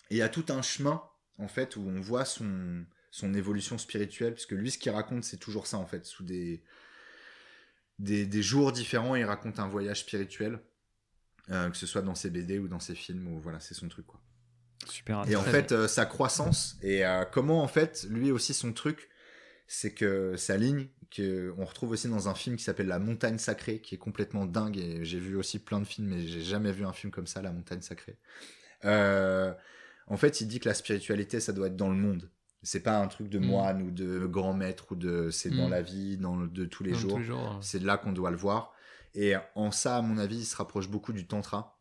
Et 0.10 0.16
il 0.16 0.18
y 0.18 0.22
a 0.22 0.30
tout 0.30 0.46
un 0.50 0.62
chemin, 0.62 1.02
en 1.40 1.48
fait, 1.48 1.76
où 1.76 1.82
on 1.82 2.02
voit 2.02 2.26
son, 2.26 2.86
son 3.12 3.34
évolution 3.34 3.78
spirituelle. 3.78 4.34
Parce 4.34 4.46
que 4.46 4.56
lui, 4.56 4.72
ce 4.72 4.78
qu'il 4.78 4.92
raconte, 4.92 5.24
c'est 5.24 5.38
toujours 5.38 5.68
ça, 5.68 5.78
en 5.78 5.86
fait. 5.86 6.06
Sous 6.06 6.24
des, 6.24 6.64
des, 8.00 8.26
des 8.26 8.44
jours 8.44 8.72
différents, 8.72 9.16
il 9.16 9.26
raconte 9.26 9.60
un 9.60 9.68
voyage 9.68 10.02
spirituel. 10.02 10.60
euh, 11.52 11.70
que 11.70 11.78
ce 11.78 11.86
soit 11.86 12.02
dans 12.02 12.16
ses 12.16 12.30
BD 12.30 12.58
ou 12.60 12.68
dans 12.68 12.80
ses 12.80 12.96
films, 12.96 13.28
ou 13.28 13.40
voilà, 13.40 13.60
c'est 13.60 13.74
son 13.74 13.90
truc, 13.90 14.06
quoi. 14.08 14.22
Super 14.88 15.24
Et 15.30 15.36
en 15.36 15.44
fait, 15.44 15.72
euh, 15.72 15.88
sa 15.88 16.06
croissance 16.06 16.78
et 16.82 17.06
euh, 17.06 17.24
comment 17.26 17.64
en 17.64 17.68
fait, 17.70 18.06
lui 18.10 18.32
aussi 18.32 18.54
son 18.54 18.74
truc, 18.74 19.10
c'est 19.68 19.94
que 19.94 20.36
sa 20.38 20.58
ligne, 20.58 20.90
que 21.12 21.54
on 21.58 21.66
retrouve 21.66 21.92
aussi 21.92 22.10
dans 22.10 22.28
un 22.30 22.36
film 22.36 22.58
qui 22.58 22.64
s'appelle 22.64 22.88
La 22.88 23.00
Montagne 23.00 23.38
Sacrée, 23.38 23.82
qui 23.82 23.96
est 23.96 23.98
complètement 23.98 24.46
dingue. 24.46 24.78
Et 24.78 25.06
j'ai 25.06 25.20
vu 25.20 25.36
aussi 25.38 25.60
plein 25.60 25.80
de 25.80 25.86
films, 25.86 26.08
mais 26.10 26.28
j'ai 26.28 26.42
jamais 26.42 26.72
vu 26.74 26.86
un 26.86 26.94
film 26.94 27.12
comme 27.12 27.28
ça, 27.28 27.42
La 27.42 27.52
Montagne 27.54 27.82
Sacrée. 27.82 28.18
En 30.08 30.18
fait, 30.18 30.42
il 30.42 30.48
dit 30.48 30.60
que 30.60 30.68
la 30.70 30.76
spiritualité, 30.76 31.40
ça 31.40 31.54
doit 31.54 31.68
être 31.68 31.76
dans 31.76 31.90
le 31.90 31.96
monde. 31.96 32.30
C'est 32.64 32.80
pas 32.82 32.98
un 33.00 33.08
truc 33.08 33.28
de 33.30 33.40
Mm. 33.40 33.46
moine 33.46 33.82
ou 33.82 33.92
de 33.92 34.26
grand 34.26 34.54
maître 34.54 34.86
ou 34.92 34.96
de 34.96 35.30
c'est 35.32 35.50
dans 35.52 35.68
Mm. 35.68 35.72
la 35.72 35.82
vie, 35.82 36.18
dans 36.18 36.36
le- 36.38 36.48
de 36.48 36.66
tous 36.66 36.84
les 36.84 36.92
Dans 36.94 36.98
jours. 36.98 37.20
hein. 37.20 37.60
C'est 37.62 37.80
de 37.80 37.86
là 37.86 37.98
qu'on 37.98 38.14
doit 38.14 38.32
le 38.32 38.38
voir. 38.38 38.74
Et 39.16 39.34
en 39.56 39.70
ça, 39.72 39.98
à 39.98 40.02
mon 40.02 40.18
avis, 40.18 40.38
il 40.40 40.46
se 40.46 40.56
rapproche 40.56 40.90
beaucoup 40.90 41.14
du 41.14 41.28
tantra, 41.28 41.78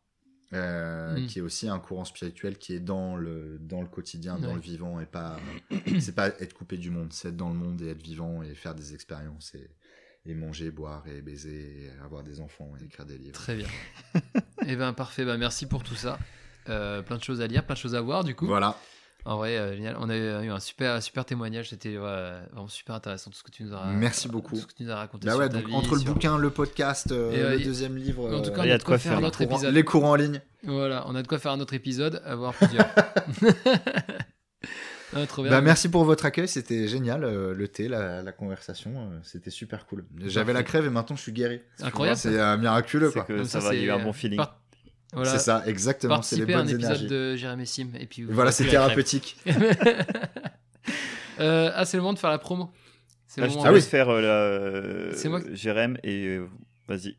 euh, 0.52 1.18
Mm. 1.18 1.26
qui 1.28 1.38
est 1.38 1.42
aussi 1.42 1.68
un 1.68 1.78
courant 1.78 2.04
spirituel 2.04 2.58
qui 2.58 2.74
est 2.74 2.80
dans 2.80 3.16
le 3.16 3.58
dans 3.60 3.80
le 3.80 3.86
quotidien, 3.88 4.38
dans 4.38 4.48
Ouais. 4.48 4.54
le 4.54 4.60
vivant, 4.60 5.00
et 5.00 5.06
pas 5.06 5.38
c'est 6.00 6.14
pas 6.14 6.28
être 6.28 6.52
coupé 6.52 6.76
du 6.76 6.90
monde, 6.90 7.12
c'est 7.12 7.28
être 7.28 7.36
dans 7.36 7.48
le 7.48 7.54
monde 7.54 7.80
et 7.80 7.88
être 7.88 8.02
vivant 8.02 8.42
et 8.42 8.54
faire 8.54 8.74
des 8.74 8.92
expériences 8.92 9.54
et, 9.54 9.70
et 10.26 10.34
manger, 10.34 10.70
boire 10.70 11.04
et 11.08 11.22
baiser, 11.22 11.84
et 11.86 12.04
avoir 12.04 12.22
des 12.22 12.40
enfants 12.40 12.70
et 12.80 12.84
écrire 12.84 13.06
des 13.06 13.18
livres. 13.18 13.32
Très 13.32 13.56
bien. 13.56 13.68
Eh 14.66 14.76
ben 14.76 14.92
parfait. 14.92 15.24
Bah, 15.24 15.36
merci 15.38 15.66
pour 15.66 15.82
tout 15.82 15.96
ça. 15.96 16.18
Euh, 16.68 17.02
plein 17.02 17.16
de 17.16 17.22
choses 17.24 17.40
à 17.40 17.46
lire, 17.48 17.64
plein 17.66 17.74
de 17.74 17.80
choses 17.80 17.94
à 17.96 18.00
voir 18.00 18.22
du 18.22 18.34
coup. 18.36 18.46
Voilà. 18.46 18.76
En 19.24 19.36
vrai, 19.36 19.56
euh, 19.56 19.74
génial. 19.74 19.96
On 20.00 20.10
a 20.10 20.16
eu 20.16 20.50
un 20.50 20.58
super, 20.58 21.00
super 21.02 21.24
témoignage. 21.24 21.70
C'était 21.70 21.96
ouais, 21.96 22.32
vraiment 22.50 22.66
super 22.68 22.94
intéressant 22.96 23.30
tout 23.30 23.36
ce 23.36 23.42
que 23.44 23.50
tu 23.52 23.62
nous 23.62 23.72
as. 23.74 23.84
Merci 23.86 24.28
beaucoup. 24.28 24.56
Tout 24.56 24.62
ce 24.62 24.66
que 24.66 24.74
tu 24.74 24.82
nous 24.82 24.90
as 24.90 24.96
raconté. 24.96 25.26
Bah 25.26 25.32
sur 25.34 25.40
ta 25.42 25.48
donc 25.48 25.66
vie, 25.68 25.74
entre 25.74 25.94
le 25.94 26.00
sur- 26.00 26.12
bouquin, 26.12 26.38
le 26.38 26.50
podcast, 26.50 27.12
euh, 27.12 27.30
Et, 27.32 27.40
euh, 27.40 27.50
le 27.56 27.60
deuxième 27.64 27.96
livre, 27.96 28.34
En 28.34 28.42
tout 28.42 28.50
euh, 28.50 28.54
cas, 28.56 28.64
il 28.64 28.68
y 28.68 28.72
a 28.72 28.78
de 28.78 28.82
quoi 28.82 28.94
quoi 28.94 28.98
faire 28.98 29.12
faire. 29.12 29.20
un 29.20 29.26
autre 29.28 29.38
courants- 29.38 29.56
épisode. 29.58 29.74
les 29.74 29.84
courants 29.84 30.10
en 30.10 30.14
ligne. 30.16 30.40
Voilà, 30.64 31.04
on 31.06 31.14
a 31.14 31.22
de 31.22 31.28
quoi 31.28 31.38
faire 31.38 31.52
un 31.52 31.60
autre 31.60 31.74
épisode, 31.74 32.20
avoir 32.24 32.52
plusieurs. 32.54 32.86
Ah, 35.14 35.26
trop 35.26 35.42
bien. 35.42 35.50
Bah, 35.50 35.60
merci 35.60 35.90
pour 35.90 36.04
votre 36.04 36.24
accueil, 36.24 36.48
c'était 36.48 36.88
génial. 36.88 37.22
euh, 37.24 37.52
le 37.52 37.68
thé, 37.68 37.86
la, 37.86 38.22
la 38.22 38.32
conversation, 38.32 38.92
euh, 38.96 39.18
c'était 39.22 39.50
super 39.50 39.84
cool. 39.84 40.06
J'avais 40.24 40.54
la 40.54 40.62
crève 40.62 40.86
et 40.86 40.88
maintenant 40.88 41.16
je 41.16 41.20
suis 41.20 41.32
guéri. 41.32 41.60
Incroyable. 41.82 42.16
C'est 42.16 42.40
euh, 42.40 42.56
miraculeux 42.56 43.08
C'est 43.08 43.12
quoi. 43.12 43.24
que 43.24 43.34
Comme 43.34 43.44
ça, 43.44 43.60
ça, 43.60 43.68
va, 43.68 43.74
il 43.74 43.82
y 43.82 43.84
a 43.84 43.86
eu 43.88 43.90
un 43.90 44.02
bon 44.02 44.14
feeling. 44.14 44.38
par- 44.38 44.61
Voilà. 45.12 45.30
C'est 45.30 45.38
ça, 45.38 45.62
exactement. 45.66 46.22
C'est 46.22 46.36
les 46.36 46.46
Participer 46.46 46.54
à 46.54 46.58
un 46.58 46.60
bonnes 46.64 46.70
épisode 46.74 46.90
énergies. 46.96 47.06
de 47.08 47.36
Jérémy 47.36 47.66
Sim 47.66 47.88
et 48.00 48.06
puis 48.06 48.22
vous 48.22 48.32
Voilà, 48.32 48.50
c'est 48.52 48.64
thérapeutique. 48.66 49.36
Euh, 51.40 51.70
ah, 51.74 51.84
c'est 51.86 51.96
le 51.96 52.02
moment 52.02 52.12
de 52.12 52.18
faire 52.18 52.30
la 52.30 52.38
promo. 52.38 52.70
C'est 53.26 53.40
le 53.40 53.46
je 53.48 53.52
moment 53.52 53.62
te 53.62 53.68
Ah 53.68 53.70
de- 53.70 53.76
laisse 53.76 53.86
faire 53.88 54.08
euh, 54.10 54.20
la, 54.20 54.28
euh, 54.28 55.12
C'est 55.14 55.28
moi 55.28 55.40
qui- 55.40 55.56
Jérém 55.56 55.96
et 56.04 56.26
euh, 56.26 56.46
vas-y. 56.88 57.16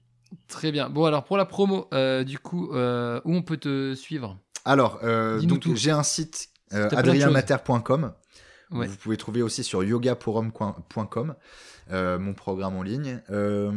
Très 0.48 0.72
bien. 0.72 0.90
Bon, 0.90 1.06
alors 1.06 1.24
pour 1.24 1.36
la 1.36 1.46
promo, 1.46 1.88
euh, 1.94 2.24
du 2.24 2.38
coup, 2.40 2.72
euh, 2.74 3.20
où 3.26 3.34
on 3.36 3.42
peut 3.42 3.58
te 3.58 3.96
suivre? 3.96 4.38
Alors, 4.66 5.00
euh, 5.04 5.42
donc 5.42 5.68
j'ai 5.76 5.92
un 5.92 6.04
site 6.04 6.50
euh, 6.74 6.88
de 6.90 6.96
adrienmater.com. 6.96 8.14
Ouais. 8.72 8.88
Vous 8.88 8.96
pouvez 8.98 9.18
trouver 9.18 9.42
aussi 9.42 9.64
sur 9.64 9.84
euh, 11.92 12.18
mon 12.20 12.34
programme 12.34 12.76
en 12.78 12.84
ligne. 12.84 13.20
Euh, 13.30 13.72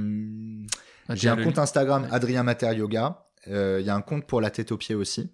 Ah, 1.08 1.14
j'ai 1.14 1.28
un 1.28 1.42
compte 1.42 1.58
Instagram 1.58 2.02
Ouais. 2.04 2.08
Adrien 2.12 2.42
Mater 2.42 2.72
Yoga. 2.76 3.25
Euh, 3.48 3.78
Il 3.80 3.86
y 3.86 3.90
a 3.90 3.94
un 3.94 4.00
compte 4.02 4.26
pour 4.26 4.40
la 4.40 4.50
tête 4.50 4.72
aux 4.72 4.76
pieds 4.76 4.94
aussi. 4.94 5.30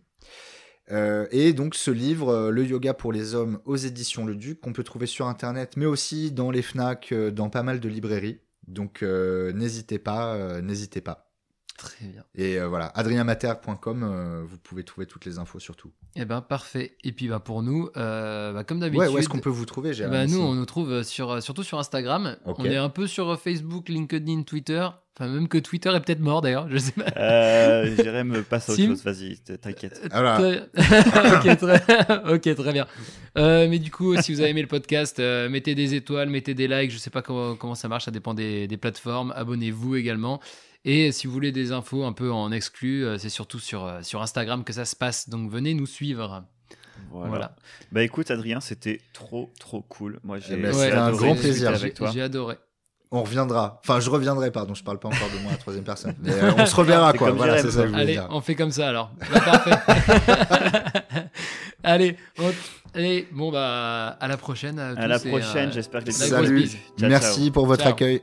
Euh, 0.91 1.27
et 1.31 1.53
donc 1.53 1.75
ce 1.75 1.91
livre, 1.91 2.29
euh, 2.29 2.51
Le 2.51 2.65
yoga 2.65 2.93
pour 2.93 3.13
les 3.13 3.35
hommes 3.35 3.61
aux 3.65 3.77
éditions 3.77 4.27
Le 4.27 4.35
Duc, 4.35 4.61
qu'on 4.61 4.73
peut 4.73 4.83
trouver 4.83 5.07
sur 5.07 5.27
internet, 5.27 5.77
mais 5.77 5.87
aussi 5.87 6.33
dans 6.33 6.51
les 6.51 6.63
FNAC, 6.63 7.13
euh, 7.13 7.31
dans 7.31 7.51
pas 7.51 7.63
mal 7.63 7.81
de 7.81 7.89
librairies. 7.89 8.41
Donc 8.67 9.03
euh, 9.03 9.53
n'hésitez 9.53 9.99
pas, 9.99 10.35
euh, 10.35 10.61
n'hésitez 10.61 11.01
pas. 11.01 11.29
Très 11.79 12.07
bien. 12.07 12.23
Et 12.35 12.61
euh, 12.61 12.69
voilà, 12.69 12.87
adrienmater.com, 12.95 14.03
euh, 14.03 14.43
vous 14.45 14.59
pouvez 14.59 14.85
trouver 14.85 15.07
toutes 15.07 15.25
les 15.25 15.39
infos 15.39 15.59
surtout. 15.59 15.91
Eh 16.15 16.25
ben 16.25 16.41
parfait. 16.41 16.97
Et 17.03 17.13
puis 17.13 17.29
bah 17.29 17.41
pour 17.41 17.63
nous, 17.63 17.89
euh, 17.97 18.53
bah, 18.53 18.63
comme 18.63 18.79
d'habitude. 18.79 19.01
Ouais, 19.09 19.13
où 19.13 19.19
est-ce 19.19 19.29
qu'on 19.29 19.39
peut 19.39 19.51
vous 19.51 19.65
trouver 19.67 19.91
eh 19.91 19.95
Jérémy, 19.95 20.13
ben, 20.13 20.31
nous, 20.31 20.41
on 20.41 20.55
nous 20.55 20.67
trouve 20.67 21.03
sur, 21.03 21.43
surtout 21.43 21.63
sur 21.63 21.79
Instagram. 21.79 22.37
On 22.45 22.65
est 22.65 22.77
un 22.77 22.91
peu 22.91 23.07
sur 23.07 23.41
Facebook, 23.41 23.89
LinkedIn, 23.89 24.43
Twitter. 24.43 24.87
Enfin, 25.15 25.29
même 25.31 25.47
que 25.47 25.59
Twitter 25.59 25.91
est 25.95 26.01
peut-être 26.01 26.21
mort 26.21 26.41
d'ailleurs, 26.41 26.69
je 26.71 26.79
sais 26.79 26.93
pas. 26.93 27.05
Euh, 27.19 27.95
Jérém 28.03 28.43
passe 28.49 28.71
à 28.71 28.73
autre 28.73 28.83
chose, 28.83 29.05
vas-y, 29.05 29.37
t'inquiète. 29.59 30.01
Voilà. 30.11 30.41
ok, 30.75 31.57
très... 31.59 32.33
ok, 32.35 32.55
très 32.57 32.73
bien. 32.73 32.87
Euh, 33.37 33.69
mais 33.69 33.79
du 33.79 33.91
coup, 33.91 34.17
si 34.23 34.33
vous 34.33 34.41
avez 34.41 34.51
aimé 34.51 34.63
le 34.63 34.69
podcast, 34.69 35.19
euh, 35.21 35.51
mettez 35.51 35.75
des 35.75 35.95
étoiles, 35.95 36.31
mettez 36.31 36.55
des 36.55 36.67
likes. 36.67 36.93
Je 36.93 36.97
sais 36.99 37.11
pas 37.11 37.21
comment, 37.21 37.57
comment 37.57 37.75
ça 37.75 37.89
marche, 37.89 38.07
ça 38.07 38.11
dépend 38.11 38.33
des, 38.33 38.67
des 38.67 38.77
plateformes. 38.79 39.35
Abonnez-vous 39.37 39.97
également. 39.97 40.41
Et 40.85 41.13
si 41.13 41.27
vous 41.27 41.33
voulez 41.33 41.53
des 41.53 41.73
infos 41.73 42.05
un 42.05 42.13
peu 42.13 42.33
en 42.33 42.51
exclu, 42.51 43.05
euh, 43.05 43.19
c'est 43.19 43.29
surtout 43.29 43.61
sur, 43.61 43.85
euh, 43.85 44.03
sur 44.03 44.21
Instagram 44.23 44.65
que 44.65 44.73
ça 44.73 44.85
se 44.85 44.97
passe. 44.97 45.29
Donc 45.29 45.51
venez 45.51 45.75
nous 45.75 45.87
suivre. 45.87 46.45
Voilà. 47.11 47.29
Voilà. 47.29 47.57
Bah 47.93 48.03
écoute, 48.03 48.31
Adrien, 48.31 48.61
c'était 48.61 49.01
trop 49.13 49.53
trop 49.61 49.83
cool. 49.83 50.19
Moi, 50.25 50.39
j'ai 50.39 50.55
Eh 50.55 50.57
ben, 50.57 50.73
c'était 50.73 50.93
un 50.93 51.13
grand 51.13 51.35
plaisir. 51.37 51.69
avec 51.69 51.95
toi. 51.95 52.11
J'ai 52.13 52.23
adoré. 52.23 52.57
On 53.15 53.23
reviendra. 53.23 53.79
Enfin, 53.85 54.01
je 54.01 54.09
reviendrai, 54.09 54.51
pardon, 54.51 54.75
je 54.75 54.83
parle 54.83 54.99
pas 54.99 55.09
encore 55.09 55.29
de 55.37 55.39
moi 55.43 55.51
à 55.51 55.53
la 55.53 55.59
troisième 55.59 55.85
personne. 55.85 56.15
Mais 56.23 56.33
euh, 56.33 56.51
on 56.57 56.65
se 56.67 56.75
reverra, 56.75 57.13
quoi. 57.13 57.31
Voilà, 57.33 57.59
c'est 57.59 57.71
ça 57.71 57.83
que 57.83 57.89
je 57.89 57.93
voulais 57.93 58.03
Allez, 58.03 58.13
dire. 58.15 58.27
on 58.31 58.41
fait 58.41 58.55
comme 58.55 58.71
ça 58.71 58.89
alors. 58.89 59.11
Bah, 59.33 59.41
parfait. 59.41 61.23
allez, 61.85 62.17
on- 62.39 62.53
allez, 62.95 63.29
bon 63.33 63.53
bah 63.53 64.17
à 64.19 64.29
la 64.29 64.37
prochaine. 64.39 64.79
À 64.79 65.07
la 65.07 65.19
tous 65.19 65.27
et, 65.27 65.31
prochaine, 65.31 65.69
euh, 65.69 65.73
j'espère 65.73 66.01
que 66.01 66.07
les 66.07 66.13
Salut. 66.13 66.69
Ciao, 66.69 67.09
Merci 67.09 67.51
pour 67.51 67.67
votre 67.67 67.83
Ciao. 67.83 67.93
accueil. 67.93 68.23